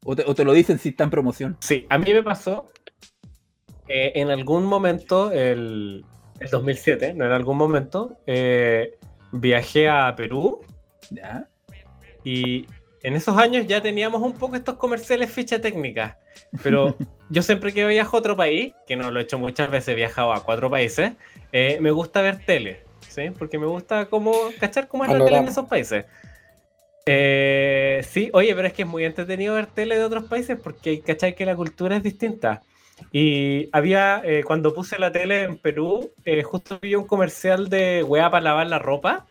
O 0.05 0.17
te, 0.17 0.25
o 0.27 0.35
te 0.35 0.45
lo 0.45 0.53
dicen 0.53 0.79
si 0.79 0.91
está 0.91 1.05
en 1.05 1.11
promoción. 1.11 1.57
Sí, 1.61 1.87
a 1.91 1.99
mí 1.99 2.12
me 2.12 2.23
pasó 2.23 2.71
eh, 3.89 4.12
en 4.15 4.31
algún 4.31 4.65
momento, 4.65 5.31
el, 5.33 6.05
el 6.39 6.51
2007, 6.51 7.15
no 7.15 7.25
en 7.27 7.33
algún 7.33 7.57
momento, 7.57 8.17
eh, 8.27 8.97
viajé 9.33 9.89
a 9.89 10.15
Perú 10.17 10.61
¿Ya? 11.11 11.49
y 12.25 12.67
en 13.03 13.15
esos 13.15 13.37
años 13.39 13.67
ya 13.67 13.81
teníamos 13.81 14.23
un 14.23 14.33
poco 14.35 14.57
estos 14.57 14.77
comerciales 14.77 15.31
ficha 15.31 15.61
técnica. 15.61 16.19
Pero 16.62 16.97
yo 17.31 17.43
siempre 17.43 17.73
que 17.73 17.86
viajo 17.86 18.16
a 18.16 18.20
otro 18.20 18.36
país, 18.36 18.74
que 18.86 18.97
no 18.97 19.11
lo 19.11 19.20
he 19.20 19.23
hecho 19.23 19.39
muchas 19.39 19.70
veces, 19.70 19.89
he 19.89 19.94
viajado 19.94 20.32
a 20.32 20.43
cuatro 20.44 20.69
países, 20.69 21.12
eh, 21.52 21.78
me 21.81 21.90
gusta 21.93 22.20
ver 22.23 22.44
tele, 22.44 22.81
¿sí? 23.09 23.31
Porque 23.39 23.59
me 23.59 23.66
gusta 23.66 24.07
como 24.07 24.32
cachar 24.59 24.89
cómo 24.89 25.05
es 25.05 25.11
la 25.11 25.19
tele 25.24 25.36
en 25.39 25.48
esos 25.48 25.66
países. 25.69 26.05
Eh, 27.07 28.01
sí, 28.09 28.31
oye, 28.32 28.55
pero 28.55 28.66
es 28.69 28.74
que 28.74 28.82
es 28.82 28.89
muy 28.89 29.05
entretenido 29.05 29.55
ver 29.55 29.66
tele 29.66 29.97
de 29.97 30.05
otros 30.05 30.24
países 30.24 30.59
porque 30.62 31.01
cachai 31.01 31.35
que 31.35 31.47
la 31.47 31.57
cultura 31.57 31.97
es 31.97 32.02
distinta. 32.02 32.62
Y 33.12 33.69
había, 33.73 34.20
eh, 34.24 34.43
cuando 34.44 34.74
puse 34.74 34.98
la 34.98 35.11
tele 35.11 35.44
en 35.44 35.57
Perú, 35.57 36.11
eh, 36.24 36.43
justo 36.43 36.78
vi 36.82 36.94
un 36.94 37.07
comercial 37.07 37.69
de 37.70 38.02
weá 38.02 38.31
para 38.31 38.43
lavar 38.44 38.66
la 38.66 38.78
ropa, 38.78 39.27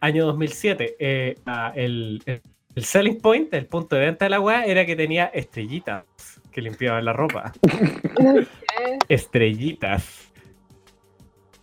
año 0.00 0.26
2007. 0.26 0.96
Eh, 0.98 1.36
el, 1.74 2.22
el- 2.26 2.42
el 2.74 2.84
selling 2.84 3.20
point, 3.20 3.52
el 3.52 3.66
punto 3.66 3.96
de 3.96 4.02
venta 4.06 4.24
de 4.24 4.30
la 4.30 4.40
weá, 4.40 4.64
era 4.64 4.86
que 4.86 4.96
tenía 4.96 5.26
estrellitas 5.26 6.04
que 6.52 6.60
limpiaban 6.62 7.04
la 7.04 7.12
ropa. 7.12 7.52
Estrellitas. 9.08 10.30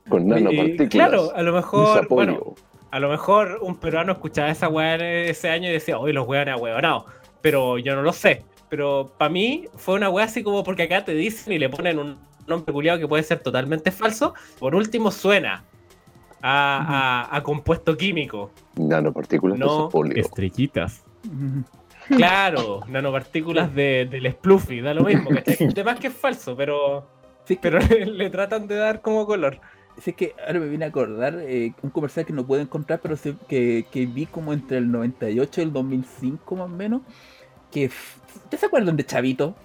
Con 0.09 0.23
Y, 0.23 0.29
nanopartículas. 0.29 0.89
claro, 0.89 1.31
a 1.35 1.41
lo 1.43 1.53
mejor, 1.53 2.07
bueno, 2.09 2.55
a 2.91 2.99
lo 2.99 3.09
mejor 3.09 3.59
un 3.61 3.77
peruano 3.77 4.13
escuchaba 4.13 4.49
esa 4.49 4.67
weá 4.67 4.95
ese 4.95 5.49
año 5.49 5.69
y 5.69 5.73
decía, 5.73 5.99
oye, 5.99 6.13
los 6.13 6.27
weones 6.27 6.55
ahueonados. 6.55 7.05
Pero 7.41 7.77
yo 7.77 7.95
no 7.95 8.01
lo 8.01 8.11
sé. 8.11 8.43
Pero 8.69 9.13
para 9.17 9.29
mí 9.29 9.65
fue 9.77 9.95
una 9.95 10.09
weá 10.09 10.25
así 10.25 10.43
como 10.43 10.63
porque 10.63 10.83
acá 10.83 11.05
te 11.05 11.13
dicen 11.13 11.53
y 11.53 11.59
le 11.59 11.69
ponen 11.69 11.97
un 11.99 12.17
nombre 12.47 12.73
culiado 12.73 12.99
que 12.99 13.07
puede 13.07 13.23
ser 13.23 13.39
totalmente 13.39 13.91
falso. 13.91 14.33
Por 14.59 14.75
último, 14.75 15.11
suena 15.11 15.63
a, 16.41 17.27
a- 17.31 17.35
a 17.35 17.43
compuesto 17.43 17.95
químico. 17.95 18.51
Nanopartículas 18.75 19.57
No 19.59 19.89
estrellitas. 20.15 21.03
Claro, 22.09 22.81
nanopartículas 22.87 23.73
de, 23.73 24.07
del 24.09 24.31
Spluffy, 24.31 24.81
da 24.81 24.93
lo 24.93 25.03
mismo. 25.03 25.29
Además 25.31 25.99
que 26.01 26.07
es 26.07 26.13
falso, 26.13 26.55
pero, 26.55 27.07
Sí, 27.45 27.57
pero 27.61 27.79
le, 27.89 28.05
le 28.05 28.29
tratan 28.29 28.67
de 28.67 28.75
dar 28.75 29.01
como 29.01 29.25
color. 29.25 29.59
sí 30.01 30.13
que 30.13 30.33
ahora 30.45 30.59
me 30.59 30.67
vine 30.69 30.85
a 30.85 30.89
acordar 30.89 31.35
eh, 31.41 31.73
un 31.81 31.89
comercial 31.89 32.25
que 32.25 32.33
no 32.33 32.45
puedo 32.45 32.61
encontrar, 32.61 32.99
pero 33.01 33.15
sí 33.15 33.35
que, 33.47 33.85
que 33.91 34.05
vi 34.05 34.25
como 34.25 34.53
entre 34.53 34.77
el 34.77 34.91
98 34.91 35.61
y 35.61 35.63
el 35.63 35.73
2005 35.73 36.55
más 36.55 36.65
o 36.65 36.69
menos. 36.69 37.01
Que 37.71 37.85
¿Ustedes 37.85 38.59
se 38.61 38.65
acuerdan 38.67 38.95
de 38.97 39.05
Chavito? 39.05 39.55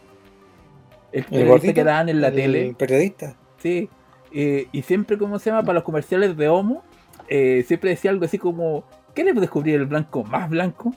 El 1.13 1.25
¿El 1.25 1.27
periodista 1.31 1.73
que 1.75 1.85
daban 1.85 2.09
en 2.09 2.21
la 2.21 2.29
El 2.29 2.35
tele. 2.35 2.75
periodista. 2.77 3.37
Sí. 3.59 3.89
Eh, 4.33 4.67
y 4.73 4.83
siempre, 4.83 5.17
¿cómo 5.17 5.39
se 5.39 5.51
llama? 5.51 5.63
Para 5.63 5.75
los 5.75 5.85
comerciales 5.85 6.37
de 6.37 6.49
Homo, 6.49 6.83
eh, 7.29 7.65
siempre 7.67 7.91
decía 7.91 8.11
algo 8.11 8.25
así 8.25 8.37
como: 8.39 8.85
¿Quieres 9.15 9.35
descubrir 9.37 9.77
el 9.77 9.87
blanco 9.87 10.25
más 10.25 10.51
blanco? 10.51 10.93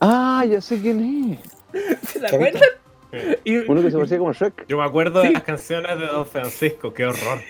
Ah, 0.00 0.44
ya 0.48 0.60
sé 0.60 0.80
quién 0.80 1.38
es. 1.72 1.98
¿Se 2.08 2.20
la 2.20 2.28
acuerdan? 2.28 2.62
Uno 3.68 3.82
que 3.82 3.90
se 3.90 3.96
parecía 3.96 4.18
como 4.18 4.32
Shrek. 4.32 4.66
Yo 4.68 4.76
me 4.78 4.84
acuerdo 4.84 5.22
Sí. 5.22 5.28
de 5.28 5.34
las 5.34 5.42
canciones 5.42 5.98
de 5.98 6.06
Don 6.06 6.26
Francisco, 6.26 6.92
qué 6.92 7.06
horror. 7.06 7.40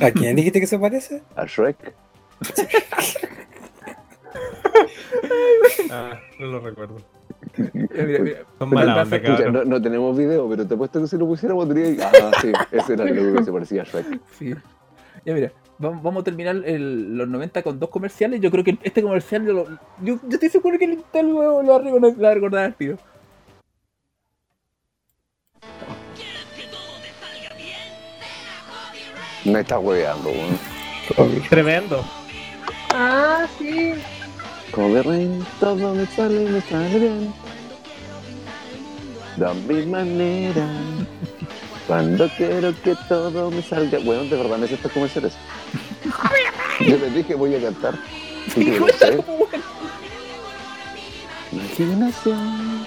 ¿A 0.00 0.10
quién 0.10 0.36
dijiste 0.36 0.60
que 0.60 0.66
se 0.66 0.78
parece? 0.78 1.22
A 1.36 1.44
Shrek. 1.46 1.94
Ah, 5.90 6.20
no 6.38 6.46
lo 6.46 6.60
recuerdo. 6.60 6.96
mira, 7.56 8.04
mira, 8.04 8.18
mira. 8.20 8.38
Son 8.58 8.70
mala 8.70 9.02
onda, 9.02 9.16
Escucha, 9.16 9.50
no 9.50 9.82
tenemos 9.82 10.16
video, 10.16 10.48
pero 10.48 10.66
te 10.66 10.74
apuesto 10.74 11.00
que 11.00 11.08
si 11.08 11.16
lo 11.18 11.26
pusiéramos 11.26 11.72
diría. 11.74 12.10
Ah, 12.22 12.30
sí, 12.40 12.52
ese 12.70 12.92
era 12.94 13.04
el 13.04 13.36
que 13.36 13.44
se 13.44 13.52
parecía 13.52 13.82
a 13.82 13.84
Shrek. 13.84 14.20
Sí. 14.38 14.54
Ya 15.24 15.34
mira, 15.34 15.52
vamos, 15.80 16.02
vamos 16.02 16.20
a 16.20 16.24
terminar 16.24 16.56
el- 16.64 17.16
los 17.16 17.28
90 17.28 17.62
con 17.62 17.78
dos 17.80 17.90
comerciales. 17.90 18.40
Yo 18.40 18.50
creo 18.50 18.62
que 18.64 18.78
este 18.82 19.02
comercial, 19.02 19.44
yo, 19.46 19.52
lo- 19.52 19.68
yo, 20.02 20.20
yo 20.22 20.34
estoy 20.34 20.48
seguro 20.48 20.78
que 20.78 20.84
el 20.84 20.92
Intel 20.94 21.28
lo, 21.28 21.62
lo 21.62 21.72
va 21.72 21.76
a 21.76 21.82
recordar- 21.82 22.14
lo 22.16 22.22
va 22.22 22.30
a 22.30 22.34
recordar 22.34 22.74
tiro. 22.78 22.96
Me 29.44 29.60
está 29.60 29.78
hueveando, 29.78 30.28
weón. 30.30 31.40
Tremendo. 31.48 32.04
Ah, 32.92 33.46
sí. 33.58 33.94
Como 34.72 34.94
todo 35.58 35.94
me 35.94 36.06
sale, 36.06 36.48
me 36.50 36.60
sale 36.60 36.98
bien. 36.98 37.34
De 39.36 39.54
mi 39.74 39.86
manera. 39.86 40.66
Cuando 41.90 42.28
quiero 42.36 42.72
que 42.84 42.94
todo 43.08 43.50
me 43.50 43.62
salga. 43.62 43.98
Weón, 43.98 44.30
de 44.30 44.36
verdad, 44.36 44.58
necesito 44.58 44.88
comerciales. 44.90 45.36
Yo 46.78 46.96
les 46.96 47.12
dije, 47.12 47.34
voy 47.34 47.52
a 47.56 47.60
cantar. 47.60 47.94
Imaginación. 51.50 52.86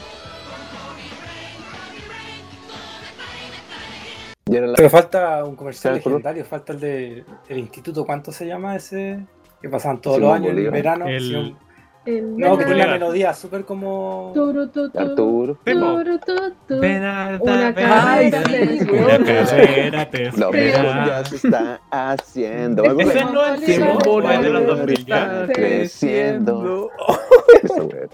La- 4.45 4.73
Pero 4.75 4.89
falta 4.89 5.43
un 5.43 5.57
comercial 5.57 5.95
legendario, 5.95 6.45
falta 6.45 6.71
el 6.71 6.79
de 6.79 7.25
el 7.49 7.57
instituto, 7.57 8.05
¿cuánto 8.05 8.31
se 8.31 8.45
llama 8.47 8.77
ese? 8.77 9.19
Que 9.61 9.67
pasaban 9.67 9.99
todos 9.99 10.15
Simón 10.15 10.29
los 10.43 10.49
años 10.49 10.65
en 10.65 10.71
verano. 10.71 11.07
El- 11.09 11.21
Simón- 11.21 11.57
El 12.05 12.35
No, 12.37 12.57
que 12.57 12.65
tiene 12.65 12.83
una 12.83 12.91
melodía 12.93 13.33
súper 13.33 13.63
como. 13.63 14.31
Turu, 14.33 14.67
tu, 14.67 14.89
tu, 14.89 14.99
Arturo. 14.99 15.57
Temo. 15.63 15.97
turu, 16.03 16.19
tu, 16.19 16.35
tu. 16.67 16.79
Ven 16.81 17.01
alta, 17.03 17.43
Una 17.43 17.71
ven 17.71 17.73
carrera 17.75 18.13
alta. 18.13 18.39
de 18.41 18.63
Una 18.91 19.15
sueños. 19.15 19.49
carrera 19.49 20.09
te 20.09 20.23
Lo 20.31 20.53
espera. 20.53 20.83
mejor 20.83 21.07
ya 21.07 21.25
se 21.25 21.35
está 21.37 21.81
haciendo. 21.91 22.83
Ese 22.99 23.25
no 23.25 23.45
es 23.45 23.69
el 23.69 23.79
de 23.79 23.85
los 23.85 24.03
Bolívar 24.03 24.65
2000 24.65 25.05
ya. 25.05 25.23
está 25.43 25.53
creciendo. 25.53 26.91
Esa 27.63 27.83
weá. 27.83 28.07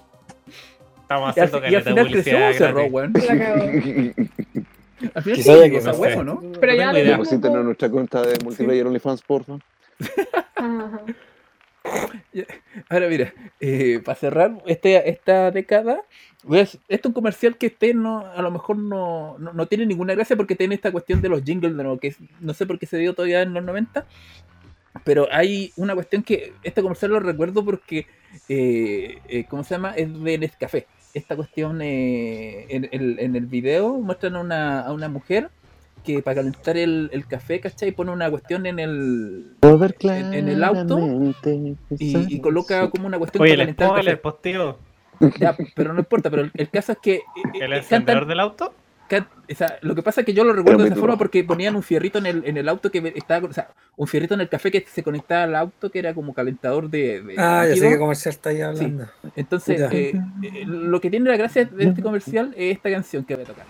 Estamos 1.02 1.30
haciendo 1.32 1.57
y 1.68 1.76
al 1.76 1.84
caleta 1.84 1.90
de 1.90 2.06
final 2.06 2.11
creció 2.11 2.38
o 2.38 2.40
publicidad 2.41 2.53
cerró, 2.53 2.76
gratis. 2.76 2.94
weón. 2.94 3.14
La 3.28 3.38
cagó. 3.40 3.64
Al 5.16 5.24
final 5.24 5.38
Quizá 5.38 5.53
sí, 5.53 5.60
haya 5.60 5.70
que 5.72 5.78
esa 5.78 5.91
no 5.94 5.98
huevo. 5.98 6.24
¿no? 6.26 6.41
Pero 6.60 6.74
ya 6.74 6.91
tengo 6.91 6.94
lo 6.94 6.99
idea. 6.99 7.18
mismo, 7.18 7.24
Depositen 7.24 7.52
en 7.52 7.57
po. 7.57 7.64
nuestra 7.64 7.90
cuenta 7.90 8.22
de 8.22 8.38
multiplayer 8.44 8.86
OnlyFans, 8.86 9.22
porfa. 9.24 9.53
Ajá. 10.56 11.02
Ahora 12.89 13.07
mira, 13.07 13.34
eh, 13.60 13.99
para 14.03 14.15
cerrar 14.15 14.57
este, 14.65 15.10
esta 15.10 15.51
década, 15.51 16.01
a- 16.49 16.56
este 16.61 16.80
es 16.88 17.06
un 17.06 17.14
comercial 17.14 17.57
que 17.57 17.68
este 17.68 17.93
no, 17.93 18.26
a 18.26 18.41
lo 18.41 18.51
mejor 18.51 18.77
no, 18.77 19.38
no, 19.39 19.53
no 19.53 19.65
tiene 19.68 19.85
ninguna 19.85 20.14
gracia 20.15 20.35
porque 20.35 20.56
tiene 20.56 20.76
esta 20.76 20.91
cuestión 20.91 21.22
de 21.22 21.30
los 21.30 21.43
jingles, 21.43 21.76
de 21.76 21.84
lo 21.84 21.97
que 21.99 22.15
no 22.39 22.53
sé 22.53 22.65
por 22.65 22.80
qué 22.80 22.85
se 22.85 22.97
dio 22.97 23.14
todavía 23.14 23.41
en 23.41 23.53
los 23.53 23.64
90, 23.64 24.06
pero 25.03 25.27
hay 25.31 25.72
una 25.77 25.95
cuestión 25.95 26.23
que 26.23 26.53
este 26.64 26.81
comercial 26.81 27.11
lo 27.11 27.19
recuerdo 27.19 27.64
porque, 27.64 28.07
eh, 28.49 29.19
eh, 29.27 29.45
¿cómo 29.49 29.64
se 29.64 29.76
llama? 29.76 29.93
Es 29.95 30.11
de 30.23 30.38
Nescafé. 30.38 30.88
Esta 31.14 31.35
cuestión 31.35 31.81
eh, 31.81 32.65
en, 32.69 32.88
en- 32.91 33.19
en 33.19 33.35
el 33.35 33.47
video 33.47 33.97
muestran 33.99 34.35
a 34.35 34.41
una, 34.41 34.81
a 34.81 34.93
una 34.93 35.10
mujer 35.10 35.49
que 36.03 36.21
para 36.21 36.35
calentar 36.35 36.77
el, 36.77 37.09
el 37.13 37.26
café, 37.27 37.59
¿cachai? 37.59 37.91
Pone 37.91 38.11
una 38.11 38.30
cuestión 38.30 38.65
en 38.65 38.80
el, 38.80 39.55
en- 40.19 40.34
en 40.34 40.47
el 40.49 40.63
auto 40.63 40.99
y, 41.97 42.35
y 42.35 42.41
coloca 42.41 42.89
como 42.89 43.07
una 43.07 43.17
cuestión 43.17 43.41
Oye, 43.43 43.53
para 43.53 43.69
el 43.69 43.76
calentar 43.76 43.88
el 43.88 43.91
spoiler, 43.93 44.13
café. 44.15 44.21
postío. 44.21 44.77
Ya, 45.39 45.55
pero 45.76 45.93
no 45.93 45.99
importa, 45.99 46.30
pero 46.30 46.43
el, 46.43 46.51
el 46.53 46.69
caso 46.69 46.93
es 46.93 46.97
que 46.99 47.15
eh, 47.15 47.21
eh, 47.35 47.59
¿El 47.61 47.73
eh, 47.73 47.77
encendedor 47.77 48.21
cantan- 48.23 48.27
del 48.30 48.39
auto? 48.39 48.73
can- 49.09 49.27
o 49.51 49.55
sea, 49.55 49.77
lo 49.81 49.95
que 49.95 50.03
pasa 50.03 50.21
es 50.21 50.26
que 50.26 50.34
yo 50.34 50.43
lo 50.43 50.53
recuerdo 50.53 50.84
de 50.84 50.89
esa 50.89 50.95
forma 50.95 51.17
porque 51.17 51.43
ponían 51.43 51.76
un 51.76 51.84
fierrito 51.84 52.19
en 52.19 52.26
el, 52.27 52.43
en 52.45 52.55
el 52.57 52.69
auto 52.69 52.89
que 52.91 53.11
estaba, 53.15 53.47
o 53.47 53.51
sea, 53.53 53.69
un 53.97 54.07
fierrito 54.07 54.35
en 54.35 54.41
el 54.41 54.49
café 54.49 54.71
que 54.71 54.85
se 54.88 55.03
conectaba 55.03 55.43
al 55.43 55.55
auto 55.55 55.89
que 55.91 55.99
era 55.99 56.13
como 56.13 56.34
calentador 56.34 56.89
de, 56.89 57.21
de 57.21 57.35
Ah, 57.38 57.65
ya 57.67 57.76
sé 57.76 57.89
qué 57.89 57.97
comercial 57.97 58.34
está 58.35 58.51
ahí 58.51 58.61
hablando. 58.61 59.07
Entonces, 59.35 59.81
eh, 59.91 60.11
eh, 60.43 60.63
lo 60.65 61.01
que 61.01 61.09
tiene 61.09 61.30
la 61.30 61.38
gracia 61.38 61.65
de 61.65 61.84
este 61.85 62.01
comercial 62.01 62.53
es 62.55 62.77
esta 62.77 62.89
canción 62.91 63.26
que 63.26 63.34
voy 63.35 63.43
a 63.43 63.47
tocar. 63.47 63.65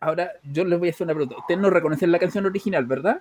Ahora 0.00 0.32
yo 0.42 0.64
les 0.64 0.78
voy 0.78 0.88
a 0.88 0.90
hacer 0.92 1.06
una 1.06 1.14
pregunta. 1.14 1.38
Ustedes 1.38 1.60
no 1.60 1.70
reconocen 1.70 2.12
la 2.12 2.18
canción 2.18 2.46
original, 2.46 2.84
¿verdad? 2.86 3.20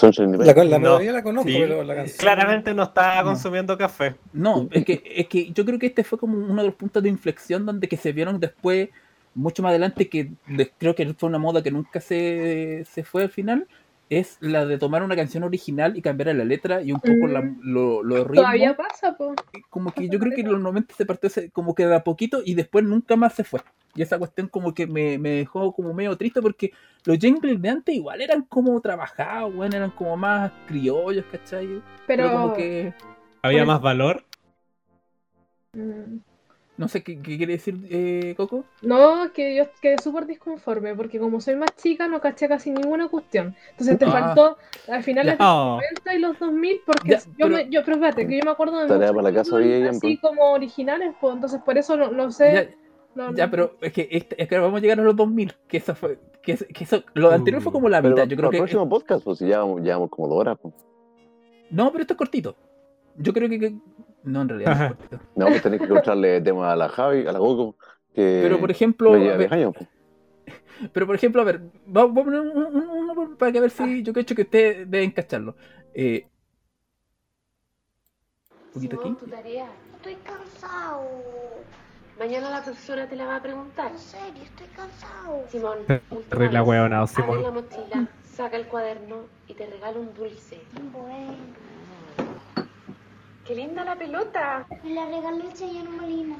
La, 0.00 0.54
la 0.64 0.78
No. 0.78 0.78
melodía 0.80 1.12
la 1.12 1.22
conozco, 1.22 1.50
Sí. 1.50 1.56
pero 1.58 1.82
la 1.84 1.94
canción. 1.94 2.18
Claramente 2.18 2.72
no 2.72 2.82
está 2.84 3.20
No. 3.22 3.28
consumiendo 3.28 3.76
café. 3.76 4.14
No, 4.32 4.66
es 4.70 4.84
que, 4.86 5.02
es 5.04 5.28
que 5.28 5.52
yo 5.52 5.64
creo 5.66 5.78
que 5.78 5.86
este 5.86 6.02
fue 6.02 6.18
como 6.18 6.38
uno 6.38 6.62
de 6.62 6.68
los 6.68 6.74
puntos 6.76 7.02
de 7.02 7.10
inflexión 7.10 7.66
donde 7.66 7.88
que 7.88 7.98
se 7.98 8.12
vieron 8.12 8.40
después, 8.40 8.88
mucho 9.34 9.62
más 9.62 9.70
adelante, 9.70 10.08
que 10.08 10.30
creo 10.78 10.94
que 10.94 11.12
fue 11.12 11.28
una 11.28 11.38
moda 11.38 11.62
que 11.62 11.70
nunca 11.70 12.00
se, 12.00 12.84
se 12.90 13.04
fue 13.04 13.24
al 13.24 13.30
final, 13.30 13.66
es 14.10 14.36
la 14.40 14.66
de 14.66 14.76
tomar 14.78 15.02
una 15.02 15.16
canción 15.16 15.42
original 15.42 15.96
y 15.96 16.02
cambiar 16.02 16.34
la 16.36 16.44
letra 16.44 16.82
y 16.82 16.92
un 16.92 17.00
poco 17.00 17.26
la, 17.28 17.40
Mm. 17.40 17.60
lo, 17.62 18.02
lo 18.02 18.16
ritmo. 18.24 18.42
Todavía 18.42 18.76
pasa, 18.76 19.16
po. 19.16 19.34
Como 19.70 19.90
que 19.92 20.08
yo 20.08 20.18
creo 20.18 20.34
que 20.34 20.42
en 20.42 20.52
los 20.52 20.60
90 20.60 20.94
se 20.94 21.06
partió 21.06 21.28
ese- 21.28 21.50
como 21.50 21.74
que 21.74 21.86
de 21.86 21.94
a 21.94 22.04
poquito 22.04 22.42
y 22.44 22.54
después 22.54 22.84
nunca 22.84 23.16
más 23.16 23.34
se 23.34 23.44
fue. 23.44 23.60
Y 23.94 24.02
esa 24.02 24.18
cuestión 24.18 24.48
como 24.48 24.72
que 24.74 24.86
me, 24.86 25.18
me 25.18 25.30
dejó 25.30 25.72
como 25.72 25.92
medio 25.94 26.16
triste 26.16 26.40
porque 26.42 26.72
los 27.04 27.18
jingles 27.18 27.60
de 27.60 27.68
antes 27.68 27.94
igual 27.94 28.20
eran 28.20 28.42
como 28.42 28.78
trabajados, 28.80 29.54
bueno, 29.54 29.76
eran 29.76 29.90
como 29.90 30.16
más 30.16 30.52
criollos, 30.66 31.24
¿cachai? 31.30 31.82
Pero, 32.06 32.30
como 32.30 32.52
que... 32.54 32.92
Había 33.42 33.60
Pues- 33.60 33.66
más 33.68 33.80
valor. 33.82 34.24
Mm. 35.74 36.18
No 36.82 36.88
sé 36.88 37.02
qué, 37.02 37.16
qué 37.22 37.36
quiere 37.36 37.52
decir 37.54 37.76
eh, 37.90 38.34
Coco. 38.36 38.64
No, 38.82 39.32
que 39.32 39.54
yo 39.56 39.64
quedé 39.80 39.96
súper 40.02 40.26
disconforme, 40.26 40.94
porque 40.94 41.18
como 41.18 41.40
soy 41.40 41.56
más 41.56 41.70
chica 41.76 42.08
no 42.08 42.20
caché 42.20 42.48
casi 42.48 42.70
ninguna 42.70 43.08
cuestión. 43.08 43.54
Entonces 43.70 43.98
te 43.98 44.04
Ah. 44.04 44.10
faltó 44.10 44.58
al 44.88 45.02
final 45.02 45.26
los 45.26 45.36
Oh. 45.38 45.76
90 45.80 46.14
y 46.14 46.18
los 46.18 46.38
2000, 46.38 46.80
porque 46.84 47.08
Ya, 47.10 47.18
yo, 47.20 47.24
pero- 47.38 47.48
me, 47.56 47.68
yo, 47.70 47.80
pero 47.84 47.94
espérate, 47.96 48.26
que 48.26 48.38
yo 48.38 48.44
me 48.44 48.50
acuerdo 48.50 48.78
de 48.80 48.88
Tarea 48.88 49.10
para 49.12 49.22
la 49.22 49.32
casa 49.32 49.50
jingles 49.56 49.68
de 49.70 49.78
ella, 49.78 49.90
así 49.90 50.00
pues. 50.00 50.20
como 50.20 50.52
originales, 50.52 51.14
pues 51.20 51.34
entonces 51.34 51.60
por 51.64 51.78
eso 51.78 51.96
no, 51.96 52.10
no 52.10 52.30
sé. 52.30 52.52
Ya, 52.52 52.68
no- 53.14 53.34
ya, 53.34 53.44
no- 53.46 53.50
pero 53.50 53.76
es 53.80 53.92
que, 53.92 54.08
este- 54.10 54.42
es 54.42 54.48
que 54.48 54.58
vamos 54.58 54.78
a 54.78 54.80
llegar 54.82 54.98
a 55.00 55.02
los 55.04 55.14
2000, 55.16 55.54
que 55.68 55.76
eso 55.76 55.94
fue... 55.94 56.18
Que, 56.42 56.52
eso- 56.52 56.64
que 56.74 56.82
eso, 56.84 57.02
lo 57.14 57.30
anterior 57.30 57.62
fue 57.62 57.70
como 57.70 57.88
la 57.88 58.02
Pero 58.02 58.14
mitad, 58.16 58.26
yo 58.26 58.36
creo 58.36 58.48
el 58.48 58.52
que... 58.52 58.58
próximo 58.58 58.88
podcast, 58.88 59.22
pues 59.24 59.38
si 59.38 59.46
ya 59.46 59.62
llevamos 59.80 60.10
como 60.10 60.26
dos 60.28 60.38
horas. 60.40 60.58
Pues. 60.60 60.74
No, 61.70 61.92
pero 61.92 62.02
esto 62.02 62.14
es 62.14 62.18
cortito. 62.18 62.56
Yo 63.16 63.32
creo 63.32 63.48
que... 63.48 63.60
que- 63.60 63.74
No, 64.24 64.42
en 64.42 64.48
realidad 64.48 64.96
no. 65.10 65.18
No, 65.36 65.46
pues 65.46 65.62
tenés 65.62 65.80
que 65.80 65.86
encontrarle 65.86 66.40
tema 66.40 66.72
a 66.72 66.76
la 66.76 66.88
Javi, 66.88 67.26
a 67.26 67.32
la 67.32 67.38
Goku. 67.38 67.76
Que 68.14 68.40
Pero 68.42 68.60
por 68.60 68.70
ejemplo... 68.70 69.12
ver, 69.12 69.38
10 69.38 69.52
años. 69.52 69.74
pues. 69.76 69.88
Pero 70.92 71.06
por 71.06 71.14
ejemplo, 71.14 71.42
a 71.42 71.44
ver, 71.44 71.60
vamos 71.86 72.10
a 72.18 72.24
poner 72.24 72.40
un- 72.40 72.56
un- 72.56 72.88
uno 72.88 73.36
para 73.36 73.52
que 73.52 73.58
a 73.58 73.60
ver 73.62 73.70
si 73.70 74.02
yo 74.02 74.12
cacho 74.12 74.34
que 74.34 74.42
ustedes 74.42 74.90
deben 74.90 75.10
cacharlo. 75.12 75.56
Eh, 75.94 76.26
un 78.66 78.72
poquito 78.74 79.00
aquí. 79.00 79.12
tu 79.14 79.26
tarea. 79.26 79.66
Estoy 79.96 80.16
cansado. 80.16 81.02
Mañana 82.18 82.50
la 82.50 82.62
profesora 82.62 83.08
te 83.08 83.16
la 83.16 83.26
va 83.26 83.36
a 83.36 83.42
preguntar. 83.42 83.90
En 83.92 83.98
serio, 83.98 84.42
estoy 84.42 84.66
cansado. 84.76 85.44
Simón, 85.48 85.78
hueonado, 86.66 87.02
abre 87.02 87.14
Simón. 87.14 87.42
la 87.42 87.50
mochila, 87.50 88.08
saca 88.24 88.56
el 88.56 88.66
cuaderno 88.66 89.16
y 89.48 89.54
te 89.54 89.66
regala 89.66 89.98
un 89.98 90.12
dulce. 90.14 90.60
Bueno, 90.92 91.34
¡Qué 93.46 93.56
linda 93.56 93.84
la 93.84 93.96
pelota! 93.96 94.66
me 94.84 94.94
la 94.94 95.06
regaló 95.06 95.42
el 95.42 95.56
señor 95.56 95.90
Molina. 95.90 96.36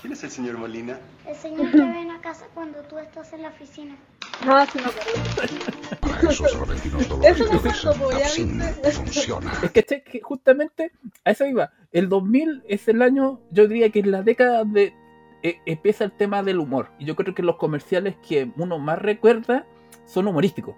¿Quién 0.00 0.12
es 0.12 0.22
el 0.22 0.30
señor 0.30 0.58
Molina? 0.58 0.98
El 1.26 1.34
señor 1.34 1.70
que 1.72 1.78
ven 1.78 2.10
a 2.12 2.20
casa 2.20 2.46
cuando 2.54 2.78
tú 2.82 2.98
estás 2.98 3.32
en 3.32 3.42
la 3.42 3.48
oficina. 3.48 3.96
Ah, 4.42 4.64
sí, 4.70 4.78
me 4.78 4.84
acuerdo. 4.84 6.30
Esos 6.30 6.60
repentinos 6.60 7.02
Eso 7.24 7.44
me 7.50 8.64
de 8.64 8.92
funciona. 8.92 9.52
Es 9.62 9.70
que, 9.72 9.82
che, 9.82 10.02
que 10.02 10.20
justamente 10.20 10.92
a 11.24 11.32
eso 11.32 11.46
iba. 11.46 11.72
El 11.90 12.08
2000 12.08 12.62
es 12.68 12.86
el 12.86 13.02
año, 13.02 13.40
yo 13.50 13.66
diría 13.66 13.90
que 13.90 14.00
es 14.00 14.06
la 14.06 14.22
década 14.22 14.64
de 14.64 14.94
eh, 15.42 15.60
empieza 15.66 16.04
el 16.04 16.12
tema 16.12 16.44
del 16.44 16.60
humor. 16.60 16.90
Y 16.98 17.06
yo 17.06 17.16
creo 17.16 17.34
que 17.34 17.42
los 17.42 17.56
comerciales 17.56 18.14
que 18.26 18.52
uno 18.56 18.78
más 18.78 19.00
recuerda 19.00 19.66
son 20.04 20.28
humorísticos. 20.28 20.76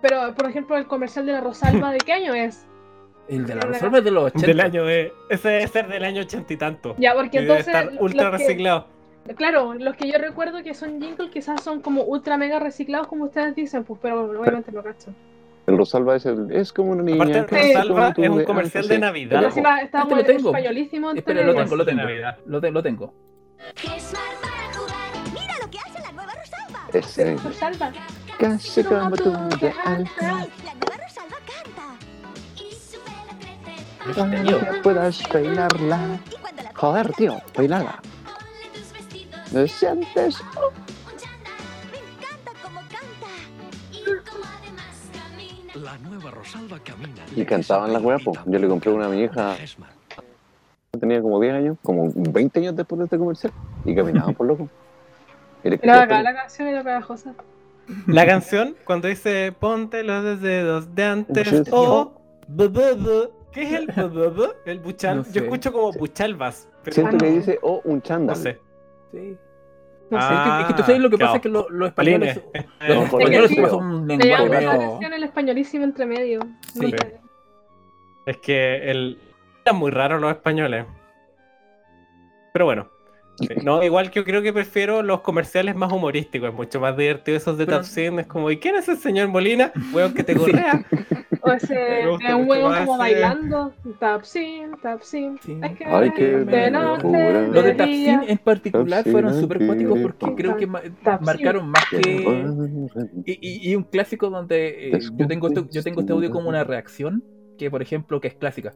Pero, 0.00 0.34
por 0.34 0.48
ejemplo, 0.48 0.76
el 0.76 0.86
comercial 0.86 1.26
de 1.26 1.32
la 1.32 1.40
Rosalba, 1.40 1.90
¿de 1.90 1.98
qué 1.98 2.12
año 2.12 2.32
es? 2.34 2.66
El 3.28 3.46
de 3.46 3.54
la 3.56 3.62
Resolva 3.62 3.98
es 3.98 4.04
de 4.04 4.10
los 4.10 4.24
80. 4.24 4.46
Del 4.46 4.60
año 4.60 4.84
de. 4.84 5.12
Ese 5.28 5.48
debe 5.48 5.68
ser 5.68 5.88
del 5.88 6.04
año 6.04 6.22
ochenta 6.22 6.52
y 6.52 6.56
tanto. 6.56 6.94
Ya, 6.98 7.14
porque 7.14 7.38
Y 7.38 7.40
debe 7.42 7.58
entonces. 7.58 7.66
estar 7.74 8.02
ultra 8.02 8.30
los 8.30 8.38
que- 8.40 8.46
reciclado. 8.46 8.86
Claro, 9.36 9.74
los 9.74 9.96
que 9.96 10.08
yo 10.10 10.18
recuerdo 10.18 10.62
que 10.62 10.72
son 10.74 11.00
jingles 11.00 11.30
quizás 11.32 11.60
son 11.62 11.80
como 11.80 12.02
ultra 12.04 12.36
mega 12.36 12.60
reciclados, 12.60 13.08
como 13.08 13.24
ustedes 13.24 13.56
dicen, 13.56 13.82
pues, 13.82 13.98
pero 14.00 14.22
obviamente 14.40 14.70
no 14.70 14.84
cacho. 14.84 15.10
El 15.66 15.76
Rosalba 15.76 16.14
es, 16.14 16.26
el- 16.26 16.52
es 16.52 16.72
como 16.72 16.92
una 16.92 17.02
niña. 17.02 17.24
Aparte, 17.24 17.40
es 17.72 17.74
Rosalba 17.88 18.14
es 18.16 18.28
un 18.28 18.44
comercial 18.44 18.84
antes, 18.84 18.88
de 18.88 18.94
sí. 18.94 19.00
Navidad. 19.00 19.28
Pero 19.30 19.40
Ojo. 19.40 19.48
encima 19.48 19.80
estábamos 19.80 20.18
Este 20.20 20.32
lo 20.32 20.36
tengo. 20.38 20.48
españolísimo 20.50 21.10
Espera, 21.10 21.42
lo 21.42 21.54
tengo, 21.56 21.74
lo 21.76 21.84
tengo. 21.84 22.02
Lo, 22.46 22.60
te- 22.60 22.70
lo 22.70 22.82
tengo. 22.84 23.14
Mira 25.32 25.54
lo 25.60 25.70
que 25.70 25.78
hace 25.78 26.00
la 26.00 26.12
nueva 26.12 26.32
Rosalba. 26.32 26.80
Ese. 26.92 27.36
Rosalba. 27.36 27.92
Casi 28.38 28.84
como 28.84 29.10
tú 29.16 29.32
de 29.32 29.72
antes. 29.84 30.12
La 30.22 30.38
nueva 30.74 31.05
Puedas 34.82 35.22
bailarla. 35.32 36.20
Y 36.30 36.36
cuando 36.40 36.62
la 36.62 36.70
Joder, 36.74 37.12
tío, 37.14 37.40
bailala. 37.56 38.00
¿Me 39.52 39.66
sientes? 39.68 40.40
me 41.90 41.98
encanta 41.98 42.52
cómo 42.62 42.80
canta. 42.90 43.26
La 45.74 45.98
nueva 45.98 46.30
Rosalba 46.30 46.78
camina. 46.80 47.22
Y 47.34 47.44
cantaban 47.44 47.92
las 47.92 48.02
weas, 48.02 48.22
po. 48.22 48.32
Yo 48.46 48.58
le 48.58 48.68
compré 48.68 48.92
una 48.92 49.06
a 49.06 49.08
mi 49.08 49.22
hija. 49.22 49.56
Tenía 50.98 51.20
como 51.20 51.40
10 51.40 51.54
años, 51.54 51.76
como 51.82 52.10
20 52.14 52.60
años 52.60 52.76
después 52.76 52.98
de 52.98 53.04
este 53.04 53.18
comercial. 53.18 53.52
Y 53.84 53.94
caminaban 53.94 54.34
por 54.34 54.46
loco. 54.46 54.68
Y 55.62 55.70
le 55.70 55.80
Era 55.82 56.02
acá 56.02 56.22
la 56.22 56.34
canción 56.34 56.68
era 56.68 56.82
pegajosa. 56.82 57.34
La 58.06 58.26
canción, 58.26 58.76
cuando 58.84 59.08
dice 59.08 59.52
ponte 59.58 60.02
los 60.02 60.40
dedos 60.40 60.94
de 60.94 61.04
antes 61.04 61.68
o. 61.70 62.20
bu". 62.48 63.35
¿Qué 63.56 63.62
es 63.62 63.72
el? 63.72 63.90
El 64.66 64.80
buchal. 64.80 65.16
No 65.16 65.22
Yo 65.24 65.32
sé. 65.32 65.38
escucho 65.38 65.72
como 65.72 65.92
buchalvas. 65.92 66.68
Pero 66.84 66.94
Siento 66.94 67.16
que 67.16 67.30
no. 67.30 67.36
dice, 67.36 67.58
oh, 67.62 67.80
un 67.84 67.96
no 67.96 68.00
chándal. 68.02 68.36
sé. 68.36 68.60
Sí. 69.12 69.36
No 70.10 70.20
sé. 70.20 70.34
Es 70.34 70.40
que- 70.40 70.60
es 70.60 70.66
que 70.68 70.74
tú 70.74 70.82
sabes 70.82 71.00
lo 71.00 71.08
que 71.10 71.16
pasa 71.18 71.28
chao. 71.30 71.36
es 71.36 71.42
que 71.42 71.48
lo- 71.48 71.68
los 71.70 71.88
españoles. 71.88 72.40
Los 72.86 72.96
No, 72.96 73.02
españoles 73.04 73.50
es 73.50 73.56
que 73.56 73.66
son 73.68 73.84
un 73.86 74.06
Le 74.08 74.16
lenguaje 74.18 74.48
medio. 74.50 75.00
el 75.16 75.22
españolísimo 75.24 75.84
entre 75.84 76.04
medio. 76.06 76.40
Sí. 76.74 76.92
No. 76.92 76.96
Es 78.26 78.36
que 78.38 78.90
el... 78.90 79.18
eran 79.64 79.76
muy 79.78 79.90
raros 79.90 80.20
los 80.20 80.30
españoles. 80.32 80.84
Pero 82.52 82.66
bueno. 82.66 82.88
Sí, 83.38 83.48
No, 83.62 83.82
igual 83.82 84.10
que 84.10 84.20
yo 84.20 84.24
creo 84.24 84.40
que 84.42 84.52
prefiero 84.52 85.02
los 85.02 85.20
comerciales 85.20 85.76
más 85.76 85.92
humorísticos, 85.92 86.48
es 86.50 86.54
mucho 86.54 86.80
más 86.80 86.96
divertido 86.96 87.36
esos 87.36 87.58
de 87.58 87.66
Pero- 87.66 87.78
Tapsin, 87.78 88.18
es 88.20 88.26
como, 88.26 88.50
¿y 88.50 88.58
quién 88.58 88.76
es 88.76 88.88
el 88.88 88.96
señor 88.96 89.28
Molina? 89.28 89.72
Weón 89.92 90.14
que 90.14 90.24
te 90.24 90.34
correa. 90.34 90.84
O 91.42 91.52
ese 91.52 92.04
un 92.36 92.48
huevo 92.48 92.70
como 92.74 92.98
bailando. 92.98 93.72
Tapsin, 94.00 94.70
tapsin. 94.82 95.38
Sí. 95.44 95.58
Es 95.62 95.76
que 95.78 95.84
Ay, 95.84 96.10
qué 96.16 96.24
de 96.38 96.70
noche. 96.70 97.48
Los 97.52 97.64
de 97.64 97.74
Tapsin 97.74 97.94
día. 97.96 98.22
en 98.26 98.38
particular 98.38 98.98
Tapsin, 99.04 99.12
fueron 99.12 99.40
súper 99.40 99.66
cuáticos 99.66 99.98
porque 100.00 100.26
po. 100.26 100.34
creo 100.34 100.56
que 100.56 100.66
ma- 100.66 100.82
marcaron 101.20 101.68
más 101.68 101.84
que. 101.90 102.00
Y, 103.26 103.32
y- 103.40 103.70
y 103.70 103.76
un 103.76 103.84
clásico 103.84 104.30
donde 104.30 104.88
eh, 104.90 104.98
yo, 105.16 105.26
tengo 105.26 105.48
este, 105.48 105.64
yo 105.70 105.82
tengo 105.82 106.00
este 106.00 106.12
audio 106.12 106.30
como 106.30 106.48
una 106.48 106.64
reacción, 106.64 107.22
que 107.58 107.70
por 107.70 107.82
ejemplo, 107.82 108.20
que 108.20 108.28
es 108.28 108.34
clásica. 108.34 108.72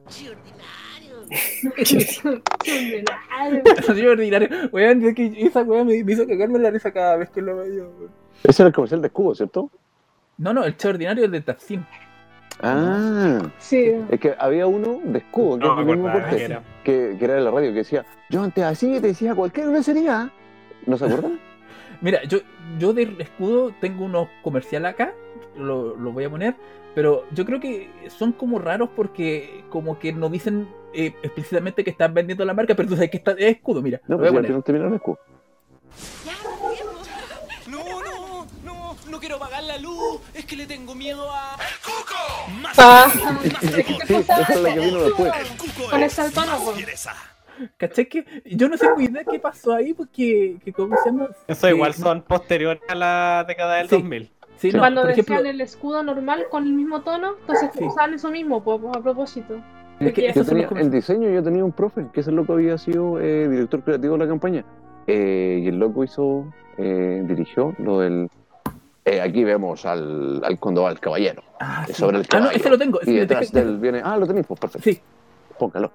Así 3.89 4.07
ordinario. 4.07 4.49
Weón, 4.73 5.05
es 5.05 5.15
que 5.15 5.33
esa 5.47 5.63
weá 5.63 5.85
me, 5.85 6.03
me 6.05 6.13
hizo 6.13 6.27
cagarme 6.27 6.59
la 6.59 6.71
risa 6.71 6.91
cada 6.93 7.17
vez 7.17 7.31
que 7.31 7.41
lo 7.43 7.57
veía. 7.57 7.83
weón. 7.83 8.11
Ese 8.45 8.63
era 8.63 8.69
el 8.69 8.75
comercial 8.75 9.01
de 9.01 9.09
escudo, 9.09 9.35
¿cierto? 9.35 9.71
No, 10.39 10.53
no, 10.55 10.65
el 10.65 10.77
che 10.77 10.89
ordinario 10.89 11.25
es 11.27 11.31
de 11.31 11.41
Tapsin. 11.43 11.85
Ah, 12.63 13.41
Sí. 13.59 13.93
es 14.11 14.21
que 14.21 14.35
había 14.39 14.67
uno 14.67 15.01
de 15.05 15.19
escudo, 15.19 15.59
que 15.59 15.65
No 15.67 15.81
es 15.81 15.87
mismo 15.87 16.13
corte, 16.13 16.37
que 16.37 16.45
era. 16.45 16.63
que, 16.85 17.17
que 17.19 17.25
era 17.25 17.35
de 17.35 17.41
la 17.41 17.51
radio, 17.51 17.71
que 17.73 17.79
decía, 17.79 18.05
yo 18.29 18.43
antes 18.43 18.65
así 18.65 18.93
te 19.01 19.09
decía 19.09 19.35
cualquier 19.35 19.69
grosería. 19.71 20.31
¿No 20.87 20.97
se 20.99 21.05
acuerdan? 21.07 21.39
Mira, 22.01 22.23
yo, 22.25 22.39
yo 22.79 22.93
de 22.93 23.15
escudo 23.19 23.75
tengo 23.81 24.05
unos 24.05 24.29
comerciales 24.43 24.93
acá, 24.93 25.13
lo, 25.57 25.97
lo 25.97 26.13
voy 26.13 26.25
a 26.25 26.31
poner, 26.31 26.57
pero 26.95 27.25
yo 27.33 27.45
creo 27.45 27.61
que 27.61 27.91
son 28.09 28.33
como 28.33 28.59
raros 28.59 28.91
porque 28.97 29.65
como 29.69 29.99
que 29.99 30.13
no 30.13 30.29
dicen 30.29 30.69
eh, 30.93 31.15
explícitamente 31.23 31.85
que 31.85 31.91
están 31.91 32.15
vendiendo 32.15 32.45
la 32.45 32.55
marca, 32.55 32.75
pero 32.75 32.89
tú 32.89 32.95
sabes 32.95 33.11
que 33.11 33.19
está, 33.19 33.33
es 33.33 33.57
escudo, 33.57 33.83
mira. 33.83 34.01
No, 34.09 34.17
a 34.17 34.19
pues 34.19 34.31
final 34.31 34.65
terminaron 34.65 34.95
escudo. 34.95 35.19
No, 37.69 38.03
no, 38.03 38.47
no, 38.65 38.97
no 39.09 39.21
quiero 39.21 39.37
apagar 39.37 39.63
la 39.65 39.79
luz. 39.79 40.21
Es 40.35 40.45
que 40.45 40.57
le 40.57 40.67
tengo 40.67 40.95
miedo 40.95 41.31
a. 41.31 41.57
Ah, 42.77 43.11
Sí, 43.61 44.15
esa 44.19 44.43
es 44.53 44.61
la 44.61 44.75
que 44.75 44.81
vino 44.81 45.03
después. 45.03 45.33
con 45.91 46.03
ese 46.03 46.31
tono, 46.31 46.59
po. 46.59 46.75
¿Cachai? 47.77 48.07
Que 48.07 48.25
yo 48.47 48.69
no 48.69 48.77
sé 48.77 48.89
muy 48.95 49.05
idea 49.05 49.23
qué 49.25 49.39
pasó 49.39 49.75
ahí 49.75 49.93
porque, 49.95 50.57
que 50.65 50.73
¿cómo 50.73 50.97
se 51.03 51.11
llama? 51.11 51.29
Eso 51.49 51.67
Que- 51.67 51.75
igual 51.75 51.95
son 51.95 52.23
posteriores 52.23 52.83
a 52.89 52.95
la 52.95 53.45
década 53.47 53.77
del 53.77 53.89
Sí. 53.89 53.97
2000. 53.97 54.31
Sí, 54.57 54.71
no, 54.73 54.79
Cuando 54.81 55.09
ejemplo, 55.09 55.37
decían 55.37 55.47
el 55.55 55.61
escudo 55.63 56.03
normal 56.03 56.45
con 56.51 56.65
el 56.67 56.73
mismo 56.75 57.01
tono, 57.03 57.37
entonces 57.41 57.71
Sí. 57.77 57.85
usaban 57.85 58.13
eso 58.15 58.31
mismo, 58.31 58.63
po, 58.63 58.79
a 58.95 59.03
propósito. 59.03 59.55
es 60.01 60.13
que 60.13 60.33
Yo 60.35 60.45
tenía, 60.45 60.69
en 60.77 60.91
diseño 60.91 61.29
yo 61.31 61.43
tenía 61.43 61.65
un 61.65 61.73
profe, 61.73 62.07
que 62.13 62.21
ese 62.21 62.31
loco 62.33 62.55
había 62.55 62.77
sido 62.79 63.19
eh, 63.21 63.49
director 63.49 63.83
creativo 63.83 64.15
de 64.15 64.19
la 64.25 64.29
campaña. 64.29 64.65
eh, 65.07 65.61
y 65.65 65.69
el 65.69 65.79
loco 65.79 66.05
hizo, 66.05 66.53
eh, 66.79 67.23
dirigió 67.27 67.75
lo 67.79 68.01
del... 68.01 68.31
eh, 69.05 69.21
aquí 69.21 69.43
vemos 69.45 69.85
al, 69.87 70.41
al 70.45 70.59
Condoval 70.59 71.01
Caballero, 71.01 71.43
Ah, 71.59 71.85
eh, 71.89 71.93
sí. 71.93 72.01
sobre 72.01 72.19
el 72.19 72.25
Ah, 72.25 72.29
caballo. 72.29 72.51
no, 72.53 72.57
ese 72.57 72.71
lo 72.71 72.79
tengo. 72.79 73.01
ese 73.01 73.11
Y 73.13 73.17
detrás 73.17 73.51
tengo. 73.51 73.67
de 73.67 73.73
él 73.73 73.79
viene... 73.81 74.03
Ah, 74.05 74.17
lo 74.19 74.27
tenéis, 74.27 74.47
pues 74.47 74.61
perfecto. 74.61 74.89
Sí. 74.91 75.01
Póngalo. 75.59 75.91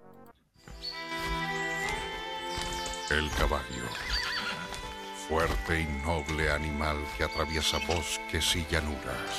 El 3.12 3.30
caballo. 3.32 3.88
Fuerte 5.30 5.82
y 5.82 5.86
noble 6.04 6.52
animal 6.52 6.98
que 7.16 7.24
atraviesa 7.24 7.78
bosques 7.88 8.56
y 8.56 8.66
llanuras. 8.66 9.30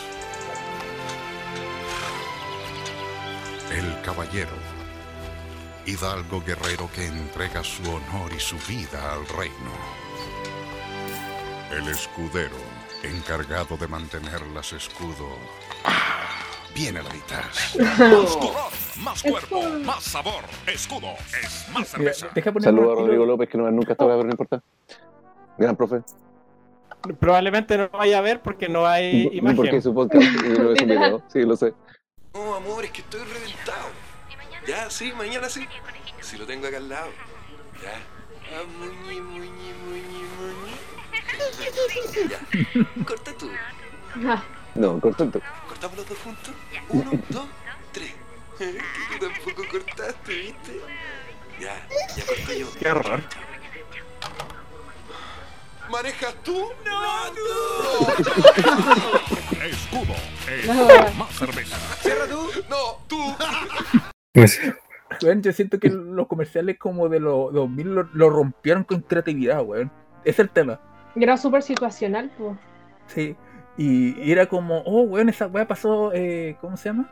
El 3.73 4.01
caballero. 4.03 4.57
Hidalgo 5.85 6.41
guerrero 6.43 6.89
que 6.95 7.07
entrega 7.07 7.65
su 7.65 7.83
honor 7.83 8.33
y 8.33 8.39
su 8.39 8.57
vida 8.69 9.13
al 9.13 9.27
reino. 9.27 9.73
El 11.73 11.89
escudero, 11.89 12.57
encargado 13.03 13.77
de 13.77 13.89
mantenerlas 13.89 14.75
escudo. 14.75 15.37
Viene 16.77 17.03
la 17.03 17.09
mitad. 17.09 17.41
Escudo, 18.23 18.53
más 19.01 19.23
cuerpo, 19.23 19.63
más 19.83 20.05
sabor. 20.05 20.45
Escudo 20.67 21.15
es 21.43 21.67
más 21.73 21.89
cerveza. 21.89 22.29
Saludos 22.61 22.99
a 22.99 23.01
Rodrigo 23.01 23.25
López, 23.25 23.49
que 23.49 23.57
no, 23.57 23.71
nunca 23.71 23.93
estaba, 23.93 24.11
pero 24.13 24.25
no 24.25 24.31
importa. 24.33 24.63
Gran 25.57 25.75
profe. 25.75 26.03
Probablemente 27.19 27.79
no 27.79 27.89
vaya 27.89 28.19
a 28.19 28.21
ver 28.21 28.43
porque 28.43 28.69
no 28.69 28.87
hay 28.87 29.25
No, 29.41 29.55
Porque 29.55 29.69
imagen. 29.69 29.81
su 29.83 29.95
podcast 29.95 30.23
no 30.23 30.73
es 30.73 30.83
un 30.83 30.89
video. 30.89 31.23
Sí, 31.29 31.41
lo 31.45 31.57
sé. 31.57 31.73
No, 32.35 32.55
amor, 32.57 32.85
es 32.85 32.91
que 32.91 33.01
estoy 33.01 33.21
reventado. 33.21 33.89
Ya, 34.69 34.91
sí, 34.91 35.15
mañana 35.17 35.49
sí. 35.49 35.67
Si 36.21 36.37
lo 36.37 36.45
tengo 36.45 36.67
acá 36.67 36.77
al 36.77 36.91
lado. 36.91 37.09
Ya. 37.83 37.95
Ah, 38.55 38.65
muñe, 38.79 39.19
muñe, 39.23 39.41
muñe, 39.41 40.27
muñe. 40.37 40.77
Ya. 42.29 43.05
Corta 43.07 43.33
tú. 43.39 43.49
No, 44.75 45.01
cortante. 45.01 45.41
¿Cortamos 45.77 45.99
los 45.99 46.09
dos 46.09 46.19
juntos? 46.21 46.55
Uno, 46.89 47.11
dos, 47.29 47.45
tres. 47.93 48.15
Que 48.59 48.73
tú 48.73 49.27
tampoco 49.27 49.63
cortaste, 49.71 50.33
¿viste? 50.35 50.81
Ya, 51.61 51.87
ya 52.17 52.25
corto 52.25 52.53
yo. 52.59 52.67
Qué 52.79 52.91
horror. 52.91 53.23
¿Manejas 55.91 56.35
tú? 56.43 56.67
¡No, 56.87 57.29
Escudo 59.67 60.15
es 60.49 60.67
No. 60.67 61.13
más 61.19 61.31
cerveza. 61.37 61.77
¿Cierra 62.01 62.27
tú? 62.27 62.51
No, 62.71 62.99
tú. 63.07 63.37
Weón, 65.23 65.43
yo 65.43 65.53
siento 65.53 65.79
que 65.79 65.91
los 65.91 66.27
comerciales 66.27 66.79
como 66.79 67.11
de 67.11 67.21
los 67.21 67.53
2000 67.53 67.95
lo, 67.95 68.03
lo 68.15 68.31
rompieron 68.31 68.85
con 68.85 69.03
creatividad, 69.03 69.61
weón. 69.63 69.93
Es 70.25 70.39
el 70.39 70.49
tema. 70.49 70.81
Y 71.15 71.23
era 71.23 71.37
súper 71.37 71.63
situacional, 71.63 72.31
pues. 72.39 72.57
Sí. 73.09 73.37
Y, 73.79 74.19
y 74.23 74.33
era 74.33 74.47
como, 74.47 74.79
oh, 74.87 75.03
weón, 75.03 75.29
esa 75.29 75.47
weá 75.49 75.67
pasó, 75.69 76.13
eh, 76.15 76.57
¿cómo 76.61 76.77
se 76.77 76.89
llama? 76.89 77.09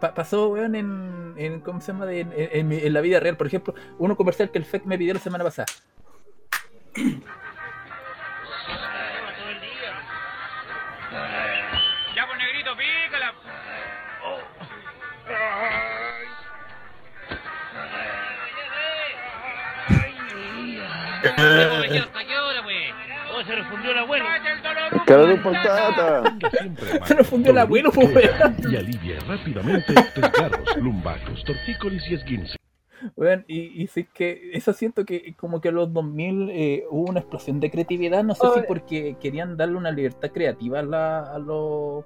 Pa- 0.00 0.14
pasó, 0.14 0.48
weón, 0.48 0.74
en, 0.74 1.34
en, 1.36 1.60
¿cómo 1.60 1.80
se 1.80 1.92
llama? 1.92 2.06
De- 2.06 2.20
en, 2.20 2.32
en 2.36 2.68
mi- 2.68 2.78
en 2.78 2.92
la 2.94 3.00
vida 3.02 3.20
real. 3.20 3.36
Por 3.36 3.46
ejemplo, 3.46 3.74
uno 3.98 4.16
comercial 4.16 4.50
que 4.50 4.58
el 4.58 4.64
FEC 4.64 4.84
me 4.86 4.96
pidió 4.96 5.12
la 5.14 5.20
semana 5.20 5.44
pasada. 5.44 5.66
Ya, 12.14 12.26
pues 12.26 12.38
negrito, 12.38 12.76
pícala. 12.76 13.34
¿Hasta 21.30 22.24
qué 22.26 22.38
hora, 22.38 22.62
pues? 22.62 22.76
Oh, 23.32 23.42
se 23.44 23.54
refundió 23.54 23.90
el 23.92 23.98
abuelo. 23.98 24.24
Cabrón 25.14 25.42
patata. 25.42 26.38
Se 27.06 27.14
nos 27.14 27.26
fundió 27.26 27.52
el 27.52 27.58
abuelo, 27.58 27.90
weón. 27.96 28.56
Y 28.70 28.76
alivia 28.76 29.18
rápidamente 29.26 29.92
desgarros, 30.14 30.76
lumbagos, 30.76 31.44
tortícolis 31.44 32.08
y 32.10 32.14
esguince. 32.14 32.56
Weón, 33.16 33.44
y, 33.48 33.82
y 33.82 33.86
sí 33.86 34.06
que 34.12 34.50
eso 34.52 34.72
siento 34.74 35.04
que 35.06 35.34
como 35.34 35.60
que 35.60 35.68
en 35.70 35.74
los 35.76 35.92
2000 35.92 36.50
eh, 36.50 36.84
hubo 36.90 37.08
una 37.10 37.20
explosión 37.20 37.58
de 37.58 37.70
creatividad, 37.70 38.22
no 38.22 38.34
sé 38.34 38.46
si 38.54 38.60
porque 38.68 39.16
querían 39.20 39.56
darle 39.56 39.76
una 39.76 39.90
libertad 39.90 40.30
creativa 40.30 40.80
a, 40.80 40.82
la- 40.82 41.22
a 41.34 41.38
los, 41.38 42.04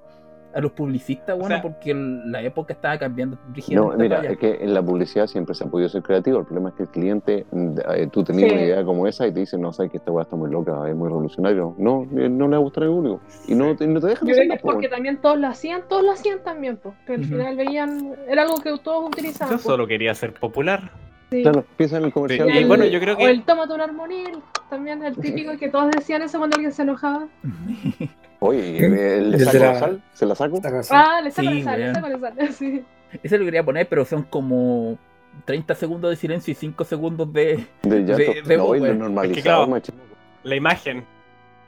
a 0.55 0.61
los 0.61 0.71
publicistas, 0.71 1.37
bueno, 1.37 1.55
sea- 1.55 1.61
porque 1.61 1.91
el- 1.91 2.31
la 2.31 2.41
época 2.41 2.73
estaba 2.73 2.97
cambiando 2.97 3.37
No, 3.71 3.91
mira, 3.97 4.21
es 4.21 4.37
que 4.37 4.55
en 4.61 4.73
la 4.73 4.81
publicidad 4.81 5.27
siempre 5.27 5.53
se 5.53 5.65
ha 5.65 5.67
podido 5.67 5.89
ser 5.89 6.01
creativo. 6.01 6.39
El 6.39 6.45
problema 6.45 6.69
es 6.69 6.75
que 6.75 6.83
el 6.83 6.89
cliente, 6.89 7.45
eh, 7.93 8.07
tú 8.11 8.23
tenías 8.23 8.49
Sí. 8.49 8.55
una 8.55 8.63
idea 8.65 8.83
como 8.85 9.05
esa 9.05 9.27
y 9.27 9.33
te 9.33 9.41
dicen, 9.41 9.59
no, 9.61 9.73
sabes 9.73 9.91
que 9.91 9.97
esta 9.97 10.11
weá 10.11 10.23
está 10.23 10.35
muy 10.37 10.49
loca, 10.49 10.89
es 10.89 10.95
muy 10.95 11.09
revolucionario. 11.09 11.75
No, 11.77 12.03
eh, 12.17 12.29
no 12.29 12.45
le 12.47 12.51
va 12.51 12.55
a 12.57 12.59
gustar 12.59 12.85
al 12.85 12.89
público. 12.91 13.19
Y 13.47 13.53
no, 13.55 13.75
te- 13.75 13.85
no 13.85 13.99
te 13.99 14.07
dejan 14.07 14.27
Yo 14.27 14.33
creo 14.33 14.43
hacerlo, 14.43 14.49
que 14.53 14.55
es 14.55 14.61
po, 14.61 14.71
porque 14.71 14.87
también 14.89 15.17
todos 15.17 15.37
lo 15.37 15.47
hacían, 15.47 15.81
todos 15.89 16.03
lo 16.03 16.11
hacían 16.11 16.39
también, 16.43 16.77
pues. 16.77 16.95
Que 17.05 17.15
al 17.15 17.25
final 17.25 17.57
veían, 17.57 18.13
era 18.29 18.43
algo 18.43 18.55
que 18.57 18.77
todos 18.81 19.07
utilizaban. 19.09 19.51
Yo 19.57 19.59
solo 19.59 19.85
quería 19.85 20.13
ser 20.15 20.33
popular. 20.33 20.89
Sí. 21.31 21.41
Claro, 21.41 21.65
piensa 21.75 21.97
en 21.97 22.05
el 22.05 22.13
comercial. 22.13 22.47
Sí, 22.49 22.55
y 22.55 22.59
de- 22.61 22.65
bueno, 22.67 22.85
yo 22.85 22.99
creo 22.99 23.17
O 23.17 23.27
el 23.27 23.43
tómate 23.43 23.73
un 23.73 23.81
armonil, 23.81 24.37
también 24.69 25.03
el 25.03 25.17
típico 25.17 25.57
que 25.57 25.67
todos 25.69 25.91
decían 25.91 26.21
eso 26.21 26.37
cuando 26.37 26.55
alguien 26.55 26.71
se 26.71 26.83
enojaba. 26.83 27.27
Oye, 28.49 29.19
¿le 29.21 29.39
saco 29.39 29.57
la 29.57 29.73
la- 29.73 29.79
sal? 29.79 30.03
¿Se 30.13 30.25
la 30.25 30.35
saco? 30.35 30.61
Ah, 30.91 31.21
le 31.23 31.31
saco, 31.31 31.49
Sí, 31.49 31.53
le 31.55 31.63
sale, 31.63 31.87
le 31.87 31.93
saco, 31.93 32.07
le 32.09 32.19
sale, 32.19 32.51
sí. 32.53 32.83
Ese 33.23 33.37
lo 33.37 33.45
quería 33.45 33.63
poner, 33.63 33.87
pero 33.87 34.05
son 34.05 34.23
como 34.23 34.97
30 35.45 35.75
segundos 35.75 36.09
de 36.11 36.15
silencio 36.17 36.51
y 36.51 36.55
5 36.55 36.83
segundos 36.83 37.31
de, 37.33 37.65
De 37.83 37.99
llanto. 38.03 38.15
de, 38.17 38.41
de 38.41 38.57
No, 38.57 38.75
normalizado, 38.93 39.75
Es 39.75 39.83
que 39.83 39.91
claro, 39.91 40.05
la 40.43 40.55
imagen. 40.55 41.05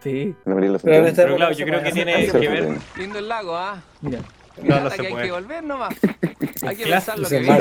Sí. 0.03 0.35
No 0.45 0.59
la 0.59 0.77
Pero 0.77 0.79
Pero 0.83 1.07
época 1.07 1.35
claro, 1.35 1.51
yo 1.53 1.65
creo 1.65 1.83
que 1.83 1.91
tiene 1.91 2.27
que 2.27 2.37
ver. 2.47 2.77
Lindo 2.97 3.19
el 3.19 3.27
lago, 3.27 3.55
¿ah? 3.57 3.81
Mira. 4.01 4.19
No, 4.63 4.79
no 4.79 4.89
se 4.89 4.97
que 4.97 5.07
hay 5.07 5.13
puede. 5.13 5.25
que 5.25 5.31
volver 5.31 5.63
nomás. 5.63 5.95
Hay 6.65 6.75
que 6.75 6.85
pensar 6.85 7.19
lo 7.19 7.29
que 7.29 7.39
viene. 7.39 7.57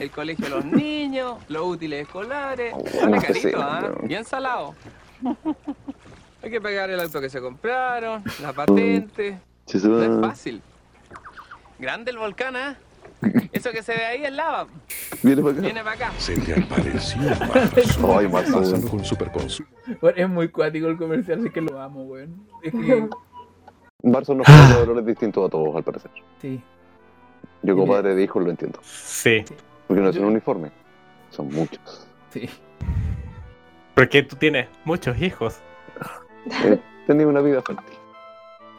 El 0.00 0.10
colegio 0.10 0.44
de 0.44 0.50
los 0.50 0.64
niños, 0.66 1.38
los 1.48 1.66
útiles 1.66 2.02
escolares. 2.02 2.74
Oh, 2.76 2.84
Sale 2.86 3.18
carito, 3.18 3.58
¿ah? 3.62 3.90
Bien 4.02 4.24
salado. 4.24 4.74
Hay 6.48 6.52
que 6.52 6.60
pagar 6.62 6.88
el 6.88 6.98
auto 6.98 7.20
que 7.20 7.28
se 7.28 7.42
compraron, 7.42 8.24
la 8.40 8.54
patente. 8.54 9.38
Sí, 9.66 9.78
se 9.78 9.86
No 9.86 10.02
es 10.02 10.18
fácil. 10.18 10.62
Grande 11.78 12.10
el 12.10 12.16
volcán, 12.16 12.56
¿ah? 12.56 12.74
Eso 13.52 13.70
que 13.70 13.82
se 13.82 13.92
ve 13.92 14.02
ahí 14.06 14.24
es 14.24 14.32
lava. 14.32 14.66
Viene 15.22 15.42
para 15.42 15.52
acá. 15.52 15.60
Viene 15.60 15.84
para 15.84 15.96
acá. 16.06 16.12
Se 16.16 16.36
le 16.38 16.54
apareció 16.54 17.20
marzo. 17.20 18.16
Ay, 18.18 18.28
marzo. 18.28 18.60
Pasando 18.60 18.88
con 18.88 19.04
superconsumo. 19.04 19.68
Bueno, 20.00 20.16
es 20.16 20.26
muy 20.30 20.48
cuático 20.48 20.86
el 20.86 20.96
comercial, 20.96 21.40
así 21.40 21.50
que 21.50 21.60
lo 21.60 21.78
amo, 21.82 22.04
weón. 22.04 22.48
Es 22.62 22.72
que, 22.72 23.10
Marzo 24.02 24.34
nos 24.34 24.46
pone 24.46 24.72
dolores 24.72 25.04
distintos 25.04 25.46
a 25.46 25.50
todos, 25.50 25.76
al 25.76 25.82
parecer. 25.84 26.10
sí. 26.40 26.62
Yo 27.62 27.76
como 27.76 27.92
padre 27.92 28.14
de 28.14 28.22
hijos 28.22 28.42
lo 28.42 28.48
entiendo. 28.48 28.80
Sí. 28.82 29.44
Porque 29.86 30.00
no 30.00 30.08
es 30.08 30.16
un 30.16 30.24
uniforme. 30.24 30.70
Son 31.28 31.48
muchos. 31.52 32.08
Sí. 32.32 32.48
Porque 33.94 34.22
tú 34.22 34.36
tienes 34.36 34.66
muchos 34.86 35.20
hijos. 35.20 35.60
Tenido 37.06 37.28
una 37.28 37.40
vida 37.40 37.62
fértil. 37.62 37.98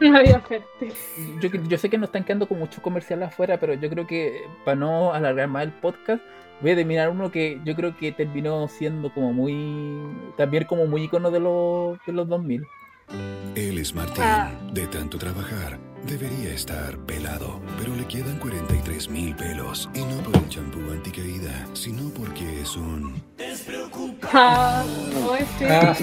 Una 0.00 0.22
vida 0.22 0.40
fértil. 0.40 0.94
Yo, 1.40 1.50
yo 1.50 1.76
sé 1.76 1.90
que 1.90 1.98
nos 1.98 2.08
están 2.08 2.24
quedando 2.24 2.48
con 2.48 2.58
muchos 2.58 2.82
comerciales 2.82 3.28
afuera, 3.28 3.60
pero 3.60 3.74
yo 3.74 3.90
creo 3.90 4.06
que 4.06 4.44
para 4.64 4.74
no 4.74 5.12
alargar 5.12 5.46
más 5.48 5.64
el 5.64 5.72
podcast, 5.72 6.22
voy 6.62 6.70
a 6.70 6.76
terminar 6.76 7.10
uno 7.10 7.30
que 7.30 7.60
yo 7.64 7.76
creo 7.76 7.94
que 7.94 8.10
terminó 8.12 8.66
siendo 8.68 9.12
como 9.12 9.34
muy. 9.34 10.06
también 10.38 10.64
como 10.64 10.86
muy 10.86 11.02
icono 11.02 11.30
de 11.30 11.40
los, 11.40 11.98
de 12.06 12.12
los 12.14 12.26
2000. 12.28 12.66
Él 13.56 13.78
es 13.78 13.94
Martín. 13.94 14.22
Ah. 14.24 14.50
De 14.72 14.86
tanto 14.86 15.18
trabajar, 15.18 15.78
debería 16.06 16.54
estar 16.54 16.96
pelado, 16.98 17.60
pero 17.78 17.94
le 17.94 18.06
quedan 18.06 18.38
43 18.38 19.08
mil 19.10 19.34
pelos. 19.34 19.90
Y 19.94 20.00
no 20.00 20.22
por 20.22 20.36
el 20.36 20.48
champú 20.48 20.78
anticaída, 20.90 21.66
sino 21.72 22.08
porque 22.10 22.60
es 22.60 22.76
un... 22.76 23.20
Ah, 24.32 24.84
no, 25.12 25.36
este. 25.36 25.68
Ah. 25.68 25.94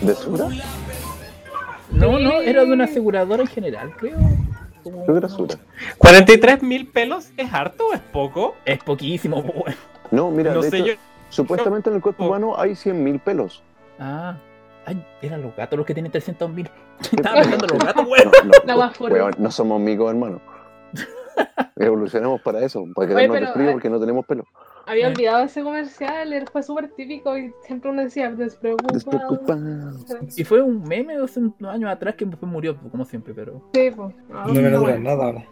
¿De 0.00 0.14
Sura? 0.14 0.48
No, 1.92 2.18
no, 2.18 2.40
era 2.40 2.64
de 2.64 2.72
una 2.72 2.84
aseguradora 2.84 3.42
en 3.42 3.48
general, 3.48 3.92
creo. 3.96 4.16
Como- 4.82 5.04
Creo 5.04 5.14
que 5.14 5.18
era 5.18 5.28
Sura. 5.28 5.56
¿43 5.98 6.62
mil 6.62 6.86
pelos 6.86 7.30
es 7.36 7.52
harto 7.52 7.88
o 7.88 7.92
es 7.92 8.00
poco? 8.00 8.54
Es 8.64 8.82
poquísimo, 8.82 9.42
po, 9.44 9.52
weón. 9.64 9.76
No, 10.10 10.30
mira, 10.30 10.54
No 10.54 10.62
de 10.62 10.70
sé, 10.70 10.76
hecho, 10.78 10.86
yo- 10.86 10.92
supuestamente 11.28 11.90
en 11.90 11.96
el 11.96 12.02
cuerpo 12.02 12.24
humano 12.26 12.54
hay 12.58 12.74
100 12.74 13.02
mil 13.04 13.18
pelos. 13.20 13.62
Ah, 13.98 14.36
ay, 14.86 15.04
eran 15.20 15.42
los 15.42 15.54
gatos 15.54 15.76
los 15.76 15.86
que 15.86 15.92
tienen 15.94 16.10
300 16.10 16.50
mil. 16.50 16.70
Estaba 17.12 17.42
pensando 17.42 17.66
en 17.66 17.78
los 17.78 17.84
gatos, 17.86 18.06
weón. 18.08 18.30
No, 18.66 18.76
no, 18.76 18.92
weón, 19.14 19.34
no 19.38 19.50
somos 19.50 19.76
amigos, 19.80 20.10
hermano. 20.10 20.40
Evolucionamos 21.76 22.40
para 22.42 22.60
eso, 22.64 22.84
para 22.94 23.08
frío 23.08 23.68
eh, 23.68 23.72
porque 23.72 23.88
no 23.90 23.98
tenemos 24.00 24.24
pelo. 24.26 24.44
Había 24.90 25.06
Eh. 25.06 25.10
olvidado 25.12 25.44
ese 25.44 25.62
comercial, 25.62 26.32
él 26.32 26.48
fue 26.50 26.62
súper 26.64 26.88
típico 26.88 27.38
y 27.38 27.52
siempre 27.64 27.90
uno 27.92 28.02
decía, 28.02 28.28
despreocupado. 28.32 28.94
Despreocupado. 28.94 29.92
Y 30.36 30.42
fue 30.42 30.60
un 30.62 30.82
meme 30.82 31.14
hace 31.16 31.38
unos 31.38 31.54
años 31.72 31.90
atrás 31.90 32.16
que 32.16 32.26
murió, 32.26 32.76
como 32.90 33.04
siempre, 33.04 33.32
pero. 33.32 33.62
Sí, 33.72 33.90
pues. 33.94 34.14
Ah, 34.32 34.44
No 34.48 34.54
me 34.54 34.68
dura 34.70 34.98
nada 34.98 35.24
ahora. 35.26 35.44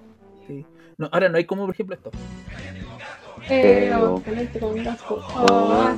Sí. 0.49 0.67
No, 0.97 1.09
ahora 1.13 1.29
no 1.29 1.37
hay 1.37 1.45
como, 1.45 1.67
por 1.67 1.75
ejemplo, 1.75 1.95
esto. 1.95 2.11
Eh, 3.49 3.93
oh. 3.97 4.21
Oh, 5.49 5.91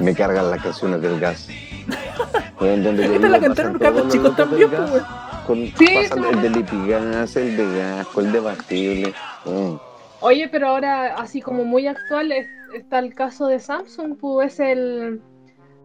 Me 0.00 0.14
cargan 0.14 0.50
las 0.50 0.62
canciones 0.62 1.02
del 1.02 1.18
gas. 1.18 1.48
Donde 2.60 3.04
Esta 3.16 3.28
la 3.28 3.40
cantaron 3.40 3.96
los 3.96 4.08
chicos 4.12 4.36
también, 4.36 4.70
gas, 4.70 4.90
pues. 4.90 5.02
Con, 5.46 5.56
Sí, 5.76 5.86
pasan 5.94 6.22
sí. 6.22 6.28
el 6.32 6.42
de 6.42 6.50
Lipigas, 6.50 7.36
el 7.36 7.56
de 7.56 7.78
Gasco, 7.78 8.20
el 8.20 8.32
de 8.32 8.40
Batible. 8.40 9.14
Mm. 9.44 9.74
Oye, 10.24 10.48
pero 10.48 10.68
ahora, 10.68 11.14
así 11.16 11.40
como 11.42 11.64
muy 11.64 11.86
actual, 11.86 12.32
es- 12.32 12.48
está 12.74 12.98
el 12.98 13.14
caso 13.14 13.46
de 13.46 13.58
Samsung, 13.60 14.16
pues 14.18 14.54
es 14.54 14.60
el. 14.60 15.20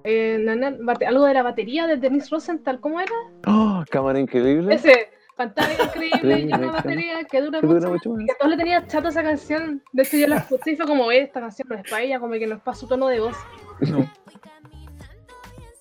eh, 0.06 0.38
na- 0.40 0.56
na- 0.56 0.78
bate- 0.80 1.06
algo 1.06 1.26
de 1.26 1.34
la 1.34 1.44
batería 1.44 1.86
de 1.86 1.98
Dennis 1.98 2.30
Rosenthal, 2.30 2.80
¿cómo 2.80 3.02
era? 3.02 3.12
Oh, 3.48 3.84
cámara 3.92 4.18
increíble. 4.18 4.74
Ese, 4.74 5.10
pantalla 5.36 5.74
increíble 5.84 6.40
y 6.40 6.46
una 6.54 6.72
batería 6.72 7.24
que 7.26 7.42
dura 7.42 7.60
que 7.60 7.68
dura 7.68 7.80
mucho. 7.90 7.90
mucho 7.92 8.10
más, 8.12 8.26
Que 8.26 8.32
a 8.32 8.36
todos 8.38 8.52
le 8.52 8.58
tenía 8.58 8.88
chato 8.88 9.10
esa 9.10 9.22
canción. 9.24 9.84
De 9.92 10.04
hecho, 10.04 10.16
yo 10.18 10.28
la 10.28 10.38
escuché 10.38 10.72
y 10.72 10.76
fue 10.78 10.86
como, 10.88 11.12
"Eh, 11.12 11.20
esta 11.24 11.42
canción 11.42 11.68
no 11.70 11.76
es 11.76 11.90
para 11.90 12.02
ella, 12.04 12.20
como 12.20 12.34
que 12.34 12.48
no 12.48 12.56
es 12.56 12.62
para 12.62 12.76
su 12.76 12.88
tono 12.88 13.08
de 13.08 13.20
voz. 13.20 13.36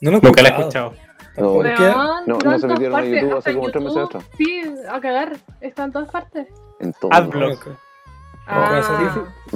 No 0.01 0.11
lo 0.11 0.19
he 0.19 0.21
Nunca 0.21 0.43
la 0.43 0.49
he 0.49 0.53
escuchado. 0.59 0.95
No, 1.37 1.53
¿Por 1.55 1.75
qué? 1.75 1.83
Weón, 1.83 1.97
No, 1.97 2.21
no 2.27 2.35
en 2.35 2.41
se 2.41 2.43
todas 2.43 2.65
metieron 2.67 2.93
partes, 2.93 3.23
YouTube 3.23 3.37
hace 3.39 3.55
como 3.55 3.71
tres 3.71 3.85
meses 3.85 3.99
atrás. 4.05 4.25
Sí, 4.37 4.63
a 4.89 5.01
cagar. 5.01 5.37
Está 5.61 5.85
en 5.85 5.93
todas 5.93 6.11
partes. 6.11 6.49
En 6.81 6.93
todo. 6.95 7.13
Adblock. 7.13 7.69
Ah, 8.49 8.83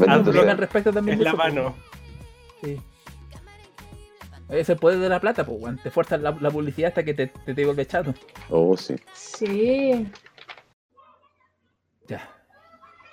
al 0.07 0.59
respecto 0.59 0.93
también. 0.93 1.19
Es 1.19 1.25
la 1.25 1.33
mano. 1.35 1.75
Sí. 2.63 2.81
Es 4.49 4.69
el 4.69 4.77
poder 4.77 4.99
de 4.99 5.09
la 5.09 5.19
plata, 5.21 5.45
pues, 5.47 5.61
weón. 5.61 5.79
Te 5.79 5.91
fuerzas 5.91 6.21
la, 6.21 6.37
la 6.41 6.51
publicidad 6.51 6.89
hasta 6.89 7.03
que 7.03 7.15
te, 7.15 7.29
te, 7.29 7.55
te 7.55 7.65
vuelve 7.65 7.87
chato. 7.87 8.13
Oh, 8.51 8.77
sí. 8.77 8.97
sí. 9.15 10.07
Ya. 12.07 12.29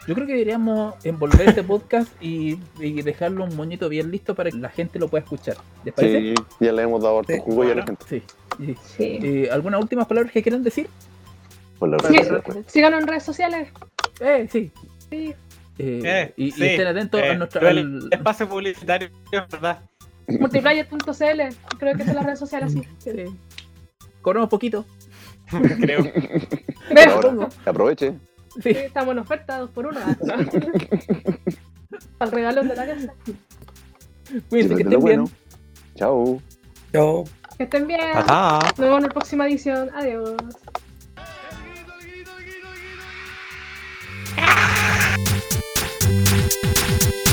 Yo 0.05 0.15
creo 0.15 0.27
que 0.27 0.33
deberíamos 0.33 0.95
envolver 1.05 1.47
este 1.49 1.63
podcast 1.63 2.11
y, 2.21 2.59
y 2.79 3.01
dejarlo 3.01 3.45
un 3.45 3.55
moñito 3.55 3.87
bien 3.87 4.11
listo 4.11 4.35
para 4.35 4.49
que 4.51 4.57
la 4.57 4.69
gente 4.69 4.99
lo 4.99 5.07
pueda 5.07 5.23
escuchar. 5.23 5.55
¿Les 5.85 5.93
parece? 5.93 6.19
Sí, 6.19 6.35
ya 6.59 6.71
le 6.73 6.81
hemos 6.81 7.01
dado 7.01 7.19
harto 7.19 7.31
Sí. 7.33 7.39
jugo 7.41 7.63
ya 7.63 7.71
a 7.71 7.75
la 7.75 7.83
gente. 7.85 8.05
Sí. 8.09 8.23
sí. 8.57 8.75
Sí. 8.97 9.19
Eh, 9.23 9.49
¿Algunas 9.51 9.81
últimas 9.81 10.07
palabras 10.07 10.33
que 10.33 10.41
quieran 10.43 10.61
decir? 10.63 10.89
Por 11.77 11.87
la 11.89 11.99
Sí. 11.99 12.17
Síganos 12.67 13.01
en 13.01 13.07
redes 13.07 13.23
sociales. 13.23 13.69
Eh, 14.19 14.47
sí. 14.51 14.71
Sí. 15.09 15.33
Eh, 15.81 16.01
Eh, 16.03 16.33
y, 16.37 16.47
y 16.47 16.51
sí, 16.51 16.65
estén 16.65 16.87
atentos 16.87 17.21
eh, 17.21 17.29
a 17.29 17.35
nuestra. 17.35 17.61
duele 17.61 17.81
al- 17.81 18.09
espacio 18.11 18.47
publicitario, 18.49 19.09
es 19.31 19.47
verdad. 19.49 19.79
Multiplayer.cl, 20.27 21.77
creo 21.79 21.95
que 21.95 22.05
son 22.05 22.15
las 22.15 22.25
redes 22.25 22.39
sociales 22.39 22.75
así. 22.75 22.87
Sí. 22.99 23.25
Cobramos 24.21 24.49
poquito. 24.49 24.85
Creo. 25.79 26.03
Creo. 26.89 27.11
Ahora, 27.15 27.49
aproveche. 27.65 28.13
Sí, 28.61 28.69
estamos 28.69 29.13
en 29.13 29.19
oferta, 29.19 29.57
dos 29.57 29.69
por 29.71 29.87
uno. 29.87 29.99
Al 32.19 32.31
regalo 32.31 32.61
de 32.63 32.75
la 32.75 32.85
casa. 32.85 33.13
Cuídense, 34.49 34.75
que 34.75 34.83
lo 34.83 34.89
estén 34.91 35.03
bien. 35.05 35.25
Chao. 35.95 36.41
Chao. 36.91 37.23
Que 37.57 37.63
estén 37.63 37.87
bien. 37.87 38.01
Ajá. 38.13 38.59
Nos 38.67 38.77
vemos 38.77 38.97
en 38.97 39.03
la 39.03 39.09
próxima 39.09 39.47
edición. 39.47 39.89
Adiós. 39.95 40.35
Thank 46.51 47.28